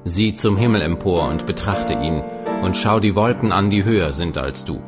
Sieh 0.04 0.32
zum 0.32 0.56
Himmel 0.56 0.82
empor 0.82 1.28
und 1.28 1.44
betrachte 1.44 1.94
ihn, 1.94 2.22
und 2.62 2.76
schau 2.76 3.00
die 3.00 3.16
Wolken 3.16 3.52
an, 3.52 3.68
die 3.68 3.84
höher 3.84 4.12
sind 4.12 4.38
als 4.38 4.64
du. 4.64 4.80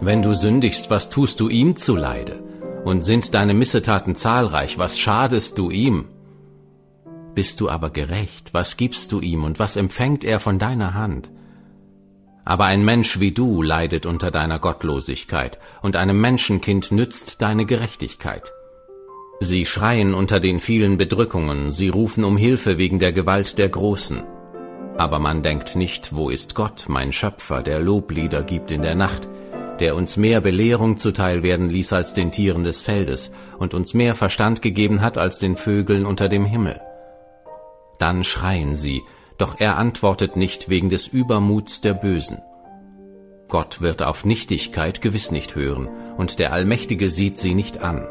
Wenn 0.00 0.22
du 0.22 0.34
sündigst, 0.34 0.90
was 0.90 1.10
tust 1.10 1.40
du 1.40 1.48
ihm 1.48 1.76
zuleide? 1.76 2.42
Und 2.84 3.02
sind 3.02 3.34
deine 3.34 3.54
Missetaten 3.54 4.14
zahlreich, 4.14 4.78
was 4.78 4.98
schadest 4.98 5.58
du 5.58 5.70
ihm? 5.70 6.08
Bist 7.34 7.60
du 7.60 7.68
aber 7.68 7.90
gerecht, 7.90 8.54
was 8.54 8.76
gibst 8.76 9.10
du 9.10 9.20
ihm 9.20 9.42
und 9.42 9.58
was 9.58 9.76
empfängt 9.76 10.24
er 10.24 10.38
von 10.38 10.60
deiner 10.60 10.94
Hand? 10.94 11.30
Aber 12.44 12.66
ein 12.66 12.84
Mensch 12.84 13.18
wie 13.18 13.32
du 13.32 13.62
leidet 13.62 14.06
unter 14.06 14.30
deiner 14.30 14.58
Gottlosigkeit, 14.60 15.58
und 15.82 15.96
einem 15.96 16.20
Menschenkind 16.20 16.92
nützt 16.92 17.42
deine 17.42 17.64
Gerechtigkeit. 17.64 18.52
Sie 19.40 19.66
schreien 19.66 20.14
unter 20.14 20.38
den 20.38 20.60
vielen 20.60 20.96
Bedrückungen, 20.96 21.72
sie 21.72 21.88
rufen 21.88 22.22
um 22.22 22.36
Hilfe 22.36 22.78
wegen 22.78 23.00
der 23.00 23.12
Gewalt 23.12 23.58
der 23.58 23.68
Großen. 23.68 24.22
Aber 24.96 25.18
man 25.18 25.42
denkt 25.42 25.74
nicht, 25.74 26.14
wo 26.14 26.30
ist 26.30 26.54
Gott, 26.54 26.84
mein 26.86 27.12
Schöpfer, 27.12 27.62
der 27.62 27.80
Loblieder 27.80 28.44
gibt 28.44 28.70
in 28.70 28.82
der 28.82 28.94
Nacht, 28.94 29.28
der 29.80 29.96
uns 29.96 30.16
mehr 30.16 30.40
Belehrung 30.40 30.96
zuteil 30.96 31.42
werden 31.42 31.68
ließ 31.68 31.92
als 31.92 32.14
den 32.14 32.30
Tieren 32.30 32.62
des 32.62 32.80
Feldes 32.80 33.32
und 33.58 33.74
uns 33.74 33.92
mehr 33.92 34.14
Verstand 34.14 34.62
gegeben 34.62 35.02
hat 35.02 35.18
als 35.18 35.38
den 35.38 35.56
Vögeln 35.56 36.06
unter 36.06 36.28
dem 36.28 36.44
Himmel. 36.44 36.80
Dann 37.98 38.24
schreien 38.24 38.76
sie, 38.76 39.02
doch 39.38 39.56
er 39.58 39.76
antwortet 39.78 40.36
nicht 40.36 40.68
wegen 40.68 40.88
des 40.88 41.06
Übermuts 41.08 41.80
der 41.80 41.94
Bösen. 41.94 42.38
Gott 43.48 43.80
wird 43.80 44.02
auf 44.02 44.24
Nichtigkeit 44.24 45.00
gewiss 45.00 45.30
nicht 45.30 45.54
hören, 45.54 45.88
und 46.16 46.38
der 46.38 46.52
Allmächtige 46.52 47.08
sieht 47.08 47.36
sie 47.36 47.54
nicht 47.54 47.78
an. 47.82 48.06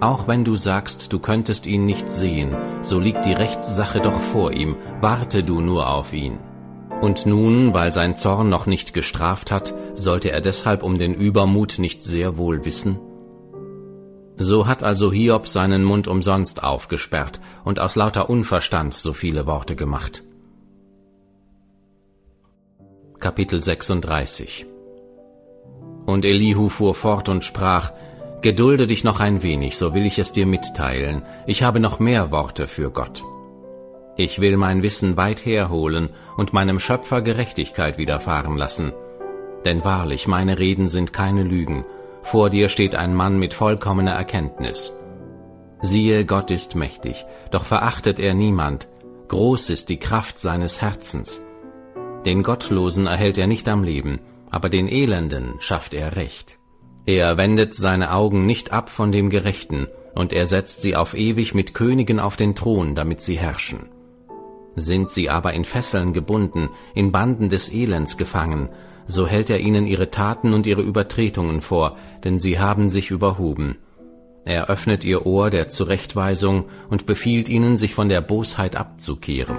Auch 0.00 0.26
wenn 0.28 0.44
du 0.44 0.56
sagst, 0.56 1.12
du 1.12 1.18
könntest 1.18 1.66
ihn 1.66 1.86
nicht 1.86 2.08
sehen, 2.08 2.54
so 2.82 2.98
liegt 2.98 3.26
die 3.26 3.32
Rechtssache 3.32 4.00
doch 4.00 4.20
vor 4.20 4.52
ihm, 4.52 4.76
warte 5.00 5.44
du 5.44 5.60
nur 5.60 5.88
auf 5.88 6.12
ihn. 6.12 6.38
Und 7.00 7.26
nun, 7.26 7.74
weil 7.74 7.92
sein 7.92 8.16
Zorn 8.16 8.48
noch 8.48 8.66
nicht 8.66 8.94
gestraft 8.94 9.50
hat, 9.50 9.74
sollte 9.94 10.30
er 10.30 10.40
deshalb 10.40 10.82
um 10.82 10.98
den 10.98 11.14
Übermut 11.14 11.78
nicht 11.78 12.02
sehr 12.02 12.36
wohl 12.36 12.64
wissen? 12.64 12.98
So 14.36 14.66
hat 14.66 14.82
also 14.82 15.12
Hiob 15.12 15.46
seinen 15.46 15.84
Mund 15.84 16.08
umsonst 16.08 16.62
aufgesperrt 16.62 17.40
und 17.64 17.78
aus 17.78 17.94
lauter 17.94 18.28
Unverstand 18.28 18.94
so 18.94 19.12
viele 19.12 19.46
Worte 19.46 19.76
gemacht. 19.76 20.22
Kapitel 23.20 23.60
36 23.60 24.66
Und 26.04 26.24
Elihu 26.24 26.68
fuhr 26.68 26.94
fort 26.94 27.28
und 27.28 27.44
sprach, 27.44 27.92
Gedulde 28.42 28.86
dich 28.86 29.04
noch 29.04 29.20
ein 29.20 29.42
wenig, 29.42 29.78
so 29.78 29.94
will 29.94 30.04
ich 30.04 30.18
es 30.18 30.30
dir 30.30 30.44
mitteilen. 30.44 31.22
Ich 31.46 31.62
habe 31.62 31.80
noch 31.80 31.98
mehr 31.98 32.30
Worte 32.30 32.66
für 32.66 32.90
Gott. 32.90 33.22
Ich 34.16 34.38
will 34.38 34.58
mein 34.58 34.82
Wissen 34.82 35.16
weit 35.16 35.46
herholen 35.46 36.10
und 36.36 36.52
meinem 36.52 36.78
Schöpfer 36.78 37.22
Gerechtigkeit 37.22 37.96
widerfahren 37.96 38.58
lassen. 38.58 38.92
Denn 39.64 39.84
wahrlich, 39.84 40.28
meine 40.28 40.58
Reden 40.58 40.88
sind 40.88 41.14
keine 41.14 41.42
Lügen. 41.42 41.86
Vor 42.24 42.48
dir 42.48 42.70
steht 42.70 42.94
ein 42.94 43.14
Mann 43.14 43.38
mit 43.38 43.52
vollkommener 43.52 44.12
Erkenntnis. 44.12 44.94
Siehe, 45.82 46.24
Gott 46.24 46.50
ist 46.50 46.74
mächtig, 46.74 47.26
doch 47.50 47.64
verachtet 47.64 48.18
er 48.18 48.32
niemand, 48.32 48.88
groß 49.28 49.68
ist 49.68 49.90
die 49.90 49.98
Kraft 49.98 50.40
seines 50.40 50.80
Herzens. 50.80 51.42
Den 52.24 52.42
Gottlosen 52.42 53.06
erhält 53.06 53.36
er 53.36 53.46
nicht 53.46 53.68
am 53.68 53.84
Leben, 53.84 54.20
aber 54.50 54.70
den 54.70 54.88
Elenden 54.88 55.56
schafft 55.60 55.92
er 55.92 56.16
Recht. 56.16 56.58
Er 57.04 57.36
wendet 57.36 57.74
seine 57.74 58.14
Augen 58.14 58.46
nicht 58.46 58.72
ab 58.72 58.88
von 58.88 59.12
dem 59.12 59.28
Gerechten, 59.28 59.86
und 60.14 60.32
er 60.32 60.46
setzt 60.46 60.80
sie 60.80 60.96
auf 60.96 61.12
ewig 61.14 61.54
mit 61.54 61.74
Königen 61.74 62.20
auf 62.20 62.36
den 62.36 62.54
Thron, 62.54 62.94
damit 62.94 63.20
sie 63.20 63.36
herrschen. 63.36 63.90
Sind 64.76 65.10
sie 65.10 65.28
aber 65.28 65.52
in 65.52 65.64
Fesseln 65.64 66.14
gebunden, 66.14 66.70
in 66.94 67.12
Banden 67.12 67.50
des 67.50 67.70
Elends 67.70 68.16
gefangen, 68.16 68.70
so 69.06 69.26
hält 69.26 69.50
er 69.50 69.60
ihnen 69.60 69.86
ihre 69.86 70.10
Taten 70.10 70.54
und 70.54 70.66
ihre 70.66 70.82
Übertretungen 70.82 71.60
vor, 71.60 71.96
denn 72.24 72.38
sie 72.38 72.58
haben 72.58 72.90
sich 72.90 73.10
überhoben. 73.10 73.76
Er 74.44 74.68
öffnet 74.68 75.04
ihr 75.04 75.24
Ohr 75.24 75.48
der 75.50 75.68
Zurechtweisung 75.68 76.66
und 76.90 77.06
befiehlt 77.06 77.48
ihnen, 77.48 77.76
sich 77.76 77.94
von 77.94 78.08
der 78.08 78.20
Bosheit 78.20 78.76
abzukehren. 78.76 79.56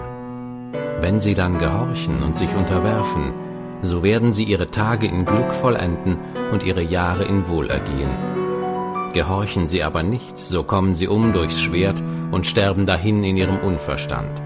Wenn 0.99 1.19
sie 1.19 1.34
dann 1.34 1.57
gehorchen 1.57 2.22
und 2.22 2.35
sich 2.35 2.53
unterwerfen, 2.55 3.34
so 3.81 4.03
werden 4.03 4.31
sie 4.31 4.43
ihre 4.43 4.72
Tage 4.72 5.07
in 5.07 5.26
Glück 5.26 5.51
vollenden 5.51 6.17
und 6.51 6.63
ihre 6.63 6.81
Jahre 6.81 7.26
in 7.26 7.47
Wohlergehen. 7.47 8.35
Gehorchen 9.13 9.65
sie 9.65 9.81
aber 9.84 10.03
nicht, 10.03 10.38
so 10.38 10.63
kommen 10.63 10.93
sie 10.93 11.07
um 11.07 11.34
durchs 11.34 11.61
Schwert 11.61 12.01
und 12.31 12.45
sterben 12.45 12.85
dahin 12.85 13.23
in 13.23 13.38
ihrem 13.38 13.57
Unverstand. 13.59 14.41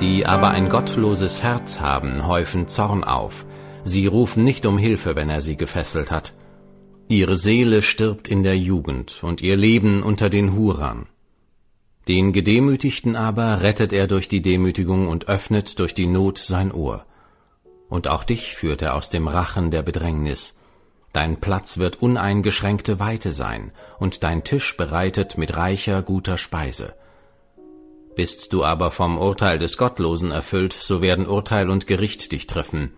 Die 0.00 0.26
aber 0.26 0.48
ein 0.48 0.68
gottloses 0.68 1.42
Herz 1.42 1.80
haben, 1.80 2.26
häufen 2.26 2.68
Zorn 2.68 3.04
auf, 3.04 3.46
sie 3.84 4.06
rufen 4.06 4.44
nicht 4.44 4.66
um 4.66 4.78
Hilfe, 4.78 5.16
wenn 5.16 5.30
er 5.30 5.42
sie 5.42 5.56
gefesselt 5.56 6.10
hat. 6.10 6.32
Ihre 7.08 7.36
Seele 7.36 7.82
stirbt 7.82 8.28
in 8.28 8.42
der 8.42 8.56
Jugend 8.56 9.22
und 9.22 9.42
ihr 9.42 9.56
Leben 9.56 10.02
unter 10.02 10.30
den 10.30 10.54
Hurern. 10.54 11.06
Den 12.08 12.32
Gedemütigten 12.32 13.14
aber 13.16 13.62
rettet 13.62 13.92
er 13.92 14.06
durch 14.06 14.28
die 14.28 14.42
Demütigung 14.42 15.08
und 15.08 15.28
öffnet 15.28 15.78
durch 15.78 15.94
die 15.94 16.06
Not 16.06 16.38
sein 16.38 16.72
Ohr. 16.72 17.04
Und 17.88 18.08
auch 18.08 18.24
dich 18.24 18.54
führt 18.54 18.82
er 18.82 18.94
aus 18.96 19.10
dem 19.10 19.28
Rachen 19.28 19.70
der 19.70 19.82
Bedrängnis. 19.82 20.58
Dein 21.12 21.38
Platz 21.40 21.78
wird 21.78 22.00
uneingeschränkte 22.02 22.98
Weite 22.98 23.32
sein 23.32 23.70
und 23.98 24.24
dein 24.24 24.44
Tisch 24.44 24.76
bereitet 24.76 25.36
mit 25.36 25.56
reicher, 25.56 26.02
guter 26.02 26.38
Speise. 26.38 26.94
Bist 28.16 28.52
du 28.52 28.64
aber 28.64 28.90
vom 28.90 29.18
Urteil 29.18 29.58
des 29.58 29.76
Gottlosen 29.76 30.30
erfüllt, 30.30 30.72
so 30.72 31.02
werden 31.02 31.26
Urteil 31.26 31.70
und 31.70 31.86
Gericht 31.86 32.32
dich 32.32 32.46
treffen, 32.46 32.92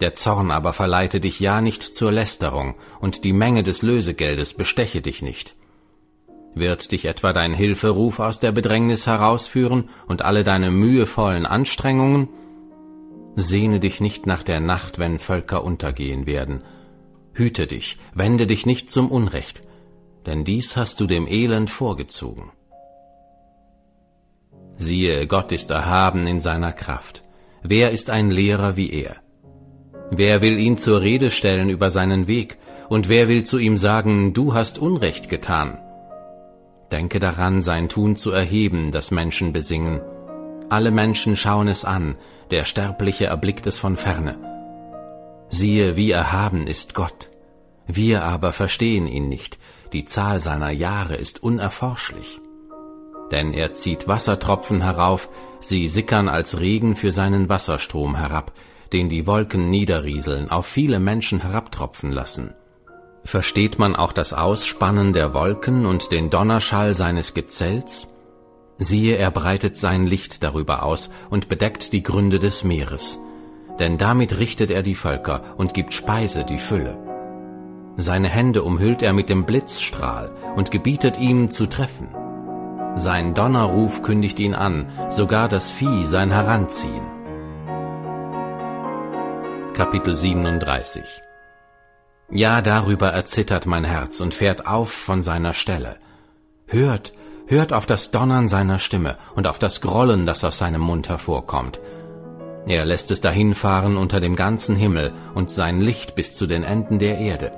der 0.00 0.14
Zorn 0.14 0.50
aber 0.50 0.72
verleite 0.72 1.20
dich 1.20 1.40
ja 1.40 1.60
nicht 1.60 1.82
zur 1.82 2.12
Lästerung, 2.12 2.76
und 3.00 3.24
die 3.24 3.32
Menge 3.32 3.62
des 3.62 3.82
Lösegeldes 3.82 4.54
besteche 4.54 5.00
dich 5.00 5.22
nicht. 5.22 5.56
Wird 6.54 6.92
dich 6.92 7.04
etwa 7.04 7.32
dein 7.32 7.52
Hilferuf 7.52 8.20
aus 8.20 8.40
der 8.40 8.52
Bedrängnis 8.52 9.06
herausführen 9.06 9.90
und 10.06 10.22
alle 10.22 10.44
deine 10.44 10.70
mühevollen 10.70 11.46
Anstrengungen? 11.46 12.28
Sehne 13.36 13.80
dich 13.80 14.00
nicht 14.00 14.26
nach 14.26 14.42
der 14.42 14.60
Nacht, 14.60 14.98
wenn 14.98 15.18
Völker 15.18 15.62
untergehen 15.62 16.26
werden. 16.26 16.62
Hüte 17.32 17.66
dich, 17.66 17.98
wende 18.14 18.46
dich 18.46 18.66
nicht 18.66 18.90
zum 18.90 19.10
Unrecht, 19.10 19.62
denn 20.26 20.44
dies 20.44 20.76
hast 20.76 21.00
du 21.00 21.06
dem 21.06 21.28
Elend 21.28 21.70
vorgezogen. 21.70 22.50
Siehe, 24.74 25.26
Gott 25.26 25.52
ist 25.52 25.70
erhaben 25.70 26.26
in 26.26 26.40
seiner 26.40 26.72
Kraft. 26.72 27.22
Wer 27.62 27.90
ist 27.90 28.10
ein 28.10 28.30
Lehrer 28.30 28.76
wie 28.76 28.90
er? 28.90 29.16
Wer 30.10 30.40
will 30.40 30.58
ihn 30.58 30.78
zur 30.78 31.00
Rede 31.00 31.30
stellen 31.30 31.68
über 31.68 31.90
seinen 31.90 32.26
Weg, 32.26 32.58
und 32.88 33.08
wer 33.08 33.28
will 33.28 33.44
zu 33.44 33.58
ihm 33.58 33.76
sagen, 33.76 34.32
du 34.32 34.54
hast 34.54 34.78
Unrecht 34.78 35.28
getan? 35.28 35.78
Denke 36.90 37.20
daran, 37.20 37.60
sein 37.60 37.88
Tun 37.90 38.16
zu 38.16 38.30
erheben, 38.30 38.92
das 38.92 39.10
Menschen 39.10 39.52
besingen. 39.52 40.00
Alle 40.70 40.90
Menschen 40.90 41.36
schauen 41.36 41.68
es 41.68 41.84
an, 41.84 42.16
der 42.50 42.64
Sterbliche 42.64 43.26
erblickt 43.26 43.66
es 43.66 43.76
von 43.76 43.96
ferne. 43.96 44.38
Siehe, 45.50 45.96
wie 45.96 46.10
erhaben 46.10 46.66
ist 46.66 46.94
Gott. 46.94 47.28
Wir 47.86 48.22
aber 48.22 48.52
verstehen 48.52 49.06
ihn 49.06 49.28
nicht, 49.28 49.58
die 49.92 50.04
Zahl 50.04 50.40
seiner 50.40 50.70
Jahre 50.70 51.16
ist 51.16 51.42
unerforschlich. 51.42 52.40
Denn 53.30 53.52
er 53.52 53.74
zieht 53.74 54.08
Wassertropfen 54.08 54.82
herauf, 54.82 55.28
sie 55.60 55.88
sickern 55.88 56.28
als 56.28 56.60
Regen 56.60 56.96
für 56.96 57.12
seinen 57.12 57.48
Wasserstrom 57.48 58.16
herab, 58.16 58.52
den 58.92 59.08
die 59.08 59.26
Wolken 59.26 59.70
niederrieseln, 59.70 60.50
auf 60.50 60.66
viele 60.66 61.00
Menschen 61.00 61.40
herabtropfen 61.40 62.12
lassen. 62.12 62.54
Versteht 63.24 63.78
man 63.78 63.94
auch 63.94 64.12
das 64.12 64.32
Ausspannen 64.32 65.12
der 65.12 65.34
Wolken 65.34 65.86
und 65.86 66.12
den 66.12 66.30
Donnerschall 66.30 66.94
seines 66.94 67.34
Gezelts? 67.34 68.08
Siehe, 68.78 69.16
er 69.16 69.30
breitet 69.30 69.76
sein 69.76 70.06
Licht 70.06 70.42
darüber 70.42 70.84
aus 70.84 71.10
und 71.30 71.48
bedeckt 71.48 71.92
die 71.92 72.02
Gründe 72.02 72.38
des 72.38 72.64
Meeres. 72.64 73.18
Denn 73.78 73.98
damit 73.98 74.38
richtet 74.38 74.70
er 74.70 74.82
die 74.82 74.94
Völker 74.94 75.42
und 75.56 75.74
gibt 75.74 75.94
Speise 75.94 76.44
die 76.44 76.58
Fülle. 76.58 76.96
Seine 77.96 78.28
Hände 78.28 78.62
umhüllt 78.62 79.02
er 79.02 79.12
mit 79.12 79.28
dem 79.28 79.44
Blitzstrahl 79.44 80.30
und 80.54 80.70
gebietet 80.70 81.18
ihm 81.18 81.50
zu 81.50 81.66
treffen. 81.66 82.08
Sein 82.94 83.34
Donnerruf 83.34 84.02
kündigt 84.02 84.38
ihn 84.40 84.54
an, 84.54 84.88
sogar 85.10 85.48
das 85.48 85.70
Vieh 85.70 86.06
sein 86.06 86.30
Heranziehen. 86.30 87.17
Kapitel 89.78 90.16
37 90.16 91.04
Ja, 92.32 92.62
darüber 92.62 93.10
erzittert 93.10 93.64
mein 93.64 93.84
Herz 93.84 94.20
und 94.20 94.34
fährt 94.34 94.66
auf 94.66 94.90
von 94.90 95.22
seiner 95.22 95.54
Stelle. 95.54 95.98
Hört, 96.66 97.12
hört 97.46 97.72
auf 97.72 97.86
das 97.86 98.10
Donnern 98.10 98.48
seiner 98.48 98.80
Stimme 98.80 99.18
und 99.36 99.46
auf 99.46 99.60
das 99.60 99.80
Grollen, 99.80 100.26
das 100.26 100.42
aus 100.42 100.58
seinem 100.58 100.80
Mund 100.80 101.08
hervorkommt. 101.08 101.78
Er 102.66 102.84
lässt 102.86 103.12
es 103.12 103.20
dahinfahren 103.20 103.96
unter 103.96 104.18
dem 104.18 104.34
ganzen 104.34 104.74
Himmel 104.74 105.12
und 105.36 105.48
sein 105.48 105.80
Licht 105.80 106.16
bis 106.16 106.34
zu 106.34 106.48
den 106.48 106.64
Enden 106.64 106.98
der 106.98 107.18
Erde. 107.18 107.52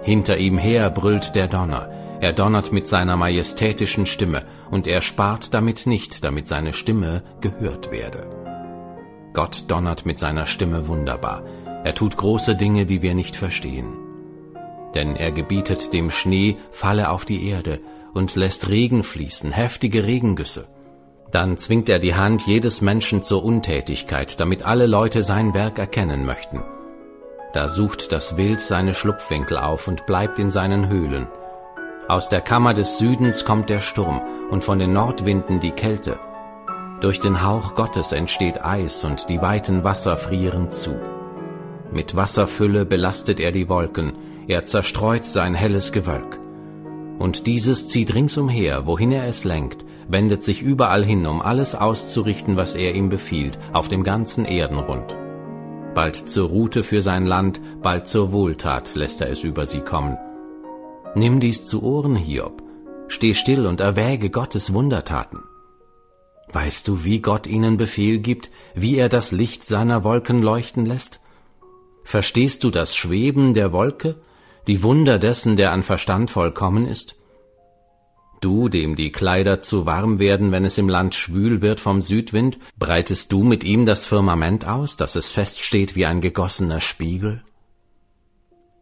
Hinter 0.00 0.38
ihm 0.38 0.56
her 0.56 0.88
brüllt 0.88 1.34
der 1.34 1.48
Donner, 1.48 1.90
er 2.22 2.32
donnert 2.32 2.72
mit 2.72 2.86
seiner 2.86 3.18
majestätischen 3.18 4.06
Stimme, 4.06 4.46
und 4.70 4.86
er 4.86 5.02
spart 5.02 5.52
damit 5.52 5.86
nicht, 5.86 6.24
damit 6.24 6.48
seine 6.48 6.72
Stimme 6.72 7.22
gehört 7.42 7.92
werde. 7.92 8.41
Gott 9.32 9.64
donnert 9.68 10.04
mit 10.06 10.18
seiner 10.18 10.46
Stimme 10.46 10.88
wunderbar. 10.88 11.42
Er 11.84 11.94
tut 11.94 12.16
große 12.16 12.54
Dinge, 12.54 12.86
die 12.86 13.02
wir 13.02 13.14
nicht 13.14 13.36
verstehen. 13.36 13.96
Denn 14.94 15.16
er 15.16 15.32
gebietet 15.32 15.92
dem 15.92 16.10
Schnee, 16.10 16.56
falle 16.70 17.10
auf 17.10 17.24
die 17.24 17.48
Erde 17.48 17.80
und 18.12 18.36
lässt 18.36 18.68
Regen 18.68 19.02
fließen, 19.02 19.50
heftige 19.50 20.04
Regengüsse. 20.04 20.68
Dann 21.30 21.56
zwingt 21.56 21.88
er 21.88 21.98
die 21.98 22.14
Hand 22.14 22.46
jedes 22.46 22.82
Menschen 22.82 23.22
zur 23.22 23.42
Untätigkeit, 23.42 24.38
damit 24.38 24.66
alle 24.66 24.86
Leute 24.86 25.22
sein 25.22 25.54
Werk 25.54 25.78
erkennen 25.78 26.26
möchten. 26.26 26.62
Da 27.54 27.68
sucht 27.68 28.12
das 28.12 28.36
Wild 28.36 28.60
seine 28.60 28.92
Schlupfwinkel 28.92 29.56
auf 29.56 29.88
und 29.88 30.06
bleibt 30.06 30.38
in 30.38 30.50
seinen 30.50 30.88
Höhlen. 30.88 31.26
Aus 32.06 32.28
der 32.28 32.42
Kammer 32.42 32.74
des 32.74 32.98
Südens 32.98 33.44
kommt 33.44 33.70
der 33.70 33.80
Sturm 33.80 34.20
und 34.50 34.62
von 34.62 34.78
den 34.78 34.92
Nordwinden 34.92 35.60
die 35.60 35.70
Kälte. 35.70 36.18
Durch 37.02 37.18
den 37.18 37.44
Hauch 37.44 37.74
Gottes 37.74 38.12
entsteht 38.12 38.64
Eis 38.64 39.04
und 39.04 39.28
die 39.28 39.42
weiten 39.42 39.82
Wasser 39.82 40.16
frieren 40.16 40.70
zu. 40.70 40.94
Mit 41.92 42.14
Wasserfülle 42.14 42.86
belastet 42.86 43.40
er 43.40 43.50
die 43.50 43.68
Wolken, 43.68 44.12
er 44.46 44.66
zerstreut 44.66 45.24
sein 45.24 45.52
helles 45.52 45.90
Gewölk. 45.90 46.38
Und 47.18 47.48
dieses 47.48 47.88
zieht 47.88 48.14
ringsumher, 48.14 48.86
wohin 48.86 49.10
er 49.10 49.26
es 49.26 49.42
lenkt, 49.42 49.84
wendet 50.06 50.44
sich 50.44 50.62
überall 50.62 51.04
hin, 51.04 51.26
um 51.26 51.42
alles 51.42 51.74
auszurichten, 51.74 52.56
was 52.56 52.76
er 52.76 52.94
ihm 52.94 53.08
befiehlt, 53.08 53.58
auf 53.72 53.88
dem 53.88 54.04
ganzen 54.04 54.44
Erdenrund. 54.44 55.16
Bald 55.96 56.28
zur 56.28 56.50
Route 56.50 56.84
für 56.84 57.02
sein 57.02 57.26
Land, 57.26 57.60
bald 57.82 58.06
zur 58.06 58.30
Wohltat 58.30 58.94
lässt 58.94 59.20
er 59.22 59.30
es 59.30 59.42
über 59.42 59.66
sie 59.66 59.80
kommen. 59.80 60.18
Nimm 61.16 61.40
dies 61.40 61.66
zu 61.66 61.82
Ohren, 61.82 62.14
Hiob. 62.14 62.62
Steh 63.08 63.34
still 63.34 63.66
und 63.66 63.80
erwäge 63.80 64.30
Gottes 64.30 64.72
Wundertaten. 64.72 65.40
Weißt 66.52 66.86
du, 66.86 67.04
wie 67.04 67.20
Gott 67.20 67.46
ihnen 67.46 67.76
Befehl 67.76 68.18
gibt, 68.18 68.50
wie 68.74 68.96
er 68.96 69.08
das 69.08 69.32
Licht 69.32 69.64
seiner 69.64 70.04
Wolken 70.04 70.42
leuchten 70.42 70.84
lässt? 70.84 71.20
Verstehst 72.04 72.64
du 72.64 72.70
das 72.70 72.94
Schweben 72.96 73.54
der 73.54 73.72
Wolke, 73.72 74.20
die 74.66 74.82
Wunder 74.82 75.18
dessen, 75.18 75.56
der 75.56 75.72
an 75.72 75.82
Verstand 75.82 76.30
vollkommen 76.30 76.86
ist? 76.86 77.16
Du, 78.42 78.68
dem 78.68 78.96
die 78.96 79.12
Kleider 79.12 79.60
zu 79.60 79.86
warm 79.86 80.18
werden, 80.18 80.50
wenn 80.50 80.64
es 80.64 80.76
im 80.76 80.88
Land 80.88 81.14
schwül 81.14 81.62
wird 81.62 81.78
vom 81.78 82.00
Südwind, 82.00 82.58
breitest 82.76 83.32
du 83.32 83.44
mit 83.44 83.62
ihm 83.62 83.86
das 83.86 84.04
Firmament 84.04 84.66
aus, 84.66 84.96
dass 84.96 85.14
es 85.14 85.30
feststeht 85.30 85.94
wie 85.94 86.06
ein 86.06 86.20
gegossener 86.20 86.80
Spiegel? 86.80 87.42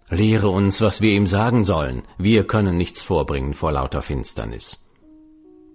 Lehre 0.09 0.49
uns, 0.49 0.81
was 0.81 1.03
wir 1.03 1.13
ihm 1.13 1.27
sagen 1.27 1.63
sollen, 1.65 2.03
wir 2.19 2.47
können 2.47 2.77
nichts 2.77 3.03
vorbringen 3.03 3.55
vor 3.55 3.71
lauter 3.71 4.03
Finsternis. 4.03 4.79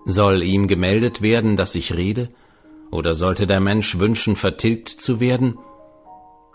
Soll 0.06 0.44
ihm 0.44 0.68
gemeldet 0.68 1.24
werden, 1.24 1.56
dass 1.56 1.74
ich 1.74 1.96
rede? 1.96 2.30
Oder 2.92 3.16
sollte 3.16 3.48
der 3.48 3.60
Mensch 3.60 3.98
wünschen, 3.98 4.36
vertilgt 4.36 4.90
zu 4.90 5.20
werden? 5.20 5.58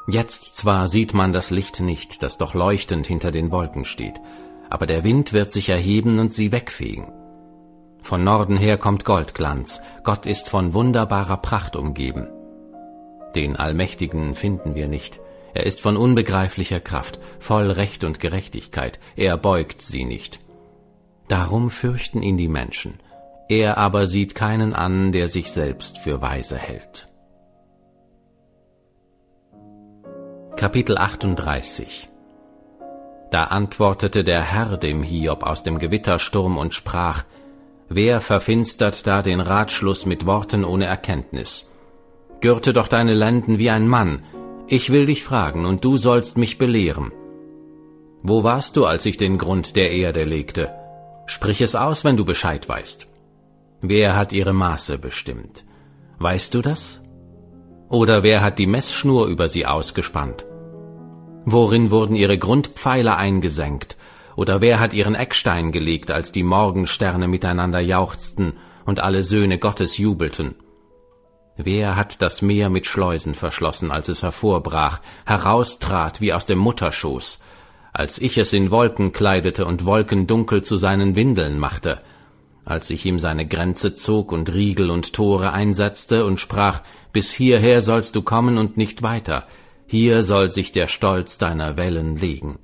Jetzt 0.08 0.56
zwar 0.56 0.86
sieht 0.86 1.14
man 1.14 1.32
das 1.32 1.50
Licht 1.50 1.80
nicht, 1.80 2.22
das 2.22 2.38
doch 2.38 2.54
leuchtend 2.54 3.06
hinter 3.06 3.32
den 3.32 3.50
Wolken 3.50 3.84
steht, 3.84 4.20
aber 4.70 4.86
der 4.86 5.04
Wind 5.04 5.32
wird 5.32 5.50
sich 5.50 5.68
erheben 5.68 6.18
und 6.18 6.32
sie 6.32 6.52
wegfegen. 6.52 7.12
Von 8.02 8.24
Norden 8.24 8.56
her 8.56 8.78
kommt 8.78 9.04
Goldglanz, 9.04 9.80
Gott 10.04 10.26
ist 10.26 10.48
von 10.48 10.72
wunderbarer 10.72 11.36
Pracht 11.36 11.76
umgeben. 11.76 12.28
Den 13.34 13.56
Allmächtigen 13.56 14.34
finden 14.34 14.74
wir 14.74 14.88
nicht, 14.88 15.20
er 15.54 15.66
ist 15.66 15.80
von 15.80 15.96
unbegreiflicher 15.96 16.80
Kraft, 16.80 17.18
voll 17.38 17.70
Recht 17.70 18.04
und 18.04 18.20
Gerechtigkeit, 18.20 18.98
er 19.16 19.36
beugt 19.36 19.82
sie 19.82 20.04
nicht. 20.04 20.40
Darum 21.28 21.70
fürchten 21.70 22.22
ihn 22.22 22.36
die 22.36 22.48
Menschen, 22.48 22.94
er 23.50 23.78
aber 23.78 24.06
sieht 24.06 24.36
keinen 24.36 24.74
an, 24.74 25.10
der 25.10 25.28
sich 25.28 25.50
selbst 25.50 25.98
für 25.98 26.22
weise 26.22 26.56
hält. 26.56 27.08
Kapitel 30.56 30.96
38 30.96 32.08
Da 33.32 33.44
antwortete 33.44 34.22
der 34.22 34.42
Herr 34.42 34.76
dem 34.76 35.02
Hiob 35.02 35.42
aus 35.42 35.64
dem 35.64 35.80
Gewittersturm 35.80 36.58
und 36.58 36.74
sprach, 36.74 37.24
Wer 37.88 38.20
verfinstert 38.20 39.04
da 39.08 39.20
den 39.20 39.40
Ratschluss 39.40 40.06
mit 40.06 40.26
Worten 40.26 40.64
ohne 40.64 40.86
Erkenntnis? 40.86 41.74
Gürte 42.40 42.72
doch 42.72 42.86
deine 42.86 43.14
Lenden 43.14 43.58
wie 43.58 43.70
ein 43.70 43.88
Mann, 43.88 44.22
ich 44.68 44.90
will 44.90 45.06
dich 45.06 45.24
fragen, 45.24 45.66
und 45.66 45.84
du 45.84 45.96
sollst 45.96 46.38
mich 46.38 46.56
belehren. 46.56 47.10
Wo 48.22 48.44
warst 48.44 48.76
du, 48.76 48.86
als 48.86 49.06
ich 49.06 49.16
den 49.16 49.38
Grund 49.38 49.74
der 49.74 49.90
Erde 49.90 50.22
legte? 50.22 50.72
Sprich 51.26 51.60
es 51.60 51.74
aus, 51.74 52.04
wenn 52.04 52.16
du 52.16 52.24
Bescheid 52.24 52.68
weißt. 52.68 53.09
Wer 53.82 54.14
hat 54.14 54.32
ihre 54.32 54.52
Maße 54.52 54.98
bestimmt? 54.98 55.64
Weißt 56.18 56.54
du 56.54 56.60
das? 56.60 57.00
Oder 57.88 58.22
wer 58.22 58.42
hat 58.42 58.58
die 58.58 58.66
Messschnur 58.66 59.26
über 59.26 59.48
sie 59.48 59.64
ausgespannt? 59.64 60.44
Worin 61.44 61.90
wurden 61.90 62.14
ihre 62.14 62.38
Grundpfeiler 62.38 63.16
eingesenkt? 63.16 63.96
Oder 64.36 64.60
wer 64.60 64.80
hat 64.80 64.94
ihren 64.94 65.14
Eckstein 65.14 65.72
gelegt, 65.72 66.10
als 66.10 66.30
die 66.30 66.42
Morgensterne 66.42 67.26
miteinander 67.26 67.80
jauchzten 67.80 68.52
und 68.84 69.00
alle 69.00 69.22
Söhne 69.22 69.58
Gottes 69.58 69.96
jubelten? 69.96 70.54
Wer 71.56 71.96
hat 71.96 72.22
das 72.22 72.42
Meer 72.42 72.70
mit 72.70 72.86
Schleusen 72.86 73.34
verschlossen, 73.34 73.90
als 73.90 74.08
es 74.08 74.22
hervorbrach, 74.22 75.00
heraustrat 75.26 76.20
wie 76.20 76.32
aus 76.32 76.46
dem 76.46 76.58
Mutterschoß, 76.58 77.40
als 77.92 78.18
ich 78.18 78.38
es 78.38 78.52
in 78.52 78.70
Wolken 78.70 79.12
kleidete 79.12 79.64
und 79.64 79.84
Wolken 79.84 80.26
dunkel 80.26 80.62
zu 80.62 80.76
seinen 80.76 81.16
Windeln 81.16 81.58
machte, 81.58 82.00
als 82.70 82.88
ich 82.90 83.04
ihm 83.04 83.18
seine 83.18 83.46
Grenze 83.46 83.96
zog 83.96 84.30
und 84.30 84.54
Riegel 84.54 84.90
und 84.90 85.12
Tore 85.12 85.52
einsetzte 85.52 86.24
und 86.24 86.38
sprach, 86.38 86.82
bis 87.12 87.32
hierher 87.32 87.82
sollst 87.82 88.14
du 88.14 88.22
kommen 88.22 88.58
und 88.58 88.76
nicht 88.76 89.02
weiter, 89.02 89.46
hier 89.86 90.22
soll 90.22 90.50
sich 90.50 90.70
der 90.70 90.86
Stolz 90.86 91.36
deiner 91.36 91.76
Wellen 91.76 92.16
legen. 92.16 92.60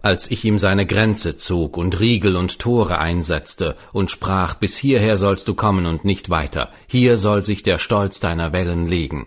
Als 0.00 0.30
ich 0.30 0.44
ihm 0.44 0.58
seine 0.58 0.86
Grenze 0.86 1.36
zog 1.36 1.76
und 1.76 1.98
Riegel 1.98 2.36
und 2.36 2.60
Tore 2.60 2.98
einsetzte 2.98 3.76
und 3.92 4.12
sprach, 4.12 4.54
bis 4.54 4.76
hierher 4.76 5.16
sollst 5.16 5.48
du 5.48 5.54
kommen 5.54 5.86
und 5.86 6.04
nicht 6.04 6.30
weiter, 6.30 6.70
hier 6.86 7.16
soll 7.16 7.42
sich 7.42 7.64
der 7.64 7.78
Stolz 7.78 8.20
deiner 8.20 8.52
Wellen 8.52 8.86
legen. 8.86 9.26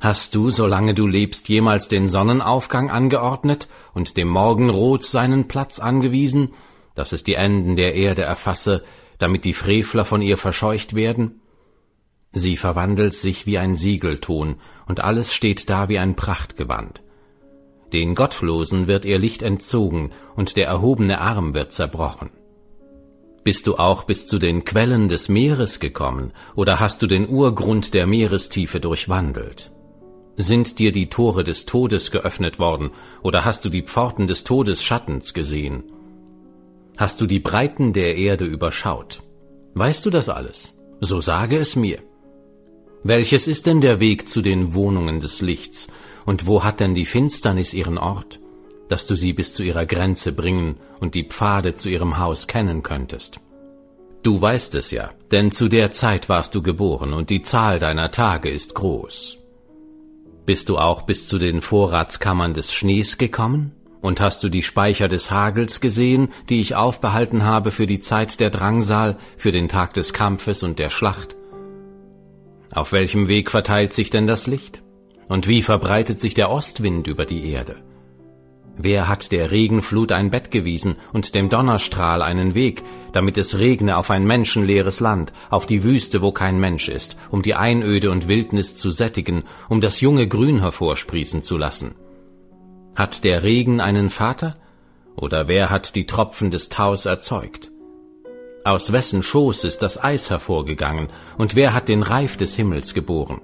Hast 0.00 0.34
du, 0.34 0.50
solange 0.50 0.94
du 0.94 1.06
lebst, 1.06 1.48
jemals 1.48 1.88
den 1.88 2.08
Sonnenaufgang 2.08 2.90
angeordnet 2.90 3.68
und 3.92 4.16
dem 4.16 4.28
Morgenrot 4.28 5.04
seinen 5.04 5.46
Platz 5.46 5.78
angewiesen, 5.78 6.54
dass 6.96 7.12
es 7.12 7.22
die 7.22 7.34
Enden 7.34 7.76
der 7.76 7.94
Erde 7.94 8.22
erfasse, 8.22 8.82
damit 9.18 9.44
die 9.44 9.52
Frevler 9.52 10.04
von 10.04 10.20
ihr 10.20 10.36
verscheucht 10.36 10.94
werden? 10.94 11.40
Sie 12.32 12.56
verwandelt 12.56 13.14
sich 13.14 13.46
wie 13.46 13.58
ein 13.58 13.74
Siegelton, 13.74 14.56
und 14.86 15.00
alles 15.00 15.32
steht 15.32 15.70
da 15.70 15.88
wie 15.88 15.98
ein 15.98 16.16
Prachtgewand. 16.16 17.02
Den 17.92 18.14
Gottlosen 18.14 18.88
wird 18.88 19.04
ihr 19.04 19.18
Licht 19.18 19.42
entzogen, 19.42 20.10
und 20.34 20.56
der 20.56 20.66
erhobene 20.66 21.20
Arm 21.20 21.54
wird 21.54 21.72
zerbrochen. 21.72 22.30
Bist 23.44 23.68
du 23.68 23.76
auch 23.76 24.04
bis 24.04 24.26
zu 24.26 24.38
den 24.38 24.64
Quellen 24.64 25.08
des 25.08 25.28
Meeres 25.28 25.78
gekommen, 25.78 26.32
oder 26.56 26.80
hast 26.80 27.00
du 27.02 27.06
den 27.06 27.28
Urgrund 27.28 27.94
der 27.94 28.06
Meerestiefe 28.06 28.80
durchwandelt? 28.80 29.70
Sind 30.36 30.78
dir 30.78 30.92
die 30.92 31.08
Tore 31.08 31.44
des 31.44 31.64
Todes 31.64 32.10
geöffnet 32.10 32.58
worden, 32.58 32.90
oder 33.22 33.44
hast 33.44 33.64
du 33.64 33.68
die 33.68 33.82
Pforten 33.82 34.26
des 34.26 34.44
Todesschattens 34.44 35.32
gesehen? 35.32 35.84
Hast 36.96 37.20
du 37.20 37.26
die 37.26 37.40
Breiten 37.40 37.92
der 37.92 38.16
Erde 38.16 38.46
überschaut? 38.46 39.22
Weißt 39.74 40.06
du 40.06 40.10
das 40.10 40.30
alles? 40.30 40.72
So 41.00 41.20
sage 41.20 41.58
es 41.58 41.76
mir. 41.76 41.98
Welches 43.02 43.46
ist 43.46 43.66
denn 43.66 43.82
der 43.82 44.00
Weg 44.00 44.26
zu 44.28 44.40
den 44.40 44.72
Wohnungen 44.72 45.20
des 45.20 45.42
Lichts, 45.42 45.88
und 46.24 46.46
wo 46.46 46.64
hat 46.64 46.80
denn 46.80 46.94
die 46.94 47.04
Finsternis 47.04 47.74
ihren 47.74 47.98
Ort, 47.98 48.40
dass 48.88 49.06
du 49.06 49.14
sie 49.14 49.34
bis 49.34 49.52
zu 49.52 49.62
ihrer 49.62 49.84
Grenze 49.84 50.32
bringen 50.32 50.76
und 50.98 51.14
die 51.14 51.24
Pfade 51.24 51.74
zu 51.74 51.90
ihrem 51.90 52.18
Haus 52.18 52.46
kennen 52.46 52.82
könntest? 52.82 53.40
Du 54.22 54.40
weißt 54.40 54.74
es 54.74 54.90
ja, 54.90 55.10
denn 55.30 55.52
zu 55.52 55.68
der 55.68 55.92
Zeit 55.92 56.30
warst 56.30 56.54
du 56.54 56.62
geboren, 56.62 57.12
und 57.12 57.28
die 57.28 57.42
Zahl 57.42 57.78
deiner 57.78 58.10
Tage 58.10 58.48
ist 58.48 58.74
groß. 58.74 59.38
Bist 60.46 60.70
du 60.70 60.78
auch 60.78 61.02
bis 61.02 61.28
zu 61.28 61.38
den 61.38 61.60
Vorratskammern 61.60 62.54
des 62.54 62.72
Schnees 62.72 63.18
gekommen? 63.18 63.75
Und 64.06 64.20
hast 64.20 64.44
du 64.44 64.48
die 64.48 64.62
Speicher 64.62 65.08
des 65.08 65.32
Hagels 65.32 65.80
gesehen, 65.80 66.28
die 66.48 66.60
ich 66.60 66.76
aufbehalten 66.76 67.42
habe 67.42 67.72
für 67.72 67.86
die 67.86 67.98
Zeit 67.98 68.38
der 68.38 68.50
Drangsal, 68.50 69.18
für 69.36 69.50
den 69.50 69.66
Tag 69.66 69.94
des 69.94 70.12
Kampfes 70.12 70.62
und 70.62 70.78
der 70.78 70.90
Schlacht? 70.90 71.34
Auf 72.70 72.92
welchem 72.92 73.26
Weg 73.26 73.50
verteilt 73.50 73.92
sich 73.92 74.08
denn 74.08 74.28
das 74.28 74.46
Licht? 74.46 74.84
Und 75.26 75.48
wie 75.48 75.60
verbreitet 75.60 76.20
sich 76.20 76.34
der 76.34 76.52
Ostwind 76.52 77.08
über 77.08 77.24
die 77.24 77.50
Erde? 77.50 77.82
Wer 78.76 79.08
hat 79.08 79.32
der 79.32 79.50
Regenflut 79.50 80.12
ein 80.12 80.30
Bett 80.30 80.52
gewiesen 80.52 80.94
und 81.12 81.34
dem 81.34 81.48
Donnerstrahl 81.48 82.22
einen 82.22 82.54
Weg, 82.54 82.84
damit 83.10 83.36
es 83.36 83.58
regne 83.58 83.96
auf 83.96 84.12
ein 84.12 84.24
menschenleeres 84.24 85.00
Land, 85.00 85.32
auf 85.50 85.66
die 85.66 85.82
Wüste, 85.82 86.22
wo 86.22 86.30
kein 86.30 86.60
Mensch 86.60 86.88
ist, 86.88 87.16
um 87.32 87.42
die 87.42 87.56
Einöde 87.56 88.12
und 88.12 88.28
Wildnis 88.28 88.76
zu 88.76 88.92
sättigen, 88.92 89.42
um 89.68 89.80
das 89.80 90.00
junge 90.00 90.28
Grün 90.28 90.60
hervorsprießen 90.60 91.42
zu 91.42 91.58
lassen? 91.58 91.96
Hat 92.96 93.24
der 93.24 93.42
Regen 93.42 93.82
einen 93.82 94.08
Vater? 94.08 94.56
Oder 95.16 95.48
wer 95.48 95.68
hat 95.68 95.96
die 95.96 96.06
Tropfen 96.06 96.50
des 96.50 96.70
Taus 96.70 97.04
erzeugt? 97.04 97.70
Aus 98.64 98.90
wessen 98.90 99.22
Schoß 99.22 99.64
ist 99.64 99.82
das 99.82 100.02
Eis 100.02 100.30
hervorgegangen, 100.30 101.10
und 101.36 101.54
wer 101.54 101.74
hat 101.74 101.90
den 101.90 102.02
Reif 102.02 102.38
des 102.38 102.56
Himmels 102.56 102.94
geboren? 102.94 103.42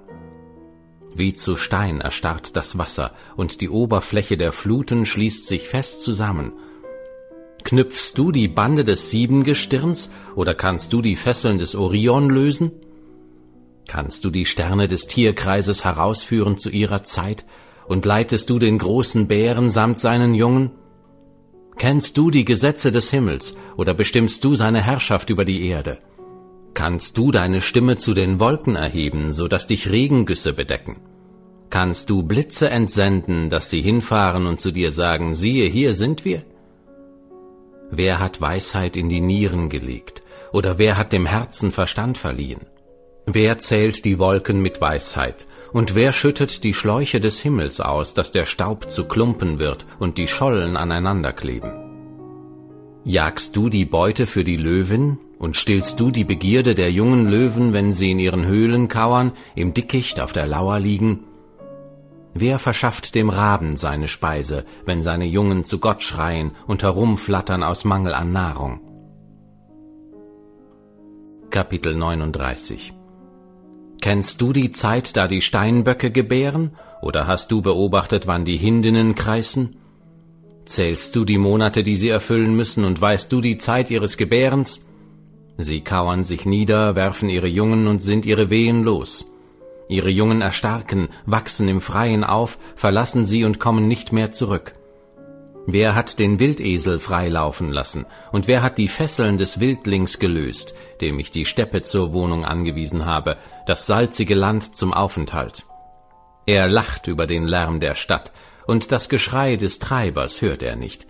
Wie 1.13 1.33
zu 1.33 1.55
Stein 1.55 2.01
erstarrt 2.01 2.55
das 2.55 2.79
Wasser, 2.79 3.11
und 3.35 3.61
die 3.61 3.69
Oberfläche 3.69 4.37
der 4.37 4.53
Fluten 4.53 5.05
schließt 5.05 5.47
sich 5.47 5.69
fest 5.69 6.01
zusammen. 6.01 6.53
Knüpfst 7.63 8.13
du 8.15 8.31
die 8.31 8.47
Bande 8.47 8.83
des 8.83 9.11
Siebengestirns, 9.11 10.09
oder 10.35 10.55
kannst 10.55 10.93
du 10.93 11.03
die 11.03 11.15
Fesseln 11.15 11.59
des 11.59 11.75
Orion 11.75 12.31
lösen? 12.31 12.71
Kannst 13.87 14.25
du 14.25 14.31
die 14.31 14.45
Sterne 14.45 14.87
des 14.87 15.05
Tierkreises 15.05 15.85
herausführen 15.85 16.57
zu 16.57 16.71
ihrer 16.71 17.03
Zeit, 17.03 17.45
und 17.87 18.05
leitest 18.05 18.49
du 18.49 18.59
den 18.59 18.77
großen 18.77 19.27
Bären 19.27 19.69
samt 19.69 19.99
seinen 19.99 20.33
Jungen? 20.33 20.71
Kennst 21.77 22.17
du 22.17 22.29
die 22.29 22.45
Gesetze 22.45 22.91
des 22.91 23.09
Himmels 23.09 23.55
oder 23.77 23.93
bestimmst 23.93 24.43
du 24.43 24.55
seine 24.55 24.81
Herrschaft 24.81 25.29
über 25.29 25.45
die 25.45 25.67
Erde? 25.67 25.97
Kannst 26.73 27.17
du 27.17 27.31
deine 27.31 27.61
Stimme 27.61 27.97
zu 27.97 28.13
den 28.13 28.39
Wolken 28.39 28.75
erheben, 28.75 29.31
so 29.31 29.47
dass 29.47 29.67
dich 29.67 29.91
Regengüsse 29.91 30.53
bedecken? 30.53 30.97
Kannst 31.69 32.09
du 32.09 32.23
Blitze 32.23 32.69
entsenden, 32.69 33.49
dass 33.49 33.69
sie 33.69 33.81
hinfahren 33.81 34.45
und 34.45 34.59
zu 34.59 34.71
dir 34.71 34.91
sagen, 34.91 35.33
siehe, 35.33 35.67
hier 35.67 35.93
sind 35.93 36.23
wir? 36.23 36.43
Wer 37.89 38.19
hat 38.19 38.41
Weisheit 38.41 38.95
in 38.95 39.09
die 39.09 39.21
Nieren 39.21 39.69
gelegt, 39.69 40.21
oder 40.51 40.77
wer 40.77 40.97
hat 40.97 41.13
dem 41.13 41.25
Herzen 41.25 41.71
Verstand 41.71 42.17
verliehen? 42.17 42.61
Wer 43.25 43.57
zählt 43.57 44.05
die 44.05 44.19
Wolken 44.19 44.61
mit 44.61 44.81
Weisheit, 44.81 45.47
und 45.73 45.95
wer 45.95 46.13
schüttet 46.13 46.63
die 46.63 46.73
Schläuche 46.73 47.19
des 47.19 47.39
Himmels 47.39 47.81
aus, 47.81 48.13
dass 48.13 48.31
der 48.31 48.45
Staub 48.45 48.89
zu 48.89 49.05
Klumpen 49.05 49.59
wird 49.59 49.85
und 49.99 50.17
die 50.17 50.27
Schollen 50.27 50.77
aneinanderkleben? 50.77 51.71
Jagst 53.03 53.55
du 53.55 53.67
die 53.69 53.83
Beute 53.83 54.27
für 54.27 54.43
die 54.43 54.55
Löwin 54.55 55.17
und 55.39 55.57
stillst 55.57 55.99
du 55.99 56.11
die 56.11 56.23
Begierde 56.23 56.75
der 56.75 56.91
jungen 56.91 57.27
Löwen, 57.27 57.73
wenn 57.73 57.91
sie 57.91 58.11
in 58.11 58.19
ihren 58.19 58.45
Höhlen 58.45 58.87
kauern, 58.87 59.33
im 59.55 59.73
Dickicht 59.73 60.21
auf 60.21 60.31
der 60.31 60.47
Lauer 60.47 60.79
liegen? 60.79 61.25
Wer 62.35 62.59
verschafft 62.59 63.15
dem 63.15 63.29
Raben 63.29 63.75
seine 63.75 64.07
Speise, 64.07 64.65
wenn 64.85 65.01
seine 65.01 65.25
Jungen 65.25 65.65
zu 65.65 65.79
Gott 65.79 66.01
schreien 66.01 66.51
und 66.65 66.83
herumflattern 66.83 67.63
aus 67.63 67.83
Mangel 67.83 68.13
an 68.13 68.31
Nahrung? 68.31 68.79
Kapitel 71.49 71.95
39 71.95 72.93
Kennst 74.03 74.41
du 74.41 74.51
die 74.51 74.73
Zeit, 74.73 75.15
da 75.15 75.29
die 75.29 75.39
Steinböcke 75.39 76.11
gebären, 76.11 76.71
oder 77.01 77.25
hast 77.25 77.53
du 77.53 77.61
beobachtet, 77.61 78.27
wann 78.27 78.43
die 78.43 78.57
Hindinnen 78.57 79.15
kreisen? 79.15 79.77
Zählst 80.65 81.15
du 81.15 81.23
die 81.23 81.37
Monate, 81.37 81.83
die 81.83 81.95
sie 81.95 82.09
erfüllen 82.09 82.53
müssen, 82.53 82.83
und 82.83 82.99
weißt 82.99 83.31
du 83.31 83.39
die 83.39 83.57
Zeit 83.59 83.89
ihres 83.91 84.17
Gebärens? 84.17 84.85
Sie 85.57 85.79
kauern 85.79 86.25
sich 86.25 86.45
nieder, 86.45 86.97
werfen 86.97 87.29
ihre 87.29 87.47
Jungen 87.47 87.87
und 87.87 87.99
sind 87.99 88.25
ihre 88.25 88.49
Wehen 88.49 88.83
los. 88.83 89.23
Ihre 89.87 90.09
Jungen 90.09 90.41
erstarken, 90.41 91.07
wachsen 91.25 91.69
im 91.69 91.79
Freien 91.79 92.25
auf, 92.25 92.57
verlassen 92.75 93.25
sie 93.25 93.45
und 93.45 93.61
kommen 93.61 93.87
nicht 93.87 94.11
mehr 94.11 94.33
zurück. 94.33 94.75
Wer 95.65 95.95
hat 95.95 96.19
den 96.19 96.39
Wildesel 96.39 96.99
freilaufen 96.99 97.69
lassen, 97.69 98.05
und 98.33 98.47
wer 98.47 98.61
hat 98.61 98.77
die 98.77 98.89
Fesseln 98.89 99.37
des 99.37 99.61
Wildlings 99.61 100.19
gelöst, 100.19 100.73
dem 100.99 101.19
ich 101.19 101.31
die 101.31 101.45
Steppe 101.45 101.83
zur 101.83 102.11
Wohnung 102.11 102.43
angewiesen 102.43 103.05
habe, 103.05 103.37
das 103.65 103.85
salzige 103.85 104.35
Land 104.35 104.75
zum 104.75 104.93
Aufenthalt? 104.93 105.65
Er 106.45 106.67
lacht 106.67 107.07
über 107.07 107.27
den 107.27 107.45
Lärm 107.45 107.79
der 107.79 107.95
Stadt, 107.95 108.33
und 108.67 108.91
das 108.91 109.07
Geschrei 109.07 109.55
des 109.55 109.79
Treibers 109.79 110.41
hört 110.41 110.63
er 110.63 110.75
nicht. 110.75 111.07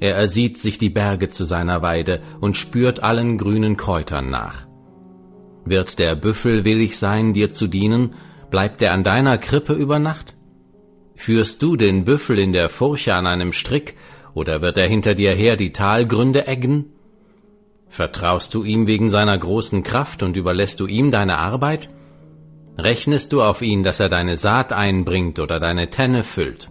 Er 0.00 0.16
ersieht 0.16 0.58
sich 0.58 0.76
die 0.76 0.90
Berge 0.90 1.30
zu 1.30 1.44
seiner 1.44 1.80
Weide 1.80 2.22
und 2.40 2.58
spürt 2.58 3.02
allen 3.02 3.38
grünen 3.38 3.78
Kräutern 3.78 4.28
nach. 4.28 4.66
Wird 5.64 5.98
der 5.98 6.14
Büffel 6.14 6.64
willig 6.64 6.98
sein, 6.98 7.32
dir 7.32 7.50
zu 7.50 7.68
dienen, 7.68 8.14
bleibt 8.50 8.82
er 8.82 8.92
an 8.92 9.02
deiner 9.02 9.38
Krippe 9.38 9.72
über 9.72 9.98
Nacht? 9.98 10.33
Führst 11.16 11.62
du 11.62 11.76
den 11.76 12.04
Büffel 12.04 12.38
in 12.38 12.52
der 12.52 12.68
Furche 12.68 13.14
an 13.14 13.26
einem 13.26 13.52
Strick, 13.52 13.94
oder 14.34 14.62
wird 14.62 14.78
er 14.78 14.88
hinter 14.88 15.14
dir 15.14 15.32
her 15.34 15.56
die 15.56 15.72
Talgründe 15.72 16.46
eggen? 16.48 16.92
Vertraust 17.88 18.52
du 18.54 18.64
ihm 18.64 18.86
wegen 18.88 19.08
seiner 19.08 19.38
großen 19.38 19.84
Kraft 19.84 20.24
und 20.24 20.36
überlässt 20.36 20.80
du 20.80 20.86
ihm 20.86 21.12
deine 21.12 21.38
Arbeit? 21.38 21.88
Rechnest 22.76 23.32
du 23.32 23.40
auf 23.40 23.62
ihn, 23.62 23.84
dass 23.84 24.00
er 24.00 24.08
deine 24.08 24.36
Saat 24.36 24.72
einbringt 24.72 25.38
oder 25.38 25.60
deine 25.60 25.90
Tenne 25.90 26.24
füllt? 26.24 26.70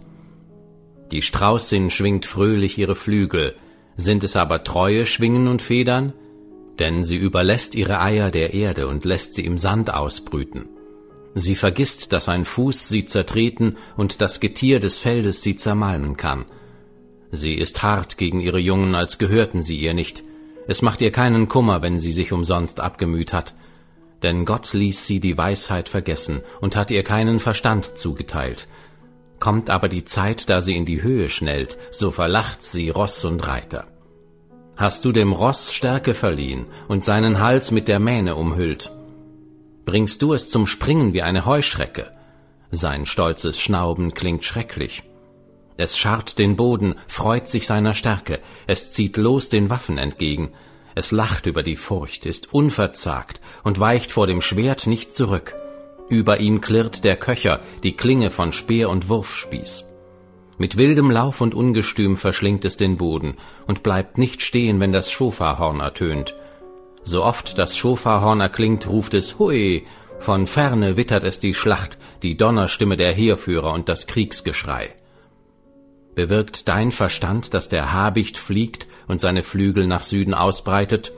Die 1.10 1.22
Straußin 1.22 1.88
schwingt 1.90 2.26
fröhlich 2.26 2.76
ihre 2.76 2.94
Flügel, 2.94 3.54
sind 3.96 4.24
es 4.24 4.36
aber 4.36 4.64
treue 4.64 5.06
Schwingen 5.06 5.48
und 5.48 5.62
Federn? 5.62 6.12
Denn 6.78 7.02
sie 7.02 7.16
überlässt 7.16 7.74
ihre 7.74 8.00
Eier 8.00 8.30
der 8.30 8.52
Erde 8.52 8.88
und 8.88 9.04
lässt 9.04 9.34
sie 9.34 9.44
im 9.44 9.56
Sand 9.56 9.94
ausbrüten. 9.94 10.68
Sie 11.34 11.56
vergisst, 11.56 12.12
dass 12.12 12.28
ein 12.28 12.44
Fuß 12.44 12.88
sie 12.88 13.06
zertreten 13.06 13.76
und 13.96 14.20
das 14.20 14.38
Getier 14.38 14.78
des 14.78 14.98
Feldes 14.98 15.42
sie 15.42 15.56
zermalmen 15.56 16.16
kann. 16.16 16.44
Sie 17.32 17.54
ist 17.54 17.82
hart 17.82 18.16
gegen 18.16 18.40
ihre 18.40 18.60
Jungen, 18.60 18.94
als 18.94 19.18
gehörten 19.18 19.60
sie 19.60 19.76
ihr 19.76 19.94
nicht. 19.94 20.22
Es 20.68 20.80
macht 20.80 21.02
ihr 21.02 21.10
keinen 21.10 21.48
Kummer, 21.48 21.82
wenn 21.82 21.98
sie 21.98 22.12
sich 22.12 22.32
umsonst 22.32 22.78
abgemüht 22.78 23.32
hat. 23.32 23.54
Denn 24.22 24.44
Gott 24.44 24.72
ließ 24.72 25.06
sie 25.06 25.18
die 25.18 25.36
Weisheit 25.36 25.88
vergessen 25.88 26.42
und 26.60 26.76
hat 26.76 26.92
ihr 26.92 27.02
keinen 27.02 27.40
Verstand 27.40 27.98
zugeteilt. 27.98 28.68
Kommt 29.40 29.68
aber 29.68 29.88
die 29.88 30.04
Zeit, 30.04 30.48
da 30.48 30.60
sie 30.60 30.76
in 30.76 30.86
die 30.86 31.02
Höhe 31.02 31.28
schnellt, 31.28 31.76
so 31.90 32.12
verlacht 32.12 32.62
sie 32.62 32.88
Ross 32.88 33.24
und 33.24 33.46
Reiter. 33.46 33.86
Hast 34.76 35.04
du 35.04 35.12
dem 35.12 35.32
Ross 35.32 35.74
Stärke 35.74 36.14
verliehen 36.14 36.66
und 36.88 37.04
seinen 37.04 37.40
Hals 37.40 37.72
mit 37.72 37.88
der 37.88 37.98
Mähne 37.98 38.36
umhüllt, 38.36 38.90
bringst 39.84 40.22
du 40.22 40.32
es 40.32 40.50
zum 40.50 40.66
Springen 40.66 41.12
wie 41.12 41.22
eine 41.22 41.46
Heuschrecke. 41.46 42.12
Sein 42.70 43.06
stolzes 43.06 43.60
Schnauben 43.60 44.14
klingt 44.14 44.44
schrecklich. 44.44 45.02
Es 45.76 45.98
scharrt 45.98 46.38
den 46.38 46.56
Boden, 46.56 46.94
freut 47.08 47.48
sich 47.48 47.66
seiner 47.66 47.94
Stärke, 47.94 48.40
es 48.66 48.92
zieht 48.92 49.16
los 49.16 49.48
den 49.48 49.70
Waffen 49.70 49.98
entgegen, 49.98 50.52
es 50.94 51.10
lacht 51.10 51.46
über 51.46 51.62
die 51.62 51.76
Furcht, 51.76 52.24
ist 52.24 52.54
unverzagt 52.54 53.40
und 53.64 53.80
weicht 53.80 54.12
vor 54.12 54.26
dem 54.28 54.40
Schwert 54.40 54.86
nicht 54.86 55.12
zurück. 55.12 55.56
Über 56.08 56.38
ihm 56.38 56.60
klirrt 56.60 57.04
der 57.04 57.16
Köcher, 57.16 57.60
die 57.82 57.96
Klinge 57.96 58.30
von 58.30 58.52
Speer 58.52 58.90
und 58.90 59.08
Wurfspieß. 59.08 59.84
Mit 60.56 60.76
wildem 60.76 61.10
Lauf 61.10 61.40
und 61.40 61.54
Ungestüm 61.54 62.16
verschlingt 62.16 62.64
es 62.64 62.76
den 62.76 62.96
Boden 62.96 63.36
und 63.66 63.82
bleibt 63.82 64.18
nicht 64.18 64.42
stehen, 64.42 64.78
wenn 64.78 64.92
das 64.92 65.10
Schofahorn 65.10 65.80
ertönt. 65.80 66.36
So 67.04 67.22
oft 67.22 67.58
das 67.58 67.76
Schofarhorn 67.76 68.40
erklingt, 68.40 68.88
ruft 68.88 69.14
es 69.14 69.38
Hui, 69.38 69.86
von 70.18 70.46
ferne 70.46 70.96
wittert 70.96 71.22
es 71.24 71.38
die 71.38 71.52
Schlacht, 71.52 71.98
die 72.22 72.36
Donnerstimme 72.36 72.96
der 72.96 73.12
Heerführer 73.12 73.72
und 73.72 73.88
das 73.90 74.06
Kriegsgeschrei. 74.06 74.94
Bewirkt 76.14 76.68
dein 76.68 76.92
Verstand, 76.92 77.52
dass 77.52 77.68
der 77.68 77.92
Habicht 77.92 78.38
fliegt 78.38 78.88
und 79.06 79.20
seine 79.20 79.42
Flügel 79.42 79.86
nach 79.86 80.02
Süden 80.02 80.32
ausbreitet? 80.32 81.12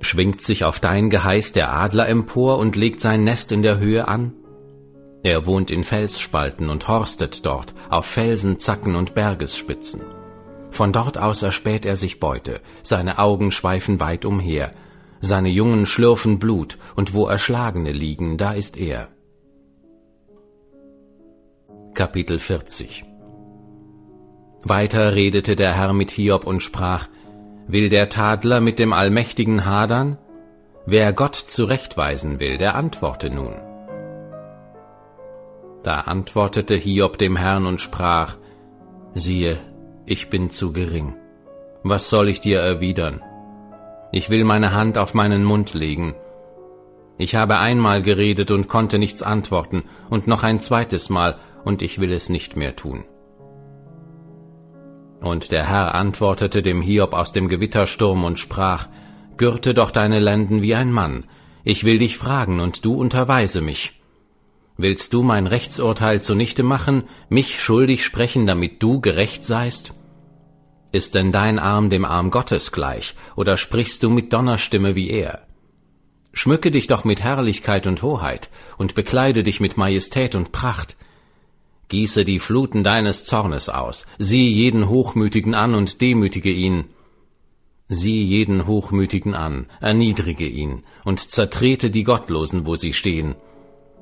Schwingt 0.00 0.42
sich 0.42 0.64
auf 0.64 0.80
dein 0.80 1.10
Geheiß 1.10 1.52
der 1.52 1.72
Adler 1.72 2.08
empor 2.08 2.58
und 2.58 2.76
legt 2.76 3.00
sein 3.00 3.24
Nest 3.24 3.52
in 3.52 3.62
der 3.62 3.78
Höhe 3.78 4.08
an? 4.08 4.34
Er 5.22 5.46
wohnt 5.46 5.70
in 5.70 5.84
Felsspalten 5.84 6.68
und 6.68 6.88
horstet 6.88 7.46
dort, 7.46 7.72
auf 7.88 8.04
Felsen, 8.04 8.58
Zacken 8.58 8.96
und 8.96 9.14
Bergesspitzen. 9.14 10.02
Von 10.72 10.92
dort 10.92 11.18
aus 11.18 11.42
erspäht 11.42 11.86
er 11.86 11.96
sich 11.96 12.18
Beute, 12.18 12.60
seine 12.82 13.18
Augen 13.20 13.52
schweifen 13.52 14.00
weit 14.00 14.24
umher, 14.24 14.72
seine 15.22 15.48
Jungen 15.48 15.86
schlürfen 15.86 16.40
Blut, 16.40 16.78
und 16.96 17.14
wo 17.14 17.26
Erschlagene 17.26 17.92
liegen, 17.92 18.36
da 18.36 18.52
ist 18.52 18.76
er. 18.76 19.08
Kapitel 21.94 22.40
40 22.40 23.04
Weiter 24.64 25.14
redete 25.14 25.54
der 25.54 25.74
Herr 25.74 25.92
mit 25.92 26.10
Hiob 26.10 26.44
und 26.44 26.60
sprach, 26.60 27.08
Will 27.68 27.88
der 27.88 28.08
Tadler 28.08 28.60
mit 28.60 28.80
dem 28.80 28.92
Allmächtigen 28.92 29.64
hadern? 29.64 30.18
Wer 30.86 31.12
Gott 31.12 31.36
zurechtweisen 31.36 32.40
will, 32.40 32.58
der 32.58 32.74
antworte 32.74 33.30
nun. 33.30 33.54
Da 35.84 36.00
antwortete 36.00 36.74
Hiob 36.74 37.16
dem 37.18 37.36
Herrn 37.36 37.66
und 37.66 37.80
sprach, 37.80 38.36
Siehe, 39.14 39.56
ich 40.04 40.30
bin 40.30 40.50
zu 40.50 40.72
gering. 40.72 41.14
Was 41.84 42.10
soll 42.10 42.28
ich 42.28 42.40
dir 42.40 42.58
erwidern? 42.58 43.22
Ich 44.12 44.28
will 44.28 44.44
meine 44.44 44.74
Hand 44.74 44.98
auf 44.98 45.14
meinen 45.14 45.42
Mund 45.42 45.72
legen. 45.72 46.14
Ich 47.16 47.34
habe 47.34 47.58
einmal 47.58 48.02
geredet 48.02 48.50
und 48.50 48.68
konnte 48.68 48.98
nichts 48.98 49.22
antworten, 49.22 49.84
und 50.10 50.26
noch 50.26 50.42
ein 50.42 50.60
zweites 50.60 51.08
Mal, 51.08 51.38
und 51.64 51.80
ich 51.80 51.98
will 51.98 52.12
es 52.12 52.28
nicht 52.28 52.54
mehr 52.56 52.76
tun. 52.76 53.04
Und 55.20 55.50
der 55.50 55.66
Herr 55.66 55.94
antwortete 55.94 56.62
dem 56.62 56.82
Hiob 56.82 57.14
aus 57.14 57.32
dem 57.32 57.48
Gewittersturm 57.48 58.24
und 58.24 58.38
sprach, 58.38 58.88
Gürte 59.38 59.72
doch 59.72 59.90
deine 59.90 60.18
Lenden 60.18 60.60
wie 60.60 60.74
ein 60.74 60.92
Mann, 60.92 61.24
ich 61.64 61.84
will 61.84 61.98
dich 61.98 62.18
fragen, 62.18 62.60
und 62.60 62.84
du 62.84 62.94
unterweise 62.94 63.62
mich. 63.62 64.02
Willst 64.76 65.14
du 65.14 65.22
mein 65.22 65.46
Rechtsurteil 65.46 66.22
zunichte 66.22 66.62
machen, 66.62 67.04
mich 67.28 67.62
schuldig 67.62 68.04
sprechen, 68.04 68.46
damit 68.46 68.82
du 68.82 69.00
gerecht 69.00 69.44
seist? 69.44 69.94
Ist 70.92 71.14
denn 71.14 71.32
dein 71.32 71.58
Arm 71.58 71.88
dem 71.88 72.04
Arm 72.04 72.30
Gottes 72.30 72.70
gleich, 72.70 73.14
oder 73.34 73.56
sprichst 73.56 74.02
du 74.02 74.10
mit 74.10 74.30
Donnerstimme 74.34 74.94
wie 74.94 75.08
er? 75.08 75.46
Schmücke 76.34 76.70
dich 76.70 76.86
doch 76.86 77.04
mit 77.04 77.22
Herrlichkeit 77.22 77.86
und 77.86 78.02
Hoheit 78.02 78.50
und 78.76 78.94
bekleide 78.94 79.42
dich 79.42 79.58
mit 79.58 79.78
Majestät 79.78 80.34
und 80.34 80.52
Pracht. 80.52 80.96
Gieße 81.88 82.26
die 82.26 82.38
Fluten 82.38 82.84
deines 82.84 83.24
Zornes 83.24 83.70
aus, 83.70 84.06
sieh 84.18 84.48
jeden 84.48 84.88
Hochmütigen 84.88 85.54
an 85.54 85.74
und 85.74 86.02
demütige 86.02 86.50
ihn. 86.50 86.84
Sieh 87.88 88.22
jeden 88.22 88.66
Hochmütigen 88.66 89.34
an, 89.34 89.66
erniedrige 89.80 90.46
ihn 90.46 90.84
und 91.04 91.20
zertrete 91.20 91.90
die 91.90 92.04
Gottlosen, 92.04 92.66
wo 92.66 92.76
sie 92.76 92.92
stehen. 92.92 93.34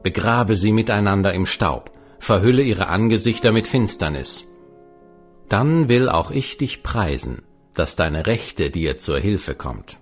Begrabe 0.03 0.57
sie 0.57 0.73
miteinander 0.73 1.35
im 1.35 1.47
Staub, 1.47 1.93
verhülle 2.19 2.63
ihre 2.63 2.89
Angesichter 2.89 3.53
mit 3.53 3.69
Finsternis 3.69 4.50
dann 5.51 5.89
will 5.89 6.09
auch 6.09 6.31
ich 6.31 6.57
dich 6.57 6.83
preisen, 6.83 7.43
dass 7.75 7.97
deine 7.97 8.27
Rechte 8.27 8.71
dir 8.71 8.97
zur 8.97 9.19
Hilfe 9.19 9.55
kommt. 9.55 9.99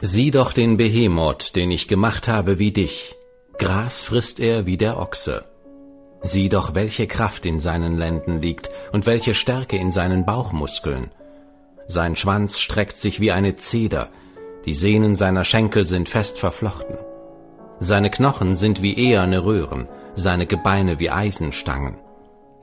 Sieh 0.00 0.32
doch 0.32 0.52
den 0.52 0.78
Behemoth, 0.78 1.54
den 1.54 1.70
ich 1.70 1.86
gemacht 1.86 2.26
habe 2.26 2.58
wie 2.58 2.72
dich. 2.72 3.14
Gras 3.58 4.02
frisst 4.02 4.40
er 4.40 4.66
wie 4.66 4.78
der 4.78 4.98
Ochse. 4.98 5.44
Sieh 6.22 6.48
doch, 6.48 6.74
welche 6.74 7.06
Kraft 7.06 7.46
in 7.46 7.60
seinen 7.60 7.92
Lenden 7.92 8.40
liegt 8.40 8.70
und 8.92 9.06
welche 9.06 9.34
Stärke 9.34 9.76
in 9.76 9.92
seinen 9.92 10.24
Bauchmuskeln. 10.24 11.10
Sein 11.86 12.16
Schwanz 12.16 12.60
streckt 12.60 12.96
sich 12.98 13.20
wie 13.20 13.30
eine 13.30 13.56
Zeder, 13.56 14.08
die 14.64 14.74
Sehnen 14.74 15.14
seiner 15.14 15.44
Schenkel 15.44 15.84
sind 15.84 16.08
fest 16.08 16.38
verflochten. 16.38 16.96
Seine 17.78 18.10
Knochen 18.10 18.54
sind 18.54 18.80
wie 18.80 18.94
eherne 18.94 19.44
Röhren, 19.44 19.88
seine 20.14 20.46
Gebeine 20.46 20.98
wie 20.98 21.10
Eisenstangen. 21.10 21.98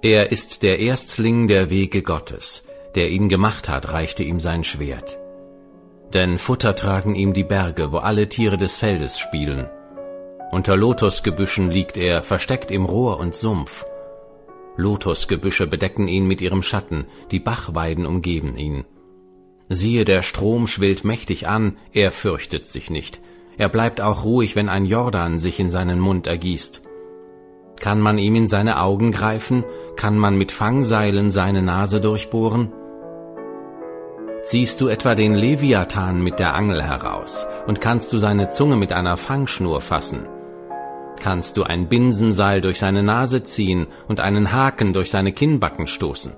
Er 0.01 0.31
ist 0.31 0.63
der 0.63 0.79
Erstling 0.79 1.49
der 1.49 1.69
Wege 1.69 2.01
Gottes, 2.03 2.65
der 2.95 3.09
ihn 3.09 3.27
gemacht 3.27 3.67
hat, 3.67 3.91
reichte 3.91 4.23
ihm 4.23 4.39
sein 4.39 4.63
Schwert. 4.63 5.19
Denn 6.13 6.37
Futter 6.37 6.73
tragen 6.73 7.15
ihm 7.15 7.33
die 7.33 7.43
Berge, 7.43 7.91
wo 7.91 7.97
alle 7.97 8.29
Tiere 8.29 8.55
des 8.55 8.77
Feldes 8.77 9.19
spielen. 9.19 9.67
Unter 10.51 10.77
Lotusgebüschen 10.77 11.69
liegt 11.69 11.97
er, 11.97 12.23
versteckt 12.23 12.71
im 12.71 12.85
Rohr 12.85 13.19
und 13.19 13.35
Sumpf. 13.35 13.85
Lotusgebüsche 14.77 15.67
bedecken 15.67 16.07
ihn 16.07 16.25
mit 16.25 16.41
ihrem 16.41 16.63
Schatten, 16.63 17.05
die 17.31 17.39
Bachweiden 17.39 18.05
umgeben 18.05 18.55
ihn. 18.55 18.85
Siehe, 19.67 20.05
der 20.05 20.23
Strom 20.23 20.67
schwillt 20.67 21.03
mächtig 21.03 21.49
an, 21.49 21.77
er 21.91 22.11
fürchtet 22.11 22.69
sich 22.69 22.89
nicht. 22.89 23.19
Er 23.57 23.67
bleibt 23.67 23.99
auch 23.99 24.23
ruhig, 24.23 24.55
wenn 24.55 24.69
ein 24.69 24.85
Jordan 24.85 25.37
sich 25.37 25.59
in 25.59 25.69
seinen 25.69 25.99
Mund 25.99 26.25
ergießt. 26.25 26.83
Kann 27.79 28.01
man 28.01 28.17
ihm 28.17 28.35
in 28.35 28.47
seine 28.47 28.81
Augen 28.81 29.11
greifen? 29.11 29.63
Kann 29.95 30.17
man 30.17 30.37
mit 30.37 30.51
Fangseilen 30.51 31.31
seine 31.31 31.61
Nase 31.61 32.01
durchbohren? 32.01 32.73
Ziehst 34.43 34.81
du 34.81 34.87
etwa 34.87 35.15
den 35.15 35.33
Leviathan 35.33 36.21
mit 36.21 36.39
der 36.39 36.55
Angel 36.55 36.81
heraus 36.81 37.45
und 37.67 37.81
kannst 37.81 38.11
du 38.13 38.17
seine 38.17 38.49
Zunge 38.49 38.77
mit 38.77 38.93
einer 38.93 39.17
Fangschnur 39.17 39.81
fassen? 39.81 40.25
Kannst 41.21 41.57
du 41.57 41.63
ein 41.63 41.89
Binsenseil 41.89 42.61
durch 42.61 42.79
seine 42.79 43.03
Nase 43.03 43.43
ziehen 43.43 43.87
und 44.07 44.21
einen 44.21 44.51
Haken 44.53 44.93
durch 44.93 45.09
seine 45.11 45.33
Kinnbacken 45.33 45.85
stoßen? 45.85 46.33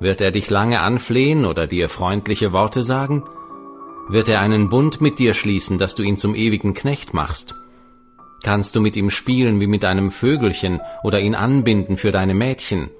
Wird 0.00 0.20
er 0.20 0.32
dich 0.32 0.50
lange 0.50 0.80
anflehen 0.80 1.46
oder 1.46 1.66
dir 1.66 1.88
freundliche 1.88 2.52
Worte 2.52 2.82
sagen? 2.82 3.22
Wird 4.08 4.28
er 4.28 4.40
einen 4.40 4.68
Bund 4.68 5.00
mit 5.00 5.18
dir 5.18 5.32
schließen, 5.32 5.78
dass 5.78 5.94
du 5.94 6.02
ihn 6.02 6.16
zum 6.16 6.34
ewigen 6.34 6.74
Knecht 6.74 7.14
machst? 7.14 7.54
Kannst 8.44 8.76
du 8.76 8.80
mit 8.82 8.94
ihm 8.98 9.08
spielen 9.08 9.58
wie 9.58 9.66
mit 9.66 9.86
einem 9.86 10.10
Vögelchen 10.10 10.82
oder 11.02 11.18
ihn 11.18 11.34
anbinden 11.34 11.96
für 11.96 12.10
deine 12.10 12.34
Mädchen? 12.34 12.90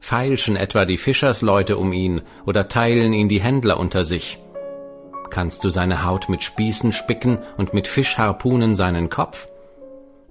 Feilschen 0.00 0.56
etwa 0.56 0.86
die 0.86 0.96
Fischersleute 0.96 1.76
um 1.76 1.92
ihn 1.92 2.22
oder 2.46 2.66
teilen 2.66 3.12
ihn 3.12 3.28
die 3.28 3.42
Händler 3.42 3.78
unter 3.78 4.04
sich? 4.04 4.38
Kannst 5.28 5.64
du 5.64 5.68
seine 5.68 6.06
Haut 6.06 6.30
mit 6.30 6.42
Spießen 6.42 6.94
spicken 6.94 7.38
und 7.58 7.74
mit 7.74 7.86
Fischharpunen 7.86 8.74
seinen 8.74 9.10
Kopf? 9.10 9.48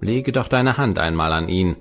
Lege 0.00 0.32
doch 0.32 0.48
deine 0.48 0.78
Hand 0.78 0.98
einmal 0.98 1.32
an 1.32 1.48
ihn, 1.48 1.76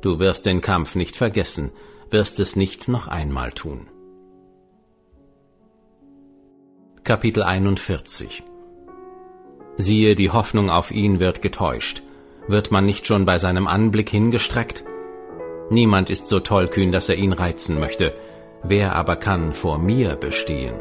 du 0.00 0.20
wirst 0.20 0.46
den 0.46 0.60
Kampf 0.60 0.94
nicht 0.94 1.16
vergessen, 1.16 1.72
wirst 2.10 2.38
es 2.38 2.54
nicht 2.54 2.86
noch 2.86 3.08
einmal 3.08 3.50
tun. 3.50 3.88
Kapitel 7.02 7.42
41 7.42 8.44
Siehe, 9.78 10.14
die 10.14 10.30
Hoffnung 10.30 10.70
auf 10.70 10.90
ihn 10.90 11.20
wird 11.20 11.42
getäuscht. 11.42 12.02
Wird 12.48 12.70
man 12.70 12.86
nicht 12.86 13.06
schon 13.06 13.26
bei 13.26 13.38
seinem 13.38 13.66
Anblick 13.66 14.08
hingestreckt? 14.08 14.84
Niemand 15.68 16.10
ist 16.10 16.28
so 16.28 16.40
tollkühn, 16.40 16.92
dass 16.92 17.08
er 17.08 17.16
ihn 17.16 17.32
reizen 17.32 17.78
möchte. 17.78 18.14
Wer 18.62 18.96
aber 18.96 19.16
kann 19.16 19.52
vor 19.52 19.78
mir 19.78 20.16
bestehen? 20.16 20.74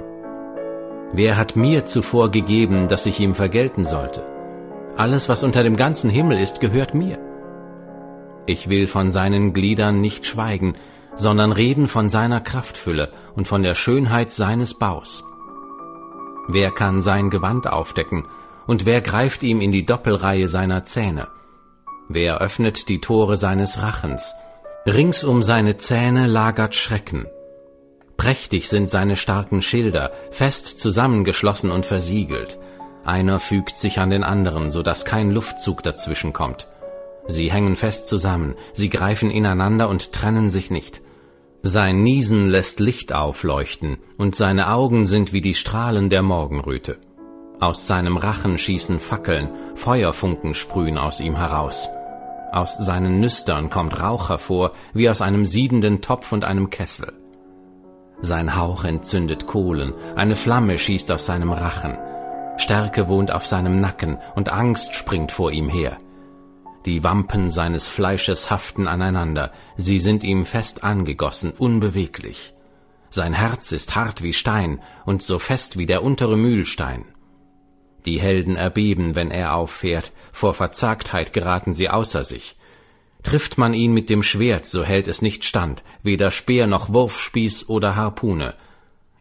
Wer 1.12 1.38
hat 1.38 1.56
mir 1.56 1.86
zuvor 1.86 2.32
gegeben, 2.32 2.88
dass 2.88 3.06
ich 3.06 3.20
ihm 3.20 3.36
vergelten 3.36 3.84
sollte? 3.86 4.24
Alles, 4.96 5.28
was 5.28 5.44
unter 5.44 5.64
dem 5.64 5.76
ganzen 5.76 6.10
Himmel 6.10 6.40
ist, 6.40 6.62
gehört 6.62 6.94
mir. 6.94 7.18
Ich 8.46 8.70
will 8.70 8.88
von 8.88 9.10
seinen 9.10 9.54
Gliedern 9.54 10.00
nicht 10.00 10.26
schweigen, 10.26 10.76
sondern 11.16 11.52
reden 11.52 11.88
von 11.88 12.10
seiner 12.10 12.42
Kraftfülle 12.42 13.12
und 13.36 13.48
von 13.48 13.64
der 13.64 13.76
Schönheit 13.76 14.32
seines 14.32 14.74
Baus. 14.74 15.24
Wer 16.48 16.72
kann 16.72 17.02
sein 17.02 17.30
Gewand 17.30 17.68
aufdecken, 17.68 18.26
und 18.68 18.86
wer 18.86 19.02
greift 19.02 19.44
ihm 19.44 19.62
in 19.62 19.72
die 19.72 19.86
Doppelreihe 19.86 20.48
seiner 20.48 20.86
Zähne? 20.86 21.28
Wer 22.10 22.40
öffnet 22.40 22.90
die 22.90 23.02
Tore 23.02 23.38
seines 23.38 23.82
Rachens? 23.82 24.34
Rings 24.86 25.24
um 25.24 25.42
seine 25.42 25.78
Zähne 25.78 26.28
lagert 26.28 26.76
Schrecken. 26.76 27.26
Prächtig 28.18 28.70
sind 28.70 28.90
seine 28.90 29.18
starken 29.18 29.62
Schilder, 29.62 30.12
fest 30.32 30.80
zusammengeschlossen 30.80 31.72
und 31.72 31.86
versiegelt. 31.86 32.58
Einer 33.04 33.40
fügt 33.40 33.78
sich 33.78 34.00
an 34.00 34.10
den 34.10 34.24
anderen, 34.24 34.70
so 34.70 34.84
dass 34.84 35.06
kein 35.06 35.32
Luftzug 35.32 35.84
dazwischen 35.84 36.34
kommt. 36.34 36.68
Sie 37.28 37.52
hängen 37.52 37.76
fest 37.76 38.08
zusammen, 38.08 38.56
sie 38.74 38.90
greifen 38.90 39.32
ineinander 39.32 39.90
und 39.90 40.12
trennen 40.12 40.50
sich 40.50 40.70
nicht. 40.70 41.02
Sein 41.64 42.04
Niesen 42.04 42.48
lässt 42.48 42.80
Licht 42.80 43.14
aufleuchten, 43.14 43.98
und 44.18 44.36
seine 44.36 44.70
Augen 44.70 45.06
sind 45.06 45.34
wie 45.34 45.42
die 45.42 45.56
Strahlen 45.56 46.10
der 46.10 46.22
Morgenröte. 46.22 46.98
Aus 47.60 47.88
seinem 47.88 48.18
Rachen 48.18 48.58
schießen 48.58 49.00
Fackeln, 49.00 49.50
Feuerfunken 49.76 50.54
sprühen 50.54 50.98
aus 50.98 51.22
ihm 51.22 51.38
heraus. 51.38 51.88
Aus 52.52 52.76
seinen 52.78 53.20
Nüstern 53.20 53.70
kommt 53.70 54.00
Rauch 54.02 54.30
hervor, 54.30 54.74
wie 54.94 55.10
aus 55.10 55.22
einem 55.22 55.46
siedenden 55.46 56.02
Topf 56.02 56.32
und 56.32 56.44
einem 56.44 56.70
Kessel. 56.70 57.14
Sein 58.22 58.58
Hauch 58.58 58.84
entzündet 58.84 59.48
Kohlen, 59.48 59.94
eine 60.16 60.36
Flamme 60.36 60.78
schießt 60.78 61.12
aus 61.12 61.26
seinem 61.26 61.52
Rachen. 61.52 61.98
Stärke 62.58 63.08
wohnt 63.08 63.32
auf 63.32 63.46
seinem 63.46 63.74
Nacken, 63.74 64.18
und 64.36 64.50
Angst 64.50 64.96
springt 64.96 65.32
vor 65.32 65.52
ihm 65.52 65.70
her. 65.70 65.98
Die 66.86 67.04
Wampen 67.04 67.50
seines 67.50 67.88
Fleisches 67.88 68.52
haften 68.52 68.88
aneinander, 68.88 69.52
sie 69.76 70.00
sind 70.00 70.24
ihm 70.24 70.46
fest 70.46 70.84
angegossen, 70.84 71.52
unbeweglich. 71.58 72.54
Sein 73.10 73.34
Herz 73.34 73.72
ist 73.72 73.96
hart 73.96 74.24
wie 74.24 74.34
Stein 74.34 74.82
und 75.06 75.24
so 75.24 75.40
fest 75.40 75.78
wie 75.78 75.86
der 75.86 76.04
untere 76.04 76.38
Mühlstein. 76.38 77.06
Die 78.06 78.20
Helden 78.20 78.56
erbeben, 78.56 79.16
wenn 79.16 79.32
er 79.32 79.56
auffährt, 79.56 80.12
vor 80.32 80.54
Verzagtheit 80.54 81.34
geraten 81.34 81.74
sie 81.74 81.90
außer 81.90 82.24
sich. 82.24 82.56
Trifft 83.24 83.58
man 83.58 83.74
ihn 83.74 83.94
mit 83.94 84.12
dem 84.12 84.22
Schwert, 84.22 84.68
so 84.68 84.84
hält 84.84 85.08
es 85.08 85.24
nicht 85.24 85.46
stand, 85.46 85.82
weder 86.04 86.30
Speer 86.30 86.68
noch 86.68 86.94
Wurfspieß 86.94 87.70
oder 87.70 87.96
Harpune. 87.96 88.54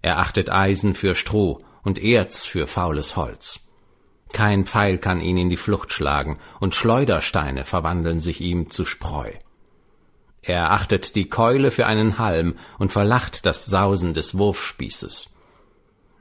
Er 0.03 0.19
achtet 0.19 0.51
Eisen 0.51 0.95
für 0.95 1.15
Stroh 1.15 1.61
und 1.83 2.03
Erz 2.03 2.45
für 2.45 2.67
faules 2.67 3.17
Holz. 3.17 3.61
Kein 4.35 4.67
Pfeil 4.67 4.99
kann 4.99 5.21
ihn 5.21 5.39
in 5.39 5.49
die 5.49 5.57
Flucht 5.57 5.93
schlagen, 5.93 6.39
und 6.61 6.75
Schleudersteine 6.75 7.65
verwandeln 7.65 8.19
sich 8.19 8.43
ihm 8.43 8.69
zu 8.69 8.85
Spreu. 8.85 9.31
Er 10.43 10.73
achtet 10.73 11.17
die 11.17 11.31
Keule 11.31 11.71
für 11.71 11.87
einen 11.87 12.19
Halm 12.19 12.57
und 12.79 12.93
verlacht 12.93 13.47
das 13.47 13.65
Sausen 13.65 14.13
des 14.13 14.37
Wurfspießes. 14.37 15.33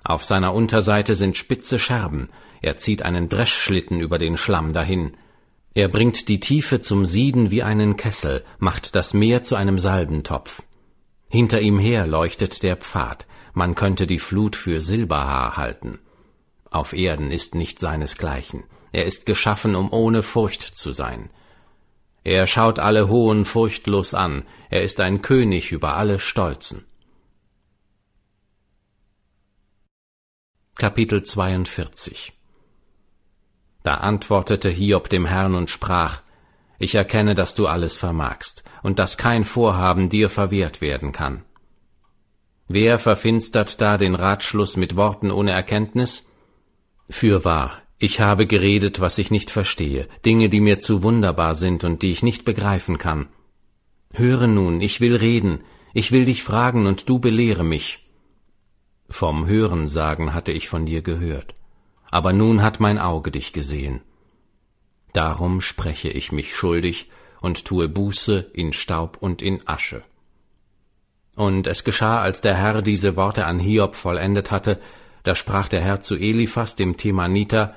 Auf 0.06 0.23
seiner 0.23 0.53
Unterseite 0.53 1.15
sind 1.15 1.35
spitze 1.35 1.80
Scherben, 1.80 2.30
er 2.64 2.77
zieht 2.77 3.03
einen 3.03 3.27
Dreschschlitten 3.27 3.99
über 3.99 4.18
den 4.18 4.38
Schlamm 4.38 4.72
dahin. 4.72 5.18
Er 5.73 5.90
bringt 5.90 6.30
die 6.30 6.40
Tiefe 6.40 6.80
zum 6.80 7.06
Sieden 7.06 7.52
wie 7.52 7.61
einen 7.61 7.98
Kessel, 7.98 8.41
macht 8.57 8.95
das 8.95 9.14
Meer 9.14 9.44
zu 9.44 9.56
einem 9.56 9.77
Salbentopf. 9.77 10.64
Hinter 11.27 11.60
ihm 11.60 11.77
her 11.77 12.07
leuchtet 12.07 12.64
der 12.64 12.77
Pfad, 12.77 13.27
man 13.53 13.76
könnte 13.76 14.07
die 14.07 14.18
Flut 14.18 14.56
für 14.56 14.80
Silberhaar 14.80 15.57
halten. 15.57 15.99
Auf 16.72 16.94
Erden 16.94 17.31
ist 17.31 17.53
nicht 17.53 17.80
seinesgleichen. 17.80 18.64
Er 18.94 19.03
ist 19.03 19.26
geschaffen, 19.26 19.76
um 19.76 19.91
ohne 19.91 20.23
Furcht 20.23 20.61
zu 20.61 20.94
sein. 20.94 21.31
Er 22.23 22.48
schaut 22.48 22.80
alle 22.80 23.10
Hohen 23.10 23.44
furchtlos 23.44 24.14
an, 24.14 24.44
er 24.69 24.84
ist 24.84 25.02
ein 25.02 25.22
König 25.22 25.73
über 25.73 25.98
alle 25.98 26.18
Stolzen. 26.18 26.85
Kapitel 30.76 31.23
42 31.23 32.31
Da 33.84 33.95
antwortete 33.95 34.69
Hiob 34.69 35.10
dem 35.10 35.26
Herrn 35.26 35.55
und 35.55 35.69
sprach, 35.69 36.22
Ich 36.80 36.95
erkenne, 36.95 37.35
dass 37.35 37.53
du 37.53 37.68
alles 37.68 37.95
vermagst, 37.95 38.64
und 38.81 38.99
dass 38.99 39.18
kein 39.18 39.43
Vorhaben 39.43 40.10
dir 40.10 40.30
verwehrt 40.30 40.81
werden 40.81 41.11
kann. 41.11 41.43
Wer 42.68 42.97
verfinstert 42.97 43.81
da 43.81 43.97
den 43.97 44.15
Ratschluss 44.15 44.77
mit 44.77 44.95
Worten 44.95 45.31
ohne 45.31 45.51
Erkenntnis? 45.51 46.30
Fürwahr, 47.10 47.77
ich 47.99 48.19
habe 48.22 48.47
geredet, 48.47 48.99
was 48.99 49.18
ich 49.18 49.31
nicht 49.31 49.51
verstehe, 49.51 50.07
Dinge, 50.26 50.49
die 50.49 50.61
mir 50.61 50.80
zu 50.80 51.03
wunderbar 51.03 51.55
sind 51.55 51.84
und 51.84 52.01
die 52.01 52.11
ich 52.11 52.23
nicht 52.23 52.45
begreifen 52.45 52.97
kann. 52.97 53.27
Höre 54.11 54.47
nun, 54.47 54.81
ich 54.81 55.01
will 55.01 55.15
reden, 55.15 55.64
ich 55.93 56.11
will 56.11 56.26
dich 56.26 56.43
fragen 56.43 56.88
und 56.88 57.10
du 57.10 57.19
belehre 57.19 57.64
mich. 57.64 58.07
Vom 59.10 59.45
Hörensagen 59.45 60.34
hatte 60.34 60.51
ich 60.51 60.69
von 60.69 60.85
dir 60.85 61.01
gehört, 61.01 61.55
aber 62.14 62.31
nun 62.31 62.61
hat 62.61 62.80
mein 62.80 62.99
Auge 62.99 63.31
dich 63.31 63.53
gesehen. 63.53 64.02
Darum 65.14 65.61
spreche 65.61 66.10
ich 66.10 66.31
mich 66.31 66.56
schuldig 66.56 67.10
und 67.41 67.65
tue 67.65 67.90
Buße 67.90 68.52
in 68.53 68.72
Staub 68.72 69.18
und 69.19 69.41
in 69.41 69.68
Asche. 69.68 70.03
Und 71.35 71.65
es 71.65 71.84
geschah, 71.84 72.22
als 72.22 72.41
der 72.41 72.53
Herr 72.53 72.84
diese 72.84 73.15
Worte 73.15 73.48
an 73.48 73.57
Hiob 73.57 73.95
vollendet 73.95 74.52
hatte, 74.52 74.80
da 75.23 75.34
sprach 75.34 75.68
der 75.68 75.81
Herr 75.81 76.02
zu 76.02 76.15
Eliphas, 76.15 76.76
dem 76.76 76.98
Themaniter, 76.98 77.73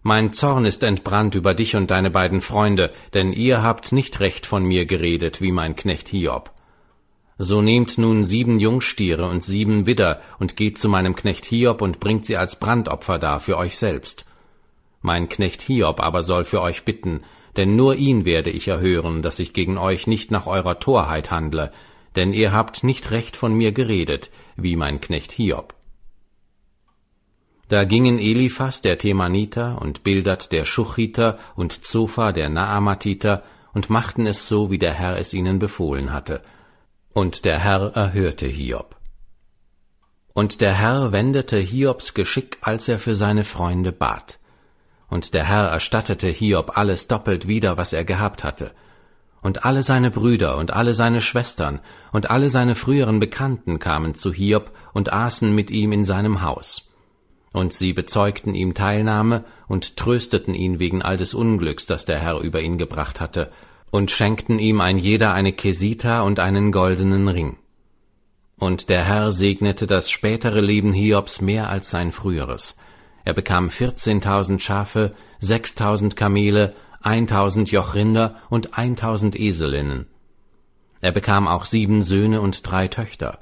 Mein 0.00 0.32
Zorn 0.32 0.64
ist 0.64 0.82
entbrannt 0.82 1.34
über 1.34 1.52
dich 1.52 1.76
und 1.76 1.90
deine 1.90 2.10
beiden 2.10 2.40
Freunde, 2.40 2.90
denn 3.12 3.34
ihr 3.34 3.62
habt 3.62 3.92
nicht 3.92 4.20
recht 4.20 4.46
von 4.46 4.64
mir 4.64 4.86
geredet, 4.86 5.42
wie 5.42 5.52
mein 5.52 5.76
Knecht 5.76 6.08
Hiob. 6.08 6.54
So 7.38 7.62
nehmt 7.62 7.98
nun 7.98 8.24
sieben 8.24 8.58
Jungstiere 8.58 9.26
und 9.26 9.44
sieben 9.44 9.86
Widder 9.86 10.20
und 10.40 10.56
geht 10.56 10.76
zu 10.76 10.88
meinem 10.88 11.14
Knecht 11.14 11.44
Hiob 11.44 11.80
und 11.82 12.00
bringt 12.00 12.26
sie 12.26 12.36
als 12.36 12.58
Brandopfer 12.58 13.20
dar 13.20 13.38
für 13.38 13.56
euch 13.56 13.78
selbst. 13.78 14.26
Mein 15.02 15.28
Knecht 15.28 15.62
Hiob 15.62 16.00
aber 16.00 16.24
soll 16.24 16.44
für 16.44 16.60
euch 16.60 16.84
bitten, 16.84 17.22
denn 17.56 17.76
nur 17.76 17.94
ihn 17.94 18.24
werde 18.24 18.50
ich 18.50 18.66
erhören, 18.66 19.22
dass 19.22 19.38
ich 19.38 19.52
gegen 19.52 19.78
euch 19.78 20.08
nicht 20.08 20.32
nach 20.32 20.48
eurer 20.48 20.80
Torheit 20.80 21.30
handle, 21.30 21.70
denn 22.16 22.32
ihr 22.32 22.52
habt 22.52 22.82
nicht 22.82 23.12
recht 23.12 23.36
von 23.36 23.54
mir 23.54 23.70
geredet, 23.70 24.30
wie 24.56 24.74
mein 24.74 25.00
Knecht 25.00 25.30
Hiob. 25.30 25.74
Da 27.68 27.84
gingen 27.84 28.18
Eliphas 28.18 28.80
der 28.80 28.98
Themaniter 28.98 29.80
und 29.80 30.02
Bildad 30.02 30.50
der 30.50 30.64
Schuchiter 30.64 31.38
und 31.54 31.84
Zophar 31.84 32.32
der 32.32 32.48
Naamatiter 32.48 33.44
und 33.74 33.90
machten 33.90 34.26
es 34.26 34.48
so, 34.48 34.72
wie 34.72 34.78
der 34.78 34.94
Herr 34.94 35.18
es 35.18 35.34
ihnen 35.34 35.60
befohlen 35.60 36.12
hatte. 36.12 36.42
Und 37.20 37.44
der 37.44 37.58
Herr 37.58 37.96
erhörte 37.96 38.46
Hiob. 38.46 38.94
Und 40.34 40.60
der 40.60 40.72
Herr 40.72 41.10
wendete 41.10 41.58
Hiobs 41.58 42.14
Geschick, 42.14 42.58
als 42.60 42.86
er 42.86 43.00
für 43.00 43.16
seine 43.16 43.42
Freunde 43.42 43.90
bat. 43.90 44.38
Und 45.08 45.34
der 45.34 45.42
Herr 45.42 45.66
erstattete 45.66 46.28
Hiob 46.28 46.78
alles 46.78 47.08
doppelt 47.08 47.48
wieder, 47.48 47.76
was 47.76 47.92
er 47.92 48.04
gehabt 48.04 48.44
hatte. 48.44 48.70
Und 49.42 49.64
alle 49.64 49.82
seine 49.82 50.12
Brüder 50.12 50.58
und 50.58 50.70
alle 50.70 50.94
seine 50.94 51.20
Schwestern 51.20 51.80
und 52.12 52.30
alle 52.30 52.50
seine 52.50 52.76
früheren 52.76 53.18
Bekannten 53.18 53.80
kamen 53.80 54.14
zu 54.14 54.32
Hiob 54.32 54.70
und 54.92 55.12
aßen 55.12 55.52
mit 55.52 55.72
ihm 55.72 55.90
in 55.90 56.04
seinem 56.04 56.42
Haus 56.42 56.88
und 57.52 57.72
sie 57.72 57.92
bezeugten 57.92 58.54
ihm 58.54 58.74
Teilnahme 58.74 59.44
und 59.66 59.96
trösteten 59.96 60.54
ihn 60.54 60.78
wegen 60.78 61.02
all 61.02 61.16
des 61.16 61.34
Unglücks, 61.34 61.86
das 61.86 62.04
der 62.04 62.18
Herr 62.18 62.40
über 62.40 62.60
ihn 62.60 62.78
gebracht 62.78 63.20
hatte, 63.20 63.50
und 63.90 64.10
schenkten 64.10 64.58
ihm 64.58 64.80
ein 64.80 64.98
jeder 64.98 65.32
eine 65.32 65.52
Kesita 65.52 66.22
und 66.22 66.40
einen 66.40 66.72
goldenen 66.72 67.28
Ring. 67.28 67.56
Und 68.58 68.88
der 68.88 69.04
Herr 69.04 69.32
segnete 69.32 69.86
das 69.86 70.10
spätere 70.10 70.60
Leben 70.60 70.92
Hiobs 70.92 71.40
mehr 71.40 71.70
als 71.70 71.90
sein 71.90 72.12
früheres. 72.12 72.76
Er 73.24 73.34
bekam 73.34 73.70
vierzehntausend 73.70 74.62
Schafe, 74.62 75.14
sechstausend 75.38 76.16
Kamele, 76.16 76.74
eintausend 77.00 77.70
Jochrinder 77.70 78.36
und 78.50 78.76
eintausend 78.76 79.38
Eselinnen. 79.38 80.06
Er 81.00 81.12
bekam 81.12 81.46
auch 81.46 81.64
sieben 81.64 82.02
Söhne 82.02 82.40
und 82.40 82.68
drei 82.68 82.88
Töchter. 82.88 83.38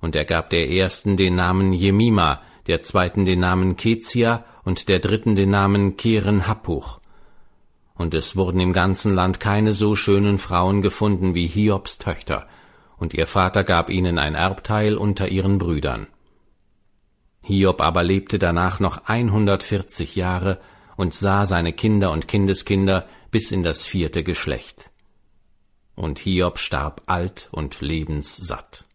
Und 0.00 0.16
er 0.16 0.24
gab 0.24 0.50
der 0.50 0.70
ersten 0.70 1.16
den 1.16 1.34
Namen 1.34 1.72
Jemima, 1.72 2.40
der 2.66 2.80
zweiten 2.80 3.24
den 3.24 3.40
Namen 3.40 3.76
Kezia 3.76 4.44
und 4.64 4.88
der 4.88 4.98
dritten 4.98 5.34
den 5.34 5.50
Namen 5.50 5.96
Keren 5.96 6.46
Happuch. 6.46 7.00
Und 7.96 8.14
es 8.14 8.36
wurden 8.36 8.60
im 8.60 8.72
ganzen 8.72 9.14
Land 9.14 9.40
keine 9.40 9.72
so 9.72 9.96
schönen 9.96 10.38
Frauen 10.38 10.82
gefunden 10.82 11.34
wie 11.34 11.46
Hiobs 11.46 11.98
Töchter, 11.98 12.46
und 12.98 13.14
ihr 13.14 13.26
Vater 13.26 13.64
gab 13.64 13.90
ihnen 13.90 14.18
ein 14.18 14.34
Erbteil 14.34 14.96
unter 14.96 15.28
ihren 15.28 15.58
Brüdern. 15.58 16.06
Hiob 17.42 17.80
aber 17.80 18.02
lebte 18.02 18.38
danach 18.40 18.80
noch 18.80 19.04
einhundertvierzig 19.04 20.16
Jahre 20.16 20.58
und 20.96 21.14
sah 21.14 21.46
seine 21.46 21.72
Kinder 21.72 22.10
und 22.10 22.26
Kindeskinder 22.26 23.06
bis 23.30 23.52
in 23.52 23.62
das 23.62 23.84
vierte 23.84 24.24
Geschlecht. 24.24 24.90
Und 25.94 26.18
Hiob 26.18 26.58
starb 26.58 27.02
alt 27.06 27.48
und 27.52 27.80
lebenssatt. 27.80 28.85